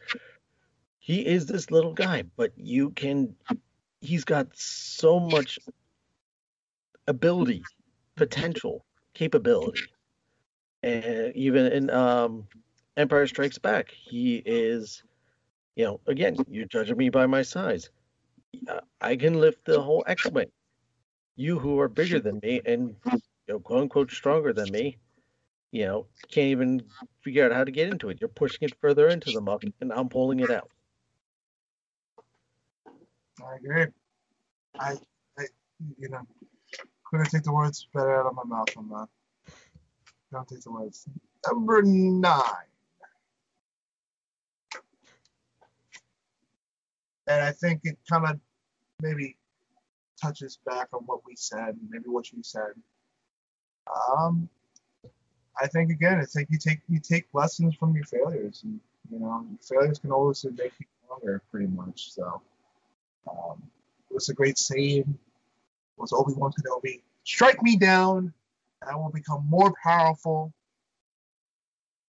he 0.99 1.27
is 1.27 1.47
this 1.47 1.71
little 1.71 1.95
guy, 1.95 2.25
but 2.37 2.53
you 2.57 2.91
can 2.91 3.35
he's 4.01 4.25
got 4.25 4.49
so 4.55 5.19
much 5.19 5.59
ability, 7.07 7.65
potential, 8.17 8.85
capability. 9.15 9.83
And 10.83 11.35
even 11.35 11.67
in 11.67 11.91
um, 11.91 12.47
Empire 12.97 13.27
Strikes 13.27 13.59
Back, 13.59 13.91
he 13.91 14.43
is, 14.45 15.03
you 15.75 15.85
know, 15.85 16.01
again, 16.07 16.37
you're 16.49 16.67
judging 16.67 16.97
me 16.97 17.11
by 17.11 17.27
my 17.27 17.43
size. 17.43 17.91
I 19.01 19.17
can 19.17 19.41
lift 19.41 19.65
the 19.65 19.81
whole 19.81 20.05
X-wing. 20.07 20.51
You 21.37 21.59
who 21.59 21.79
are 21.81 21.89
bigger 21.89 22.21
than 22.21 22.41
me 22.43 22.61
and 22.65 22.95
you 23.49 23.55
know, 23.55 23.61
quote 23.61 23.83
unquote 23.83 24.11
stronger 24.11 24.53
than 24.53 24.71
me, 24.71 24.99
you 25.71 25.87
know, 25.87 26.07
can't 26.31 26.49
even 26.49 26.83
figure 27.23 27.45
out 27.47 27.53
how 27.53 27.65
to 27.65 27.71
get 27.71 27.91
into 27.91 28.11
it. 28.11 28.19
You're 28.21 28.29
pushing 28.29 28.61
it 28.63 28.75
further 28.81 29.09
into 29.09 29.31
the 29.31 29.41
muck, 29.41 29.65
and 29.81 29.93
I'm 29.93 30.09
pulling 30.09 30.41
it 30.41 30.51
out. 30.51 30.71
I 33.43 33.57
agree. 33.57 33.87
I, 34.79 34.97
I 35.39 35.45
you 35.99 36.09
know, 36.11 36.21
couldn't 37.11 37.31
take 37.31 37.43
the 37.43 37.53
words 37.53 37.89
better 37.95 38.21
out 38.21 38.27
of 38.27 38.35
my 38.35 38.45
mouth 38.45 38.69
on 38.77 38.89
that. 38.91 39.09
Don't 40.31 40.47
take 40.47 40.61
the 40.61 40.71
words. 40.71 41.07
Number 41.47 41.83
nine. 41.83 42.43
And 47.27 47.43
I 47.43 47.53
think 47.53 47.81
it 47.85 47.99
kind 48.11 48.27
of 48.27 48.41
maybe 49.01 49.37
touches 50.21 50.59
back 50.67 50.89
on 50.93 51.03
what 51.05 51.21
we 51.27 51.37
said, 51.37 51.77
maybe 51.89 52.07
what 52.09 52.33
you 52.33 52.43
said. 52.43 52.73
Um, 54.11 54.49
I 55.61 55.67
think 55.67 55.91
again, 55.91 56.21
it's 56.21 56.37
like 56.37 56.49
you 56.51 56.59
take 56.59 56.81
you 56.89 57.01
take 57.01 57.27
lessons 57.33 57.75
from 57.75 57.95
your 57.95 58.05
failures, 58.05 58.63
and 58.65 58.81
you 59.11 59.19
know, 59.19 59.45
failures 59.61 59.99
can 59.99 60.13
always 60.13 60.45
make 60.45 60.73
you 60.79 60.87
stronger, 61.05 61.43
pretty 61.51 61.67
much. 61.67 62.13
So, 62.13 62.41
um, 63.31 63.63
it 64.11 64.15
was 64.15 64.29
a 64.29 64.35
great 64.35 64.59
saying. 64.59 65.01
It 65.01 66.01
was 66.01 66.13
Obi 66.13 66.35
Wan 66.35 66.53
Kenobi. 66.53 67.03
Strike 67.25 67.63
me 67.63 67.77
down, 67.77 68.33
and 68.83 68.91
I 68.91 68.95
will 68.97 69.11
become 69.11 69.45
more 69.49 69.75
powerful 69.83 70.53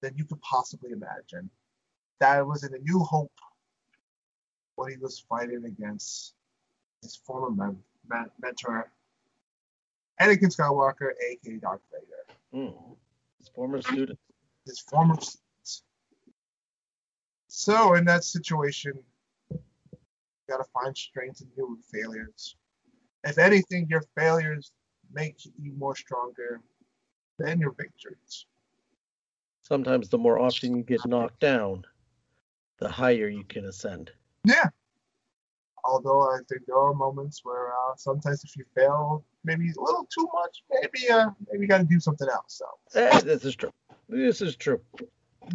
than 0.02 0.16
you 0.16 0.26
could 0.26 0.42
possibly 0.42 0.92
imagine. 0.92 1.50
That 2.20 2.46
was 2.46 2.64
in 2.64 2.74
A 2.74 2.80
New 2.80 3.00
Hope 3.00 3.32
when 4.76 4.92
he 4.92 4.98
was 4.98 5.20
fighting 5.20 5.66
against 5.66 6.34
his 7.02 7.16
former 7.16 7.50
men- 7.50 7.84
men- 8.08 8.32
mentor, 8.42 8.92
Anakin 10.22 10.56
Skywalker, 10.56 11.12
aka 11.22 11.58
Darth 11.58 11.82
Vader. 11.92 12.40
Mm. 12.54 12.98
His 13.38 13.50
former 13.50 13.82
student. 13.82 14.20
His 14.66 14.80
former 14.80 15.16
students. 15.16 15.84
So 17.48 17.96
in 17.96 18.06
that 18.06 18.24
situation, 18.24 18.94
you 19.50 19.60
gotta 20.48 20.66
find 20.74 20.98
strength 20.98 21.42
in 21.42 21.48
your 21.56 21.76
failures. 21.92 22.56
If 23.24 23.38
anything, 23.38 23.88
your 23.90 24.04
failures 24.18 24.72
make 25.14 25.46
you 25.46 25.74
more 25.78 25.96
stronger 25.96 26.62
than 27.38 27.60
your 27.60 27.72
victories. 27.72 28.46
Sometimes 29.64 30.10
the 30.10 30.18
more 30.18 30.40
often 30.40 30.76
you 30.76 30.84
get 30.84 31.06
knocked 31.06 31.40
down, 31.40 31.86
the 32.78 32.90
higher 32.90 33.28
you 33.28 33.44
can 33.44 33.66
ascend. 33.66 34.12
Yeah. 34.44 34.70
Although 35.92 36.22
I 36.36 36.38
think 36.48 36.62
there 36.68 36.78
are 36.78 36.94
moments 36.94 37.42
where 37.44 37.70
uh, 37.70 37.96
sometimes 37.98 38.44
if 38.44 38.56
you 38.56 38.64
fail, 38.76 39.24
maybe 39.44 39.66
a 39.78 39.82
little 39.82 40.08
too 40.16 40.28
much, 40.40 40.64
maybe 40.72 41.10
uh, 41.10 41.30
maybe 41.52 41.64
you 41.64 41.68
got 41.68 41.80
to 41.80 41.84
do 41.96 42.00
something 42.00 42.28
else. 42.38 42.62
So 42.62 42.66
Eh, 43.00 43.20
this 43.22 43.44
is 43.46 43.56
true. 43.56 43.72
This 44.08 44.42
is 44.42 44.56
true. 44.56 44.80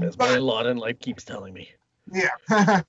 As 0.03 0.19
my 0.19 0.33
But- 0.35 0.43
lot 0.43 0.67
in 0.67 0.77
life 0.77 0.99
keeps 0.99 1.25
telling 1.25 1.55
me. 1.55 1.69
yeah. 2.13 2.35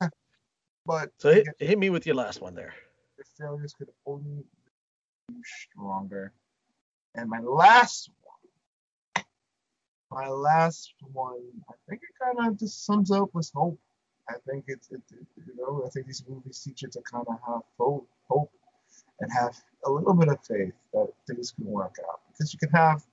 but 0.86 1.12
So 1.20 1.32
hit, 1.34 1.46
yeah, 1.60 1.68
hit 1.68 1.78
me 1.80 1.90
with 1.90 2.06
your 2.08 2.16
last 2.16 2.42
one 2.42 2.56
there. 2.56 2.74
your 3.18 3.26
failures 3.38 3.74
could 3.78 3.90
only 4.06 4.36
make 4.38 4.46
you 5.30 5.42
stronger. 5.70 6.34
And 7.16 7.30
my 7.30 7.40
last 7.40 8.10
one, 9.14 9.24
my 10.12 10.28
last 10.30 10.94
one, 11.14 11.42
I 11.70 11.74
think 11.88 12.02
it 12.04 12.14
kind 12.24 12.48
of 12.48 12.60
just 12.60 12.86
sums 12.86 13.12
up 13.12 13.30
with 13.34 13.50
hope. 13.56 13.80
I 14.30 14.34
think 14.50 14.66
it's, 14.68 14.90
it, 14.92 15.02
you 15.12 15.56
know, 15.58 15.84
I 15.86 15.90
think 15.90 16.08
these 16.08 16.24
movies 16.28 16.62
teach 16.64 16.82
you 16.82 16.90
to 16.90 17.02
kind 17.02 17.26
of 17.28 17.36
have 17.48 17.62
hope, 17.78 18.08
hope, 18.28 18.52
and 19.20 19.32
have 19.32 19.56
a 19.86 19.92
little 19.92 20.14
bit 20.14 20.30
of 20.30 20.40
faith 20.46 20.74
that 20.94 21.08
things 21.28 21.52
can 21.52 21.66
work 21.66 21.96
out. 22.10 22.22
Because 22.32 22.54
you 22.54 22.60
can 22.60 22.70
have, 22.70 23.04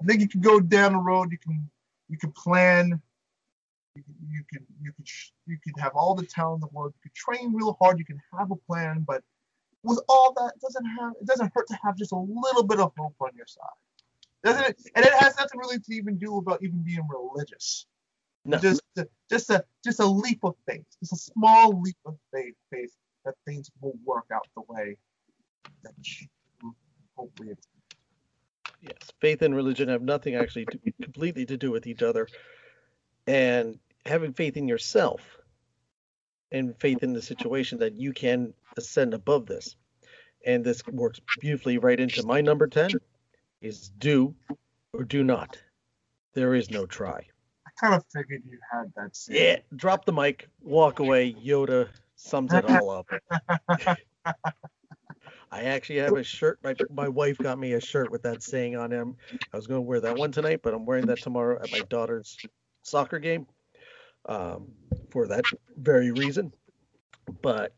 I 0.00 0.06
think 0.06 0.20
you 0.20 0.28
can 0.28 0.40
go 0.40 0.60
down 0.60 0.92
the 0.92 0.98
road. 0.98 1.30
You 1.30 1.38
can, 1.38 1.68
you 2.08 2.18
can 2.18 2.32
plan. 2.32 3.00
You 3.94 4.02
can, 4.02 4.14
you 4.30 4.44
can, 4.52 4.66
you 4.82 4.92
can, 4.92 5.04
you 5.46 5.58
can 5.62 5.82
have 5.82 5.92
all 5.94 6.14
the 6.14 6.26
talent 6.26 6.62
in 6.62 6.68
the 6.68 6.76
world. 6.76 6.94
You 6.96 7.10
can 7.10 7.12
train 7.14 7.54
real 7.54 7.76
hard. 7.80 7.98
You 7.98 8.04
can 8.04 8.20
have 8.38 8.50
a 8.50 8.56
plan, 8.56 9.04
but 9.06 9.22
with 9.82 10.00
all 10.08 10.32
that, 10.34 10.52
it 10.56 10.60
doesn't 10.60 10.84
have, 10.84 11.12
it 11.20 11.26
doesn't 11.26 11.52
hurt 11.54 11.68
to 11.68 11.78
have 11.82 11.96
just 11.96 12.12
a 12.12 12.18
little 12.18 12.64
bit 12.64 12.80
of 12.80 12.92
hope 12.98 13.14
on 13.20 13.30
your 13.36 13.46
side, 13.46 13.62
doesn't 14.42 14.64
it? 14.64 14.90
And 14.94 15.04
it 15.04 15.12
has 15.14 15.36
nothing 15.38 15.60
really 15.60 15.78
to 15.78 15.94
even 15.94 16.18
do 16.18 16.38
about 16.38 16.62
even 16.62 16.82
being 16.82 17.06
religious 17.08 17.86
No, 18.46 18.58
just 18.58 18.82
a, 18.96 19.06
just 19.30 19.50
a 19.50 19.64
just 19.84 20.00
a 20.00 20.06
leap 20.06 20.40
of 20.44 20.54
faith, 20.66 20.84
just 21.00 21.12
a 21.12 21.16
small 21.16 21.80
leap 21.80 21.96
of 22.04 22.16
faith, 22.32 22.54
faith 22.70 22.92
that 23.24 23.34
things 23.44 23.70
will 23.80 23.98
work 24.04 24.26
out 24.32 24.46
the 24.54 24.62
way 24.68 24.96
that 25.82 25.92
you 26.02 26.74
hopefully 27.16 27.48
it's 27.50 27.66
yes, 28.80 29.12
faith 29.20 29.42
and 29.42 29.54
religion 29.54 29.88
have 29.88 30.02
nothing 30.02 30.34
actually 30.34 30.66
to, 30.66 30.78
completely 31.02 31.46
to 31.46 31.56
do 31.56 31.70
with 31.70 31.86
each 31.86 32.02
other. 32.02 32.28
And 33.26 33.78
having 34.04 34.32
faith 34.32 34.56
in 34.56 34.68
yourself 34.68 35.20
and 36.52 36.76
faith 36.78 37.02
in 37.02 37.12
the 37.12 37.22
situation 37.22 37.78
that 37.78 37.94
you 37.94 38.12
can 38.12 38.54
ascend 38.76 39.14
above 39.14 39.46
this. 39.46 39.76
And 40.46 40.64
this 40.64 40.86
works 40.86 41.20
beautifully 41.40 41.78
right 41.78 41.98
into 41.98 42.24
my 42.24 42.40
number 42.40 42.68
10 42.68 42.92
is 43.60 43.90
do 43.98 44.34
or 44.92 45.02
do 45.02 45.24
not. 45.24 45.58
There 46.34 46.54
is 46.54 46.70
no 46.70 46.86
try. 46.86 47.26
Kind 47.80 47.94
of 47.94 48.04
figured 48.12 48.42
you 48.48 48.58
had 48.72 48.92
that 48.96 49.14
same. 49.14 49.36
Yeah, 49.36 49.56
drop 49.74 50.04
the 50.04 50.12
mic, 50.12 50.48
walk 50.62 50.98
away. 50.98 51.32
Yoda 51.34 51.88
sums 52.16 52.52
it 52.52 52.64
all 52.64 52.90
up. 52.90 53.06
I 55.50 55.62
actually 55.62 55.98
have 55.98 56.16
a 56.16 56.22
shirt. 56.24 56.58
My 56.62 56.74
my 56.90 57.08
wife 57.08 57.38
got 57.38 57.58
me 57.58 57.74
a 57.74 57.80
shirt 57.80 58.10
with 58.10 58.22
that 58.22 58.42
saying 58.42 58.76
on 58.76 58.90
him. 58.90 59.16
I 59.52 59.56
was 59.56 59.66
going 59.66 59.78
to 59.78 59.82
wear 59.82 60.00
that 60.00 60.16
one 60.16 60.32
tonight, 60.32 60.60
but 60.62 60.74
I'm 60.74 60.86
wearing 60.86 61.06
that 61.06 61.20
tomorrow 61.20 61.62
at 61.62 61.70
my 61.70 61.80
daughter's 61.80 62.38
soccer 62.82 63.18
game 63.18 63.46
um, 64.26 64.68
for 65.10 65.28
that 65.28 65.44
very 65.76 66.10
reason. 66.10 66.52
But 67.42 67.72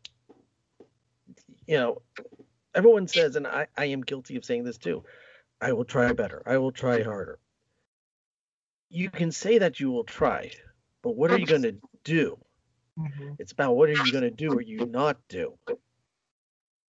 you 1.67 1.77
know, 1.77 2.01
everyone 2.73 3.07
says, 3.07 3.35
and 3.35 3.45
I, 3.45 3.67
I 3.77 3.85
am 3.85 4.01
guilty 4.01 4.35
of 4.35 4.45
saying 4.45 4.63
this 4.63 4.77
too. 4.77 5.03
I 5.61 5.73
will 5.73 5.85
try 5.85 6.11
better. 6.13 6.41
I 6.45 6.57
will 6.57 6.71
try 6.71 7.03
harder. 7.03 7.39
You 8.89 9.09
can 9.09 9.31
say 9.31 9.59
that 9.59 9.79
you 9.79 9.91
will 9.91 10.03
try, 10.03 10.51
but 11.03 11.15
what 11.15 11.31
are 11.31 11.37
you 11.37 11.45
going 11.45 11.61
to 11.61 11.77
do? 12.03 12.37
Mhm. 12.97 13.35
It's 13.39 13.51
about 13.51 13.75
what 13.75 13.89
are 13.89 13.93
you 13.93 14.11
going 14.11 14.23
to 14.23 14.31
do 14.31 14.51
or 14.51 14.61
you 14.61 14.85
not 14.85 15.17
do 15.27 15.57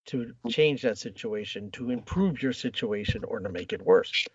to 0.07 0.35
change 0.49 0.83
that 0.83 0.99
situation, 0.99 1.71
to 1.73 1.91
improve 1.91 2.43
your 2.43 2.53
situation, 2.53 3.23
or 3.25 3.39
to 3.39 3.49
make 3.49 3.73
it 3.73 3.83
worse. 3.83 4.27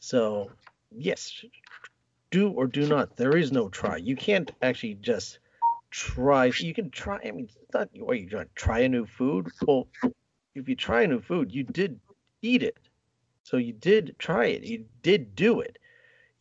So, 0.00 0.50
yes, 0.90 1.44
do 2.30 2.50
or 2.50 2.66
do 2.66 2.86
not. 2.86 3.16
There 3.16 3.36
is 3.36 3.52
no 3.52 3.68
try. 3.68 3.96
You 3.96 4.16
can't 4.16 4.50
actually 4.60 4.94
just 4.94 5.38
try. 5.90 6.46
You 6.58 6.74
can 6.74 6.90
try. 6.90 7.20
I 7.24 7.30
mean, 7.30 7.44
it's 7.46 7.72
not 7.72 7.88
what 7.94 8.20
you 8.20 8.28
trying 8.28 8.46
to 8.46 8.54
try 8.54 8.80
a 8.80 8.88
new 8.88 9.06
food. 9.06 9.48
Well, 9.66 9.88
if 10.54 10.68
you 10.68 10.74
try 10.74 11.02
a 11.02 11.06
new 11.06 11.20
food, 11.20 11.54
you 11.54 11.62
did 11.62 12.00
eat 12.42 12.62
it. 12.62 12.76
So 13.44 13.56
you 13.56 13.72
did 13.72 14.16
try 14.18 14.46
it. 14.46 14.64
You 14.64 14.86
did 15.02 15.34
do 15.36 15.60
it. 15.60 15.78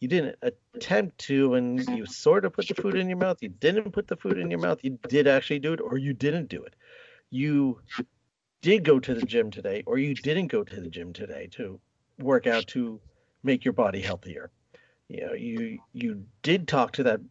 You 0.06 0.10
didn't 0.10 0.36
attempt 0.76 1.18
to, 1.30 1.56
and 1.56 1.84
you 1.98 2.06
sort 2.06 2.45
of 2.45 2.53
put 2.53 2.68
the 2.68 2.76
food 2.76 2.94
in 2.94 3.10
your 3.10 3.18
mouth. 3.18 3.40
You 3.41 3.49
didn't 3.49 3.90
put 3.90 4.07
the 4.07 4.15
food 4.15 4.38
in 4.38 4.52
your 4.52 4.60
mouth. 4.60 4.84
You 4.84 4.99
did 5.07 5.26
actually 5.26 5.57
do 5.57 5.73
it, 5.73 5.82
or 5.82 5.98
you 5.98 6.14
didn't 6.14 6.48
do 6.48 6.61
it. 6.61 6.76
You 7.32 7.80
did 8.61 8.84
go 8.84 8.99
to 8.99 9.15
the 9.15 9.26
gym 9.26 9.49
today, 9.49 9.82
or 9.88 9.98
you 9.98 10.14
didn't 10.14 10.49
go 10.49 10.64
to 10.64 10.80
the 10.80 10.90
gym 10.91 11.11
today 11.11 11.48
to 11.53 11.80
work 12.19 12.45
out 12.45 12.68
to 12.68 13.02
make 13.41 13.65
your 13.65 13.73
body 13.73 13.99
healthier. 13.99 14.52
You 15.07 15.26
know, 15.26 15.34
you 15.34 15.80
you 15.94 16.23
did 16.44 16.68
talk 16.68 16.91
to 16.91 17.03
that 17.06 17.22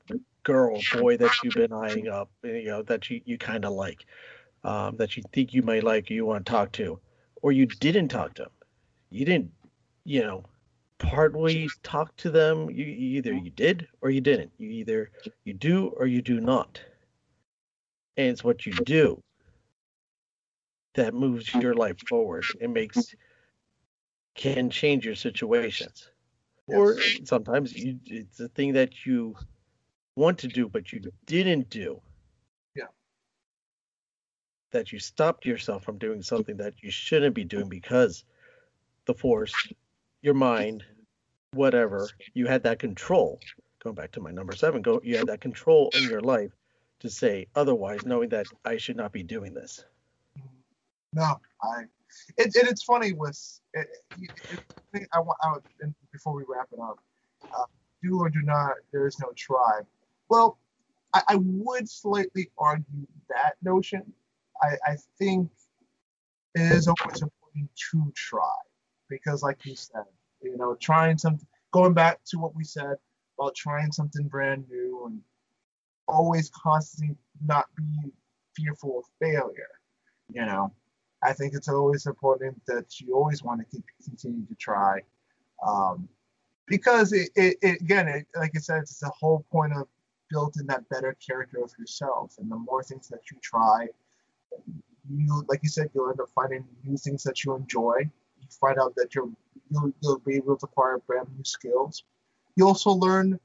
girl, 0.42 0.80
boy 0.94 1.16
that 1.18 1.30
you've 1.44 1.54
been 1.54 1.72
eyeing 1.72 2.08
up, 2.08 2.28
you 2.42 2.64
know, 2.64 2.82
that 2.82 3.08
you, 3.08 3.20
you 3.24 3.38
kind 3.38 3.64
of 3.64 3.72
like, 3.74 4.04
um, 4.64 4.96
that 4.96 5.16
you 5.16 5.22
think 5.32 5.54
you 5.54 5.62
might 5.62 5.84
like, 5.84 6.10
you 6.10 6.26
want 6.26 6.44
to 6.44 6.50
talk 6.50 6.72
to, 6.72 6.98
or 7.40 7.52
you 7.52 7.66
didn't 7.66 8.08
talk 8.08 8.34
to 8.34 8.42
them. 8.42 8.52
You 9.10 9.24
didn't, 9.24 9.52
you 10.04 10.22
know, 10.22 10.42
partly 10.98 11.68
talk 11.82 12.14
to 12.16 12.30
them. 12.30 12.70
You 12.70 12.84
you 12.84 13.18
either 13.18 13.32
mm-hmm. 13.32 13.44
you 13.44 13.50
did 13.50 13.88
or 14.00 14.10
you 14.10 14.20
didn't. 14.20 14.52
You 14.58 14.70
either 14.70 15.10
you 15.44 15.52
do 15.52 15.88
or 15.88 16.06
you 16.06 16.22
do 16.22 16.40
not. 16.40 16.80
And 18.16 18.28
it's 18.28 18.44
what 18.44 18.64
you 18.64 18.72
do 18.72 19.22
that 20.94 21.14
moves 21.14 21.46
mm-hmm. 21.46 21.60
your 21.60 21.74
life 21.74 21.98
forward. 22.08 22.44
It 22.60 22.70
makes 22.70 22.98
mm-hmm. 22.98 23.16
can 24.34 24.70
change 24.70 25.04
your 25.04 25.16
situations. 25.16 26.08
Or 26.66 26.98
sometimes 27.24 27.76
you 27.76 27.98
it's 28.06 28.40
a 28.40 28.48
thing 28.48 28.72
that 28.72 29.04
you 29.04 29.36
want 30.16 30.38
to 30.38 30.48
do 30.48 30.68
but 30.68 30.92
you 30.92 31.02
didn't 31.26 31.68
do. 31.68 32.00
Yeah. 32.74 32.86
That 34.70 34.92
you 34.92 34.98
stopped 34.98 35.44
yourself 35.44 35.84
from 35.84 35.98
doing 35.98 36.22
something 36.22 36.56
that 36.58 36.74
you 36.82 36.90
shouldn't 36.90 37.34
be 37.34 37.44
doing 37.44 37.68
because 37.68 38.24
the 39.06 39.14
force, 39.14 39.54
your 40.24 40.34
mind, 40.34 40.82
whatever, 41.52 42.08
you 42.32 42.46
had 42.46 42.62
that 42.62 42.78
control. 42.78 43.38
Going 43.82 43.94
back 43.94 44.10
to 44.12 44.20
my 44.20 44.30
number 44.30 44.54
seven, 44.54 44.80
go 44.80 44.98
you 45.04 45.18
had 45.18 45.26
that 45.26 45.42
control 45.42 45.90
in 45.94 46.04
your 46.04 46.22
life 46.22 46.50
to 47.00 47.10
say 47.10 47.46
otherwise, 47.54 48.06
knowing 48.06 48.30
that 48.30 48.46
I 48.64 48.78
should 48.78 48.96
not 48.96 49.12
be 49.12 49.22
doing 49.22 49.52
this. 49.52 49.84
No, 51.12 51.38
I. 51.62 51.82
It, 52.38 52.56
it, 52.56 52.68
it's 52.68 52.82
funny 52.82 53.12
with. 53.12 53.38
It, 53.74 53.86
it, 54.94 55.08
I 55.12 55.20
want. 55.20 55.36
I, 55.42 55.86
before 56.10 56.34
we 56.34 56.44
wrap 56.48 56.68
it 56.72 56.78
up, 56.80 56.98
uh, 57.42 57.64
do 58.02 58.18
or 58.18 58.30
do 58.30 58.40
not. 58.42 58.72
There 58.92 59.06
is 59.06 59.18
no 59.20 59.30
try. 59.36 59.80
Well, 60.30 60.58
I, 61.12 61.22
I 61.28 61.36
would 61.36 61.86
slightly 61.86 62.50
argue 62.56 63.06
that 63.28 63.56
notion. 63.62 64.10
I, 64.62 64.76
I 64.86 64.96
think 65.18 65.50
it 66.54 66.72
is 66.72 66.88
always 66.88 67.20
important 67.20 67.68
to 67.90 68.12
try 68.14 68.54
because, 69.14 69.42
like 69.42 69.64
you 69.64 69.76
said, 69.76 70.04
you 70.42 70.56
know, 70.56 70.74
trying 70.74 71.18
something. 71.18 71.46
Going 71.72 71.94
back 71.94 72.18
to 72.30 72.38
what 72.38 72.54
we 72.54 72.64
said 72.64 72.96
about 73.38 73.54
trying 73.54 73.92
something 73.92 74.26
brand 74.26 74.64
new 74.68 75.04
and 75.06 75.20
always 76.08 76.50
constantly 76.50 77.16
not 77.44 77.66
be 77.76 78.12
fearful 78.56 78.98
of 78.98 79.04
failure. 79.20 79.74
You 80.32 80.46
know, 80.46 80.72
I 81.22 81.32
think 81.32 81.54
it's 81.54 81.68
always 81.68 82.06
important 82.06 82.60
that 82.66 83.00
you 83.00 83.14
always 83.14 83.42
want 83.42 83.60
to 83.60 83.66
keep 83.70 83.84
continue 84.04 84.46
to 84.46 84.54
try, 84.56 85.00
um, 85.66 86.08
because 86.66 87.12
it, 87.12 87.30
it, 87.36 87.56
it 87.62 87.80
again, 87.80 88.08
it, 88.08 88.26
like 88.36 88.52
I 88.56 88.58
said, 88.58 88.82
it's 88.82 88.98
the 88.98 89.12
whole 89.20 89.44
point 89.52 89.72
of 89.76 89.86
building 90.30 90.66
that 90.66 90.88
better 90.88 91.16
character 91.26 91.62
of 91.62 91.70
yourself. 91.78 92.34
And 92.38 92.50
the 92.50 92.56
more 92.56 92.82
things 92.82 93.08
that 93.08 93.20
you 93.30 93.38
try, 93.42 93.86
you 95.08 95.44
like 95.48 95.60
you 95.62 95.68
said, 95.68 95.90
you'll 95.94 96.10
end 96.10 96.20
up 96.20 96.30
finding 96.34 96.64
new 96.84 96.96
things 96.96 97.22
that 97.24 97.44
you 97.44 97.54
enjoy. 97.54 98.10
Find 98.60 98.78
out 98.78 98.94
that 98.96 99.14
you're 99.14 99.30
you'll, 99.70 99.92
you'll 100.00 100.18
be 100.20 100.36
able 100.36 100.56
to 100.56 100.66
acquire 100.66 100.98
brand 100.98 101.28
new 101.36 101.44
skills. 101.44 102.04
You 102.56 102.66
also 102.66 102.90
learn 102.90 103.38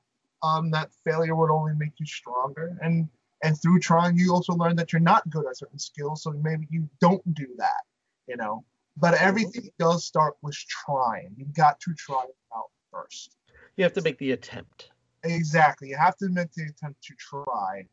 um, 0.44 0.72
that 0.72 0.90
failure 1.04 1.36
would 1.36 1.52
only 1.52 1.74
make 1.74 1.94
you 2.00 2.06
stronger, 2.06 2.78
and 2.82 3.10
and 3.44 3.60
through 3.62 3.80
trying 3.80 4.18
you 4.18 4.34
also 4.34 4.54
learn 4.54 4.76
that 4.76 4.92
you're 4.92 5.00
not 5.00 5.30
good 5.30 5.46
at 5.48 5.58
certain 5.58 5.80
skills 5.80 6.24
so 6.24 6.32
maybe 6.32 6.68
you 6.70 6.90
don't 7.00 7.34
do 7.34 7.48
that 7.58 7.84
you 8.30 8.38
know? 8.38 8.64
But 8.96 9.16
everything 9.16 9.70
does 9.80 10.06
start 10.06 10.36
with 10.42 10.56
trying. 10.56 11.34
You've 11.36 11.54
got 11.54 11.80
to 11.82 11.94
try 11.96 12.24
it 12.24 12.36
out 12.56 12.70
first. 12.92 13.36
You 13.76 13.84
have 13.84 13.94
to 13.94 14.02
make 14.02 14.20
the 14.20 14.32
attempt. 14.32 14.92
Exactly. 15.24 15.90
You 15.90 15.98
have 15.98 16.16
to 16.18 16.30
make 16.30 16.52
the 16.54 16.64
attempt 16.64 17.02
to 17.04 17.14
try 17.16 17.86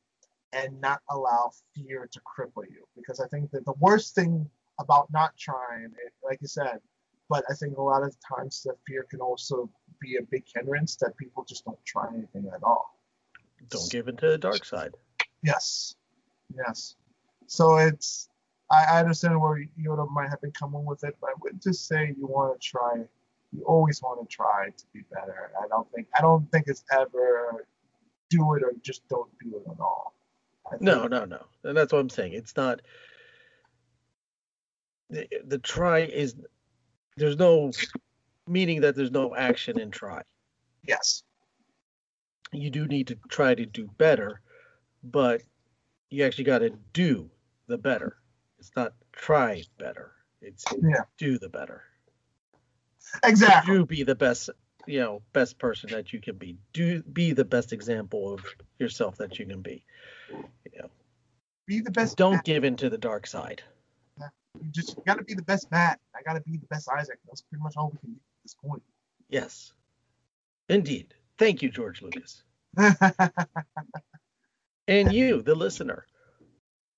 and 0.52 0.80
not 0.80 1.00
allow 1.10 1.50
fear 1.74 2.08
to 2.12 2.20
cripple 2.20 2.62
you 2.70 2.86
because 2.96 3.18
i 3.18 3.26
think 3.26 3.50
that 3.50 3.64
the 3.64 3.74
worst 3.80 4.14
thing 4.14 4.48
about 4.78 5.12
not 5.12 5.36
trying 5.36 5.92
like 6.22 6.38
you 6.40 6.46
said 6.46 6.78
but 7.28 7.44
i 7.50 7.54
think 7.54 7.76
a 7.76 7.82
lot 7.82 8.02
of 8.02 8.14
times 8.36 8.62
the 8.62 8.74
fear 8.86 9.06
can 9.10 9.20
also 9.20 9.68
be 10.00 10.16
a 10.16 10.22
big 10.30 10.44
hindrance 10.54 10.96
that 10.96 11.16
people 11.16 11.44
just 11.44 11.64
don't 11.64 11.78
try 11.84 12.06
anything 12.14 12.48
at 12.54 12.62
all 12.62 12.98
don't 13.68 13.90
give 13.90 14.08
into 14.08 14.28
the 14.28 14.38
dark 14.38 14.64
side 14.64 14.92
Yes, 15.46 15.94
yes. 16.54 16.96
So 17.46 17.76
it's 17.76 18.28
I, 18.70 18.84
I 18.94 19.00
understand 19.00 19.40
where 19.40 19.64
Yoda 19.80 20.10
might 20.10 20.28
have 20.28 20.40
been 20.40 20.50
coming 20.52 20.84
with 20.84 21.04
it, 21.04 21.16
but 21.20 21.30
I 21.30 21.34
would 21.40 21.62
just 21.62 21.86
say 21.86 22.14
you 22.18 22.26
want 22.26 22.60
to 22.60 22.68
try. 22.68 23.04
You 23.52 23.62
always 23.64 24.02
want 24.02 24.28
to 24.28 24.34
try 24.34 24.70
to 24.76 24.84
be 24.92 25.02
better. 25.12 25.52
I 25.62 25.68
don't 25.68 25.90
think 25.92 26.08
I 26.18 26.20
don't 26.20 26.50
think 26.50 26.64
it's 26.66 26.84
ever 26.90 27.66
do 28.28 28.54
it 28.54 28.62
or 28.64 28.72
just 28.82 29.06
don't 29.08 29.30
do 29.40 29.56
it 29.56 29.70
at 29.70 29.80
all. 29.80 30.14
No, 30.80 31.06
no, 31.06 31.24
no. 31.24 31.46
And 31.62 31.76
that's 31.76 31.92
what 31.92 32.00
I'm 32.00 32.10
saying. 32.10 32.32
It's 32.32 32.56
not 32.56 32.82
the, 35.10 35.28
the 35.46 35.58
try 35.58 36.00
is 36.00 36.34
there's 37.16 37.38
no 37.38 37.70
meaning 38.46 38.82
that 38.82 38.94
there's 38.94 39.10
no 39.10 39.34
action 39.34 39.78
in 39.78 39.90
try. 39.90 40.22
Yes. 40.86 41.22
You 42.52 42.70
do 42.70 42.86
need 42.86 43.08
to 43.08 43.18
try 43.28 43.54
to 43.54 43.66
do 43.66 43.88
better, 43.98 44.40
but 45.02 45.42
you 46.10 46.24
actually 46.24 46.44
got 46.44 46.58
to 46.58 46.70
do 46.92 47.30
the 47.66 47.78
better. 47.78 48.16
It's 48.58 48.70
not 48.76 48.94
try 49.12 49.64
better. 49.78 50.12
It's 50.40 50.64
yeah. 50.82 51.02
do 51.18 51.38
the 51.38 51.48
better. 51.48 51.82
Exactly. 53.24 53.74
Do 53.74 53.86
be 53.86 54.02
the 54.02 54.14
best, 54.14 54.50
you 54.86 55.00
know, 55.00 55.22
best 55.32 55.58
person 55.58 55.90
that 55.90 56.12
you 56.12 56.20
can 56.20 56.36
be. 56.36 56.56
Do 56.72 57.02
be 57.02 57.32
the 57.32 57.44
best 57.44 57.72
example 57.72 58.32
of 58.32 58.44
yourself 58.78 59.16
that 59.16 59.38
you 59.38 59.46
can 59.46 59.62
be. 59.62 59.84
You 60.30 60.80
know. 60.80 60.90
Be 61.66 61.80
the 61.80 61.90
best. 61.90 62.16
Don't 62.16 62.44
give 62.44 62.64
in 62.64 62.76
to 62.76 62.90
the 62.90 62.98
dark 62.98 63.26
side. 63.26 63.62
Just 64.70 65.02
got 65.04 65.18
to 65.18 65.24
be 65.24 65.34
the 65.34 65.42
best 65.42 65.70
Matt. 65.70 66.00
I 66.14 66.22
got 66.22 66.34
to 66.34 66.40
be 66.40 66.56
the 66.56 66.66
best 66.66 66.88
Isaac. 66.88 67.18
That's 67.26 67.42
pretty 67.42 67.62
much 67.62 67.74
all 67.76 67.90
we 67.90 67.98
can 67.98 68.10
do 68.10 68.16
at 68.16 68.42
this 68.44 68.54
point. 68.54 68.82
Yes. 69.28 69.72
Indeed. 70.68 71.14
Thank 71.38 71.62
you, 71.62 71.70
George 71.70 72.02
Lucas. 72.02 72.42
And 74.88 75.12
you, 75.12 75.42
the 75.42 75.54
listener, 75.54 76.06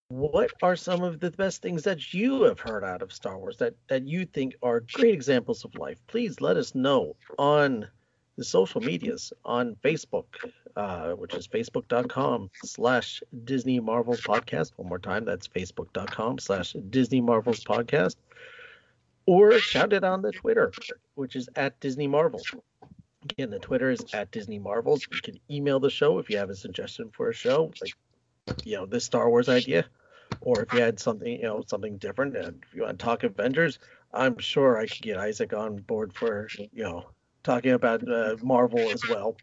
what 0.08 0.52
are 0.62 0.76
some 0.76 1.02
of 1.02 1.20
the 1.20 1.30
best 1.30 1.62
things 1.62 1.84
that 1.84 2.12
you 2.12 2.42
have 2.42 2.60
heard 2.60 2.84
out 2.84 3.00
of 3.00 3.12
Star 3.12 3.38
Wars 3.38 3.56
that, 3.58 3.74
that 3.88 4.06
you 4.06 4.26
think 4.26 4.56
are 4.62 4.80
great 4.80 5.14
examples 5.14 5.64
of 5.64 5.74
life? 5.74 5.98
Please 6.06 6.40
let 6.40 6.58
us 6.58 6.74
know 6.74 7.16
on 7.38 7.88
the 8.38 8.44
social 8.44 8.80
medias 8.80 9.32
on 9.44 9.76
Facebook, 9.84 10.26
uh, 10.76 11.10
which 11.10 11.34
is 11.34 11.48
facebook.com 11.48 12.48
slash 12.64 13.20
Disney 13.44 13.80
Marvels 13.80 14.20
Podcast. 14.20 14.70
One 14.76 14.88
more 14.88 15.00
time, 15.00 15.24
that's 15.24 15.48
facebook.com 15.48 16.38
slash 16.38 16.74
Disney 16.88 17.20
Marvels 17.20 17.64
Podcast. 17.64 18.14
Or 19.26 19.58
shout 19.58 19.92
it 19.92 20.04
on 20.04 20.22
the 20.22 20.30
Twitter, 20.30 20.72
which 21.16 21.34
is 21.34 21.48
at 21.56 21.78
Disney 21.80 22.06
Marvels. 22.06 22.54
Again, 23.24 23.50
the 23.50 23.58
Twitter 23.58 23.90
is 23.90 24.04
at 24.14 24.30
Disney 24.30 24.60
Marvels. 24.60 25.06
You 25.12 25.20
can 25.20 25.40
email 25.50 25.80
the 25.80 25.90
show 25.90 26.20
if 26.20 26.30
you 26.30 26.38
have 26.38 26.48
a 26.48 26.54
suggestion 26.54 27.10
for 27.12 27.28
a 27.28 27.34
show, 27.34 27.72
like 27.82 27.92
you 28.64 28.76
know 28.76 28.86
this 28.86 29.04
Star 29.04 29.28
Wars 29.28 29.48
idea, 29.48 29.84
or 30.40 30.62
if 30.62 30.72
you 30.72 30.80
had 30.80 31.00
something 31.00 31.30
you 31.30 31.42
know 31.42 31.64
something 31.66 31.98
different, 31.98 32.36
and 32.36 32.62
if 32.62 32.74
you 32.74 32.82
want 32.82 32.98
to 32.98 33.04
talk 33.04 33.24
Avengers, 33.24 33.80
I'm 34.14 34.38
sure 34.38 34.78
I 34.78 34.86
could 34.86 35.02
get 35.02 35.18
Isaac 35.18 35.52
on 35.52 35.78
board 35.78 36.14
for 36.14 36.48
you 36.56 36.84
know 36.84 37.10
talking 37.42 37.72
about 37.72 38.08
uh, 38.08 38.36
Marvel 38.42 38.90
as 38.90 39.08
well. 39.08 39.36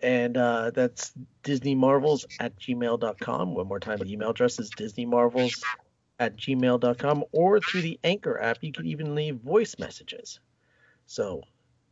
And 0.00 0.36
uh, 0.36 0.70
that's 0.70 1.12
Disney 1.42 1.74
Marvels 1.74 2.24
at 2.38 2.58
gmail.com. 2.58 3.54
One 3.54 3.66
more 3.66 3.80
time, 3.80 3.98
the 3.98 4.12
email 4.12 4.30
address 4.30 4.58
is 4.58 4.70
Disney 4.70 5.06
Marvels 5.06 5.64
at 6.20 6.36
gmail.com, 6.36 7.24
or 7.32 7.60
through 7.60 7.82
the 7.82 7.98
Anchor 8.04 8.40
app, 8.40 8.58
you 8.60 8.72
can 8.72 8.86
even 8.86 9.14
leave 9.14 9.36
voice 9.36 9.76
messages. 9.78 10.40
So 11.06 11.42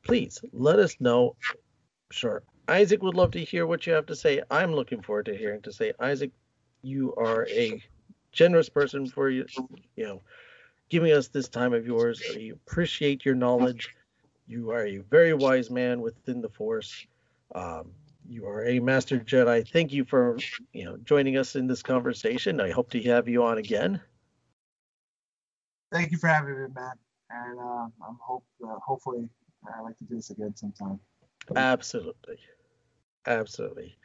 please 0.05 0.41
let 0.53 0.79
us 0.79 0.97
know. 1.01 1.37
Sure. 2.11 2.43
Isaac 2.69 3.03
would 3.03 3.15
love 3.15 3.33
to 3.33 3.45
hear 3.45 3.67
what 3.67 3.87
you 3.87 3.93
have 3.93 4.07
to 4.07 4.17
say. 4.17 4.43
I'm 4.51 4.73
looking 4.73 5.03
forward 5.03 5.27
to 5.27 5.37
hearing 5.37 5.63
to 5.63 5.73
say, 5.73 5.93
Isaac, 6.01 6.33
you 6.83 7.15
are 7.17 7.47
a 7.49 7.83
generous 8.33 8.69
person 8.69 9.07
for 9.07 9.31
you, 9.31 9.47
you 9.97 10.05
know, 10.05 10.23
giving 10.89 11.13
us 11.13 11.29
this 11.29 11.49
time 11.49 11.73
of 11.73 11.87
yours. 11.87 12.23
We 12.35 12.51
appreciate 12.51 13.25
your 13.25 13.35
knowledge. 13.35 13.96
You 14.47 14.71
are 14.71 14.87
a 14.87 14.99
very 14.99 15.35
wise 15.35 15.71
man 15.71 16.01
within 16.01 16.41
the 16.41 16.49
Force. 16.49 17.07
Um, 17.55 17.93
you 18.29 18.47
are 18.47 18.65
a 18.65 18.81
master 18.81 19.19
Jedi. 19.19 19.69
Thank 19.69 19.93
you 19.93 20.05
for 20.05 20.39
you 20.73 20.85
know 20.85 20.97
joining 20.99 21.37
us 21.37 21.57
in 21.57 21.67
this 21.67 21.83
conversation. 21.83 22.61
I 22.61 22.71
hope 22.71 22.91
to 22.91 23.03
have 23.05 23.29
you 23.29 23.45
on 23.45 23.59
again. 23.59 24.01
Thank 25.93 26.13
you 26.13 26.19
for 26.19 26.29
having 26.29 26.61
me, 26.61 26.67
Matt. 26.75 26.99
and 27.31 27.59
uh, 27.59 27.87
I'm 28.07 28.19
hope 28.21 28.45
uh, 28.65 28.79
hopefully 28.85 29.29
I'd 29.67 29.83
like 29.83 29.97
to 29.99 30.05
do 30.05 30.17
this 30.17 30.31
again 30.31 30.55
sometime. 30.57 30.99
Absolutely. 31.55 32.39
Absolutely. 33.27 33.97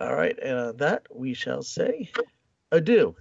All 0.00 0.14
right, 0.14 0.36
and 0.40 0.58
on 0.58 0.76
that 0.78 1.06
we 1.10 1.34
shall 1.34 1.62
say 1.62 2.10
adieu. 2.72 3.14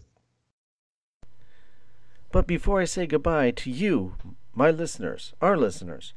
But 2.31 2.47
before 2.47 2.81
I 2.81 2.85
say 2.85 3.05
goodbye 3.05 3.51
to 3.51 3.69
you, 3.69 4.15
my 4.55 4.71
listeners, 4.71 5.33
our 5.39 5.55
listeners, 5.55 6.13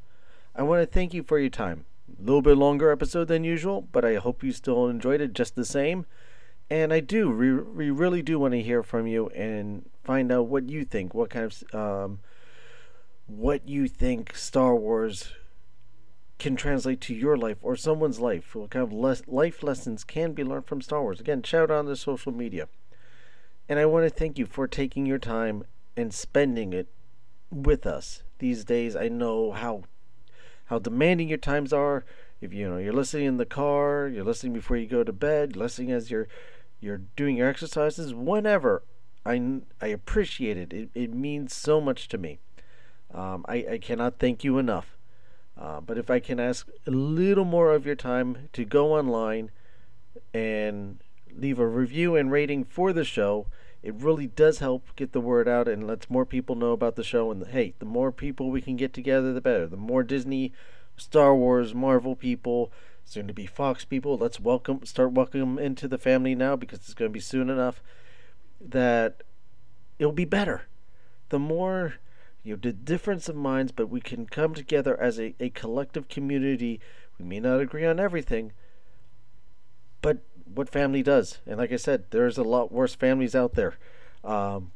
I 0.59 0.63
want 0.63 0.81
to 0.81 0.87
thank 0.87 1.13
you 1.13 1.23
for 1.23 1.39
your 1.39 1.51
time. 1.51 1.85
A 2.19 2.23
little 2.23 2.41
bit 2.41 2.57
longer 2.57 2.91
episode 2.91 3.29
than 3.29 3.45
usual, 3.45 3.83
but 3.93 4.07
I 4.07 4.15
hope 4.15 4.43
you 4.43 4.53
still 4.53 4.89
enjoyed 4.89 5.21
it 5.21 5.35
just 5.35 5.55
the 5.55 5.67
same. 5.67 6.07
And 6.71 6.95
I 6.95 7.01
do, 7.01 7.31
we, 7.31 7.53
we 7.53 7.91
really 7.91 8.23
do 8.23 8.39
want 8.39 8.53
to 8.53 8.63
hear 8.63 8.83
from 8.83 9.07
you 9.07 9.29
and 9.29 9.89
find 10.03 10.33
out 10.33 10.47
what 10.47 10.71
you 10.71 10.87
think, 10.87 11.13
what 11.13 11.29
kind 11.29 11.53
of, 11.53 11.75
um, 11.75 12.21
what 13.27 13.69
you 13.69 13.87
think 13.87 14.35
Star 14.35 14.75
Wars 14.75 15.33
can 16.39 16.57
translate 16.57 17.03
to 17.03 17.15
your 17.15 17.37
life 17.37 17.59
or 17.61 17.77
someone's 17.77 18.19
life. 18.19 18.55
What 18.55 18.71
kind 18.71 18.83
of 18.83 18.95
les- 18.95 19.27
life 19.27 19.63
lessons 19.63 20.05
can 20.05 20.33
be 20.33 20.43
learned 20.43 20.65
from 20.65 20.81
Star 20.81 21.03
Wars? 21.03 21.21
Again, 21.21 21.43
shout 21.43 21.71
out 21.71 21.79
on 21.79 21.87
the 21.87 21.97
social 21.97 22.33
media. 22.33 22.67
And 23.69 23.79
I 23.79 23.85
want 23.85 24.05
to 24.05 24.11
thank 24.11 24.39
you 24.39 24.47
for 24.47 24.67
taking 24.67 25.05
your 25.05 25.19
time 25.19 25.65
and 25.99 26.15
spending 26.15 26.73
it 26.73 26.89
with 27.51 27.87
us 27.87 28.23
these 28.39 28.65
days. 28.65 28.97
I 28.97 29.09
know 29.09 29.53
how 29.53 29.83
how 30.67 30.79
demanding 30.79 31.29
your 31.29 31.39
times 31.39 31.73
are. 31.73 32.05
If 32.41 32.53
you 32.53 32.69
know 32.69 32.77
you're 32.77 32.93
listening 32.93 33.27
in 33.27 33.37
the 33.39 33.47
car, 33.47 34.09
you're 34.09 34.25
listening 34.25 34.53
before 34.53 34.77
you 34.77 34.87
go 34.87 35.03
to 35.03 35.13
bed, 35.13 35.57
listening 35.57 35.91
as 35.91 36.11
you're 36.11 36.29
you're 36.81 37.03
doing 37.17 37.37
your 37.37 37.49
exercises, 37.49 38.15
whenever. 38.15 38.83
I, 39.25 39.61
I 39.81 39.89
appreciate 39.89 40.57
it. 40.57 40.73
It, 40.73 40.91
it 40.95 41.13
means 41.13 41.55
so 41.55 41.81
much 41.81 42.07
to 42.09 42.19
me. 42.19 42.39
Um, 43.13 43.45
I, 43.49 43.67
I 43.73 43.79
cannot 43.79 44.19
thank 44.19 44.45
you 44.45 44.59
enough. 44.59 44.97
Uh, 45.59 45.81
but 45.81 45.99
if 45.99 46.11
I 46.11 46.21
can 46.21 46.39
ask 46.39 46.69
a 46.87 46.91
little 46.91 47.45
more 47.45 47.73
of 47.73 47.87
your 47.87 47.97
time 47.97 48.49
to 48.53 48.65
go 48.65 48.93
online 48.93 49.51
and 50.33 51.01
leave 51.35 51.59
a 51.59 51.67
review 51.67 52.15
and 52.15 52.31
rating 52.31 52.65
for 52.65 52.93
the 52.93 53.05
show, 53.05 53.47
it 53.87 53.95
really 53.95 54.27
does 54.27 54.59
help 54.59 54.89
get 54.97 55.13
the 55.13 55.21
word 55.21 55.47
out 55.47 55.69
and 55.69 55.87
lets 55.87 56.11
more 56.11 56.27
people 56.27 56.57
know 56.57 56.73
about 56.73 56.97
the 56.97 57.05
show. 57.05 57.31
And 57.31 57.47
hey, 57.47 57.73
the 57.79 57.85
more 57.85 58.11
people 58.11 58.51
we 58.51 58.61
can 58.61 58.75
get 58.75 58.93
together, 58.93 59.33
the 59.33 59.41
better. 59.41 59.69
The 59.69 59.77
more 59.77 60.03
Disney, 60.03 60.53
Star 60.97 61.37
Wars, 61.37 61.73
Marvel 61.73 62.17
people, 62.17 62.73
soon 63.05 63.29
to 63.29 63.33
be 63.33 63.47
Fox 63.47 63.85
people, 63.85 64.19
let's 64.19 64.41
welcome, 64.41 64.85
start 64.85 65.13
welcome 65.13 65.57
into 65.57 65.87
the 65.87 65.99
family 65.99 66.35
now 66.35 66.57
because 66.57 66.81
it's 66.81 66.95
going 66.95 67.09
to 67.09 67.15
be 67.15 67.21
soon 67.21 67.49
enough 67.49 67.81
that 68.61 69.23
it'll 70.01 70.11
be 70.11 70.25
better. 70.25 70.67
The 71.29 71.39
more 71.39 71.95
you 72.43 72.55
know, 72.55 72.59
the 72.61 72.73
difference 72.73 73.29
of 73.29 73.37
minds, 73.37 73.71
but 73.71 73.89
we 73.89 74.01
can 74.01 74.27
come 74.27 74.53
together 74.53 75.01
as 75.01 75.21
a, 75.21 75.37
a 75.39 75.51
collective 75.51 76.09
community. 76.09 76.81
We 77.21 77.25
may 77.25 77.39
not 77.39 77.61
agree 77.61 77.87
on 77.87 78.01
everything, 78.01 78.51
but 80.03 80.25
what 80.53 80.69
family 80.69 81.03
does, 81.03 81.39
and 81.47 81.59
like 81.59 81.73
I 81.73 81.77
said, 81.77 82.05
there's 82.11 82.39
a 82.39 82.43
lot 82.43 82.73
worse 82.73 82.95
families 82.95 83.35
out 83.35 83.55
there. 83.55 83.75
Um, 84.25 84.73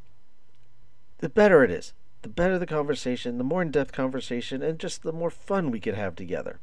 the 1.19 1.29
better 1.29 1.65
it 1.65 1.71
is, 1.71 1.93
the 2.23 2.29
better 2.29 2.59
the 2.59 2.67
conversation, 2.67 3.39
the 3.39 3.45
more 3.45 3.63
in 3.63 3.71
depth 3.71 3.93
conversation, 3.93 4.63
and 4.63 4.79
just 4.79 5.03
the 5.03 5.13
more 5.13 5.31
fun 5.31 5.71
we 5.71 5.81
could 5.81 5.95
have 5.95 6.17
together. 6.17 6.61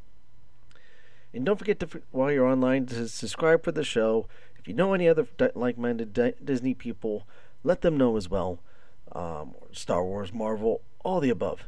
And 1.34 1.46
don't 1.46 1.58
forget 1.58 1.80
to, 1.82 2.02
while 2.12 2.32
you're 2.32 2.48
online, 2.48 2.86
to 2.88 3.08
subscribe 3.08 3.64
for 3.64 3.72
the 3.72 3.84
show. 3.84 4.28
If 4.58 4.68
you 4.68 4.74
know 4.74 4.94
any 4.94 5.08
other 5.08 5.28
like 5.56 5.78
minded 5.78 6.14
Disney 6.44 6.74
people, 6.74 7.28
let 7.64 7.82
them 7.82 7.98
know 7.98 8.18
as 8.18 8.30
well. 8.30 8.60
Um, 9.12 9.56
Star 9.72 10.04
Wars, 10.04 10.34
Marvel, 10.34 10.82
all 11.04 11.20
the 11.20 11.30
above. 11.30 11.68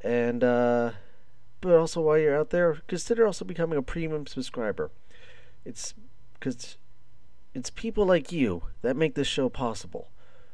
And, 0.00 0.44
uh, 0.44 0.92
but 1.60 1.74
also 1.74 2.00
while 2.00 2.18
you're 2.18 2.38
out 2.38 2.50
there, 2.50 2.78
consider 2.86 3.26
also 3.26 3.44
becoming 3.44 3.78
a 3.78 3.82
premium 3.82 4.26
subscriber. 4.26 4.90
It's 5.64 5.94
because 6.38 6.76
it's 7.54 7.70
people 7.70 8.06
like 8.06 8.32
you 8.32 8.62
that 8.82 8.96
make 8.96 9.14
this 9.14 9.26
show 9.26 9.48
possible. 9.48 10.10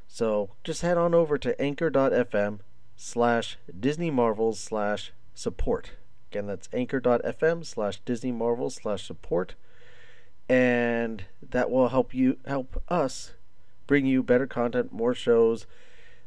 So 0.06 0.50
just 0.62 0.82
head 0.82 0.96
on 0.96 1.14
over 1.14 1.38
to 1.38 1.60
anchor.fm 1.60 2.60
slash 2.96 3.58
Disney 3.78 4.10
Marvels 4.10 4.60
slash 4.60 5.12
support. 5.34 5.92
Again, 6.30 6.46
that's 6.46 6.68
anchor.fm 6.72 7.64
slash 7.64 8.00
Disney 8.04 8.32
Marvels 8.32 8.76
slash 8.76 9.06
support. 9.06 9.54
And 10.48 11.24
that 11.42 11.70
will 11.70 11.88
help 11.88 12.12
you 12.12 12.38
help 12.46 12.82
us 12.88 13.32
bring 13.86 14.06
you 14.06 14.22
better 14.22 14.46
content, 14.46 14.92
more 14.92 15.14
shows, 15.14 15.66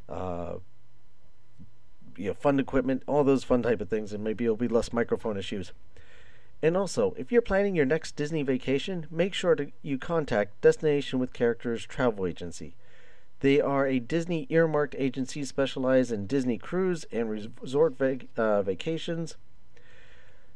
uh, 0.08 0.54
you 2.16 2.28
know, 2.28 2.34
fun 2.34 2.58
equipment, 2.58 3.02
all 3.06 3.22
those 3.22 3.44
fun 3.44 3.62
type 3.62 3.80
of 3.80 3.88
things, 3.88 4.12
and 4.12 4.24
maybe 4.24 4.44
it'll 4.44 4.56
be 4.56 4.68
less 4.68 4.92
microphone 4.92 5.36
issues. 5.36 5.72
And 6.60 6.76
also, 6.76 7.14
if 7.16 7.30
you're 7.30 7.40
planning 7.40 7.76
your 7.76 7.86
next 7.86 8.16
Disney 8.16 8.42
vacation, 8.42 9.06
make 9.10 9.32
sure 9.32 9.54
to 9.54 9.70
you 9.82 9.96
contact 9.96 10.60
Destination 10.60 11.20
with 11.20 11.32
Characters 11.32 11.86
Travel 11.86 12.26
Agency. 12.26 12.74
They 13.40 13.60
are 13.60 13.86
a 13.86 14.00
Disney 14.00 14.48
earmarked 14.50 14.96
agency 14.98 15.44
specialized 15.44 16.10
in 16.10 16.26
Disney 16.26 16.58
cruise 16.58 17.06
and 17.12 17.30
resort 17.30 17.96
vac- 17.96 18.26
uh, 18.36 18.62
vacations. 18.62 19.36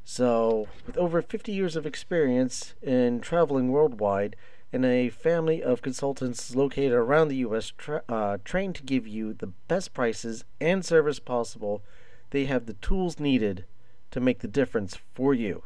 So, 0.04 0.66
with 0.84 0.98
over 0.98 1.22
50 1.22 1.52
years 1.52 1.76
of 1.76 1.86
experience 1.86 2.74
in 2.82 3.20
traveling 3.20 3.70
worldwide, 3.70 4.34
and 4.72 4.84
a 4.84 5.10
family 5.10 5.62
of 5.62 5.82
consultants 5.82 6.56
located 6.56 6.92
around 6.92 7.28
the 7.28 7.36
U.S. 7.36 7.72
Tra- 7.76 8.02
uh, 8.08 8.38
trained 8.42 8.74
to 8.76 8.82
give 8.82 9.06
you 9.06 9.34
the 9.34 9.48
best 9.68 9.92
prices 9.92 10.44
and 10.60 10.84
service 10.84 11.18
possible. 11.18 11.82
They 12.30 12.46
have 12.46 12.64
the 12.66 12.72
tools 12.74 13.20
needed 13.20 13.66
to 14.10 14.20
make 14.20 14.40
the 14.40 14.48
difference 14.48 14.98
for 15.14 15.34
you. 15.34 15.62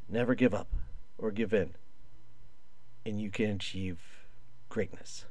Never 0.08 0.36
give 0.36 0.54
up 0.54 0.68
or 1.18 1.32
give 1.32 1.52
in, 1.52 1.74
and 3.04 3.20
you 3.20 3.30
can 3.30 3.50
achieve 3.50 3.98
greatness. 4.68 5.24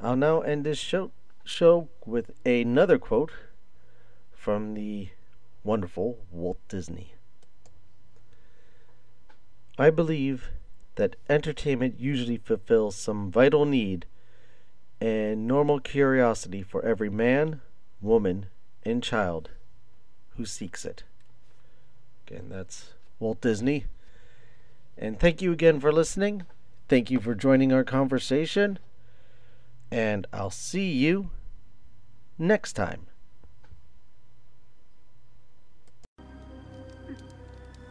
I'll 0.00 0.16
now 0.16 0.40
end 0.40 0.64
this 0.64 0.78
show, 0.78 1.10
show 1.44 1.88
with 2.04 2.32
another 2.44 2.98
quote 2.98 3.32
from 4.32 4.74
the 4.74 5.08
wonderful 5.64 6.18
Walt 6.30 6.58
Disney. 6.68 7.14
I 9.78 9.90
believe 9.90 10.50
that 10.96 11.16
entertainment 11.28 11.98
usually 11.98 12.38
fulfills 12.38 12.96
some 12.96 13.30
vital 13.30 13.64
need 13.64 14.06
and 15.00 15.46
normal 15.46 15.80
curiosity 15.80 16.62
for 16.62 16.82
every 16.84 17.10
man, 17.10 17.60
woman, 18.00 18.46
and 18.84 19.02
child 19.02 19.50
who 20.36 20.44
seeks 20.44 20.84
it. 20.84 21.04
Again, 22.26 22.46
that's 22.48 22.94
Walt 23.18 23.40
Disney. 23.40 23.84
And 24.96 25.20
thank 25.20 25.42
you 25.42 25.52
again 25.52 25.80
for 25.80 25.92
listening. 25.92 26.44
Thank 26.88 27.10
you 27.10 27.20
for 27.20 27.34
joining 27.34 27.72
our 27.72 27.84
conversation, 27.84 28.78
and 29.90 30.26
I'll 30.32 30.50
see 30.50 30.92
you 30.92 31.30
next 32.38 32.74
time. 32.74 33.06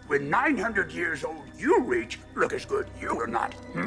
When 0.08 0.30
900 0.30 0.92
years 0.92 1.24
old 1.24 1.44
you 1.58 1.82
reach, 1.82 2.20
look 2.36 2.54
as 2.54 2.64
good 2.64 2.88
you 3.02 3.16
will 3.16 3.28
not. 3.28 3.54
Hmm? 3.54 3.84